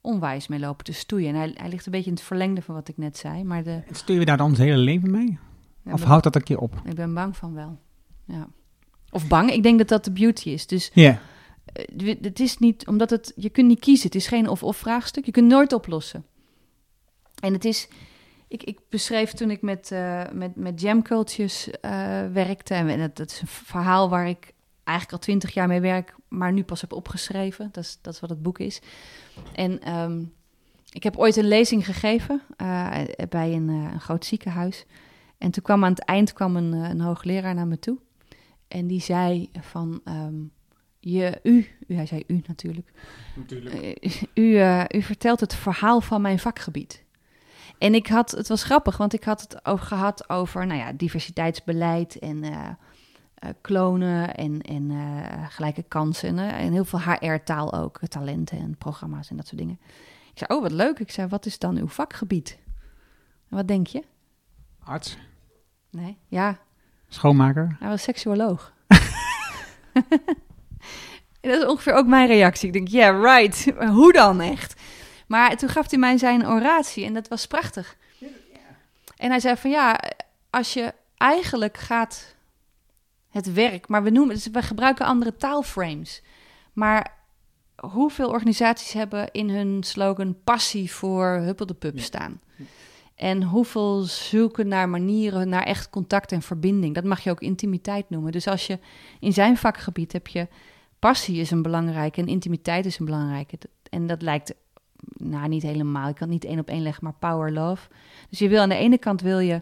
onwijs 0.01 0.47
mee 0.47 0.59
lopen 0.59 0.85
te 0.85 0.93
stoeien. 0.93 1.29
En 1.29 1.35
hij, 1.35 1.51
hij 1.53 1.69
ligt 1.69 1.85
een 1.85 1.91
beetje 1.91 2.09
in 2.09 2.15
het 2.15 2.25
verlengde 2.25 2.61
van 2.61 2.75
wat 2.75 2.87
ik 2.87 2.97
net 2.97 3.17
zei. 3.17 3.43
Maar 3.43 3.63
de... 3.63 3.81
Stuur 3.91 4.19
je 4.19 4.25
daar 4.25 4.37
dan 4.37 4.49
het 4.49 4.59
hele 4.59 4.77
leven 4.77 5.11
mee? 5.11 5.39
of 5.83 6.03
houdt 6.03 6.23
dat 6.23 6.35
een 6.35 6.43
keer 6.43 6.59
op? 6.59 6.81
Ik 6.85 6.95
ben 6.95 7.13
bang 7.13 7.37
van 7.37 7.53
wel, 7.53 7.79
ja. 8.25 8.47
Of 9.11 9.27
bang, 9.27 9.51
ik 9.51 9.63
denk 9.63 9.77
dat 9.77 9.87
dat 9.87 10.03
de 10.03 10.11
beauty 10.11 10.49
is. 10.49 10.67
Dus 10.67 10.91
ja. 10.93 11.21
Yeah. 11.97 12.17
het 12.21 12.39
is 12.39 12.57
niet, 12.57 12.87
omdat 12.87 13.09
het, 13.09 13.33
je 13.35 13.49
kunt 13.49 13.67
niet 13.67 13.79
kiezen. 13.79 14.05
Het 14.05 14.15
is 14.15 14.27
geen 14.27 14.47
of-of 14.47 14.77
vraagstuk. 14.77 15.25
Je 15.25 15.31
kunt 15.31 15.47
nooit 15.47 15.73
oplossen. 15.73 16.25
En 17.39 17.53
het 17.53 17.65
is, 17.65 17.87
ik, 18.47 18.63
ik 18.63 18.79
beschreef 18.89 19.31
toen 19.31 19.51
ik 19.51 19.61
met, 19.61 19.89
uh, 19.93 20.23
met, 20.33 20.55
met 20.55 20.83
uh, 20.83 20.95
werkte, 22.33 22.73
en 22.73 22.99
dat, 22.99 23.15
dat, 23.15 23.31
is 23.31 23.41
een 23.41 23.47
verhaal 23.47 24.09
waar 24.09 24.27
ik 24.27 24.53
eigenlijk 24.83 25.17
al 25.17 25.23
twintig 25.23 25.53
jaar 25.53 25.67
mee 25.67 25.81
werk, 25.81 26.15
maar 26.27 26.53
nu 26.53 26.63
pas 26.63 26.81
heb 26.81 26.93
opgeschreven. 26.93 27.69
Dat 27.71 27.83
is, 27.83 27.97
dat 28.01 28.13
is 28.13 28.19
wat 28.19 28.29
het 28.29 28.41
boek 28.41 28.59
is. 28.59 28.81
En 29.53 29.95
um, 29.95 30.33
ik 30.91 31.03
heb 31.03 31.17
ooit 31.17 31.35
een 31.35 31.47
lezing 31.47 31.85
gegeven 31.85 32.41
bij 33.29 33.53
een, 33.53 33.67
een, 33.67 34.01
groot 34.01 34.25
ziekenhuis. 34.25 34.85
En 35.37 35.51
toen 35.51 35.63
kwam 35.63 35.83
aan 35.83 35.91
het 35.91 36.05
eind 36.05 36.33
kwam 36.33 36.55
een, 36.55 36.73
een 36.73 37.01
hoogleraar 37.01 37.55
naar 37.55 37.67
me 37.67 37.79
toe. 37.79 37.97
En 38.67 38.87
die 38.87 39.01
zei 39.01 39.49
van, 39.59 40.01
um, 40.05 40.51
je, 40.99 41.39
u, 41.43 41.67
u, 41.87 41.95
hij 41.95 42.05
zei 42.05 42.23
u 42.27 42.41
natuurlijk. 42.47 42.91
natuurlijk. 43.35 43.75
u, 44.33 44.97
u 44.97 45.01
vertelt 45.01 45.39
het 45.39 45.55
verhaal 45.55 46.01
van 46.01 46.21
mijn 46.21 46.39
vakgebied. 46.39 47.03
En 47.77 47.93
ik 47.93 48.07
had, 48.07 48.31
het 48.31 48.47
was 48.47 48.63
grappig, 48.63 48.97
want 48.97 49.13
ik 49.13 49.23
had 49.23 49.41
het 49.41 49.65
ook 49.65 49.81
gehad 49.81 50.29
over 50.29 50.65
nou 50.65 50.79
ja, 50.79 50.93
diversiteitsbeleid 50.93 52.19
en 52.19 52.43
uh, 52.43 52.51
uh, 52.51 53.49
klonen 53.61 54.35
en, 54.35 54.61
en 54.61 54.89
uh, 54.89 55.45
gelijke 55.49 55.83
kansen. 55.83 56.37
en 56.37 56.71
heel 56.71 56.85
veel 56.85 56.99
HR-taal 57.01 57.73
ook, 57.73 57.99
talenten 58.07 58.57
en 58.57 58.77
programma's 58.77 59.29
en 59.29 59.35
dat 59.35 59.47
soort 59.47 59.61
dingen. 59.61 59.79
Ik 60.31 60.37
zei, 60.37 60.59
oh 60.59 60.61
wat 60.61 60.71
leuk. 60.71 60.99
Ik 60.99 61.11
zei, 61.11 61.27
wat 61.27 61.45
is 61.45 61.59
dan 61.59 61.77
uw 61.77 61.87
vakgebied? 61.87 62.59
En 63.49 63.55
wat 63.55 63.67
denk 63.67 63.87
je? 63.87 64.03
Arts. 64.83 65.17
Nee, 65.89 66.17
ja. 66.27 66.59
Schoonmaker. 67.07 67.75
Hij 67.79 67.89
was 67.89 68.03
seksuoloog. 68.03 68.73
dat 71.41 71.61
is 71.61 71.65
ongeveer 71.65 71.93
ook 71.93 72.07
mijn 72.07 72.27
reactie. 72.27 72.67
Ik 72.67 72.73
denk, 72.73 72.87
yeah, 72.87 73.21
right. 73.23 73.65
Hoe 73.97 74.13
dan 74.13 74.41
echt? 74.41 74.81
Maar 75.27 75.57
toen 75.57 75.69
gaf 75.69 75.89
hij 75.89 75.99
mij 75.99 76.17
zijn 76.17 76.47
oratie 76.47 77.05
en 77.05 77.13
dat 77.13 77.27
was 77.27 77.47
prachtig. 77.47 77.97
En 79.17 79.29
hij 79.29 79.39
zei 79.39 79.55
van 79.55 79.69
ja, 79.69 79.99
als 80.49 80.73
je 80.73 80.93
eigenlijk 81.17 81.77
gaat 81.77 82.35
het 83.29 83.53
werk, 83.53 83.87
maar 83.87 84.03
we 84.03 84.09
noemen, 84.09 84.35
dus 84.35 84.47
we 84.47 84.61
gebruiken 84.61 85.05
andere 85.05 85.35
taalframes. 85.35 86.21
Maar 86.73 87.17
hoeveel 87.75 88.29
organisaties 88.29 88.93
hebben 88.93 89.31
in 89.31 89.49
hun 89.49 89.83
slogan 89.83 90.37
passie 90.43 90.91
voor 90.91 91.25
huppelde 91.25 91.91
staan? 91.95 92.41
En 93.15 93.43
hoeveel 93.43 94.01
zoeken 94.01 94.67
naar 94.67 94.89
manieren, 94.89 95.49
naar 95.49 95.63
echt 95.63 95.89
contact 95.89 96.31
en 96.31 96.41
verbinding. 96.41 96.95
Dat 96.95 97.03
mag 97.03 97.19
je 97.19 97.31
ook 97.31 97.41
intimiteit 97.41 98.09
noemen. 98.09 98.31
Dus 98.31 98.47
als 98.47 98.67
je 98.67 98.79
in 99.19 99.33
zijn 99.33 99.57
vakgebied 99.57 100.11
heb 100.11 100.27
je 100.27 100.47
passie 100.99 101.39
is 101.39 101.51
een 101.51 101.61
belangrijke 101.61 102.21
en 102.21 102.27
intimiteit 102.27 102.85
is 102.85 102.99
een 102.99 103.05
belangrijke. 103.05 103.57
En 103.89 104.07
dat 104.07 104.21
lijkt 104.21 104.53
nou 105.13 105.47
niet 105.47 105.63
helemaal, 105.63 106.09
ik 106.09 106.15
kan 106.15 106.29
het 106.29 106.41
niet 106.41 106.51
één 106.51 106.59
op 106.59 106.67
één 106.67 106.81
leggen, 106.81 107.03
maar 107.03 107.13
power 107.19 107.51
love. 107.51 107.87
Dus 108.29 108.39
je 108.39 108.47
wil 108.47 108.61
aan 108.61 108.69
de 108.69 108.75
ene 108.75 108.97
kant 108.97 109.21
wil 109.21 109.39
je, 109.39 109.61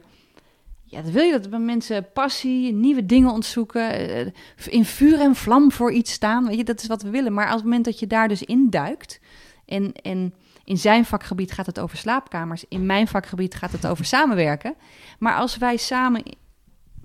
ja, 0.84 1.02
dan 1.02 1.12
wil 1.12 1.24
je 1.24 1.40
dat 1.40 1.60
mensen 1.60 2.12
passie, 2.14 2.74
nieuwe 2.74 3.06
dingen 3.06 3.32
ontzoeken, 3.32 3.92
eh, 3.92 4.28
in 4.66 4.86
vuur 4.86 5.20
en 5.20 5.36
vlam 5.36 5.72
voor 5.72 5.92
iets 5.92 6.12
staan. 6.12 6.48
Weet 6.48 6.58
je, 6.58 6.64
dat 6.64 6.82
is 6.82 6.88
wat 6.88 7.02
we 7.02 7.10
willen. 7.10 7.34
Maar 7.34 7.46
als 7.46 7.56
het 7.56 7.64
moment 7.64 7.86
dat 7.86 8.00
je 8.00 8.08
daar 8.08 8.28
dus 8.28 8.44
induikt 8.44 9.20
en, 9.66 9.94
en 9.94 10.34
in 10.64 10.78
zijn 10.78 11.06
vakgebied 11.06 11.52
gaat 11.52 11.66
het 11.66 11.80
over 11.80 11.98
slaapkamers, 11.98 12.66
in 12.70 12.86
mijn 12.86 13.08
vakgebied 13.08 13.56
gaat 13.56 13.72
het 13.72 13.88
over 13.88 14.06
samenwerken. 14.06 14.76
Maar 15.20 15.36
als 15.36 15.58
wij 15.58 15.78
samen 15.78 16.24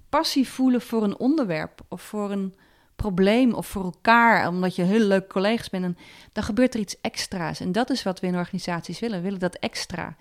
passie 0.09 0.49
voelen 0.49 0.80
voor 0.80 1.03
een 1.03 1.18
onderwerp 1.18 1.80
of 1.89 2.03
voor 2.03 2.30
een 2.30 2.55
probleem 2.97 3.53
of 3.53 3.66
voor 3.66 3.84
elkaar, 3.84 4.49
omdat 4.49 4.76
je 4.76 4.82
heel 4.82 5.07
leuk 5.07 5.28
collega's 5.28 5.70
bent, 5.70 5.82
dan, 5.82 5.97
dan 6.32 6.45
gebeurt 6.45 6.74
er 6.74 6.80
iets 6.80 7.01
extra's. 7.01 7.61
En 7.61 7.72
dat 7.72 7.90
is 7.90 8.03
wat 8.03 8.20
we 8.20 8.26
in 8.26 8.36
organisaties 8.36 9.01
willen. 9.01 9.16
We 9.16 9.24
willen 9.24 9.38
dat 9.38 9.55
extra. 9.55 10.16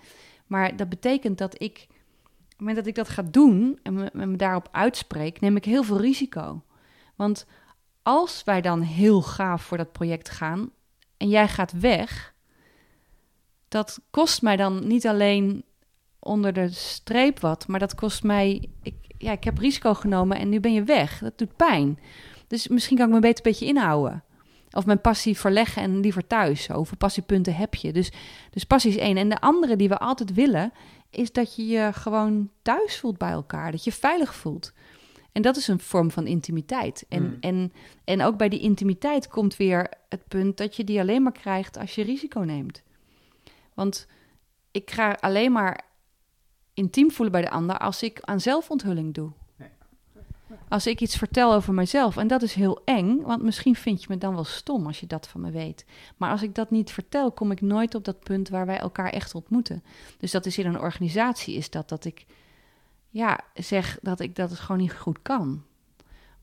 Maar 0.46 0.76
dat 0.76 0.88
betekent 0.88 1.38
dat 1.38 1.62
ik, 1.62 1.86
op 1.88 2.48
het 2.48 2.58
moment 2.58 2.76
dat 2.76 2.86
ik 2.86 2.94
dat 2.94 3.08
ga 3.08 3.22
doen 3.22 3.78
en 3.82 3.94
me, 3.94 4.10
me 4.12 4.36
daarop 4.36 4.68
uitspreek, 4.70 5.40
neem 5.40 5.56
ik 5.56 5.64
heel 5.64 5.82
veel 5.82 6.00
risico. 6.00 6.62
Want 7.16 7.46
als 8.02 8.44
wij 8.44 8.60
dan 8.60 8.80
heel 8.80 9.22
gaaf 9.22 9.62
voor 9.62 9.76
dat 9.76 9.92
project 9.92 10.30
gaan 10.30 10.70
en 11.16 11.28
jij 11.28 11.48
gaat 11.48 11.72
weg, 11.72 12.34
dat 13.68 14.00
kost 14.10 14.42
mij 14.42 14.56
dan 14.56 14.86
niet 14.86 15.06
alleen 15.06 15.64
onder 16.18 16.52
de 16.52 16.68
streep 16.68 17.40
wat, 17.40 17.66
maar 17.66 17.80
dat 17.80 17.94
kost 17.94 18.22
mij. 18.22 18.70
Ik, 18.82 18.94
ja, 19.18 19.32
ik 19.32 19.44
heb 19.44 19.58
risico 19.58 19.94
genomen 19.94 20.38
en 20.38 20.48
nu 20.48 20.60
ben 20.60 20.72
je 20.72 20.82
weg. 20.82 21.18
Dat 21.18 21.38
doet 21.38 21.56
pijn. 21.56 21.98
Dus 22.52 22.68
misschien 22.68 22.96
kan 22.96 23.06
ik 23.08 23.14
me 23.14 23.20
beter 23.20 23.46
een 23.46 23.50
beetje 23.52 23.66
inhouden. 23.66 24.24
Of 24.70 24.86
mijn 24.86 25.00
passie 25.00 25.38
verleggen 25.38 25.82
en 25.82 26.00
liever 26.00 26.26
thuis. 26.26 26.66
Hoeveel 26.66 26.96
passiepunten 26.96 27.54
heb 27.54 27.74
je? 27.74 27.92
Dus, 27.92 28.12
dus 28.50 28.64
passie 28.64 28.90
is 28.90 28.96
één. 28.96 29.16
En 29.16 29.28
de 29.28 29.40
andere 29.40 29.76
die 29.76 29.88
we 29.88 29.98
altijd 29.98 30.34
willen, 30.34 30.72
is 31.10 31.32
dat 31.32 31.56
je 31.56 31.66
je 31.66 31.90
gewoon 31.92 32.50
thuis 32.62 32.98
voelt 32.98 33.18
bij 33.18 33.30
elkaar. 33.30 33.70
Dat 33.70 33.84
je 33.84 33.92
veilig 33.92 34.34
voelt. 34.34 34.72
En 35.32 35.42
dat 35.42 35.56
is 35.56 35.68
een 35.68 35.78
vorm 35.80 36.10
van 36.10 36.26
intimiteit. 36.26 37.04
En, 37.08 37.22
Hmm. 37.22 37.36
en, 37.40 37.72
en 38.04 38.22
ook 38.22 38.36
bij 38.36 38.48
die 38.48 38.60
intimiteit 38.60 39.28
komt 39.28 39.56
weer 39.56 39.90
het 40.08 40.28
punt 40.28 40.56
dat 40.56 40.76
je 40.76 40.84
die 40.84 41.00
alleen 41.00 41.22
maar 41.22 41.32
krijgt 41.32 41.78
als 41.78 41.94
je 41.94 42.02
risico 42.02 42.40
neemt. 42.40 42.82
Want 43.74 44.06
ik 44.70 44.90
ga 44.90 45.16
alleen 45.20 45.52
maar 45.52 45.80
intiem 46.74 47.10
voelen 47.10 47.32
bij 47.32 47.42
de 47.42 47.50
ander 47.50 47.78
als 47.78 48.02
ik 48.02 48.20
aan 48.20 48.40
zelfonthulling 48.40 49.14
doe. 49.14 49.32
Als 50.68 50.86
ik 50.86 51.00
iets 51.00 51.16
vertel 51.16 51.54
over 51.54 51.74
mezelf. 51.74 52.16
En 52.16 52.26
dat 52.26 52.42
is 52.42 52.54
heel 52.54 52.80
eng, 52.84 53.20
want 53.20 53.42
misschien 53.42 53.74
vind 53.74 54.00
je 54.00 54.06
me 54.10 54.18
dan 54.18 54.34
wel 54.34 54.44
stom 54.44 54.86
als 54.86 55.00
je 55.00 55.06
dat 55.06 55.28
van 55.28 55.40
me 55.40 55.50
weet. 55.50 55.84
Maar 56.16 56.30
als 56.30 56.42
ik 56.42 56.54
dat 56.54 56.70
niet 56.70 56.90
vertel, 56.90 57.32
kom 57.32 57.50
ik 57.50 57.60
nooit 57.60 57.94
op 57.94 58.04
dat 58.04 58.20
punt 58.20 58.48
waar 58.48 58.66
wij 58.66 58.78
elkaar 58.78 59.10
echt 59.10 59.34
ontmoeten. 59.34 59.82
Dus 60.18 60.30
dat 60.30 60.46
is 60.46 60.58
in 60.58 60.66
een 60.66 60.80
organisatie, 60.80 61.56
is 61.56 61.70
dat 61.70 61.88
dat 61.88 62.04
ik 62.04 62.26
ja, 63.10 63.40
zeg 63.54 63.98
dat 64.02 64.20
ik 64.20 64.36
dat 64.36 64.50
het 64.50 64.58
gewoon 64.58 64.80
niet 64.80 64.92
goed 64.92 65.18
kan. 65.22 65.62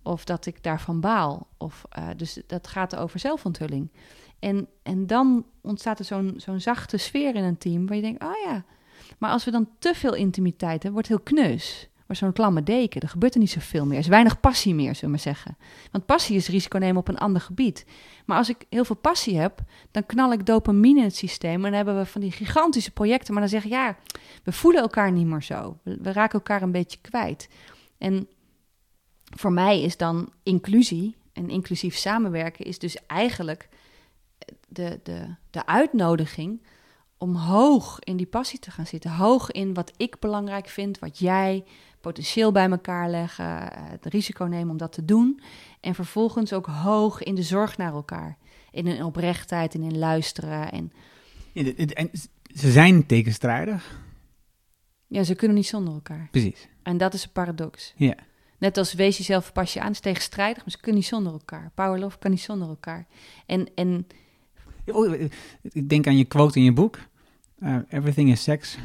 Of 0.03 0.23
dat 0.23 0.45
ik 0.45 0.63
daarvan 0.63 0.99
baal. 0.99 1.47
Of, 1.57 1.85
eh, 1.89 2.07
dus 2.17 2.41
dat 2.47 2.67
gaat 2.67 2.95
over 2.95 3.19
zelfonthulling. 3.19 3.91
En, 4.39 4.67
en 4.83 5.07
dan 5.07 5.45
ontstaat 5.61 5.99
er 5.99 6.05
zo'n 6.05 6.33
zo'n 6.37 6.59
zachte 6.59 6.97
sfeer 6.97 7.35
in 7.35 7.43
een 7.43 7.57
team 7.57 7.87
waar 7.87 7.95
je 7.95 8.01
denkt, 8.01 8.23
oh 8.23 8.43
ja. 8.45 8.63
Maar 9.17 9.31
als 9.31 9.45
we 9.45 9.51
dan 9.51 9.69
te 9.79 9.93
veel 9.93 10.13
intimiteit 10.13 10.83
hebben, 10.83 10.91
wordt 10.91 11.07
het 11.07 11.17
heel 11.17 11.43
kneus. 11.43 11.88
Wordt 12.09 12.23
zo'n 12.23 12.33
klamme 12.33 12.63
deken. 12.63 13.01
Er 13.01 13.09
gebeurt 13.09 13.33
er 13.33 13.39
niet 13.39 13.51
zoveel 13.51 13.85
meer. 13.85 13.93
Er 13.93 13.99
is 13.99 14.07
weinig 14.07 14.39
passie 14.39 14.75
meer, 14.75 14.95
zullen 14.95 15.01
we 15.01 15.07
maar 15.07 15.19
zeggen. 15.19 15.57
Want 15.91 16.05
passie 16.05 16.35
is 16.35 16.47
risico 16.47 16.77
nemen 16.77 16.97
op 16.97 17.07
een 17.07 17.17
ander 17.17 17.41
gebied. 17.41 17.85
Maar 18.25 18.37
als 18.37 18.49
ik 18.49 18.65
heel 18.69 18.85
veel 18.85 18.95
passie 18.95 19.37
heb, 19.37 19.59
dan 19.91 20.05
knal 20.05 20.31
ik 20.31 20.45
dopamine 20.45 20.99
in 20.99 21.05
het 21.05 21.15
systeem. 21.15 21.55
En 21.55 21.61
dan 21.61 21.73
hebben 21.73 21.97
we 21.97 22.05
van 22.05 22.21
die 22.21 22.31
gigantische 22.31 22.91
projecten. 22.91 23.33
Maar 23.33 23.41
dan 23.41 23.51
zeg 23.51 23.63
ik, 23.63 23.71
ja, 23.71 23.97
we 24.43 24.51
voelen 24.51 24.81
elkaar 24.81 25.11
niet 25.11 25.25
meer 25.25 25.43
zo. 25.43 25.77
We 25.83 26.11
raken 26.11 26.39
elkaar 26.39 26.61
een 26.61 26.71
beetje 26.71 26.99
kwijt. 27.01 27.49
En 27.97 28.27
voor 29.23 29.51
mij 29.51 29.81
is 29.81 29.97
dan 29.97 30.31
inclusie 30.43 31.15
en 31.33 31.49
inclusief 31.49 31.95
samenwerken 31.95 32.65
is 32.65 32.79
dus 32.79 33.05
eigenlijk 33.07 33.69
de, 34.67 34.99
de, 35.03 35.35
de 35.49 35.65
uitnodiging 35.65 36.61
om 37.17 37.35
hoog 37.35 37.99
in 37.99 38.17
die 38.17 38.25
passie 38.25 38.59
te 38.59 38.71
gaan 38.71 38.85
zitten. 38.85 39.11
Hoog 39.11 39.51
in 39.51 39.73
wat 39.73 39.91
ik 39.97 40.19
belangrijk 40.19 40.67
vind, 40.67 40.99
wat 40.99 41.19
jij 41.19 41.63
potentieel 42.01 42.51
bij 42.51 42.69
elkaar 42.69 43.09
leggen, 43.09 43.71
eh, 43.71 43.83
het 43.89 44.05
risico 44.05 44.45
nemen 44.45 44.69
om 44.69 44.77
dat 44.77 44.91
te 44.91 45.05
doen. 45.05 45.41
En 45.79 45.95
vervolgens 45.95 46.53
ook 46.53 46.65
hoog 46.65 47.23
in 47.23 47.35
de 47.35 47.43
zorg 47.43 47.77
naar 47.77 47.93
elkaar. 47.93 48.37
In 48.71 48.87
een 48.87 49.03
oprechtheid 49.03 49.73
en 49.73 49.81
in 49.81 49.97
luisteren. 49.97 50.71
En 50.71 50.91
En 51.93 52.09
ze 52.55 52.71
zijn 52.71 53.05
tegenstrijdig. 53.05 54.01
ja, 55.07 55.23
ze 55.23 55.35
kunnen 55.35 55.57
niet 55.57 55.67
zonder 55.67 55.93
elkaar. 55.93 56.27
Precies. 56.31 56.67
En 56.83 56.97
dat 56.97 57.13
is 57.13 57.23
een 57.23 57.31
paradox. 57.31 57.93
Ja. 57.95 58.15
Net 58.57 58.77
als 58.77 58.93
wees 58.93 59.17
jezelf, 59.17 59.53
pas 59.53 59.73
je 59.73 59.81
aan, 59.81 59.91
is 59.91 59.99
tegenstrijdig, 59.99 60.57
maar 60.63 60.71
ze 60.71 60.79
kunnen 60.79 60.99
niet 60.99 61.09
zonder 61.09 61.31
elkaar. 61.31 61.71
Power 61.75 61.99
love 61.99 62.17
kan 62.17 62.31
niet 62.31 62.41
zonder 62.41 62.67
elkaar. 62.67 63.07
En, 63.45 63.69
en 63.75 64.07
Oh, 64.85 65.13
eh, 65.13 65.29
ik 65.61 65.89
denk 65.89 66.07
aan 66.07 66.17
je 66.17 66.25
quote 66.25 66.57
in 66.57 66.63
je 66.65 66.73
boek. 66.73 66.99
Uh, 67.59 67.77
everything 67.89 68.31
is 68.31 68.43
sex, 68.43 68.77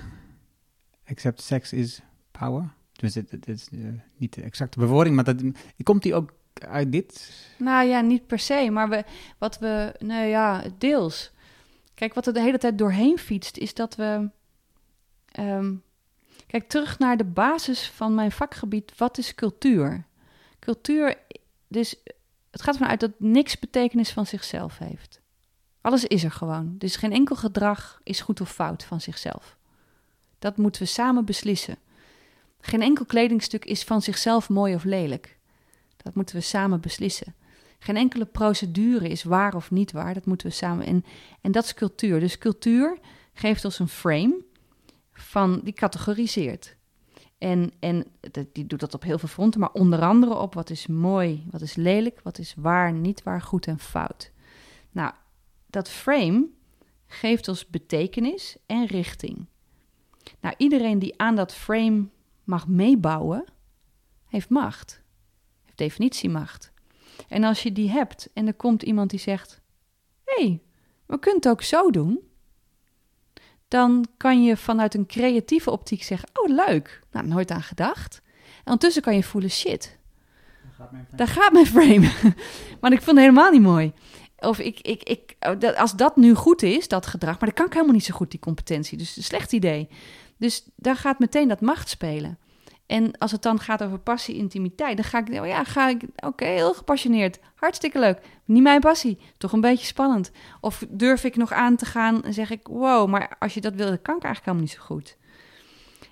except 1.04 1.40
sex 1.40 1.72
is 1.72 2.00
power. 2.30 2.74
Dus 2.96 3.14
het 3.14 3.48
is 3.48 3.68
eh, 3.72 3.78
niet 4.16 4.34
de 4.34 4.42
exacte 4.42 4.78
bewoording, 4.78 5.14
maar 5.14 5.24
dat, 5.24 5.42
komt 5.82 6.02
die 6.02 6.14
ook 6.14 6.32
uit 6.54 6.92
dit? 6.92 7.32
Nou 7.58 7.88
ja, 7.88 8.00
niet 8.00 8.26
per 8.26 8.38
se, 8.38 8.70
maar 8.70 8.88
we, 8.88 9.04
wat 9.38 9.58
we, 9.58 9.94
nou 9.98 10.26
ja, 10.26 10.64
deels. 10.78 11.32
Kijk, 11.94 12.14
wat 12.14 12.26
er 12.26 12.32
de 12.32 12.40
hele 12.40 12.58
tijd 12.58 12.78
doorheen 12.78 13.18
fietst, 13.18 13.56
is 13.56 13.74
dat 13.74 13.94
we. 13.94 14.30
ehm, 15.30 15.74
kijk, 16.46 16.68
terug 16.68 16.98
naar 16.98 17.16
de 17.16 17.24
basis 17.24 17.90
van 17.90 18.14
mijn 18.14 18.32
vakgebied. 18.32 18.92
Wat 18.96 19.18
is 19.18 19.34
cultuur? 19.34 20.04
Cultuur, 20.58 21.16
dus 21.68 21.96
het 22.50 22.62
gaat 22.62 22.74
ervan 22.74 22.88
uit 22.88 23.00
dat 23.00 23.12
niks 23.18 23.58
betekenis 23.58 24.12
van 24.12 24.26
zichzelf 24.26 24.78
heeft. 24.78 25.20
Alles 25.80 26.04
is 26.04 26.24
er 26.24 26.30
gewoon. 26.30 26.74
Dus 26.78 26.96
geen 26.96 27.12
enkel 27.12 27.36
gedrag 27.36 28.00
is 28.02 28.20
goed 28.20 28.40
of 28.40 28.52
fout 28.52 28.84
van 28.84 29.00
zichzelf. 29.00 29.56
Dat 30.38 30.56
moeten 30.56 30.82
we 30.82 30.88
samen 30.88 31.24
beslissen. 31.24 31.76
Geen 32.66 32.82
enkel 32.82 33.04
kledingstuk 33.04 33.64
is 33.64 33.84
van 33.84 34.02
zichzelf 34.02 34.48
mooi 34.48 34.74
of 34.74 34.84
lelijk. 34.84 35.38
Dat 35.96 36.14
moeten 36.14 36.36
we 36.36 36.40
samen 36.40 36.80
beslissen. 36.80 37.34
Geen 37.78 37.96
enkele 37.96 38.24
procedure 38.24 39.08
is 39.08 39.22
waar 39.22 39.54
of 39.54 39.70
niet 39.70 39.92
waar. 39.92 40.14
Dat 40.14 40.26
moeten 40.26 40.46
we 40.46 40.52
samen. 40.52 40.86
En, 40.86 41.04
en 41.40 41.52
dat 41.52 41.64
is 41.64 41.74
cultuur. 41.74 42.20
Dus 42.20 42.38
cultuur 42.38 42.98
geeft 43.32 43.64
ons 43.64 43.78
een 43.78 43.88
frame 43.88 44.44
van 45.12 45.60
die 45.64 45.72
categoriseert. 45.72 46.76
En, 47.38 47.72
en 47.78 48.06
die 48.52 48.66
doet 48.66 48.80
dat 48.80 48.94
op 48.94 49.02
heel 49.02 49.18
veel 49.18 49.28
fronten, 49.28 49.60
maar 49.60 49.72
onder 49.72 50.00
andere 50.00 50.34
op 50.34 50.54
wat 50.54 50.70
is 50.70 50.86
mooi, 50.86 51.46
wat 51.50 51.60
is 51.60 51.74
lelijk, 51.74 52.20
wat 52.22 52.38
is 52.38 52.54
waar, 52.56 52.92
niet 52.92 53.22
waar, 53.22 53.42
goed 53.42 53.66
en 53.66 53.78
fout. 53.78 54.30
Nou, 54.90 55.12
dat 55.66 55.90
frame 55.90 56.46
geeft 57.06 57.48
ons 57.48 57.66
betekenis 57.66 58.56
en 58.66 58.86
richting. 58.86 59.46
Nou, 60.40 60.54
iedereen 60.58 60.98
die 60.98 61.20
aan 61.20 61.36
dat 61.36 61.54
frame 61.54 62.12
mag 62.44 62.66
meebouwen, 62.68 63.44
heeft 64.26 64.48
macht. 64.48 65.02
Heeft 65.64 65.78
definitiemacht. 65.78 66.72
En 67.28 67.44
als 67.44 67.62
je 67.62 67.72
die 67.72 67.90
hebt 67.90 68.28
en 68.34 68.46
er 68.46 68.54
komt 68.54 68.82
iemand 68.82 69.10
die 69.10 69.18
zegt: 69.18 69.60
Hé, 70.24 70.44
hey, 70.44 70.62
we 71.06 71.18
kunnen 71.18 71.40
het 71.42 71.50
ook 71.50 71.62
zo 71.62 71.90
doen. 71.90 72.20
Dan 73.68 74.06
kan 74.16 74.44
je 74.44 74.56
vanuit 74.56 74.94
een 74.94 75.06
creatieve 75.06 75.70
optiek 75.70 76.02
zeggen: 76.02 76.28
Oh, 76.32 76.66
leuk. 76.66 77.02
Nou, 77.10 77.26
nooit 77.26 77.50
aan 77.50 77.62
gedacht. 77.62 78.22
En 78.36 78.64
ondertussen 78.64 79.02
kan 79.02 79.14
je 79.14 79.22
voelen: 79.22 79.50
shit, 79.50 79.98
daar 81.10 81.28
gaat 81.28 81.52
mijn 81.52 81.66
frame. 81.66 82.12
maar 82.80 82.92
ik 82.92 83.02
vond 83.02 83.16
het 83.16 83.26
helemaal 83.26 83.50
niet 83.50 83.62
mooi. 83.62 83.92
Of 84.38 84.58
ik, 84.58 84.80
ik, 84.80 85.02
ik, 85.02 85.36
oh, 85.40 85.78
als 85.78 85.96
dat 85.96 86.16
nu 86.16 86.34
goed 86.34 86.62
is, 86.62 86.88
dat 86.88 87.06
gedrag, 87.06 87.38
maar 87.38 87.48
dat 87.48 87.58
kan 87.58 87.66
ik 87.66 87.72
helemaal 87.72 87.94
niet 87.94 88.04
zo 88.04 88.14
goed, 88.14 88.30
die 88.30 88.40
competentie. 88.40 88.98
Dus 88.98 89.16
een 89.16 89.22
slecht 89.22 89.52
idee. 89.52 89.88
Dus 90.36 90.68
daar 90.76 90.96
gaat 90.96 91.18
meteen 91.18 91.48
dat 91.48 91.60
macht 91.60 91.88
spelen. 91.88 92.38
En 92.86 93.18
als 93.18 93.32
het 93.32 93.42
dan 93.42 93.60
gaat 93.60 93.82
over 93.82 93.98
passie, 93.98 94.36
intimiteit, 94.36 94.96
dan 94.96 95.04
ga 95.04 95.18
ik, 95.18 95.40
oh 95.40 95.46
ja, 95.46 95.64
ga 95.64 95.88
ik, 95.88 96.02
oké, 96.16 96.44
heel 96.44 96.74
gepassioneerd, 96.74 97.38
hartstikke 97.54 97.98
leuk. 97.98 98.20
Niet 98.44 98.62
mijn 98.62 98.80
passie, 98.80 99.18
toch 99.38 99.52
een 99.52 99.60
beetje 99.60 99.86
spannend. 99.86 100.30
Of 100.60 100.84
durf 100.88 101.24
ik 101.24 101.36
nog 101.36 101.52
aan 101.52 101.76
te 101.76 101.84
gaan 101.84 102.22
en 102.22 102.34
zeg 102.34 102.50
ik, 102.50 102.66
wow, 102.66 103.08
maar 103.08 103.36
als 103.38 103.54
je 103.54 103.60
dat 103.60 103.74
wil, 103.74 103.90
dat 103.90 104.02
kan 104.02 104.16
ik 104.16 104.22
eigenlijk 104.22 104.44
helemaal 104.44 104.66
niet 104.66 104.70
zo 104.70 104.94
goed. 104.94 105.16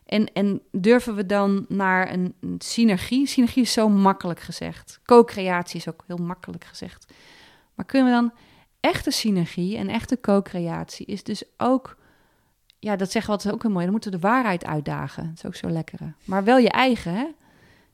En, 0.07 0.33
en 0.33 0.63
durven 0.71 1.15
we 1.15 1.27
dan 1.27 1.65
naar 1.69 2.13
een 2.13 2.35
synergie? 2.59 3.27
Synergie 3.27 3.63
is 3.63 3.73
zo 3.73 3.89
makkelijk 3.89 4.41
gezegd. 4.41 5.01
Co-creatie 5.05 5.81
is 5.81 5.89
ook 5.89 6.05
heel 6.07 6.17
makkelijk 6.17 6.65
gezegd. 6.65 7.13
Maar 7.75 7.87
kunnen 7.87 8.09
we 8.13 8.21
dan 8.21 8.33
echte 8.81 9.11
synergie 9.11 9.77
en 9.77 9.89
echte 9.89 10.21
co-creatie 10.21 11.07
is 11.07 11.23
dus 11.23 11.45
ook, 11.57 11.97
ja, 12.83 12.97
dat 12.97 13.11
zeggen 13.11 13.33
altijd 13.33 13.55
ook 13.55 13.63
heel 13.63 13.71
mooi. 13.71 13.83
Dan 13.85 13.93
moeten 13.93 14.11
we 14.11 14.17
de 14.17 14.23
waarheid 14.27 14.65
uitdagen. 14.65 15.25
Dat 15.25 15.37
is 15.37 15.45
ook 15.47 15.55
zo 15.55 15.69
lekkere. 15.69 16.13
Maar 16.25 16.45
wel 16.45 16.59
je 16.59 16.71
eigen, 16.71 17.15
hè? 17.15 17.27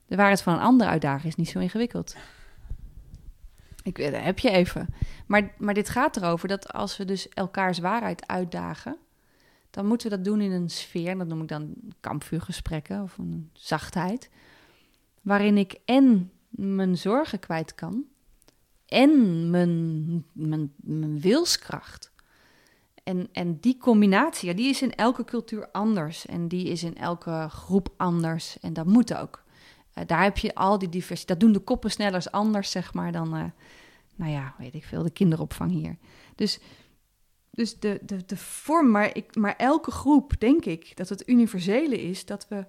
De 0.05 0.15
waarheid 0.15 0.41
van 0.41 0.53
een 0.53 0.59
ander 0.59 0.87
uitdagen 0.87 1.27
is 1.27 1.35
niet 1.35 1.49
zo 1.49 1.59
ingewikkeld. 1.59 2.15
Ik, 3.83 3.97
weet- 3.97 4.11
daar 4.11 4.23
heb 4.23 4.39
je 4.39 4.49
even. 4.49 4.93
Maar, 5.25 5.51
maar 5.57 5.73
dit 5.73 5.89
gaat 5.89 6.17
erover 6.17 6.47
dat 6.47 6.73
als 6.73 6.97
we 6.97 7.05
dus 7.05 7.29
elkaars 7.29 7.79
waarheid 7.79 8.27
uitdagen, 8.27 8.97
dan 9.69 9.85
moeten 9.85 10.09
we 10.09 10.15
dat 10.15 10.25
doen 10.25 10.41
in 10.41 10.51
een 10.51 10.69
sfeer, 10.69 11.09
en 11.09 11.17
dat 11.17 11.27
noem 11.27 11.41
ik 11.41 11.47
dan 11.47 11.73
kampvuurgesprekken 11.99 13.01
of 13.01 13.17
een 13.17 13.49
zachtheid, 13.53 14.29
waarin 15.21 15.57
ik 15.57 15.79
en 15.85 16.31
mijn 16.49 16.97
zorgen 16.97 17.39
kwijt 17.39 17.75
kan 17.75 18.03
en 18.85 19.49
mijn, 19.49 20.25
mijn, 20.31 20.73
mijn 20.75 21.19
wilskracht. 21.19 22.08
En, 23.09 23.29
en 23.31 23.59
die 23.59 23.77
combinatie, 23.77 24.53
die 24.53 24.69
is 24.69 24.81
in 24.81 24.95
elke 24.95 25.23
cultuur 25.23 25.71
anders 25.71 26.25
en 26.25 26.47
die 26.47 26.67
is 26.67 26.83
in 26.83 26.95
elke 26.95 27.47
groep 27.49 27.93
anders 27.97 28.59
en 28.59 28.73
dat 28.73 28.85
moet 28.85 29.15
ook. 29.15 29.43
Eh, 29.93 30.03
daar 30.07 30.23
heb 30.23 30.37
je 30.37 30.55
al 30.55 30.77
die 30.77 30.89
diversiteit. 30.89 31.27
Dat 31.27 31.39
doen 31.39 31.51
de 31.51 31.63
koppensnellers 31.63 32.31
anders, 32.31 32.71
zeg 32.71 32.93
maar, 32.93 33.11
dan, 33.11 33.35
eh, 33.35 33.43
nou 34.15 34.31
ja, 34.31 34.55
weet 34.57 34.73
ik 34.73 34.83
veel, 34.83 35.03
de 35.03 35.09
kinderopvang 35.09 35.71
hier. 35.71 35.97
Dus, 36.35 36.59
dus 37.51 37.79
de, 37.79 37.99
de, 38.01 38.25
de 38.25 38.37
vorm, 38.37 38.91
maar, 38.91 39.15
ik, 39.15 39.35
maar 39.35 39.55
elke 39.55 39.91
groep, 39.91 40.33
denk 40.39 40.65
ik, 40.65 40.97
dat 40.97 41.09
het 41.09 41.29
universele 41.29 42.01
is 42.01 42.25
dat 42.25 42.47
we 42.47 42.65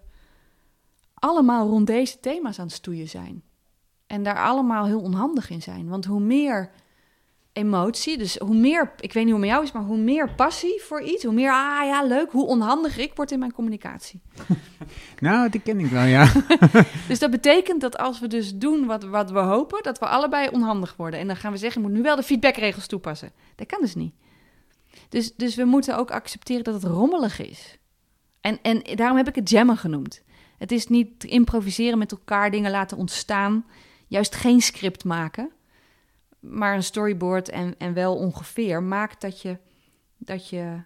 allemaal 1.14 1.68
rond 1.68 1.86
deze 1.86 2.20
thema's 2.20 2.58
aan 2.58 2.66
het 2.66 2.74
stoeien 2.74 3.08
zijn. 3.08 3.42
En 4.06 4.22
daar 4.22 4.38
allemaal 4.38 4.86
heel 4.86 5.00
onhandig 5.00 5.50
in 5.50 5.62
zijn. 5.62 5.88
Want 5.88 6.04
hoe 6.04 6.20
meer 6.20 6.70
emotie, 7.52 8.18
dus 8.18 8.36
hoe 8.36 8.56
meer, 8.56 8.92
ik 9.00 9.12
weet 9.12 9.24
niet 9.24 9.32
hoe 9.32 9.40
met 9.40 9.50
jou 9.50 9.64
is, 9.64 9.72
maar 9.72 9.82
hoe 9.82 9.98
meer 9.98 10.34
passie 10.34 10.82
voor 10.82 11.02
iets, 11.02 11.24
hoe 11.24 11.32
meer, 11.32 11.50
ah 11.50 11.86
ja, 11.86 12.02
leuk, 12.02 12.30
hoe 12.30 12.46
onhandiger 12.46 13.02
ik 13.02 13.14
word 13.14 13.30
in 13.30 13.38
mijn 13.38 13.52
communicatie. 13.52 14.20
Nou, 15.18 15.50
die 15.50 15.60
ken 15.60 15.80
ik 15.80 15.86
wel, 15.86 16.04
ja. 16.04 16.32
Dus 17.08 17.18
dat 17.18 17.30
betekent 17.30 17.80
dat 17.80 17.98
als 17.98 18.20
we 18.20 18.26
dus 18.26 18.54
doen 18.54 18.86
wat, 18.86 19.04
wat 19.04 19.30
we 19.30 19.38
hopen, 19.38 19.82
dat 19.82 19.98
we 19.98 20.06
allebei 20.06 20.48
onhandig 20.48 20.96
worden. 20.96 21.20
En 21.20 21.26
dan 21.26 21.36
gaan 21.36 21.52
we 21.52 21.58
zeggen, 21.58 21.82
je 21.82 21.88
moet 21.88 21.96
nu 21.96 22.02
wel 22.02 22.16
de 22.16 22.22
feedbackregels 22.22 22.86
toepassen. 22.86 23.32
Dat 23.56 23.66
kan 23.66 23.80
dus 23.80 23.94
niet. 23.94 24.14
Dus, 25.08 25.34
dus 25.34 25.54
we 25.54 25.64
moeten 25.64 25.96
ook 25.96 26.10
accepteren 26.10 26.64
dat 26.64 26.74
het 26.74 26.84
rommelig 26.84 27.40
is. 27.40 27.78
En, 28.40 28.58
en 28.62 28.82
daarom 28.96 29.16
heb 29.16 29.28
ik 29.28 29.34
het 29.34 29.50
jammen 29.50 29.76
genoemd. 29.76 30.22
Het 30.58 30.72
is 30.72 30.86
niet 30.86 31.24
improviseren 31.24 31.98
met 31.98 32.12
elkaar, 32.12 32.50
dingen 32.50 32.70
laten 32.70 32.96
ontstaan. 32.96 33.66
Juist 34.06 34.34
geen 34.34 34.60
script 34.60 35.04
maken, 35.04 35.50
maar 36.40 36.74
een 36.74 36.82
storyboard 36.82 37.48
en, 37.48 37.74
en 37.78 37.94
wel 37.94 38.16
ongeveer. 38.16 38.82
Maakt 38.82 39.20
dat 39.20 39.42
je, 39.42 39.58
dat 40.16 40.48
je 40.48 40.82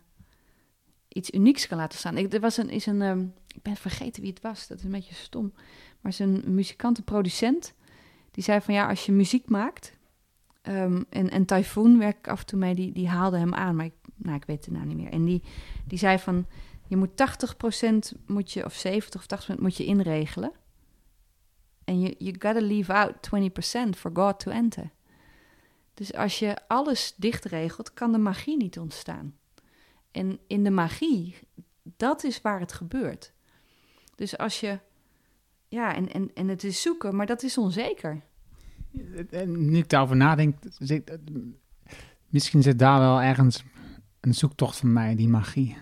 iets 1.08 1.30
unieks 1.30 1.66
kan 1.66 1.78
laten 1.78 1.98
staan. 1.98 2.16
Ik, 2.16 2.32
er 2.32 2.40
was 2.40 2.56
een, 2.56 2.70
is 2.70 2.86
een, 2.86 3.02
ehm, 3.02 3.26
ik 3.54 3.62
ben 3.62 3.76
vergeten 3.76 4.22
wie 4.22 4.30
het 4.30 4.42
was, 4.42 4.66
dat 4.66 4.78
is 4.78 4.84
een 4.84 4.90
beetje 4.90 5.14
stom. 5.14 5.52
Maar 6.00 6.12
is 6.12 6.18
een 6.18 6.42
muzikant, 6.46 6.98
een 6.98 7.04
producent. 7.04 7.74
Die 8.30 8.44
zei 8.44 8.60
van 8.60 8.74
ja, 8.74 8.88
als 8.88 9.06
je 9.06 9.12
muziek 9.12 9.48
maakt. 9.48 9.92
ehm, 10.62 11.02
en, 11.08 11.30
en 11.30 11.44
Typhoon 11.44 11.98
werk 11.98 12.18
ik 12.18 12.28
af 12.28 12.40
en 12.40 12.46
toe 12.46 12.58
mee, 12.58 12.74
die, 12.74 12.92
die 12.92 13.08
haalde 13.08 13.38
hem 13.38 13.54
aan, 13.54 13.76
maar 13.76 13.84
ik, 13.84 13.94
nou, 14.16 14.36
ik 14.36 14.44
weet 14.44 14.64
het 14.64 14.74
nou 14.74 14.86
niet 14.86 14.96
meer. 14.96 15.10
En 15.10 15.24
die, 15.24 15.42
die 15.86 15.98
zei 15.98 16.18
van 16.18 16.46
je 16.86 16.96
moet 16.96 17.10
80% 18.16 18.22
moet 18.26 18.52
je, 18.52 18.64
of 18.64 18.74
70 18.74 19.26
of 19.30 19.50
80% 19.50 19.58
moet 19.58 19.76
je 19.76 19.84
inregelen. 19.84 20.52
En 21.84 22.00
je 22.00 22.14
you 22.18 22.34
gotta 22.38 22.60
leave 22.60 22.92
out 22.92 23.14
20% 23.14 23.98
for 23.98 24.10
God 24.14 24.40
to 24.40 24.50
enter. 24.50 24.90
Dus 25.94 26.14
als 26.14 26.38
je 26.38 26.56
alles 26.68 27.14
dichtregelt, 27.16 27.92
kan 27.92 28.12
de 28.12 28.18
magie 28.18 28.56
niet 28.56 28.78
ontstaan. 28.78 29.34
En 30.10 30.38
in 30.46 30.64
de 30.64 30.70
magie, 30.70 31.36
dat 31.82 32.24
is 32.24 32.40
waar 32.40 32.60
het 32.60 32.72
gebeurt. 32.72 33.32
Dus 34.14 34.38
als 34.38 34.60
je, 34.60 34.78
ja, 35.68 35.94
en, 35.94 36.12
en, 36.12 36.30
en 36.34 36.48
het 36.48 36.64
is 36.64 36.82
zoeken, 36.82 37.16
maar 37.16 37.26
dat 37.26 37.42
is 37.42 37.58
onzeker. 37.58 38.22
En 39.30 39.70
nu 39.70 39.78
ik 39.78 39.88
daarover 39.88 40.16
nadenk, 40.16 40.56
misschien 42.28 42.62
zit 42.62 42.78
daar 42.78 42.98
wel 42.98 43.22
ergens 43.22 43.64
een 44.20 44.34
zoektocht 44.34 44.76
van 44.76 44.92
mij, 44.92 45.14
die 45.14 45.28
magie. 45.28 45.76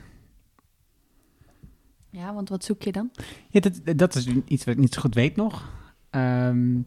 Ja, 2.11 2.35
want 2.35 2.49
wat 2.49 2.65
zoek 2.65 2.83
je 2.83 2.93
dan? 2.93 3.11
Ja, 3.49 3.61
dat, 3.61 3.99
dat 3.99 4.15
is 4.15 4.27
iets 4.27 4.65
wat 4.65 4.75
ik 4.75 4.81
niet 4.81 4.95
zo 4.95 5.01
goed 5.01 5.15
weet 5.15 5.37
nog. 5.37 5.73
Ehm, 6.11 6.77
eh, 6.77 6.83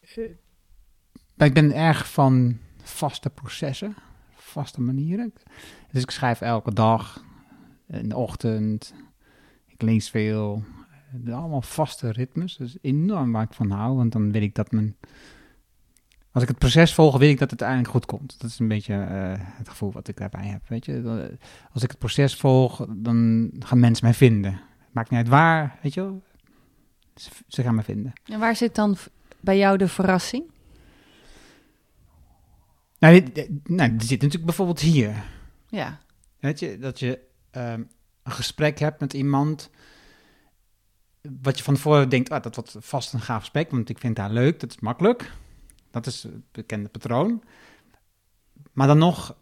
maar 0.00 0.05
ik 1.36 1.54
ben 1.54 1.74
erg 1.74 2.12
van 2.12 2.58
vaste 2.82 3.30
processen, 3.30 3.94
vaste 4.34 4.80
manieren. 4.80 5.32
Dus 5.92 6.02
ik 6.02 6.10
schrijf 6.10 6.40
elke 6.40 6.74
dag, 6.74 7.24
in 7.88 8.08
de 8.08 8.16
ochtend, 8.16 8.94
ik 9.66 9.82
lees 9.82 10.10
veel. 10.10 10.62
Allemaal 11.26 11.62
vaste 11.62 12.12
ritmes, 12.12 12.56
dus 12.56 12.78
enorm 12.80 13.32
waar 13.32 13.42
ik 13.42 13.52
van 13.52 13.70
hou, 13.70 13.96
want 13.96 14.12
dan 14.12 14.32
weet 14.32 14.42
ik 14.42 14.54
dat 14.54 14.70
mijn... 14.70 14.96
Als 16.30 16.42
ik 16.42 16.50
het 16.50 16.58
proces 16.58 16.94
volg, 16.94 17.18
weet 17.18 17.30
ik 17.30 17.38
dat 17.38 17.50
het 17.50 17.62
uiteindelijk 17.62 17.96
goed 17.96 18.18
komt. 18.18 18.40
Dat 18.40 18.50
is 18.50 18.58
een 18.58 18.68
beetje 18.68 18.94
eh, 18.94 19.32
het 19.38 19.68
gevoel 19.68 19.92
wat 19.92 20.08
ik 20.08 20.16
daarbij 20.16 20.46
heb, 20.46 20.68
weet 20.68 20.84
je. 20.84 20.96
Eh, 20.96 21.36
Als 21.72 21.82
ik 21.82 21.90
het 21.90 21.98
proces 21.98 22.36
volg, 22.36 22.86
dan 22.88 23.50
gaan 23.58 23.80
mensen 23.80 24.04
mij 24.04 24.14
vinden. 24.14 24.60
Maakt 24.90 25.10
niet 25.10 25.18
uit 25.18 25.28
waar, 25.28 25.78
weet 25.82 25.94
je 25.94 26.00
wel. 26.00 26.22
Ze, 27.48 27.62
gaan 27.62 27.74
me 27.74 27.82
vinden. 27.82 28.12
En 28.24 28.38
waar 28.38 28.56
zit 28.56 28.74
dan 28.74 28.96
bij 29.40 29.58
jou 29.58 29.78
de 29.78 29.88
verrassing? 29.88 30.44
Nou, 32.98 33.20
dit, 33.20 33.34
dit- 33.34 33.68
nou, 33.68 33.90
die 33.90 34.06
zit 34.06 34.18
natuurlijk 34.20 34.44
bijvoorbeeld 34.44 34.80
hier. 34.80 35.24
Ja, 35.68 36.00
Weet 36.38 36.58
je, 36.58 36.78
dat 36.78 36.98
je 36.98 37.20
ehm, 37.50 37.82
een 38.22 38.32
gesprek 38.32 38.78
hebt 38.78 39.00
met 39.00 39.12
iemand. 39.12 39.70
Wat 41.42 41.58
je 41.58 41.64
van 41.64 41.74
tevoren 41.74 42.08
denkt, 42.08 42.30
ah, 42.30 42.42
dat 42.42 42.54
wordt 42.54 42.76
vast 42.78 43.12
een 43.12 43.20
gaaf 43.20 43.40
gesprek, 43.40 43.70
want 43.70 43.88
ik 43.88 43.98
vind 43.98 44.18
haar 44.18 44.30
leuk, 44.30 44.60
dat 44.60 44.70
is 44.70 44.80
makkelijk. 44.80 45.32
Dat 45.90 46.06
is 46.06 46.22
het 46.22 46.52
bekende 46.52 46.88
patroon. 46.88 47.42
Maar 48.72 48.86
dan 48.86 48.98
nog. 48.98 49.36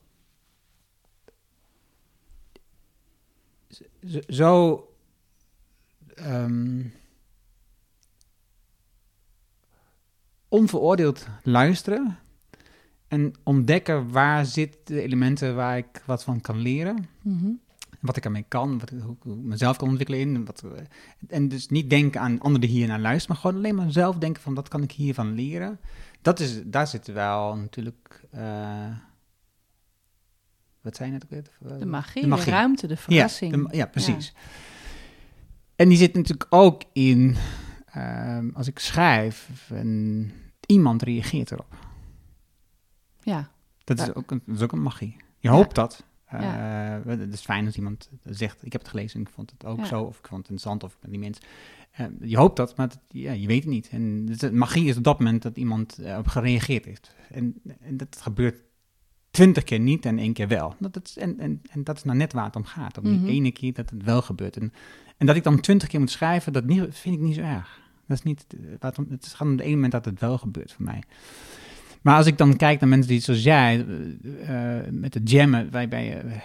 Zo. 4.29 4.89
ehm, 6.15 6.83
onveroordeeld 10.59 11.26
luisteren 11.43 12.18
en 13.09 13.32
ontdekken 13.43 14.10
waar 14.10 14.47
zitten 14.47 14.94
de 14.94 15.02
elementen 15.02 15.55
waar 15.55 15.76
ik 15.76 16.02
wat 16.06 16.24
van 16.24 16.40
kan 16.40 16.59
leren. 16.59 17.06
Mhm. 17.22 17.51
Wat 18.01 18.16
ik 18.16 18.24
ermee 18.24 18.44
kan, 18.48 18.78
wat, 18.78 18.90
ik- 18.93 19.01
hoe, 19.01 19.16
ik 19.36 19.43
mezelf 19.43 19.76
kan 19.76 19.89
ontwikkelen 19.89 20.20
in. 20.20 20.35
en 20.35 20.44
Wat, 20.44 20.62
eh, 20.76 20.82
en 21.28 21.48
dus 21.48 21.68
niet 21.68 21.90
denken 21.90 22.20
aan 22.20 22.39
anderen 22.40 22.60
die 22.60 22.70
hier 22.78 22.86
naar 22.86 23.01
luisteren, 23.01 23.28
maar 23.36 23.44
gewoon 23.44 23.56
alleen 23.64 23.74
maar 23.85 23.93
zelf 23.93 24.16
denken 24.16 24.43
van 24.43 24.55
wat 24.55 24.68
kan 24.68 24.82
ik 24.82 24.93
hiervan 24.93 25.32
leren. 25.35 25.78
Dat 26.22 26.40
is, 26.40 26.62
daar 26.64 26.86
zit 26.86 27.06
wel 27.06 27.56
natuurlijk, 27.56 28.24
eh, 28.31 28.86
wat 30.81 31.01
ook 31.01 31.31
weer? 31.31 31.51
Eh, 31.68 31.78
de 31.78 31.86
magie, 31.86 32.22
de 32.22 32.28
de, 32.28 32.35
magie. 32.35 32.52
ruimte, 32.52 32.86
de 32.86 32.97
verrassing. 32.97 33.55
Ja, 33.55 33.62
de- 33.62 33.76
ja 33.76 33.86
precies. 33.86 34.35
En 35.76 35.89
die 35.89 35.98
zit 35.98 36.14
natuurlijk 36.14 36.47
ook 36.48 36.82
in, 36.93 37.36
als 38.55 38.66
ik 38.66 38.78
schrijf 38.78 39.48
en 39.70 40.31
iemand 40.75 41.03
reageert 41.03 41.51
erop. 41.51 41.75
Ja, 43.23 43.51
Dat 43.85 43.99
is, 44.01 44.15
ook 44.15 44.31
een, 44.31 44.43
dat 44.47 44.57
is 44.57 44.63
ook 44.63 44.73
een 44.73 44.83
magie. 44.83 45.17
Je 45.39 45.49
hoopt 45.49 45.75
dat. 45.75 46.05
Eh, 46.25 46.41
Ja. 46.41 47.03
Het 47.07 47.33
is 47.33 47.41
fijn 47.41 47.67
als 47.67 47.77
iemand 47.77 48.11
zegt, 48.25 48.65
ik 48.65 48.73
heb 48.73 48.81
het 48.81 48.91
gelezen 48.91 49.21
en 49.21 49.27
ik 49.27 49.33
vond 49.33 49.51
het 49.51 49.65
ook 49.65 49.87
zo, 49.87 50.03
of 50.03 50.19
ik 50.19 50.27
vond 50.27 50.41
het 50.43 50.51
interessant, 50.51 50.83
of 50.83 50.93
ik 50.93 51.01
ben 51.01 51.11
die 51.11 51.19
mens. 51.21 51.39
Eh, 51.91 52.07
je 52.21 52.37
hoopt 52.37 52.57
dat, 52.57 52.77
maar 52.77 52.91
ja, 53.09 53.33
je 53.33 53.47
weet 53.47 53.63
het 53.63 53.73
niet. 53.73 53.89
En 53.89 54.25
dus 54.27 54.51
magie 54.51 54.85
is 54.89 54.97
op 54.97 55.05
dat 55.05 55.19
moment 55.19 55.43
dat 55.43 55.57
iemand 55.57 55.99
eh, 55.99 56.19
op 56.19 56.27
gereageerd 56.27 56.85
heeft. 56.85 57.15
En, 57.31 57.61
en 57.81 57.97
dat 57.97 58.21
gebeurt 58.21 58.63
twintig 59.31 59.65
keer 59.65 59.81
niet 59.81 60.07
en 60.07 60.19
één 60.19 60.33
keer 60.33 60.49
wel. 60.49 60.75
Dat, 60.79 60.93
dat 60.95 61.07
is, 61.07 61.17
en, 61.17 61.39
en, 61.39 61.63
en 61.71 61.85
dat 61.85 61.97
is 61.97 62.05
nou 62.05 62.17
net 62.19 62.33
waar 62.33 62.45
het 62.45 62.57
om 62.57 62.65
gaat. 62.65 62.99
Om 62.99 63.05
Mhm. 63.11 63.25
die 63.25 63.35
ene 63.35 63.53
keer 63.53 63.73
dat 63.73 63.91
het 63.91 64.03
wel 64.03 64.23
gebeurt. 64.23 64.57
En, 64.57 64.73
en 65.17 65.27
dat 65.27 65.37
ik 65.37 65.43
dan 65.43 65.61
twintig 65.61 65.89
keer 65.89 66.01
moet 66.01 66.11
schrijven, 66.11 66.53
dat 66.53 66.65
niet, 66.65 66.85
vind 66.91 67.15
ik 67.15 67.21
niet 67.21 67.35
zo 67.35 67.41
erg. 67.41 67.83
Dat 68.06 68.16
is 68.16 68.22
niet, 68.22 68.44
het, 68.48 68.60
het 69.09 69.26
gaat 69.26 69.47
om 69.47 69.51
het 69.51 69.60
ene 69.60 69.74
moment 69.74 69.93
dat 69.93 70.05
het 70.05 70.20
wel 70.20 70.39
gebeurt 70.39 70.72
voor 70.72 70.85
mij. 70.85 71.02
Maar 72.05 72.16
als 72.16 72.26
ik 72.26 72.39
dan 72.39 72.56
kijk 72.56 72.81
naar 72.81 72.89
mensen 72.89 73.10
die 73.10 73.20
zoals 73.20 73.43
jij, 73.43 73.86
eh, 73.86 74.78
eh, 74.78 74.93
met 74.93 75.14
het 75.14 75.31
jammen, 75.31 75.70
waarbij, 75.70 76.20
eh, 76.20 76.40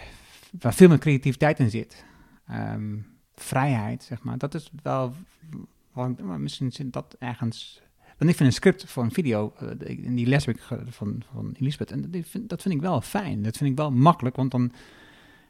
waar 0.60 0.74
veel 0.74 0.88
meer 0.88 0.98
creativiteit 0.98 1.60
in 1.60 1.70
zit, 1.70 2.06
ehm, 2.48 2.98
vrijheid, 3.36 4.04
zeg 4.04 4.24
maar, 4.24 4.38
dat 4.38 4.54
is 4.54 4.72
wel, 4.84 5.14
misschien 6.38 6.72
zit 6.72 6.94
dat 6.94 7.16
ergens. 7.20 7.82
Want 8.18 8.32
ik 8.32 8.38
vind 8.38 8.50
een 8.50 8.56
script 8.56 8.86
voor 8.86 9.04
een 9.04 9.12
video, 9.12 9.54
in 9.86 10.16
die 10.16 10.26
les 10.26 10.46
heb 10.46 10.56
ik 10.56 10.62
van, 10.90 11.22
van 11.32 11.56
Elisabeth, 11.60 11.92
en 11.92 12.12
dat 12.12 12.28
vind, 12.28 12.50
dat 12.50 12.62
vind 12.62 12.74
ik 12.74 12.82
wel 12.82 13.02
fijn. 13.02 13.42
Dat 13.42 13.58
vind 13.58 13.70
ik 13.70 13.78
wel 13.78 13.92
makkelijk, 13.92 14.36
want 14.36 14.52
dan 14.52 14.72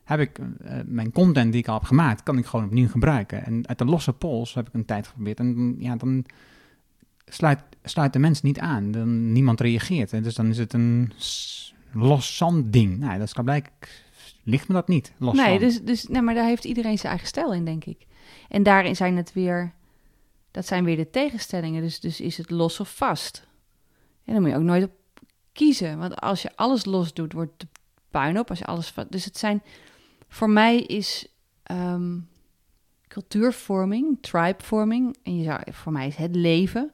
heb 0.10 0.20
ik 0.20 0.38
eh, 0.38 0.78
mijn 0.86 1.12
content 1.12 1.52
die 1.52 1.62
ik 1.62 1.68
al 1.68 1.74
heb 1.74 1.84
gemaakt, 1.84 2.24
kan 2.24 2.38
ik 2.38 2.46
gewoon 2.46 2.66
opnieuw 2.66 2.88
gebruiken. 2.88 3.46
En 3.46 3.68
uit 3.68 3.78
de 3.78 3.86
losse 3.86 4.14
pols 4.14 4.54
heb 4.54 4.68
ik 4.68 4.74
een 4.74 4.86
tijd 4.86 5.08
geprobeerd. 5.08 5.40
En 5.40 5.76
ja, 5.80 5.96
dan 5.96 6.26
sluit, 7.26 7.60
sluit 7.84 8.14
de 8.14 8.20
mens 8.20 8.42
niet 8.42 8.60
aan. 8.60 8.92
Dan, 8.92 9.32
niemand 9.32 9.62
reageert. 9.62 10.14
En 10.14 10.24
dus 10.24 10.36
dan 10.36 10.48
is 10.48 10.58
het 10.58 10.74
een 10.74 11.12
los 11.92 12.38
zand 12.38 12.74
ding. 12.74 12.98
Nou, 12.98 13.18
dat 13.20 13.28
is 13.28 13.34
blijkbaar 13.34 13.90
ligt 14.44 14.68
me 14.68 14.74
dat 14.74 14.88
niet. 14.88 15.12
Los 15.18 15.36
nee, 15.36 15.60
dus, 15.60 15.82
dus, 15.82 16.08
nee, 16.08 16.22
maar 16.22 16.34
daar 16.34 16.46
heeft 16.46 16.66
iedereen 16.66 16.98
zijn 16.98 17.10
eigen 17.10 17.28
stijl 17.28 17.54
in, 17.54 17.66
denk 17.66 17.86
ik. 17.86 18.06
En 18.50 18.64
daarin 18.64 18.96
zijn 18.96 19.18
het 19.18 19.34
weer 19.34 19.74
dat 20.52 20.66
zijn 20.66 20.84
weer 20.84 20.96
de 20.96 21.10
tegenstellingen. 21.10 21.82
Dus, 21.82 22.00
dus 22.00 22.22
is 22.22 22.38
het 22.38 22.50
los 22.50 22.80
of 22.80 22.96
vast? 22.96 23.48
En 24.26 24.34
dan 24.34 24.42
moet 24.42 24.52
je 24.52 24.58
ook 24.58 24.64
nooit 24.64 24.84
op 24.84 24.92
kiezen. 25.54 25.98
Want 25.98 26.16
als 26.16 26.42
je 26.42 26.56
alles 26.56 26.86
los 26.86 27.14
doet, 27.14 27.34
wordt 27.34 27.60
de 27.60 27.68
puin 28.12 28.40
op. 28.40 28.50
Als 28.50 28.60
je 28.60 28.66
alles 28.66 28.94
dus 29.10 29.26
het 29.26 29.38
zijn, 29.38 29.62
voor 30.30 30.50
mij 30.50 30.82
is 30.82 31.28
ehm, 31.64 32.20
cultuurvorming, 33.08 34.18
tribevorming, 34.22 35.18
en 35.24 35.38
je 35.38 35.44
zou, 35.44 35.60
voor 35.72 35.92
mij 35.92 36.08
is 36.08 36.16
het 36.16 36.36
leven, 36.36 36.94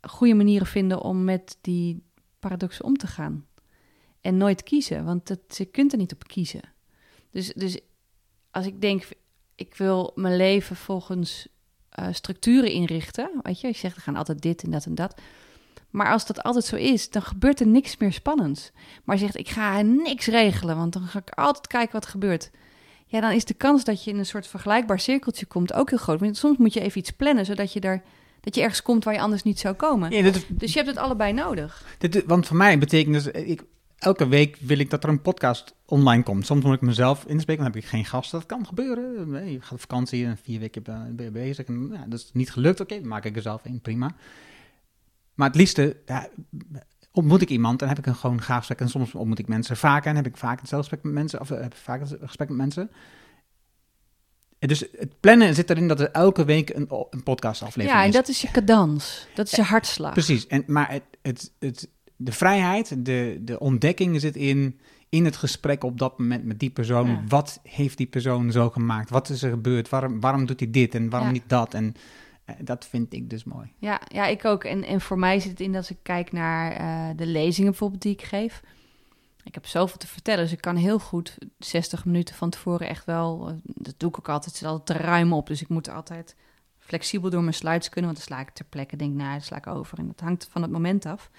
goede 0.00 0.34
manieren 0.34 0.66
vinden 0.66 1.00
om 1.00 1.24
met 1.24 1.58
die 1.60 2.02
paradoxen 2.38 2.84
om 2.84 2.96
te 2.96 3.06
gaan. 3.06 3.46
En 4.20 4.36
nooit 4.36 4.62
kiezen, 4.62 5.04
want 5.04 5.26
dat, 5.26 5.38
je 5.56 5.64
kunt 5.64 5.92
er 5.92 5.98
niet 5.98 6.12
op 6.12 6.26
kiezen. 6.26 6.62
Dus, 7.30 7.52
dus 7.52 7.80
als 8.50 8.66
ik 8.66 8.80
denk, 8.80 9.08
ik 9.54 9.74
wil 9.74 10.12
mijn 10.14 10.36
leven 10.36 10.76
volgens 10.76 11.48
eh, 11.88 12.08
structuren 12.12 12.70
inrichten, 12.70 13.30
weet 13.42 13.60
je, 13.60 13.66
je 13.66 13.74
zegt, 13.74 13.96
er 13.96 14.02
gaan 14.02 14.16
altijd 14.16 14.42
dit 14.42 14.62
en 14.62 14.70
dat 14.70 14.86
en 14.86 14.94
dat. 14.94 15.20
Maar 15.94 16.12
als 16.12 16.26
dat 16.26 16.42
altijd 16.42 16.64
zo 16.64 16.76
is, 16.76 17.10
dan 17.10 17.22
gebeurt 17.22 17.60
er 17.60 17.66
niks 17.66 17.96
meer 17.96 18.12
spannends. 18.12 18.70
Maar 19.04 19.18
zegt, 19.18 19.38
ik 19.38 19.48
ga 19.48 19.82
niks 19.82 20.26
regelen, 20.26 20.76
want 20.76 20.92
dan 20.92 21.02
ga 21.02 21.18
ik 21.18 21.30
altijd 21.30 21.66
kijken 21.66 21.92
wat 21.92 22.04
er 22.04 22.10
gebeurt. 22.10 22.50
Ja, 23.06 23.20
dan 23.20 23.30
is 23.30 23.44
de 23.44 23.54
kans 23.54 23.84
dat 23.84 24.04
je 24.04 24.10
in 24.10 24.18
een 24.18 24.26
soort 24.26 24.46
vergelijkbaar 24.46 25.00
cirkeltje 25.00 25.46
komt 25.46 25.72
ook 25.72 25.90
heel 25.90 25.98
groot. 25.98 26.20
Want 26.20 26.36
soms 26.36 26.58
moet 26.58 26.72
je 26.72 26.80
even 26.80 26.98
iets 26.98 27.10
plannen, 27.10 27.44
zodat 27.46 27.72
je, 27.72 27.80
daar, 27.80 28.02
dat 28.40 28.54
je 28.54 28.60
ergens 28.60 28.82
komt 28.82 29.04
waar 29.04 29.14
je 29.14 29.20
anders 29.20 29.42
niet 29.42 29.58
zou 29.58 29.74
komen. 29.74 30.10
Ja, 30.10 30.22
dit, 30.22 30.46
Dus 30.48 30.72
je 30.72 30.78
hebt 30.78 30.90
het 30.90 30.98
allebei 30.98 31.32
nodig. 31.32 31.96
dit, 31.98 32.24
want 32.26 32.46
voor 32.46 32.56
mij 32.56 32.78
betekent 32.78 33.14
dus, 33.14 33.26
ik, 33.26 33.64
elke 33.98 34.28
week 34.28 34.56
wil 34.60 34.78
ik 34.78 34.90
dat 34.90 35.04
er 35.04 35.08
een 35.08 35.22
podcast 35.22 35.74
online 35.86 36.22
komt. 36.22 36.46
Soms 36.46 36.64
moet 36.64 36.74
ik 36.74 36.80
mezelf 36.80 37.24
inspreken, 37.26 37.64
dan 37.64 37.72
heb 37.72 37.82
ik 37.82 37.88
geen 37.88 38.04
gasten. 38.04 38.38
Dat 38.38 38.48
kan 38.48 38.66
gebeuren. 38.66 39.50
Je 39.50 39.60
gaat 39.60 39.72
op 39.72 39.80
vakantie 39.80 40.26
en 40.26 40.38
vier 40.42 40.60
weken 40.60 40.82
ben 40.82 41.14
je 41.18 41.30
bezig. 41.30 41.66
En, 41.66 41.90
ja, 41.92 42.04
dat 42.08 42.18
is 42.18 42.30
niet 42.32 42.50
gelukt. 42.50 42.80
Oké, 42.80 43.00
maak 43.00 43.24
ik 43.24 43.36
er 43.36 43.42
zelf 43.42 43.64
een, 43.64 43.80
prima. 43.80 44.14
Maar 45.34 45.46
het 45.46 45.56
liefste 45.56 45.96
ja, 46.06 46.28
ontmoet 47.12 47.40
ik 47.42 47.48
iemand 47.48 47.82
en 47.82 47.88
heb 47.88 47.98
ik 47.98 48.06
een 48.06 48.14
gewoon 48.14 48.42
gaaf 48.42 48.58
gesprek. 48.58 48.80
En 48.80 48.88
soms 48.88 49.14
ontmoet 49.14 49.38
ik 49.38 49.48
mensen 49.48 49.76
vaker 49.76 50.10
en 50.10 50.16
heb 50.16 50.26
ik 50.26 50.36
vaak 50.36 50.60
hetzelfde 50.60 50.88
gesprek 50.88 51.04
met 51.04 51.22
mensen. 51.22 51.40
Of 51.40 51.50
eh, 51.50 51.60
heb 51.60 51.72
ik 51.74 51.80
vaak 51.80 52.00
het 52.00 52.16
gesprek 52.22 52.48
met 52.48 52.56
mensen. 52.56 52.90
En 54.58 54.68
dus 54.68 54.84
het 54.98 55.20
plannen 55.20 55.54
zit 55.54 55.70
erin 55.70 55.88
dat 55.88 56.00
er 56.00 56.10
elke 56.10 56.44
week 56.44 56.70
een, 56.70 56.86
een 57.10 57.22
podcastaflevering 57.22 57.90
Ja, 57.90 58.02
en 58.02 58.08
is. 58.08 58.14
dat 58.14 58.28
is 58.28 58.40
je 58.40 58.50
cadans. 58.50 59.26
Dat 59.34 59.46
is 59.46 59.52
je 59.52 59.62
hartslag. 59.62 60.12
Precies, 60.12 60.46
en, 60.46 60.64
maar 60.66 60.90
het, 60.90 61.02
het, 61.22 61.52
het, 61.58 61.88
de 62.16 62.32
vrijheid, 62.32 63.04
de, 63.04 63.38
de 63.40 63.58
ontdekking 63.60 64.20
zit 64.20 64.36
in, 64.36 64.78
in 65.08 65.24
het 65.24 65.36
gesprek 65.36 65.84
op 65.84 65.98
dat 65.98 66.18
moment 66.18 66.44
met 66.44 66.58
die 66.58 66.70
persoon. 66.70 67.06
Ja. 67.06 67.22
Wat 67.28 67.60
heeft 67.62 67.96
die 67.96 68.06
persoon 68.06 68.52
zo 68.52 68.70
gemaakt? 68.70 69.10
Wat 69.10 69.28
is 69.28 69.42
er 69.42 69.50
gebeurd? 69.50 69.88
Waarom, 69.88 70.20
waarom 70.20 70.46
doet 70.46 70.60
hij 70.60 70.70
dit 70.70 70.94
en 70.94 71.08
waarom 71.10 71.28
Ja. 71.28 71.34
niet 71.34 71.48
dat? 71.48 71.74
En 71.74 71.94
dat 72.58 72.86
vind 72.86 73.12
ik 73.12 73.30
dus 73.30 73.44
mooi. 73.44 73.72
Ja, 73.78 74.00
ja, 74.08 74.26
ik 74.26 74.44
ook. 74.44 74.64
En, 74.64 74.84
en 74.84 75.00
voor 75.00 75.18
mij 75.18 75.40
zit 75.40 75.50
het 75.50 75.60
in 75.60 75.72
dat 75.72 75.90
ik 75.90 75.98
kijk 76.02 76.32
naar 76.32 76.72
eh, 76.72 77.16
de 77.16 77.26
lezingen 77.26 77.70
bijvoorbeeld 77.70 78.02
die 78.02 78.12
ik 78.12 78.22
geef. 78.22 78.62
Ik 79.42 79.54
heb 79.54 79.66
zoveel 79.66 79.98
te 79.98 80.06
vertellen, 80.06 80.44
dus 80.44 80.52
ik 80.52 80.60
kan 80.60 80.76
heel 80.76 80.98
goed 80.98 81.38
60 81.58 82.04
minuten 82.04 82.34
van 82.34 82.50
tevoren 82.50 82.88
echt 82.88 83.04
wel... 83.04 83.48
eh, 83.48 83.54
dat 83.64 83.94
doe 83.96 84.08
ik 84.08 84.18
ook 84.18 84.28
altijd, 84.28 84.44
het 84.44 84.56
zit 84.56 84.68
altijd 84.68 84.98
ruim 84.98 85.32
op. 85.32 85.46
Dus 85.46 85.62
ik 85.62 85.68
moet 85.68 85.90
altijd 85.90 86.36
flexibel 86.78 87.30
door 87.30 87.42
mijn 87.42 87.54
slides 87.54 87.88
kunnen, 87.88 88.12
want 88.14 88.26
dan 88.26 88.36
sla 88.36 88.46
ik 88.46 88.54
ter 88.54 88.64
plekke, 88.64 88.96
denk 88.96 89.14
nou, 89.14 89.34
dat 89.34 89.44
sla 89.44 89.56
ik 89.56 89.66
over. 89.66 89.98
En 89.98 90.06
dat 90.06 90.20
hangt 90.20 90.48
van 90.50 90.62
het 90.62 90.70
moment 90.70 91.06
af. 91.06 91.30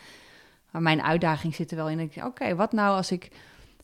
Maar 0.72 0.82
mijn 0.82 1.02
uitdaging 1.02 1.56
zit 1.56 1.72
er 1.72 1.77
wel 1.77 1.90
in. 1.90 2.11
oké, 2.23 2.56
wat 2.56 2.72
nou 2.72 2.95
als 2.95 3.11
ik 3.11 3.32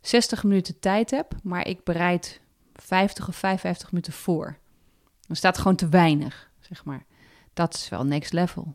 60 0.01 0.43
minuten 0.43 0.79
tijd 0.79 1.11
heb, 1.11 1.35
maar 1.43 1.67
ik 1.67 1.83
bereid 1.83 2.41
50 2.73 3.27
of 3.27 3.35
55 3.35 3.91
minuten 3.91 4.13
voor? 4.13 4.57
Dan 5.27 5.35
staat 5.35 5.57
gewoon 5.57 5.75
te 5.75 5.89
weinig, 5.89 6.51
zeg 6.59 6.85
maar. 6.85 7.05
Dat 7.53 7.73
is 7.73 7.89
wel 7.89 8.05
next 8.05 8.33
level. 8.33 8.73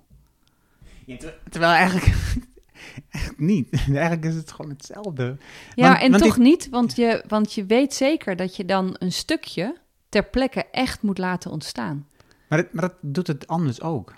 terwijl 1.50 1.72
eigenlijk, 1.72 2.04
eigenlijk 3.10 3.38
niet. 3.38 3.68
Eigenlijk 3.88 4.24
is 4.24 4.34
het 4.34 4.52
gewoon 4.52 4.70
hetzelfde. 4.70 5.36
Ja, 5.74 5.88
Want- 5.88 6.00
en 6.02 6.10
want 6.10 6.22
toch 6.22 6.36
ik- 6.36 6.42
niet, 6.42 6.68
want 6.68 6.96
je, 6.96 7.24
want 7.28 7.52
je 7.52 7.64
weet 7.66 7.94
zeker 7.94 8.36
dat 8.36 8.56
je 8.56 8.64
dan 8.64 8.96
een 8.98 9.12
stukje 9.12 9.76
ter 10.08 10.24
plekke 10.24 10.64
echt 10.70 11.02
moet 11.02 11.18
laten 11.18 11.50
ontstaan. 11.50 12.06
Maar, 12.48 12.58
het, 12.58 12.72
maar 12.72 12.82
dat 12.88 12.94
doet 13.00 13.26
het 13.26 13.46
anders 13.46 13.80
ook. 13.80 14.14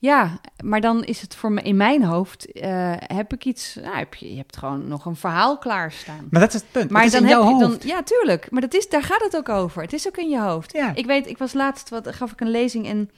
Ja, 0.00 0.40
maar 0.64 0.80
dan 0.80 1.04
is 1.04 1.20
het 1.20 1.34
voor 1.34 1.52
me 1.52 1.62
in 1.62 1.76
mijn 1.76 2.04
hoofd, 2.04 2.52
eh, 2.52 2.92
heb 2.96 3.32
ik 3.32 3.44
iets, 3.44 3.74
nou, 3.74 3.96
heb 3.96 4.14
je, 4.14 4.30
je 4.30 4.36
hebt 4.36 4.56
gewoon 4.56 4.88
nog 4.88 5.04
een 5.04 5.16
verhaal 5.16 5.58
klaarstaan. 5.58 6.26
Maar 6.30 6.40
dat 6.40 6.54
is 6.54 6.60
het 6.60 6.70
punt. 6.72 6.90
Maar 6.90 7.02
het 7.02 7.12
is 7.12 7.18
dan 7.20 7.28
in 7.28 7.34
heb 7.34 7.44
jouw 7.44 7.52
je 7.58 7.58
dan, 7.78 7.78
ja, 7.88 8.02
tuurlijk. 8.02 8.50
Maar 8.50 8.60
dat 8.60 8.74
is, 8.74 8.88
daar 8.88 9.02
gaat 9.02 9.22
het 9.22 9.36
ook 9.36 9.48
over. 9.48 9.82
Het 9.82 9.92
is 9.92 10.06
ook 10.06 10.16
in 10.16 10.28
je 10.28 10.40
hoofd. 10.40 10.72
Ja. 10.72 10.94
Ik 10.94 11.06
weet, 11.06 11.26
ik 11.26 11.38
was 11.38 11.52
laatst, 11.52 11.88
wat 11.88 12.14
gaf 12.14 12.32
ik 12.32 12.40
een 12.40 12.50
lezing 12.50 12.86
en 12.86 13.10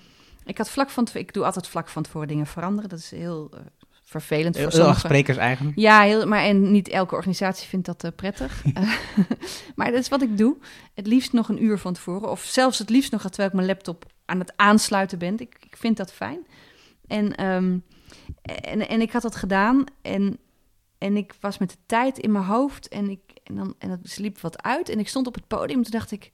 ik 0.45 0.59
had 0.59 0.71
vlak 0.71 0.91
van, 0.91 1.09
ik 1.13 1.33
doe 1.33 1.45
altijd 1.45 1.67
vlak 1.67 1.89
van 1.89 2.03
tevoren 2.03 2.29
dingen 2.29 2.47
veranderen. 2.47 2.91
Dat 2.91 2.99
is 2.99 3.11
heel 3.11 3.51
eh, 3.55 3.61
vervelend 4.11 4.55
voor 4.57 4.65
Heel 4.65 4.77
sommigen. 4.77 5.01
sprekers 5.01 5.37
eigen. 5.37 5.73
Ja, 5.75 6.01
heel, 6.01 6.27
maar 6.27 6.43
en 6.43 6.71
niet 6.71 6.89
elke 6.89 7.15
organisatie 7.15 7.69
vindt 7.69 7.87
dat 7.87 8.05
eh, 8.05 8.11
prettig. 8.17 8.63
Eh, 8.75 8.93
maar 9.77 9.91
dat 9.91 10.01
is 10.01 10.09
wat 10.09 10.23
ik 10.23 10.39
doe. 10.39 10.57
Het 10.95 11.07
liefst 11.07 11.33
nog 11.33 11.49
een 11.49 11.65
uur 11.65 11.79
van 11.79 11.93
tevoren. 11.93 12.31
Of 12.31 12.43
zelfs 12.43 12.79
het 12.79 12.91
liefst 12.91 13.13
nog 13.13 13.23
terwijl 13.23 13.49
ik 13.49 13.55
mijn 13.55 13.67
laptop 13.67 14.05
aan 14.25 14.39
het 14.39 14.53
aansluiten 14.57 15.19
ben. 15.19 15.39
Ik, 15.39 15.57
ik 15.61 15.77
vind 15.77 15.97
dat 15.97 16.13
fijn. 16.13 16.47
En, 17.07 17.35
ehm, 17.35 17.79
en, 18.43 18.89
en 18.89 19.01
ik 19.01 19.13
had 19.13 19.23
dat 19.23 19.37
gedaan. 19.37 19.85
En, 20.03 20.39
en 20.99 21.17
ik 21.17 21.35
was 21.41 21.59
met 21.59 21.71
de 21.71 21.77
tijd 21.87 22.19
in 22.19 22.33
mijn 22.33 22.45
hoofd. 22.45 22.89
En, 22.89 23.09
ik, 23.09 23.21
en, 23.45 23.55
dan, 23.55 23.75
en 23.79 23.91
het 23.91 24.19
liep 24.19 24.41
wat 24.41 24.63
uit. 24.63 24.89
En 24.89 24.99
ik 24.99 25.09
stond 25.09 25.27
op 25.27 25.35
het 25.35 25.47
podium. 25.47 25.79
En 25.79 25.83
toen 25.83 25.99
dacht 25.99 26.11
ik, 26.11 26.31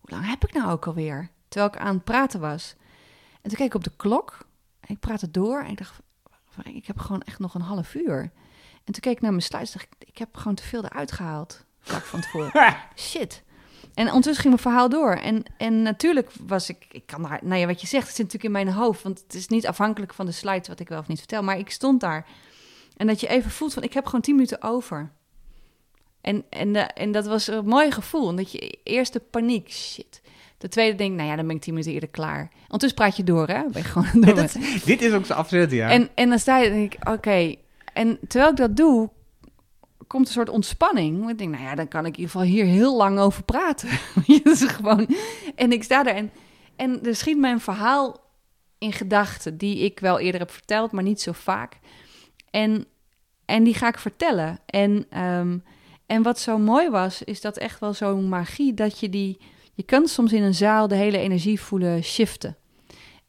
hoe 0.00 0.10
lang 0.10 0.26
heb 0.26 0.44
ik 0.44 0.52
nou 0.52 0.70
ook 0.70 0.86
alweer? 0.86 1.30
Terwijl 1.48 1.72
ik 1.72 1.80
aan 1.80 1.94
het 1.94 2.04
praten 2.04 2.40
was. 2.40 2.74
En 3.42 3.48
toen 3.48 3.58
keek 3.58 3.66
ik 3.66 3.74
op 3.74 3.84
de 3.84 3.92
klok. 3.96 4.38
En 4.80 4.94
ik 4.94 5.00
praatte 5.00 5.30
door. 5.30 5.60
En 5.60 5.70
ik 5.70 5.78
dacht, 5.78 6.00
ik 6.64 6.86
heb 6.86 6.98
gewoon 6.98 7.22
echt 7.22 7.38
nog 7.38 7.54
een 7.54 7.60
half 7.60 7.94
uur. 7.94 8.30
En 8.84 8.92
toen 8.92 9.02
keek 9.02 9.12
ik 9.12 9.20
naar 9.20 9.30
mijn 9.30 9.42
slides. 9.42 9.72
dacht 9.72 9.86
ik, 9.98 10.08
ik 10.08 10.18
heb 10.18 10.36
gewoon 10.36 10.54
te 10.54 10.62
veel 10.62 10.84
eruit 10.84 11.12
gehaald. 11.12 11.64
Vlak 11.80 12.02
van 12.02 12.20
tevoren. 12.20 12.76
Shit. 12.96 13.42
En 13.94 14.06
ondertussen 14.06 14.42
ging 14.42 14.54
mijn 14.54 14.68
verhaal 14.68 14.88
door. 14.88 15.14
En, 15.14 15.42
en 15.56 15.82
natuurlijk 15.82 16.30
was 16.46 16.68
ik, 16.68 16.86
ik 16.90 17.06
kan 17.06 17.22
daar, 17.22 17.40
nou 17.42 17.60
ja, 17.60 17.66
wat 17.66 17.80
je 17.80 17.86
zegt, 17.86 18.06
het 18.06 18.16
zit 18.16 18.24
natuurlijk 18.24 18.54
in 18.54 18.64
mijn 18.64 18.76
hoofd. 18.76 19.02
Want 19.02 19.20
het 19.20 19.34
is 19.34 19.48
niet 19.48 19.66
afhankelijk 19.66 20.14
van 20.14 20.26
de 20.26 20.32
slides 20.32 20.68
wat 20.68 20.80
ik 20.80 20.88
wel 20.88 20.98
of 20.98 21.08
niet 21.08 21.18
vertel. 21.18 21.42
Maar 21.42 21.58
ik 21.58 21.70
stond 21.70 22.00
daar. 22.00 22.26
En 22.96 23.06
dat 23.06 23.20
je 23.20 23.28
even 23.28 23.50
voelt 23.50 23.74
van, 23.74 23.82
ik 23.82 23.92
heb 23.92 24.04
gewoon 24.04 24.20
tien 24.20 24.34
minuten 24.34 24.62
over. 24.62 25.12
En, 26.20 26.44
en, 26.50 26.76
eh, 26.76 27.02
en 27.04 27.12
dat 27.12 27.26
was 27.26 27.46
een 27.46 27.66
mooi 27.66 27.90
gevoel. 27.90 28.36
Dat 28.36 28.52
je 28.52 28.78
eerste 28.82 29.20
paniek, 29.20 29.70
shit. 29.70 30.20
De 30.60 30.68
tweede 30.68 30.96
denk, 30.96 31.16
nou 31.16 31.28
ja, 31.28 31.36
dan 31.36 31.46
ben 31.46 31.56
ik 31.56 31.62
tien 31.62 31.72
minuten 31.72 31.94
eerder 31.94 32.08
klaar. 32.08 32.50
Ondertussen 32.62 32.98
praat 32.98 33.16
je 33.16 33.24
door, 33.24 33.48
hè? 33.48 33.62
Ben 33.62 33.82
je 33.82 33.88
gewoon 33.88 34.20
door. 34.24 34.34
Dat- 34.34 34.56
dit 34.84 35.02
is 35.02 35.12
ook 35.12 35.26
zo 35.26 35.32
absurd, 35.32 35.70
ja. 35.70 35.90
En, 35.90 36.08
en 36.14 36.28
dan 36.28 36.38
sta 36.38 36.58
je 36.58 36.66
en 36.68 36.72
denk 36.72 36.94
ik, 36.94 37.08
oké. 37.08 37.54
En 37.92 38.18
terwijl 38.28 38.50
ik 38.50 38.56
dat 38.56 38.76
doe, 38.76 39.10
komt 40.06 40.26
een 40.26 40.32
soort 40.32 40.48
ontspanning. 40.48 41.30
Ik 41.30 41.38
denk, 41.38 41.50
nou 41.50 41.62
ja, 41.62 41.74
dan 41.74 41.88
kan 41.88 42.00
ik 42.06 42.12
in 42.12 42.20
ieder 42.20 42.30
geval 42.30 42.46
hier 42.46 42.64
heel 42.64 42.96
lang 42.96 43.18
over 43.18 43.42
praten. 43.42 43.88
Is 44.44 44.62
gewoon... 44.62 45.06
En 45.54 45.72
ik 45.72 45.82
sta 45.82 46.02
daar 46.02 46.14
en, 46.14 46.30
en 46.76 47.02
er 47.04 47.16
schiet 47.16 47.38
mij 47.38 47.50
een 47.52 47.60
verhaal 47.60 48.20
in 48.78 48.92
gedachten... 48.92 49.56
die 49.56 49.78
ik 49.78 50.00
wel 50.00 50.18
eerder 50.18 50.40
heb 50.40 50.50
verteld, 50.50 50.92
maar 50.92 51.02
niet 51.02 51.20
zo 51.20 51.32
vaak. 51.32 51.78
En, 52.50 52.84
en 53.44 53.64
die 53.64 53.74
ga 53.74 53.88
ik 53.88 53.98
vertellen. 53.98 54.58
En, 54.66 55.06
ehm, 55.10 55.58
en 56.06 56.22
wat 56.22 56.38
zo 56.38 56.58
mooi 56.58 56.90
was, 56.90 57.22
is 57.22 57.40
dat 57.40 57.56
echt 57.56 57.80
wel 57.80 57.92
zo'n 57.94 58.28
magie... 58.28 58.74
dat 58.74 59.00
je 59.00 59.08
die... 59.08 59.38
Je 59.80 59.86
kan 59.86 60.06
soms 60.06 60.32
in 60.32 60.42
een 60.42 60.54
zaal 60.54 60.88
de 60.88 60.94
hele 60.94 61.18
energie 61.18 61.60
voelen 61.60 62.02
shiften. 62.02 62.56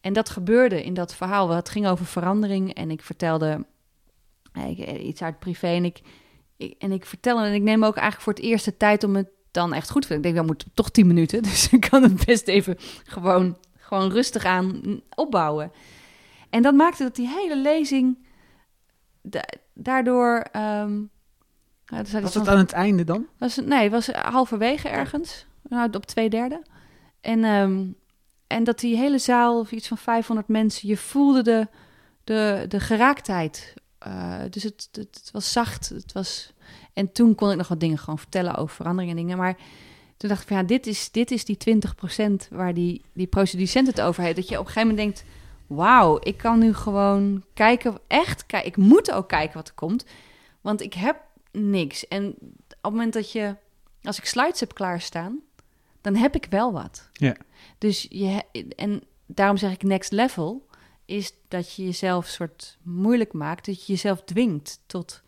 En 0.01 0.13
dat 0.13 0.29
gebeurde 0.29 0.83
in 0.83 0.93
dat 0.93 1.15
verhaal. 1.15 1.49
Het 1.49 1.69
ging 1.69 1.87
over 1.87 2.05
verandering 2.05 2.73
en 2.73 2.91
ik 2.91 3.01
vertelde 3.01 3.65
eh, 4.51 5.05
iets 5.05 5.21
uit 5.21 5.39
privé. 5.39 5.67
En 5.67 5.85
ik, 5.85 6.01
ik, 6.57 6.75
en 6.77 6.91
ik 6.91 7.05
vertel 7.05 7.39
en 7.39 7.53
ik 7.53 7.61
neem 7.61 7.83
ook 7.83 7.95
eigenlijk 7.95 8.23
voor 8.23 8.33
het 8.33 8.43
eerst 8.43 8.65
de 8.65 8.77
tijd 8.77 9.03
om 9.03 9.15
het 9.15 9.27
dan 9.51 9.73
echt 9.73 9.89
goed 9.89 10.01
te 10.01 10.07
vinden. 10.07 10.29
Ik 10.29 10.35
denk, 10.35 10.47
dan 10.47 10.55
moet 10.55 10.75
toch 10.75 10.89
tien 10.89 11.07
minuten. 11.07 11.43
Dus 11.49 11.69
ik 11.69 11.89
kan 11.89 12.03
het 12.03 12.25
best 12.25 12.47
even 12.47 12.77
gewoon, 13.03 13.57
gewoon 13.77 14.11
rustig 14.11 14.45
aan 14.45 15.01
opbouwen. 15.15 15.71
En 16.49 16.61
dat 16.61 16.73
maakte 16.73 17.03
dat 17.03 17.15
die 17.15 17.27
hele 17.27 17.57
lezing 17.57 18.25
da- 19.21 19.53
daardoor... 19.73 20.39
ehm, 20.51 20.95
nou, 21.85 22.05
Was 22.21 22.33
het 22.33 22.47
aan 22.47 22.57
het 22.57 22.71
einde 22.71 23.03
dan? 23.03 23.27
was 23.37 23.55
nee, 23.55 23.83
het 23.83 23.91
was 23.91 24.07
halverwege 24.07 24.89
ergens. 24.89 25.49
Nou, 25.71 25.89
op 25.91 26.05
twee 26.05 26.29
derde. 26.29 26.61
En, 27.21 27.43
ehm, 27.43 27.85
en 28.47 28.63
dat 28.63 28.79
die 28.79 28.97
hele 28.97 29.17
zaal, 29.17 29.59
of 29.59 29.71
iets 29.71 29.87
van 29.87 29.97
500 29.97 30.47
mensen, 30.47 30.87
je 30.87 30.97
voelde 30.97 31.41
de, 31.41 31.67
de, 32.23 32.65
de 32.67 32.79
geraaktheid. 32.79 33.73
Eh, 33.97 34.39
dus 34.49 34.63
het, 34.63 34.89
het, 34.91 35.29
was 35.31 35.51
zacht. 35.51 35.89
Het 35.89 36.11
was, 36.11 36.53
en 36.93 37.11
toen 37.11 37.35
kon 37.35 37.51
ik 37.51 37.57
nog 37.57 37.67
wat 37.67 37.79
dingen 37.79 37.97
gewoon 37.97 38.19
vertellen 38.19 38.55
over 38.55 38.75
veranderingen 38.75 39.17
en 39.17 39.21
dingen. 39.21 39.37
Maar 39.37 39.57
toen 40.17 40.29
dacht 40.29 40.41
ik 40.41 40.47
van 40.47 40.57
ja, 40.57 40.63
dit 40.63 40.87
is, 40.87 41.11
dit 41.11 41.31
is 41.31 41.45
die 41.45 41.57
20% 42.27 42.47
waar 42.49 42.73
die, 42.73 43.01
die 43.13 43.27
producent 43.27 43.87
het 43.87 44.01
over 44.01 44.23
heeft. 44.23 44.35
Dat 44.35 44.49
je 44.49 44.59
op 44.59 44.65
een 44.65 44.71
gegeven 44.71 44.95
moment 44.95 45.13
denkt, 45.13 45.29
wauw, 45.67 46.19
ik 46.23 46.37
kan 46.37 46.59
nu 46.59 46.73
gewoon 46.73 47.43
kijken, 47.53 47.97
echt 48.07 48.45
kijken. 48.45 48.69
Ik 48.69 48.77
moet 48.77 49.11
ook 49.11 49.27
kijken 49.27 49.57
wat 49.57 49.67
er 49.67 49.73
komt. 49.73 50.05
Want 50.61 50.81
ik 50.81 50.93
heb 50.93 51.17
niks. 51.51 52.07
En 52.07 52.27
op 52.27 52.67
het 52.67 52.91
moment 52.91 53.13
dat 53.13 53.31
je, 53.31 53.55
als 54.03 54.17
ik 54.17 54.25
slides 54.25 54.59
heb 54.59 54.73
klaarstaan, 54.73 55.39
dan 56.01 56.15
heb 56.15 56.35
ik 56.35 56.45
wel 56.49 56.71
wat. 56.71 57.09
Ja. 57.13 57.35
Dus 57.77 58.05
je, 58.09 58.43
en 58.75 59.03
daarom 59.25 59.57
zeg 59.57 59.71
ik 59.71 59.83
next 59.83 60.11
level, 60.11 60.67
is 61.05 61.33
dat 61.47 61.75
je 61.75 61.83
jezelf 61.83 62.27
soort 62.27 62.77
moeilijk 62.83 63.33
maakt, 63.33 63.65
dat 63.65 63.85
je 63.85 63.91
jezelf 63.91 64.23
dwingt 64.23 64.79
tot 64.85 65.21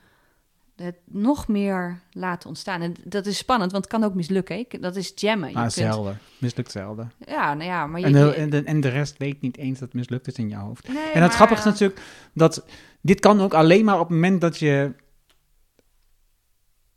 het 0.76 0.96
nog 1.06 1.48
meer 1.48 2.02
laten 2.12 2.50
ontstaan. 2.50 2.82
En 2.82 2.94
dat 3.04 3.26
is 3.26 3.38
spannend, 3.38 3.72
want 3.72 3.84
het 3.84 3.94
kan 3.94 4.04
ook 4.04 4.14
mislukken. 4.16 4.58
Ik, 4.58 4.82
dat 4.82 4.96
is 4.96 5.12
jammen. 5.16 5.50
Je 5.50 5.56
kunt- 5.56 5.74
zelden. 5.74 6.20
Mislukt 6.38 6.72
zelden. 6.72 7.12
Ja, 7.26 7.54
nou 7.54 7.70
ja, 7.70 7.88
maar 7.88 8.00
je... 8.00 8.06
En 8.06 8.12
de, 8.12 8.34
en, 8.34 8.50
de, 8.50 8.64
en 8.64 8.82
de 8.82 8.90
rest 8.90 9.18
weet 9.18 9.42
niet 9.42 9.58
eens 9.58 9.80
dat 9.80 9.88
het 9.88 9.98
mislukt 9.98 10.28
is 10.28 10.36
in 10.36 10.50
je 10.50 10.56
hoofd. 10.56 10.88
Nee, 10.88 11.12
En 11.12 11.22
het 11.22 11.34
grappige 11.34 11.60
is 11.60 11.66
natuurlijk 11.66 12.02
dat 12.34 12.66
dit 13.02 13.20
kan 13.20 13.42
ook 13.42 13.54
alleen 13.54 13.86
maar 13.86 14.00
op 14.00 14.08
het 14.08 14.10
moment 14.10 14.42
dat 14.42 14.58
je 14.58 14.94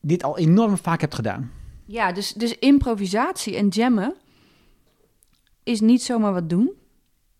dit 0.00 0.22
al 0.22 0.38
enorm 0.38 0.76
vaak 0.76 1.00
hebt 1.00 1.14
gedaan. 1.14 1.50
Ja, 1.86 2.12
dus, 2.12 2.32
dus 2.32 2.58
improvisatie 2.58 3.56
en 3.56 3.68
jammen 3.68 4.14
is 5.62 5.80
niet 5.80 6.02
zomaar 6.02 6.32
wat 6.32 6.50
doen. 6.50 6.72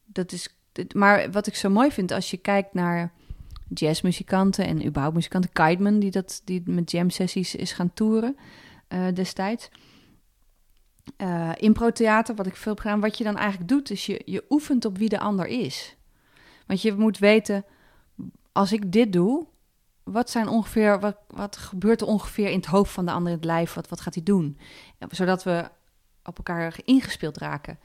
Dat 0.05 0.33
is, 0.33 0.49
maar 0.95 1.31
wat 1.31 1.47
ik 1.47 1.55
zo 1.55 1.71
mooi 1.71 1.91
vind 1.91 2.11
als 2.11 2.31
je 2.31 2.37
kijkt 2.37 2.75
naar 2.75 3.13
jazzmuzikanten 3.69 4.67
en 4.67 4.87
überhaupt 4.87 5.15
muzikanten, 5.15 5.53
Kaidman 5.53 5.99
die, 5.99 6.11
dat, 6.11 6.43
die 6.45 6.63
met 6.65 6.91
jam 6.91 7.11
sessies 7.11 7.55
is 7.55 7.73
gaan 7.73 7.93
toeren 7.95 8.37
eh, 8.89 9.07
destijds. 9.15 9.69
Eh 11.17 11.53
improtheater, 11.57 12.35
wat 12.35 12.47
ik 12.47 12.57
veel 12.57 12.73
heb 12.73 12.81
gedaan, 12.81 13.01
wat 13.01 13.19
je 13.19 13.25
dan 13.25 13.37
eigenlijk 13.37 13.69
doet, 13.69 13.91
is 13.91 14.07
je, 14.07 14.23
je 14.25 14.45
oefent 14.49 14.85
op 14.85 14.99
wie 14.99 15.09
de 15.09 15.19
ander 15.19 15.47
is. 15.47 15.97
Want 16.67 16.83
je 16.83 16.93
moet 16.93 17.19
weten, 17.19 17.65
als 18.53 18.73
ik 18.73 18.93
dit 18.93 19.13
doe, 19.13 19.47
wat 20.13 20.31
zijn 20.31 20.49
ongeveer, 20.49 21.01
wat, 21.01 21.17
wat 21.27 21.57
gebeurt 21.57 22.01
er 22.01 22.07
ongeveer 22.07 22.49
in 22.49 22.57
het 22.57 22.67
hoofd 22.67 22.93
van 22.93 23.07
de 23.07 23.13
ander 23.13 23.33
in 23.33 23.37
het 23.37 23.47
lijf? 23.47 23.75
Wat, 23.75 23.89
wat 23.89 24.01
gaat 24.01 24.15
hij 24.15 24.23
doen? 24.23 24.59
Zodat 25.09 25.43
we 25.43 25.71
op 26.25 26.37
elkaar 26.37 26.79
ingespeeld 26.85 27.37
raken. 27.37 27.79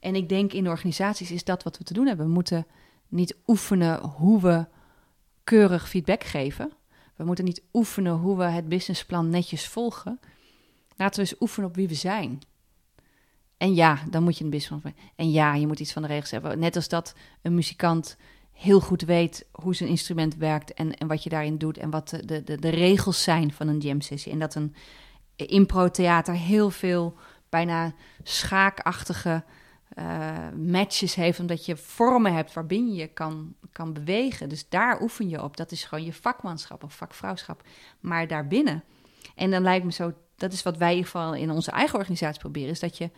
En 0.00 0.14
ik 0.14 0.28
denk 0.28 0.52
in 0.52 0.64
de 0.64 0.70
organisaties 0.70 1.30
is 1.30 1.44
dat 1.44 1.62
wat 1.62 1.78
we 1.78 1.84
te 1.84 1.92
doen 1.92 2.06
hebben. 2.06 2.26
We 2.26 2.32
moeten 2.32 2.66
niet 3.08 3.36
oefenen 3.46 4.00
hoe 4.00 4.40
we 4.40 4.66
keurig 5.44 5.88
feedback 5.88 6.24
geven. 6.24 6.72
We 7.16 7.24
moeten 7.24 7.44
niet 7.44 7.62
oefenen 7.72 8.12
hoe 8.12 8.36
we 8.36 8.44
het 8.44 8.68
businessplan 8.68 9.28
netjes 9.28 9.68
volgen. 9.68 10.20
Laten 10.96 11.22
we 11.22 11.30
eens 11.30 11.40
oefenen 11.40 11.68
op 11.68 11.74
wie 11.74 11.88
we 11.88 11.94
zijn. 11.94 12.40
En 13.56 13.74
ja, 13.74 13.98
dan 14.10 14.22
moet 14.22 14.38
je 14.38 14.44
een 14.44 14.50
businessplan. 14.50 14.94
En 15.16 15.30
ja, 15.30 15.54
je 15.54 15.66
moet 15.66 15.80
iets 15.80 15.92
van 15.92 16.02
de 16.02 16.08
regels 16.08 16.30
hebben. 16.30 16.58
Net 16.58 16.76
als 16.76 16.88
dat 16.88 17.14
een 17.42 17.54
muzikant 17.54 18.16
heel 18.54 18.80
goed 18.80 19.02
weet 19.02 19.46
hoe 19.52 19.74
zijn 19.74 19.88
instrument 19.88 20.36
werkt 20.36 20.74
en, 20.74 20.96
en 20.96 21.06
wat 21.06 21.22
je 21.22 21.30
daarin 21.30 21.58
doet 21.58 21.78
en 21.78 21.90
wat 21.90 22.08
de, 22.08 22.42
de, 22.44 22.58
de, 22.58 22.68
regels 22.68 23.22
zijn 23.22 23.52
van 23.52 23.68
een 23.68 23.78
jam 23.78 24.00
sessie. 24.00 24.32
En 24.32 24.38
dat 24.38 24.54
een 24.54 24.74
impro-theater 25.36 26.34
heel 26.34 26.70
veel 26.70 27.16
bijna 27.48 27.94
schaakachtige 28.22 29.44
eh, 29.88 30.48
matches 30.56 31.14
heeft, 31.14 31.40
omdat 31.40 31.66
je 31.66 31.76
vormen 31.76 32.34
hebt 32.34 32.52
waarbinnen 32.52 32.94
je 32.94 33.06
kan, 33.06 33.54
kan 33.72 33.92
bewegen. 33.92 34.48
Dus 34.48 34.68
daar 34.68 35.02
oefen 35.02 35.28
je 35.28 35.42
op. 35.42 35.56
Dat 35.56 35.72
is 35.72 35.84
gewoon 35.84 36.04
je 36.04 36.12
vakmanschap 36.12 36.84
of 36.84 36.96
vakvrouwschap. 36.96 37.62
Maar 38.00 38.26
daarbinnen. 38.26 38.84
En 39.34 39.50
dan 39.50 39.62
lijkt 39.62 39.84
me 39.84 39.92
zo, 39.92 40.12
dat 40.36 40.52
is 40.52 40.62
wat 40.62 40.76
wij 40.76 40.90
in 40.90 40.96
ieder 40.96 41.10
geval 41.10 41.34
in 41.34 41.50
onze 41.50 41.70
eigen 41.70 41.98
organisatie 41.98 42.40
proberen, 42.40 42.70
is 42.70 42.80
dat 42.80 42.98
je, 42.98 43.10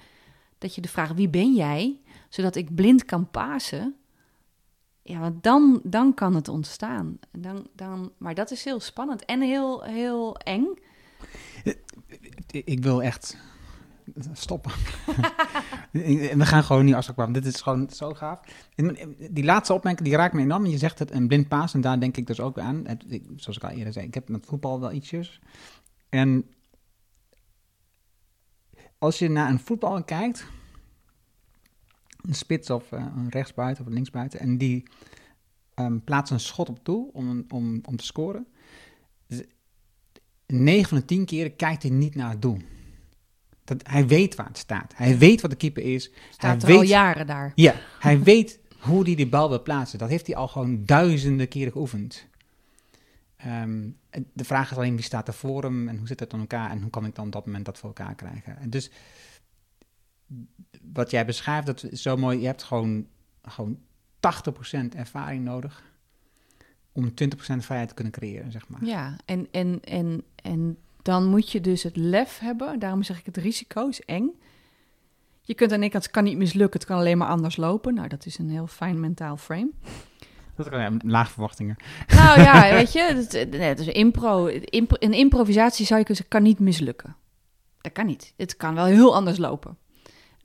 dat 0.59 0.75
je 0.75 0.81
de 0.81 0.89
vraag 0.89 1.13
wie 1.13 1.29
ben 1.29 1.55
jij, 1.55 2.01
zodat 2.29 2.57
ik 2.57 2.75
blind 2.75 3.05
kan 3.05 3.31
pasen. 3.31 3.97
Ja, 5.07 5.19
want 5.19 5.43
dan, 5.43 5.81
dan 5.83 6.15
kan 6.15 6.35
het 6.35 6.49
ontstaan. 6.49 7.19
Dan, 7.33 7.69
dan, 7.75 8.13
maar 8.19 8.35
dat 8.35 8.51
is 8.51 8.65
heel 8.65 8.81
spannend 8.81 9.25
en 9.25 9.41
heel, 9.41 9.83
heel 9.83 10.37
eng. 10.37 10.67
Ik 12.51 12.83
wil 12.83 13.03
echt 13.03 13.37
stoppen. 14.33 14.73
We 16.39 16.47
gaan 16.47 16.65
gewoon 16.65 16.85
niet 16.85 16.95
afspraken. 16.95 17.33
Dit 17.33 17.47
is 17.47 17.61
gewoon 17.61 17.91
zo 17.91 18.15
gaaf. 18.15 18.41
Die 19.31 19.45
laatste 19.45 19.73
opmerking 19.73 20.09
die 20.09 20.17
raakt 20.17 20.35
me 20.35 20.41
enorm. 20.41 20.67
Je 20.67 20.79
zegt 20.79 20.99
het 20.99 21.11
een 21.11 21.29
blind 21.29 21.49
paas 21.49 21.75
en 21.75 21.81
daar 21.81 22.01
denk 22.01 22.17
ik 22.17 22.27
dus 22.27 22.41
ook 22.41 22.59
aan. 22.59 22.85
Zoals 23.37 23.57
ik 23.57 23.65
al 23.65 23.71
eerder 23.71 23.93
zei, 23.93 24.07
ik 24.07 24.15
heb 24.15 24.29
met 24.29 24.47
voetbal 24.47 24.81
wel 24.81 24.93
ietsjes. 24.93 25.41
En 26.09 26.51
als 28.99 29.19
je 29.19 29.29
naar 29.29 29.51
een 29.51 29.61
voetballer 29.61 30.05
kijkt, 30.05 30.47
een 32.27 32.35
spits 32.35 32.71
of 32.71 32.93
eh, 32.93 33.07
een 33.17 33.29
rechtsbuiten 33.29 33.83
of 33.83 33.89
een 33.89 33.95
linksbuiten, 33.95 34.41
en 34.41 34.59
die 34.59 34.83
ehm, 35.75 35.99
plaatst 36.05 36.33
een 36.33 36.41
schot 36.41 36.69
op 36.69 36.79
doel 36.83 37.11
om, 37.13 37.45
om, 37.49 37.81
om 37.85 37.97
te 37.97 38.05
scoren. 38.05 38.47
9 40.47 40.89
van 40.89 40.99
de 40.99 41.05
10 41.05 41.25
keren 41.25 41.57
kijkt 41.57 41.83
hij 41.83 41.93
niet 41.93 42.15
naar 42.15 42.31
het 42.31 42.43
doel. 42.43 42.59
Dat, 43.65 43.89
hij 43.89 44.07
weet 44.07 44.35
waar 44.35 44.47
het 44.47 44.59
staat. 44.59 44.93
Hij 44.97 45.19
weet 45.19 45.41
wat 45.41 45.51
de 45.51 45.57
keeper 45.57 45.83
is. 45.83 46.11
Staat 46.31 46.63
hij 46.63 46.71
er 46.71 46.75
al 46.75 46.81
weet, 46.81 46.89
jaren 46.89 47.27
daar. 47.27 47.53
Ja, 47.55 47.75
hij 47.99 48.23
weet 48.23 48.61
hoe 48.79 49.03
hij 49.03 49.15
die 49.15 49.29
bal 49.29 49.49
wil 49.49 49.63
plaatsen. 49.63 49.99
Dat 49.99 50.09
heeft 50.09 50.27
hij 50.27 50.37
al 50.37 50.49
gewoon 50.49 50.85
duizenden 50.85 51.49
keren 51.49 51.73
geoefend. 51.73 52.27
Ehm, 53.37 53.89
de 54.33 54.45
vraag 54.45 54.71
is 54.71 54.77
alleen 54.77 54.95
wie 54.95 55.05
staat 55.05 55.29
er 55.29 55.35
voor 55.35 55.63
hem 55.63 55.89
en 55.89 55.99
hoe 55.99 56.07
zit 56.07 56.21
het 56.21 56.33
aan 56.33 56.41
elkaar 56.41 56.71
en 56.71 56.81
hoe 56.81 56.91
kan 56.91 57.05
ik 57.05 57.15
dan 57.15 57.27
op 57.27 57.33
dat 57.33 57.47
moment 57.47 57.65
dat 57.65 57.79
voor 57.79 57.89
elkaar 57.89 58.15
krijgen. 58.15 58.59
En 58.59 58.71
dus 58.71 58.91
wat 60.93 61.11
jij 61.11 61.27
beschrijft, 61.27 61.67
dat 61.67 61.83
is 61.83 62.03
zo 62.03 62.17
mooi. 62.17 62.41
Je 62.41 62.47
hebt 62.47 62.63
gewoon, 62.63 63.07
gewoon 63.43 63.79
80% 64.17 64.97
ervaring 64.97 65.45
nodig 65.45 65.83
om 66.93 67.11
20% 67.11 67.13
vrijheid 67.37 67.89
te 67.89 67.95
kunnen 67.95 68.13
creëren, 68.13 68.53
zeg 68.53 68.69
maar. 68.69 68.85
Ja, 68.85 69.17
en, 69.25 69.49
en, 69.51 69.81
en, 69.85 70.23
en 70.43 70.79
dan 71.03 71.27
moet 71.27 71.51
je 71.53 71.61
dus 71.61 71.83
het 71.83 71.97
lef 71.97 72.39
hebben. 72.39 72.79
Daarom 72.79 73.03
zeg 73.03 73.19
ik 73.19 73.27
het 73.27 73.37
risico 73.37 73.89
is 73.89 74.01
eng. 74.01 74.31
Je 75.43 75.55
kunt 75.55 75.73
aan 75.73 75.77
de 75.79 75.83
ene 75.83 75.93
kant, 75.93 76.05
het 76.05 76.13
kan 76.13 76.25
niet 76.25 76.37
mislukken, 76.37 76.81
het 76.81 76.89
kan 76.89 76.99
alleen 76.99 77.19
maar 77.19 77.29
anders 77.29 77.57
lopen. 77.57 77.95
Nou, 77.95 78.09
dat 78.09 78.27
is 78.27 78.39
een 78.39 78.51
heel 78.51 78.67
fijn 78.67 79.01
mentaal 79.01 79.37
frame. 79.37 79.71
Dat 80.55 80.69
kan, 80.69 80.81
ja, 80.81 80.91
laag 81.05 81.31
verwachtingen. 81.31 81.77
Nou 82.07 82.41
ja, 82.41 82.63
weet 82.75 82.93
je, 82.93 83.01
het, 83.03 83.33
nee, 83.51 83.61
het 83.61 83.79
is. 83.79 83.87
Impro- 83.87 84.47
Een 84.99 85.13
improvisatie 85.13 85.87
zou 85.87 85.99
je 85.99 86.05
kunnen 86.07 86.25
zeggen, 86.25 86.29
kan 86.29 86.43
niet 86.43 86.59
mislukken. 86.59 87.17
Dat 87.81 87.93
kan 87.93 88.07
niet. 88.07 88.33
Het 88.37 88.57
kan 88.57 88.75
wel 88.75 88.85
heel 88.85 89.15
anders 89.15 89.39
lopen. 89.39 89.77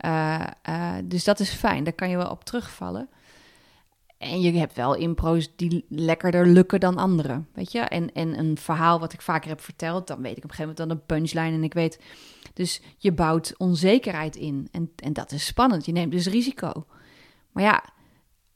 Eh, 0.01 0.41
eh, 0.61 0.95
dus 1.03 1.23
dat 1.23 1.39
is 1.39 1.49
fijn, 1.49 1.83
daar 1.83 1.93
kan 1.93 2.09
je 2.09 2.17
wel 2.17 2.29
op 2.29 2.43
terugvallen. 2.43 3.09
En 4.17 4.41
je 4.41 4.51
hebt 4.51 4.75
wel 4.75 4.95
impro's 4.95 5.55
die 5.55 5.85
lekkerder 5.89 6.47
lukken 6.47 6.79
dan 6.79 6.97
andere, 6.97 7.43
weet 7.53 7.71
je. 7.71 7.79
En, 7.79 8.13
en 8.13 8.39
een 8.39 8.57
verhaal 8.57 8.99
wat 8.99 9.13
ik 9.13 9.21
vaker 9.21 9.49
heb 9.49 9.61
verteld, 9.61 10.07
dan 10.07 10.21
weet 10.21 10.37
ik 10.37 10.43
op 10.43 10.49
een 10.49 10.55
gegeven 10.55 10.75
moment 10.77 10.89
dan 10.89 10.89
een 10.89 11.05
punchline 11.05 11.55
en 11.55 11.63
ik 11.63 11.73
weet... 11.73 11.99
Dus 12.53 12.81
je 12.97 13.11
bouwt 13.11 13.53
onzekerheid 13.57 14.35
in 14.35 14.67
en, 14.71 14.91
en 14.95 15.13
dat 15.13 15.31
is 15.31 15.45
spannend. 15.45 15.85
Je 15.85 15.91
neemt 15.91 16.11
dus 16.11 16.27
risico. 16.27 16.85
Maar 17.51 17.63
ja, 17.63 17.83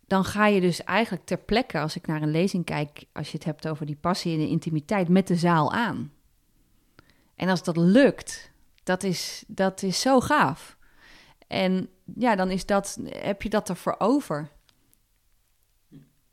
dan 0.07 0.25
ga 0.25 0.47
je 0.47 0.61
dus 0.61 0.83
eigenlijk 0.83 1.25
ter 1.25 1.37
plekke, 1.37 1.79
als 1.79 1.95
ik 1.95 2.07
naar 2.07 2.21
een 2.21 2.31
lezing 2.31 2.65
kijk, 2.65 3.03
als 3.13 3.31
je 3.31 3.37
het 3.37 3.45
hebt 3.45 3.67
over 3.67 3.85
die 3.85 3.97
passie 4.01 4.33
en 4.33 4.39
de 4.39 4.47
intimiteit, 4.47 5.09
met 5.09 5.27
de 5.27 5.35
zaal 5.35 5.73
aan. 5.73 6.11
En 7.35 7.49
als 7.49 7.63
dat 7.63 7.77
lukt, 7.77 8.51
dat 8.83 9.03
is, 9.03 9.43
dat 9.47 9.81
is 9.81 10.01
zo 10.01 10.19
gaaf. 10.19 10.74
En 11.47 11.89
ja, 12.15 12.35
dan 12.35 12.49
is 12.49 12.65
dat, 12.65 12.99
heb 13.09 13.41
je 13.41 13.49
dat 13.49 13.69
ervoor 13.69 13.95
over. 13.97 14.49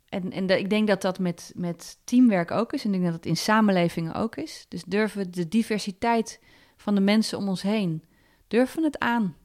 En, 0.08 0.32
en 0.32 0.58
ik 0.58 0.70
denk 0.70 0.88
dat 0.88 1.02
dat 1.02 1.18
met, 1.18 1.52
met 1.54 1.98
teamwerk 2.04 2.50
ook 2.50 2.72
is. 2.72 2.84
En 2.84 2.94
ik 2.94 3.00
denk 3.00 3.12
dat 3.12 3.20
het 3.20 3.26
in 3.26 3.36
samenlevingen 3.36 4.14
ook 4.14 4.36
is. 4.36 4.66
Dus 4.68 4.84
durven 4.84 5.18
we 5.18 5.30
de 5.30 5.48
diversiteit 5.48 6.40
van 6.76 6.94
de 6.94 7.00
mensen 7.00 7.38
om 7.38 7.48
ons 7.48 7.62
heen, 7.62 8.04
durven 8.48 8.80
we 8.80 8.86
het 8.86 8.98
aan? 8.98 9.36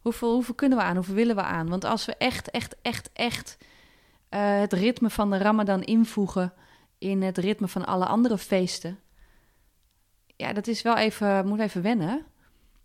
Hoeveel, 0.00 0.32
hoeveel 0.32 0.54
kunnen 0.54 0.78
we 0.78 0.84
aan? 0.84 0.96
Hoeveel 0.96 1.14
willen 1.14 1.36
we 1.36 1.42
aan? 1.42 1.68
Want 1.68 1.84
als 1.84 2.04
we 2.04 2.16
echt, 2.16 2.50
echt, 2.50 2.76
echt, 2.82 3.10
echt 3.12 3.58
eh, 4.28 4.58
het 4.58 4.72
ritme 4.72 5.10
van 5.10 5.30
de 5.30 5.38
Ramadan 5.38 5.82
invoegen 5.82 6.52
in 6.98 7.22
het 7.22 7.38
ritme 7.38 7.68
van 7.68 7.84
alle 7.84 8.06
andere 8.06 8.38
feesten. 8.38 8.98
Ja, 10.36 10.52
dat 10.52 10.66
is 10.66 10.82
wel 10.82 10.96
even, 10.96 11.46
moet 11.46 11.58
even 11.58 11.82
wennen. 11.82 12.26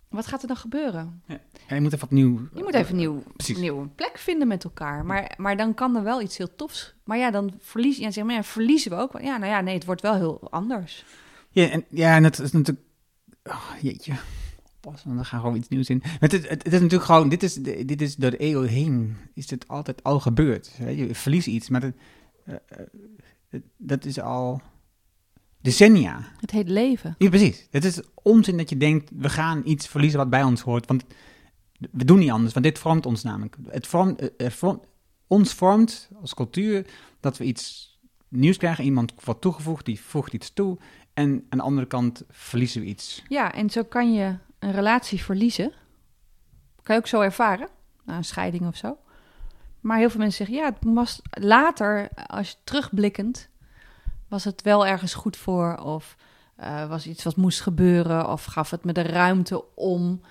Wat 0.09 0.27
gaat 0.27 0.41
er 0.41 0.47
dan 0.47 0.57
gebeuren? 0.57 1.21
En 1.67 1.75
je 1.75 1.81
moet 1.81 1.93
even 1.93 2.05
opnieuw... 2.05 2.39
Je 2.53 2.63
moet 2.63 2.73
even 2.73 2.91
een 2.91 2.97
nieuw, 2.97 3.23
nieuwe 3.57 3.87
plek 3.87 4.17
vinden 4.17 4.47
met 4.47 4.63
elkaar. 4.63 5.05
Maar, 5.05 5.33
maar 5.37 5.57
dan 5.57 5.73
kan 5.73 5.95
er 5.95 6.03
wel 6.03 6.21
iets 6.21 6.37
heel 6.37 6.55
tofs. 6.55 6.93
Maar 7.03 7.17
ja, 7.17 7.31
dan 7.31 7.53
verliezen, 7.59 8.03
ja, 8.03 8.11
zeg 8.11 8.23
maar, 8.23 8.33
ja, 8.35 8.43
verliezen 8.43 8.91
we 8.91 8.97
ook. 8.97 9.19
Ja, 9.21 9.37
nou 9.37 9.51
ja, 9.51 9.61
nee, 9.61 9.73
het 9.73 9.85
wordt 9.85 10.01
wel 10.01 10.15
heel 10.15 10.51
anders. 10.51 11.05
Ja, 11.49 11.69
en, 11.69 11.85
ja, 11.89 12.15
en 12.15 12.23
het 12.23 12.39
is 12.39 12.51
natuurlijk... 12.51 12.85
Oh, 13.43 13.69
jeetje. 13.81 14.13
Pas, 14.79 15.03
dan 15.03 15.25
gaan 15.25 15.39
gewoon 15.39 15.55
iets 15.55 15.67
nieuws 15.67 15.89
in. 15.89 16.01
Het, 16.03 16.33
is- 16.33 16.41
het, 16.41 16.63
het 16.63 16.73
is 16.73 16.79
natuurlijk 16.79 17.03
gewoon... 17.03 17.29
Dit 17.29 17.43
is, 17.43 17.53
dit 17.53 18.01
is 18.01 18.15
door 18.15 18.31
de 18.31 18.43
eeuw 18.43 18.61
heen... 18.61 19.17
is 19.33 19.47
dit 19.47 19.67
altijd 19.67 20.03
al 20.03 20.19
gebeurd. 20.19 20.71
Je 20.77 21.15
verliest 21.15 21.47
iets, 21.47 21.69
maar 21.69 21.81
dat, 21.81 21.93
eh, 22.45 22.53
eh, 22.67 22.77
het- 23.49 23.63
dat 23.77 24.05
is 24.05 24.19
al 24.19 24.61
decennia. 25.61 26.25
Het 26.39 26.51
heet 26.51 26.69
leven. 26.69 27.15
Ja, 27.17 27.29
precies. 27.29 27.67
Het 27.71 27.85
is 27.85 28.01
onzin 28.13 28.57
dat 28.57 28.69
je 28.69 28.77
denkt... 28.77 29.11
we 29.13 29.29
gaan 29.29 29.61
iets 29.65 29.87
verliezen 29.87 30.19
wat 30.19 30.29
bij 30.29 30.43
ons 30.43 30.61
hoort. 30.61 30.87
Want 30.87 31.03
we 31.91 32.05
doen 32.05 32.19
niet 32.19 32.31
anders. 32.31 32.53
Want 32.53 32.65
dit 32.65 32.79
vormt 32.79 33.05
ons 33.05 33.23
namelijk. 33.23 33.55
Het 33.67 33.87
vormt, 33.87 34.19
eh, 34.19 34.45
er 34.45 34.51
vormt- 34.51 34.85
ons 35.27 35.53
vormt 35.53 36.09
als 36.21 36.33
cultuur... 36.33 36.85
dat 37.19 37.37
we 37.37 37.43
iets 37.43 37.97
nieuws 38.27 38.57
krijgen. 38.57 38.83
Iemand 38.83 39.13
wordt 39.23 39.41
toegevoegd, 39.41 39.85
die 39.85 39.99
voegt 39.99 40.33
iets 40.33 40.53
toe... 40.53 40.77
En 41.13 41.45
aan 41.49 41.57
de 41.57 41.63
andere 41.63 41.87
kant 41.87 42.23
verliezen 42.29 42.81
we 42.81 42.87
iets. 42.87 43.23
Ja, 43.27 43.53
en 43.53 43.69
zo 43.69 43.83
kan 43.83 44.13
je 44.13 44.37
een 44.59 44.71
relatie 44.71 45.23
verliezen. 45.23 45.73
Kan 46.83 46.95
je 46.95 47.01
ook 47.01 47.07
zo 47.07 47.21
ervaren, 47.21 47.67
na 48.05 48.17
een 48.17 48.23
scheiding 48.23 48.67
of 48.67 48.75
zo. 48.75 48.97
Maar 49.79 49.97
heel 49.97 50.09
veel 50.09 50.19
mensen 50.19 50.45
zeggen, 50.45 50.65
ja, 50.65 50.73
het 50.73 50.93
was 50.93 51.21
later, 51.29 52.09
als 52.27 52.49
je 52.49 52.55
terugblikkend, 52.63 53.49
was 54.29 54.43
het 54.43 54.61
wel 54.61 54.87
ergens 54.87 55.13
goed 55.13 55.37
voor. 55.37 55.77
Of 55.77 56.15
uh, 56.59 56.87
was 56.87 57.07
iets 57.07 57.23
wat 57.23 57.35
moest 57.35 57.61
gebeuren. 57.61 58.29
Of 58.29 58.43
gaf 58.45 58.69
het 58.69 58.83
me 58.83 58.91
de 58.91 59.01
ruimte 59.01 59.75
om. 59.75 60.21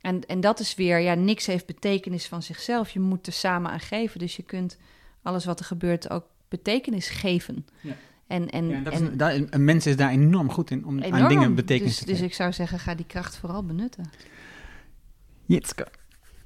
En, 0.00 0.26
en 0.26 0.40
dat 0.40 0.60
is 0.60 0.74
weer, 0.74 0.98
ja, 0.98 1.14
niks 1.14 1.46
heeft 1.46 1.66
betekenis 1.66 2.26
van 2.26 2.42
zichzelf. 2.42 2.90
Je 2.90 3.00
moet 3.00 3.26
er 3.26 3.32
samen 3.32 3.70
aan 3.70 3.80
geven. 3.80 4.18
Dus 4.18 4.36
je 4.36 4.42
kunt 4.42 4.78
alles 5.22 5.44
wat 5.44 5.58
er 5.58 5.64
gebeurt 5.64 6.10
ook 6.10 6.24
betekenis 6.48 7.08
geven. 7.08 7.66
Ja. 7.80 7.96
En, 8.26 8.50
en, 8.50 8.68
ja, 8.68 8.82
en, 8.84 9.18
is, 9.20 9.46
een 9.50 9.64
mens 9.64 9.86
is 9.86 9.96
daar 9.96 10.10
enorm 10.10 10.50
goed 10.50 10.70
in 10.70 10.84
om 10.84 11.02
aan 11.02 11.28
dingen 11.28 11.54
betekenis 11.54 11.90
dus, 11.90 11.98
te 11.98 12.04
geven. 12.04 12.20
Dus 12.20 12.30
ik 12.30 12.34
zou 12.34 12.52
zeggen, 12.52 12.78
ga 12.78 12.94
die 12.94 13.06
kracht 13.06 13.36
vooral 13.36 13.64
benutten. 13.64 14.10
Jitske. 15.44 15.86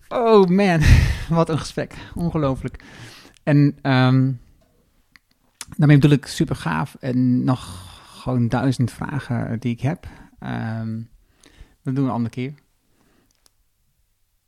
Oh 0.08 0.46
man, 0.46 0.80
wat 1.28 1.48
een 1.48 1.58
gesprek. 1.58 1.94
Ongelooflijk. 2.14 2.84
En 3.42 3.78
um, 3.82 4.40
daarmee 5.76 5.98
bedoel 5.98 6.16
ik 6.16 6.26
super 6.26 6.56
gaaf 6.56 6.96
en 7.00 7.44
nog 7.44 7.94
gewoon 8.20 8.48
duizend 8.48 8.90
vragen 8.90 9.60
die 9.60 9.72
ik 9.72 9.80
heb. 9.80 10.06
Um, 10.80 11.08
dat 11.82 11.94
doen 11.94 12.04
we 12.04 12.10
een 12.10 12.16
andere 12.16 12.34
keer. 12.34 12.54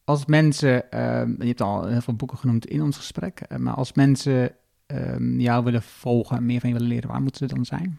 Als 0.04 0.26
mensen, 0.26 1.00
um, 1.20 1.36
je 1.38 1.46
hebt 1.46 1.60
al 1.60 1.86
heel 1.86 2.00
veel 2.00 2.14
boeken 2.14 2.38
genoemd 2.38 2.66
in 2.66 2.82
ons 2.82 2.96
gesprek, 2.96 3.40
eh, 3.40 3.58
maar 3.58 3.74
als 3.74 3.92
mensen 3.92 4.52
jou 5.36 5.64
willen 5.64 5.82
volgen, 5.82 6.46
meer 6.46 6.60
van 6.60 6.68
je 6.68 6.74
willen 6.74 6.90
leren, 6.90 7.10
waar 7.10 7.22
moeten 7.22 7.48
ze 7.48 7.54
dan 7.54 7.64
zijn? 7.64 7.98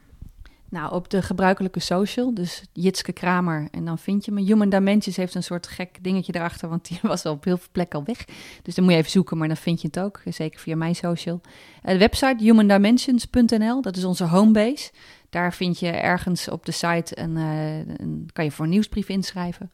Nou, 0.70 0.94
op 0.94 1.10
de 1.10 1.22
gebruikelijke 1.22 1.80
social, 1.80 2.34
dus 2.34 2.64
Jitske 2.74 3.12
Kramer. 3.12 3.68
En 3.72 3.86
dan 3.86 3.98
vind 3.98 4.26
je 4.26 4.32
me. 4.32 4.42
Human 4.42 4.70
Dimensions 4.70 5.16
heeft 5.16 5.36
een 5.36 5.44
soort 5.44 5.68
gek 5.68 6.04
dingetje 6.04 6.36
erachter, 6.36 6.70
want 6.70 6.88
die 6.88 7.00
was 7.12 7.26
op 7.26 7.44
heel 7.44 7.58
veel 7.58 7.68
plekken 7.72 8.00
al 8.00 8.06
weg. 8.06 8.26
Dus 8.62 8.76
dan 8.76 8.84
moet 8.84 8.94
je 8.94 9.00
even 9.00 9.12
zoeken, 9.12 9.38
maar 9.38 9.48
dan 9.48 9.58
vind 9.58 9.82
je 9.82 9.88
het 9.88 10.00
ook. 10.00 10.22
Zeker 10.26 10.60
via 10.60 10.76
mijn 10.76 10.96
social. 10.96 11.42
De 11.82 11.98
website 11.98 12.44
humandimensions.nl, 12.44 13.82
dat 13.82 13.98
is 13.98 14.04
onze 14.04 14.24
homebase. 14.24 14.92
Daar 15.30 15.54
vind 15.54 15.80
je 15.80 15.88
ergens 15.88 16.50
op 16.50 16.66
de 16.66 16.72
site 16.72 17.20
een, 17.20 17.36
een 17.36 18.30
kan 18.34 18.44
je 18.46 18.52
voor 18.52 18.66
een 18.66 18.72
nieuwsbrief 18.72 19.10
inschrijven. 19.10 19.72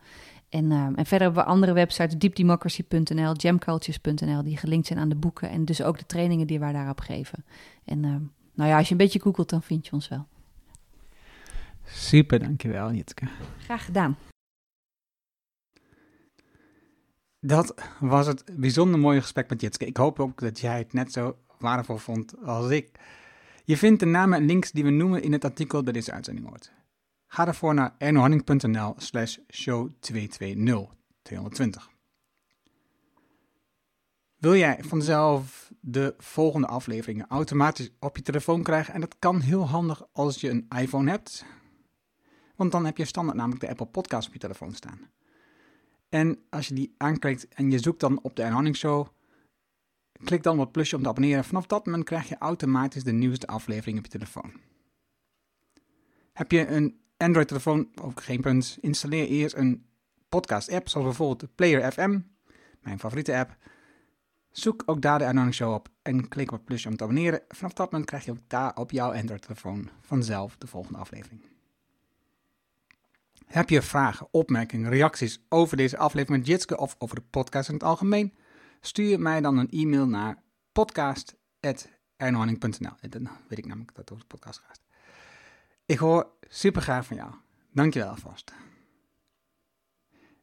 En, 0.50 0.66
uh, 0.66 0.84
en 0.84 1.06
verder 1.06 1.22
hebben 1.22 1.44
we 1.44 1.50
andere 1.50 1.74
websites, 1.74 2.18
deepdemocracy.nl, 2.18 3.34
jamcultures.nl, 3.34 4.44
die 4.44 4.58
gelinkt 4.58 4.88
zijn 4.88 5.00
aan 5.00 5.10
de 5.10 5.16
boeken 5.16 5.50
en 5.50 5.66
dus 5.66 5.82
ook 5.82 5.98
de 5.98 6.06
trainingen 6.06 6.48
die 6.48 6.60
wij 6.60 6.72
daarop 6.72 7.00
geven. 7.00 7.46
En 7.86 8.00
nou 8.54 8.70
ja, 8.70 8.78
als 8.78 8.86
je 8.86 8.92
een 8.92 8.98
beetje 8.98 9.22
googelt, 9.22 9.50
dan 9.50 9.62
vind 9.62 9.86
je 9.86 9.92
ons 9.92 10.08
wel. 10.08 10.28
Super, 11.86 12.40
dankjewel 12.40 12.91
Jitske. 12.91 13.28
Graag 13.57 13.86
gedaan. 13.86 14.18
Dat 17.40 17.74
was 17.99 18.28
het 18.28 18.44
bijzonder 18.56 18.99
mooie 18.99 19.22
gesprek 19.22 19.49
met 19.49 19.62
Jitske. 19.62 19.86
Ik 19.86 19.98
hoop 19.98 20.20
ook 20.20 20.40
dat 20.40 20.60
jij 20.60 20.78
het 20.78 20.94
net 20.94 21.12
zo 21.12 21.38
waardevol 21.60 21.98
vond 21.98 22.44
als 22.44 22.70
ik. 22.70 22.90
Je 23.64 23.78
vindt 23.78 23.99
de 23.99 24.06
namen 24.06 24.40
en 24.40 24.45
links 24.45 24.72
die 24.72 24.84
we 24.84 24.90
noemen 24.90 25.24
in 25.24 25.32
het 25.32 25.44
artikel 25.44 25.84
dat 25.84 25.94
deze 25.94 26.12
uitzending 26.12 26.48
hoort. 26.48 26.72
Ga 27.28 27.45
daarvoor 27.45 27.74
naar 27.74 27.95
ernohanning.nl 27.98 28.94
slash 28.98 29.38
show 29.52 29.90
220 29.99 30.95
220. 31.22 31.90
Wil 34.36 34.56
jij 34.56 34.78
vanzelf 34.82 35.72
de 35.80 36.14
volgende 36.18 36.68
afleveringen 36.68 37.26
automatisch 37.30 37.91
op 37.99 38.18
je 38.18 38.24
telefoon 38.24 38.64
krijgen? 38.64 38.94
En 38.94 39.02
dat 39.02 39.16
kan 39.20 39.40
heel 39.40 39.68
handig 39.68 40.03
als 40.12 40.41
je 40.41 40.49
een 40.49 40.66
iPhone 40.78 41.10
hebt. 41.10 41.45
Want 42.56 42.72
dan 42.72 42.86
heb 42.86 42.98
je 42.98 43.06
standaard 43.06 43.38
namelijk 43.38 43.61
de 43.61 43.69
Apple 43.69 43.86
Podcast 43.86 44.27
op 44.27 44.34
je 44.34 44.40
telefoon 44.40 44.73
staan. 44.73 44.99
En 46.10 46.40
als 46.49 46.68
je 46.68 46.73
die 46.73 46.94
aanklikt 46.98 47.48
en 47.48 47.72
je 47.72 47.80
zoekt 47.80 47.99
dan 47.99 48.19
op 48.22 48.36
de 48.36 48.41
Herhaling 48.41 48.76
Show, 48.76 49.07
klik 50.23 50.44
dan 50.44 50.56
op 50.56 50.64
het 50.64 50.72
plusje 50.72 50.95
om 50.95 51.03
te 51.03 51.10
abonneren. 51.10 51.44
Vanaf 51.44 51.65
dat 51.65 51.86
moment 51.86 52.03
krijg 52.03 52.30
je 52.30 52.38
automatisch 52.38 53.03
de 53.03 53.11
nieuwste 53.11 53.48
aflevering 53.48 53.98
op 53.98 54.03
je 54.03 54.11
telefoon. 54.11 54.53
Heb 56.34 56.52
je 56.52 56.68
een 56.68 56.99
Android-telefoon, 57.18 57.90
ook 58.02 58.23
geen 58.23 58.41
punt, 58.41 58.77
installeer 58.82 59.27
eerst 59.27 59.56
een 59.56 59.86
podcast-app, 60.30 60.90
zoals 60.90 61.07
bijvoorbeeld 61.07 61.56
Player 61.56 61.91
FM, 61.91 62.19
mijn 62.82 62.99
favoriete 62.99 63.38
app. 63.38 63.57
Zoek 64.52 64.84
ook 64.86 65.02
daar 65.02 65.18
de 65.18 65.23
Herhaling 65.23 65.53
Show 65.53 65.73
op 65.73 65.90
en 66.02 66.27
klik 66.27 66.52
op 66.52 66.57
het 66.57 66.65
plusje 66.65 66.88
om 66.88 66.95
te 66.95 67.03
abonneren. 67.03 67.41
Vanaf 67.48 67.73
dat 67.73 67.91
moment 67.91 68.10
krijg 68.10 68.26
je 68.26 68.32
ook 68.32 68.38
daar 68.48 68.76
op 68.76 68.91
jouw 68.91 69.14
Android-telefoon 69.14 69.90
vanzelf 70.02 70.57
de 70.57 70.68
volgende 70.68 70.98
aflevering. 70.99 71.55
Heb 73.46 73.70
je 73.70 73.82
vragen, 73.82 74.28
opmerkingen, 74.32 74.90
reacties 74.90 75.46
over 75.50 75.78
deze 75.78 75.98
aflevering 75.98 76.40
met 76.40 76.48
Jitske 76.48 76.78
of 76.78 76.96
over 76.98 77.16
de 77.16 77.24
podcast 77.30 77.68
in 77.68 77.74
het 77.74 77.84
algemeen? 77.84 78.34
Stuur 78.82 79.20
mij 79.20 79.42
dan 79.42 79.58
een 79.58 79.70
e-mail 79.70 80.08
naar 80.08 80.44
podcast.ernohanning.nl. 80.72 83.10
Dan 83.10 83.30
weet 83.48 83.58
ik 83.58 83.66
namelijk 83.66 83.96
dat 83.96 83.98
het 83.98 84.12
over 84.12 84.26
de 84.28 84.36
podcast 84.36 84.60
gaat. 84.60 84.82
Ik 85.86 85.98
hoor 85.98 86.30
super 86.42 86.82
graag 86.82 87.06
van 87.06 87.16
jou. 87.16 87.34
Dankjewel 87.72 88.10
alvast. 88.10 88.54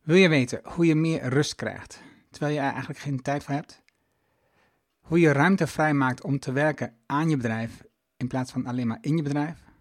Wil 0.03 0.16
je 0.16 0.29
weten 0.29 0.61
hoe 0.65 0.87
je 0.87 0.95
meer 0.95 1.29
rust 1.29 1.55
krijgt, 1.55 2.03
terwijl 2.31 2.55
je 2.55 2.61
er 2.61 2.70
eigenlijk 2.70 2.99
geen 2.99 3.23
tijd 3.23 3.45
voor 3.45 3.55
hebt? 3.55 3.83
Hoe 5.01 5.20
je 5.20 5.33
ruimte 5.33 5.66
vrijmaakt 5.66 6.23
om 6.23 6.39
te 6.39 6.53
werken 6.53 6.97
aan 7.07 7.31
je 7.31 7.37
bedrijf 7.37 7.85
in 8.16 8.29
plaats 8.29 8.53
van 8.53 8.66
alleen 8.66 8.87
maar 8.87 8.99
in 9.01 9.16
je 9.16 9.23
bedrijf? 9.23 9.72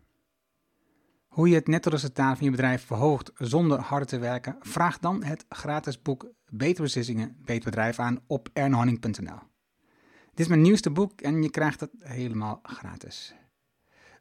Hoe 1.32 1.50
je 1.50 1.56
het 1.56 1.68
netto-resultaat 1.68 2.38
van 2.38 2.46
je 2.46 2.52
bedrijf 2.52 2.86
verhoogt 2.86 3.32
zonder 3.36 3.80
hard 3.80 4.08
te 4.08 4.20
werken? 4.20 4.56
Vraag 4.60 5.00
dan 5.00 5.24
het 5.24 5.46
gratis 5.50 6.02
boek 6.02 6.32
Betere 6.50 6.82
Beslissingen, 6.82 7.38
Beter 7.46 7.64
Bedrijf 7.64 8.00
aan 8.00 8.20
op 8.28 8.50
ernhonning.nl. 8.54 9.40
Dit 10.30 10.40
is 10.40 10.48
mijn 10.48 10.62
nieuwste 10.62 10.90
boek 10.90 11.22
en 11.22 11.44
je 11.44 11.50
krijgt 11.50 11.80
het 11.80 11.92
helemaal 12.00 12.60
gratis. 12.64 13.36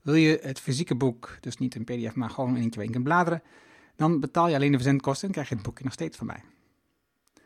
Wil 0.03 0.15
je 0.15 0.39
het 0.43 0.61
fysieke 0.61 0.95
boek, 0.95 1.39
dus 1.41 1.57
niet 1.57 1.75
een 1.75 1.85
pdf, 1.85 2.15
maar 2.15 2.31
gewoon 2.31 2.57
in 2.57 2.71
twee 2.71 2.91
keer 2.91 3.03
bladeren, 3.03 3.43
dan 3.97 4.21
betaal 4.21 4.49
je 4.49 4.55
alleen 4.55 4.71
de 4.71 4.77
verzendkosten 4.77 5.27
en 5.27 5.33
krijg 5.33 5.49
je 5.49 5.55
het 5.55 5.65
boekje 5.65 5.85
nog 5.85 5.93
steeds 5.93 6.17
van 6.17 6.27
mij. 6.27 6.43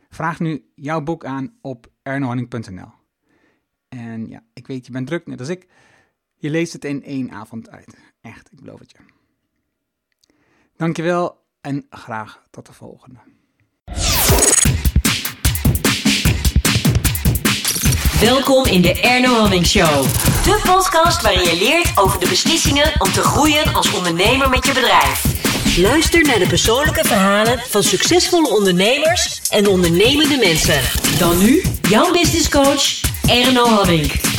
Vraag 0.09 0.41
nu 0.41 0.71
jouw 0.75 1.01
boek 1.01 1.25
aan 1.25 1.59
op 1.61 1.91
ernhonning.nl. 2.03 2.93
En 3.89 4.29
ja, 4.29 4.43
ik 4.53 4.67
weet, 4.67 4.87
je 4.87 4.93
bent 4.93 5.07
druk, 5.07 5.27
net 5.27 5.41
als 5.41 5.49
ik. 5.49 5.69
Je 6.35 6.51
leest 6.51 6.73
het 6.73 6.85
in 6.85 7.03
één 7.03 7.31
avond 7.31 7.71
uit. 7.71 7.97
Echt, 8.21 8.53
ik 8.53 8.61
beloof 8.61 8.79
het 8.79 8.91
je. 8.91 9.14
Dankjewel 10.85 11.37
en 11.61 11.87
graag 11.91 12.41
tot 12.51 12.67
de 12.67 12.73
volgende. 12.73 13.19
Welkom 18.21 18.65
in 18.65 18.83
de 18.83 19.01
Erno 19.01 19.35
Hamming 19.35 19.67
Show. 19.67 20.03
De 20.45 20.61
podcast 20.65 21.23
waarin 21.23 21.45
je 21.45 21.57
leert 21.59 21.99
over 21.99 22.21
de 22.21 22.29
beslissingen 22.29 22.93
om 22.99 23.13
te 23.13 23.23
groeien 23.23 23.75
als 23.75 23.93
ondernemer 23.93 24.49
met 24.49 24.67
je 24.67 24.73
bedrijf. 24.73 25.25
Luister 25.79 26.23
naar 26.23 26.39
de 26.39 26.47
persoonlijke 26.47 27.05
verhalen 27.05 27.59
van 27.59 27.83
succesvolle 27.83 28.49
ondernemers 28.49 29.41
en 29.51 29.67
ondernemende 29.67 30.37
mensen. 30.37 30.81
Dan 31.19 31.39
nu 31.39 31.63
jouw 31.89 32.13
business 32.13 32.49
coach 32.49 33.01
Erno 33.27 33.67
Hamming. 33.67 34.34